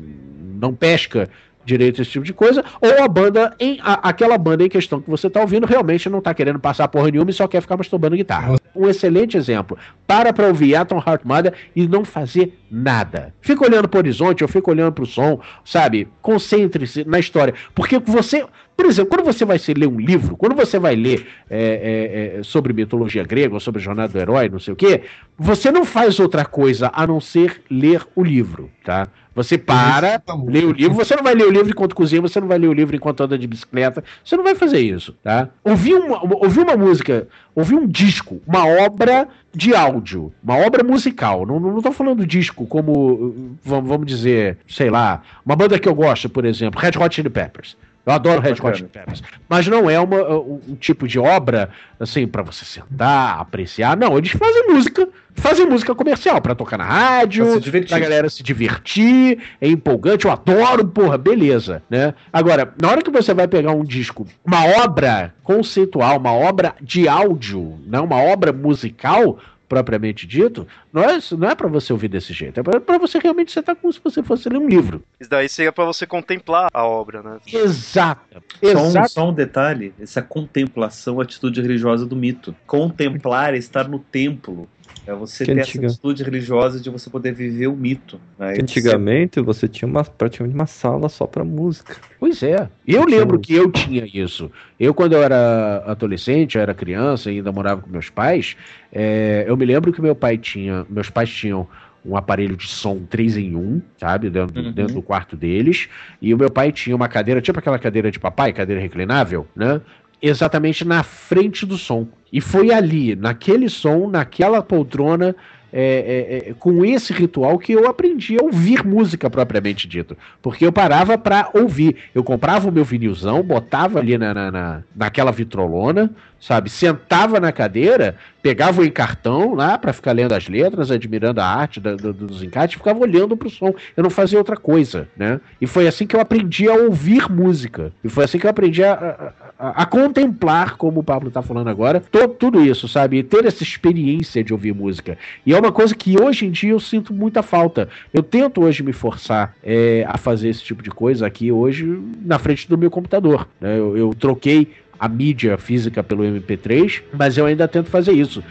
não 0.60 0.74
pesca 0.74 1.28
direito 1.64 2.00
esse 2.00 2.10
tipo 2.10 2.24
de 2.24 2.32
coisa, 2.32 2.64
ou 2.80 3.02
a 3.04 3.06
banda 3.08 3.54
em 3.60 3.78
a- 3.82 4.08
aquela 4.08 4.36
banda 4.38 4.64
em 4.64 4.68
questão 4.68 5.00
que 5.00 5.08
você 5.10 5.26
está 5.26 5.40
ouvindo 5.40 5.66
realmente 5.66 6.08
não 6.08 6.18
está 6.18 6.32
querendo 6.32 6.58
passar 6.58 6.88
porra 6.88 7.10
nenhuma 7.10 7.30
e 7.30 7.34
só 7.34 7.46
quer 7.46 7.60
ficar 7.60 7.76
masturbando 7.76 8.16
guitarra. 8.16 8.56
Um 8.74 8.88
excelente 8.88 9.36
exemplo. 9.36 9.76
Para 10.10 10.32
para 10.32 10.48
ouvir 10.48 10.74
Atom 10.74 11.00
Heart 11.06 11.22
Mother 11.24 11.54
e 11.76 11.86
não 11.86 12.04
fazer 12.04 12.58
nada. 12.68 13.32
Fica 13.40 13.64
olhando 13.64 13.88
para 13.88 13.98
o 13.98 14.00
horizonte, 14.00 14.42
ou 14.42 14.48
fica 14.48 14.68
olhando 14.68 14.92
para 14.92 15.04
o 15.04 15.06
som, 15.06 15.38
sabe? 15.64 16.08
Concentre-se 16.20 17.04
na 17.04 17.20
história. 17.20 17.54
Porque 17.76 17.96
você. 18.00 18.44
Por 18.76 18.86
exemplo, 18.86 19.10
quando 19.10 19.24
você 19.24 19.44
vai 19.44 19.56
ler 19.76 19.86
um 19.86 20.00
livro, 20.00 20.36
quando 20.36 20.56
você 20.56 20.80
vai 20.80 20.96
ler 20.96 21.28
é, 21.48 22.34
é, 22.34 22.38
é, 22.38 22.42
sobre 22.42 22.72
mitologia 22.72 23.22
grega, 23.22 23.54
ou 23.54 23.60
sobre 23.60 23.80
jornada 23.80 24.12
do 24.12 24.18
herói, 24.18 24.48
não 24.48 24.58
sei 24.58 24.72
o 24.72 24.76
quê, 24.76 25.02
você 25.38 25.70
não 25.70 25.84
faz 25.84 26.18
outra 26.18 26.44
coisa 26.44 26.90
a 26.92 27.06
não 27.06 27.20
ser 27.20 27.62
ler 27.70 28.04
o 28.16 28.24
livro, 28.24 28.68
tá? 28.82 29.06
Você 29.34 29.56
para, 29.56 30.20
lê 30.48 30.64
o 30.64 30.72
livro, 30.72 30.94
você 30.94 31.14
não 31.14 31.22
vai 31.22 31.34
ler 31.34 31.46
o 31.46 31.50
livro 31.50 31.70
enquanto 31.70 31.94
cozinha, 31.94 32.20
você 32.20 32.40
não 32.40 32.48
vai 32.48 32.58
ler 32.58 32.66
o 32.66 32.72
livro 32.72 32.96
enquanto 32.96 33.22
anda 33.22 33.38
de 33.38 33.46
bicicleta, 33.46 34.02
você 34.24 34.36
não 34.36 34.42
vai 34.42 34.54
fazer 34.54 34.80
isso, 34.80 35.14
tá? 35.22 35.48
Ouvir 35.62 35.94
uma, 35.94 36.20
ouvir 36.42 36.60
uma 36.60 36.76
música, 36.76 37.28
ouvir 37.54 37.76
um 37.76 37.86
disco, 37.86 38.40
uma 38.46 38.66
obra 38.66 39.28
de 39.52 39.74
áudio, 39.74 40.32
uma 40.42 40.56
obra 40.56 40.84
musical, 40.84 41.44
não, 41.44 41.58
não, 41.58 41.72
não 41.72 41.82
tô 41.82 41.90
falando 41.92 42.26
disco 42.26 42.66
como, 42.66 43.56
vamos 43.64 44.06
dizer, 44.06 44.58
sei 44.68 44.90
lá, 44.90 45.22
uma 45.44 45.56
banda 45.56 45.78
que 45.78 45.88
eu 45.88 45.94
gosto, 45.94 46.28
por 46.28 46.44
exemplo, 46.44 46.80
Red 46.80 46.92
Hot 46.98 47.14
Chili 47.14 47.30
Peppers. 47.30 47.76
Eu 48.04 48.12
adoro 48.12 48.40
Red 48.40 48.56
Hot 48.62 48.84
Peppers. 48.84 49.22
Mas 49.48 49.66
não 49.66 49.88
é 49.90 50.00
uma, 50.00 50.16
um, 50.16 50.60
um 50.68 50.74
tipo 50.74 51.06
de 51.06 51.18
obra, 51.18 51.68
assim, 51.98 52.26
pra 52.26 52.42
você 52.42 52.64
sentar, 52.64 53.38
apreciar. 53.38 53.96
Não, 53.96 54.16
eles 54.16 54.30
fazem 54.32 54.68
música, 54.68 55.08
fazem 55.34 55.66
música 55.66 55.94
comercial 55.94 56.40
pra 56.40 56.54
tocar 56.54 56.78
na 56.78 56.84
rádio, 56.84 57.60
Pra 57.60 57.82
pra 57.82 57.98
galera 57.98 58.30
se 58.30 58.42
divertir, 58.42 59.38
é 59.60 59.68
empolgante, 59.68 60.24
eu 60.24 60.32
adoro, 60.32 60.86
porra, 60.86 61.18
beleza, 61.18 61.82
né? 61.90 62.14
Agora, 62.32 62.72
na 62.80 62.88
hora 62.90 63.02
que 63.02 63.10
você 63.10 63.34
vai 63.34 63.46
pegar 63.46 63.72
um 63.72 63.84
disco, 63.84 64.26
uma 64.44 64.64
obra 64.82 65.34
conceitual, 65.42 66.18
uma 66.18 66.32
obra 66.32 66.74
de 66.80 67.06
áudio, 67.06 67.78
né, 67.86 68.00
uma 68.00 68.16
obra 68.16 68.52
musical, 68.52 69.38
propriamente 69.70 70.26
dito, 70.26 70.66
não 70.92 71.00
é, 71.00 71.20
não 71.38 71.48
é 71.48 71.54
para 71.54 71.68
você 71.68 71.92
ouvir 71.92 72.08
desse 72.08 72.32
jeito, 72.32 72.58
é 72.58 72.62
pra 72.62 72.80
pra 72.80 72.98
você 72.98 73.20
realmente 73.20 73.52
sentar 73.52 73.76
como 73.76 73.92
se 73.92 74.00
você 74.02 74.20
fosse 74.20 74.48
ler 74.48 74.58
um 74.58 74.66
livro. 74.66 75.00
Isso 75.20 75.30
daí 75.30 75.48
seria 75.48 75.70
pra 75.70 75.84
você 75.84 76.04
contemplar 76.04 76.68
a 76.74 76.84
obra, 76.84 77.22
né? 77.22 77.38
Exato. 77.46 78.42
Só 78.60 78.82
um, 78.82 78.86
Exato. 78.88 79.10
só 79.10 79.28
um 79.28 79.32
detalhe, 79.32 79.94
essa 80.00 80.20
contemplação, 80.20 81.20
atitude 81.20 81.62
religiosa 81.62 82.04
do 82.04 82.16
mito. 82.16 82.54
Contemplar 82.66 83.54
é 83.54 83.58
estar 83.58 83.88
no 83.88 84.00
templo. 84.00 84.68
É 85.10 85.14
você 85.14 85.44
Que 85.44 85.52
ter 85.54 85.60
antiga. 85.60 85.86
essa 85.86 85.94
atitude 85.94 86.22
religiosa 86.22 86.78
de 86.80 86.88
você 86.88 87.10
poder 87.10 87.32
viver 87.32 87.66
o 87.66 87.74
mito. 87.76 88.20
Né? 88.38 88.54
Que 88.54 88.62
antigamente 88.62 89.40
você 89.40 89.66
tinha 89.66 89.88
uma, 89.88 90.04
praticamente 90.04 90.54
uma 90.54 90.66
sala 90.66 91.08
só 91.08 91.26
pra 91.26 91.44
música. 91.44 91.96
Pois 92.18 92.42
é. 92.42 92.68
Eu 92.86 93.04
lembro 93.04 93.40
que 93.40 93.54
eu 93.54 93.70
tinha 93.72 94.06
isso. 94.12 94.50
Eu, 94.78 94.94
quando 94.94 95.14
eu 95.14 95.22
era 95.22 95.82
adolescente, 95.86 96.54
eu 96.56 96.62
era 96.62 96.72
criança 96.74 97.30
e 97.30 97.36
ainda 97.38 97.50
morava 97.50 97.80
com 97.80 97.90
meus 97.90 98.08
pais, 98.08 98.56
é, 98.92 99.44
eu 99.48 99.56
me 99.56 99.64
lembro 99.64 99.92
que 99.92 100.00
meu 100.00 100.14
pai 100.14 100.38
tinha. 100.38 100.86
Meus 100.88 101.10
pais 101.10 101.28
tinham 101.30 101.66
um 102.02 102.16
aparelho 102.16 102.56
de 102.56 102.66
som 102.66 103.00
3 103.10 103.36
em 103.36 103.54
1, 103.54 103.82
sabe? 103.98 104.30
Dentro, 104.30 104.58
Uhum. 104.58 104.72
dentro 104.72 104.94
do 104.94 105.02
quarto 105.02 105.36
deles. 105.36 105.86
E 106.22 106.32
o 106.32 106.38
meu 106.38 106.50
pai 106.50 106.72
tinha 106.72 106.96
uma 106.96 107.08
cadeira, 107.08 107.42
tipo 107.42 107.58
aquela 107.58 107.78
cadeira 107.78 108.10
de 108.10 108.18
papai, 108.18 108.52
cadeira 108.54 108.80
reclinável, 108.80 109.46
né? 109.54 109.82
Exatamente 110.22 110.84
na 110.84 111.02
frente 111.02 111.64
do 111.64 111.78
som. 111.78 112.06
E 112.32 112.40
foi 112.40 112.72
ali, 112.72 113.16
naquele 113.16 113.68
som, 113.68 114.08
naquela 114.08 114.62
poltrona, 114.62 115.34
é, 115.72 116.42
é, 116.44 116.50
é, 116.50 116.54
com 116.58 116.84
esse 116.84 117.12
ritual 117.12 117.58
que 117.58 117.72
eu 117.72 117.88
aprendi 117.88 118.36
a 118.38 118.42
ouvir 118.42 118.84
música 118.84 119.30
propriamente 119.30 119.86
dito. 119.88 120.16
Porque 120.42 120.66
eu 120.66 120.72
parava 120.72 121.16
pra 121.16 121.48
ouvir. 121.54 121.96
Eu 122.14 122.22
comprava 122.24 122.68
o 122.68 122.72
meu 122.72 122.84
vinilzão, 122.84 123.42
botava 123.42 123.98
ali 123.98 124.18
na, 124.18 124.34
na, 124.34 124.50
na- 124.50 124.82
naquela 124.94 125.30
vitrolona, 125.32 126.10
sabe? 126.40 126.70
Sentava 126.70 127.38
na 127.38 127.52
cadeira, 127.52 128.16
pegava 128.42 128.80
o 128.80 128.84
encartão 128.84 129.54
lá 129.54 129.76
pra 129.76 129.92
ficar 129.92 130.12
lendo 130.12 130.32
as 130.32 130.48
letras, 130.48 130.90
admirando 130.90 131.40
a 131.40 131.44
arte 131.46 131.78
da- 131.78 131.94
do- 131.94 132.12
dos 132.12 132.42
encartes, 132.42 132.78
ficava 132.78 132.98
olhando 132.98 133.36
pro 133.36 133.50
som. 133.50 133.74
Eu 133.96 134.02
não 134.02 134.10
fazia 134.10 134.38
outra 134.38 134.56
coisa, 134.56 135.06
né? 135.16 135.40
E 135.60 135.66
foi 135.66 135.86
assim 135.86 136.06
que 136.06 136.16
eu 136.16 136.20
aprendi 136.20 136.68
a 136.68 136.74
ouvir 136.74 137.30
música. 137.30 137.92
E 138.02 138.08
foi 138.08 138.24
assim 138.24 138.38
que 138.38 138.46
eu 138.46 138.50
aprendi 138.50 138.82
a, 138.82 138.92
a- 138.94 139.32
a- 139.68 139.82
a 139.82 139.86
contemplar, 139.86 140.76
como 140.76 141.00
o 141.00 141.04
Pablo 141.04 141.30
tá 141.30 141.42
falando 141.42 141.68
agora, 141.68 142.00
to- 142.00 142.28
tudo 142.28 142.64
isso, 142.64 142.88
sabe? 142.88 143.18
E 143.18 143.22
ter 143.22 143.44
essa 143.44 143.62
experiência 143.62 144.42
de 144.42 144.52
ouvir 144.54 144.74
música. 144.74 145.18
E 145.44 145.52
é 145.54 145.58
uma 145.58 145.70
coisa 145.72 145.94
que 145.94 146.18
hoje 146.20 146.46
em 146.46 146.50
dia 146.50 146.70
eu 146.70 146.80
sinto 146.80 147.12
muita 147.12 147.42
falta. 147.42 147.88
Eu 148.12 148.22
tento 148.22 148.62
hoje 148.62 148.82
me 148.82 148.92
forçar 148.94 149.54
é, 149.62 150.04
a 150.08 150.16
fazer 150.16 150.48
esse 150.48 150.62
tipo 150.64 150.82
de 150.82 150.90
coisa 150.90 151.26
aqui 151.26 151.52
hoje 151.52 152.00
na 152.24 152.38
frente 152.38 152.68
do 152.68 152.78
meu 152.78 152.90
computador. 152.90 153.46
né? 153.60 153.78
Eu, 153.78 153.96
eu 153.96 154.14
troquei 154.18 154.68
a 155.00 155.08
mídia 155.08 155.56
física 155.56 156.04
pelo 156.04 156.22
MP3, 156.22 157.02
mas 157.14 157.38
eu 157.38 157.46
ainda 157.46 157.66
tento 157.66 157.88
fazer 157.88 158.12
isso. 158.12 158.44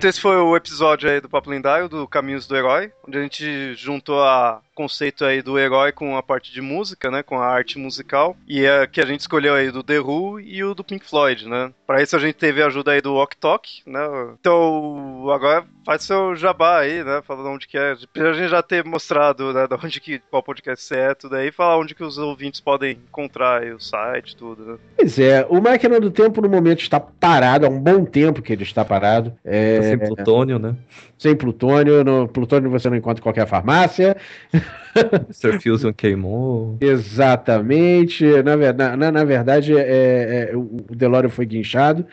Então 0.00 0.08
esse 0.08 0.18
foi 0.18 0.38
o 0.38 0.56
episódio 0.56 1.10
aí 1.10 1.20
do 1.20 1.28
Papo 1.28 1.50
Lendário, 1.50 1.86
do 1.86 2.08
Caminhos 2.08 2.46
do 2.46 2.56
Herói, 2.56 2.90
onde 3.06 3.18
a 3.18 3.22
gente 3.22 3.74
juntou 3.74 4.22
a 4.22 4.62
conceito 4.74 5.26
aí 5.26 5.42
do 5.42 5.58
herói 5.58 5.92
com 5.92 6.16
a 6.16 6.22
parte 6.22 6.50
de 6.50 6.62
música, 6.62 7.10
né, 7.10 7.22
com 7.22 7.38
a 7.38 7.46
arte 7.46 7.78
musical, 7.78 8.34
e 8.48 8.64
é 8.64 8.86
que 8.86 8.98
a 8.98 9.04
gente 9.04 9.20
escolheu 9.20 9.52
aí 9.52 9.70
do 9.70 9.82
The 9.82 10.00
Who 10.00 10.40
e 10.40 10.64
o 10.64 10.74
do 10.74 10.82
Pink 10.82 11.06
Floyd, 11.06 11.46
né. 11.46 11.70
Pra 11.86 12.02
isso 12.02 12.16
a 12.16 12.18
gente 12.18 12.36
teve 12.36 12.62
a 12.62 12.68
ajuda 12.68 12.92
aí 12.92 13.02
do 13.02 13.14
Ok 13.14 13.36
Tok, 13.38 13.82
né. 13.86 14.00
Então, 14.40 15.28
agora 15.30 15.66
faz 15.84 16.02
seu 16.02 16.36
jabá 16.36 16.78
aí, 16.80 17.02
né, 17.02 17.20
fala 17.26 17.42
de 17.42 17.48
onde 17.48 17.66
que 17.68 17.76
é, 17.78 17.94
pra 18.12 18.32
gente 18.32 18.48
já 18.50 18.62
ter 18.62 18.84
mostrado, 18.84 19.52
né, 19.52 19.66
de 19.66 19.74
onde 19.74 20.00
que, 20.00 20.20
qual 20.30 20.42
podcast 20.42 20.92
é, 20.94 21.14
tudo 21.14 21.36
aí, 21.36 21.50
falar 21.50 21.78
onde 21.78 21.94
que 21.94 22.04
os 22.04 22.18
ouvintes 22.18 22.60
podem 22.60 22.98
encontrar 23.08 23.62
aí 23.62 23.72
o 23.72 23.80
site, 23.80 24.36
tudo, 24.36 24.64
né. 24.64 24.76
Pois 24.96 25.18
é, 25.18 25.46
o 25.48 25.60
Máquina 25.60 25.98
do 26.00 26.10
Tempo 26.10 26.40
no 26.40 26.48
momento 26.48 26.80
está 26.80 27.00
parado, 27.00 27.66
há 27.66 27.68
um 27.68 27.80
bom 27.80 28.04
tempo 28.04 28.42
que 28.42 28.52
ele 28.52 28.62
está 28.62 28.84
parado. 28.84 29.32
É, 29.44 29.76
Tá 29.78 29.82
sem 29.84 29.98
plutônio, 29.98 30.58
né? 30.58 30.74
sem 31.18 31.36
plutônio, 31.36 32.02
no 32.02 32.26
plutônio 32.26 32.70
você 32.70 32.88
não 32.88 32.96
encontra 32.96 33.20
em 33.20 33.22
qualquer 33.22 33.46
farmácia. 33.46 34.16
Mr. 34.94 35.60
Fusion 35.60 35.92
queimou. 35.92 36.78
Exatamente. 36.80 38.24
Na, 38.42 38.96
na, 38.96 39.12
na- 39.12 39.24
verdade, 39.24 39.76
é, 39.76 40.50
é, 40.52 40.56
o 40.56 40.80
o 40.90 40.96
DeLorean 40.96 41.28
foi 41.28 41.44
guinchado, 41.46 42.06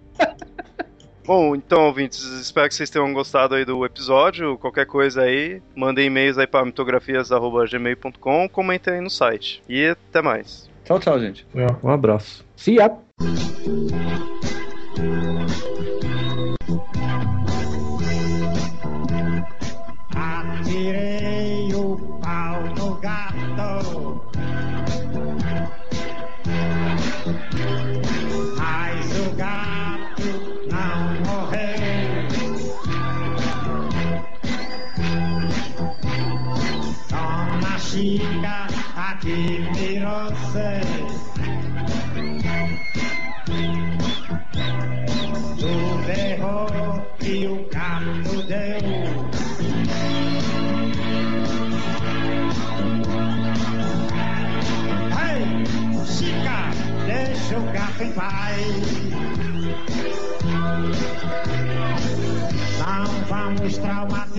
Bom, 1.29 1.55
então, 1.55 1.85
ouvintes, 1.85 2.23
espero 2.23 2.67
que 2.69 2.75
vocês 2.75 2.89
tenham 2.89 3.13
gostado 3.13 3.55
aí 3.55 3.63
do 3.63 3.85
episódio. 3.85 4.57
Qualquer 4.57 4.87
coisa 4.87 5.23
aí, 5.23 5.61
mandem 5.77 6.07
e-mails 6.07 6.39
aí 6.39 6.47
para 6.47 6.65
mitografias.gmail.com, 6.65 8.49
comentem 8.49 8.95
aí 8.95 9.01
no 9.03 9.11
site. 9.11 9.63
E 9.69 9.89
até 9.89 10.23
mais. 10.23 10.71
Tchau, 10.87 10.99
tchau, 10.99 11.21
gente. 11.21 11.47
Um 11.85 11.91
abraço. 11.91 12.47
See 12.57 12.77
ya. 12.77 12.91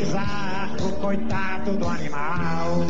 O 0.01 0.91
coitado 1.01 1.76
do 1.76 1.88
animal. 1.88 2.85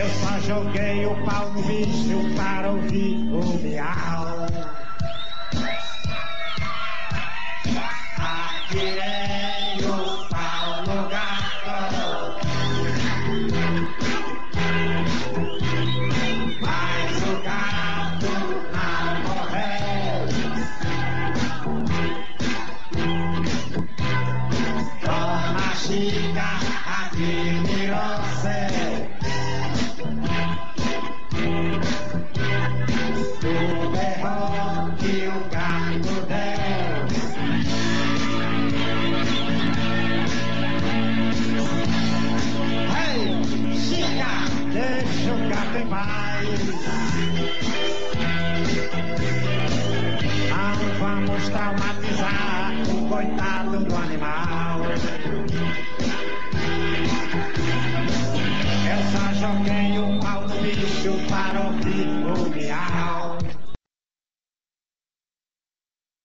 Eu 0.00 0.08
só 0.20 0.38
joguei 0.46 1.06
o 1.06 1.14
pau 1.24 1.52
no 1.52 1.62
bicho 1.62 2.09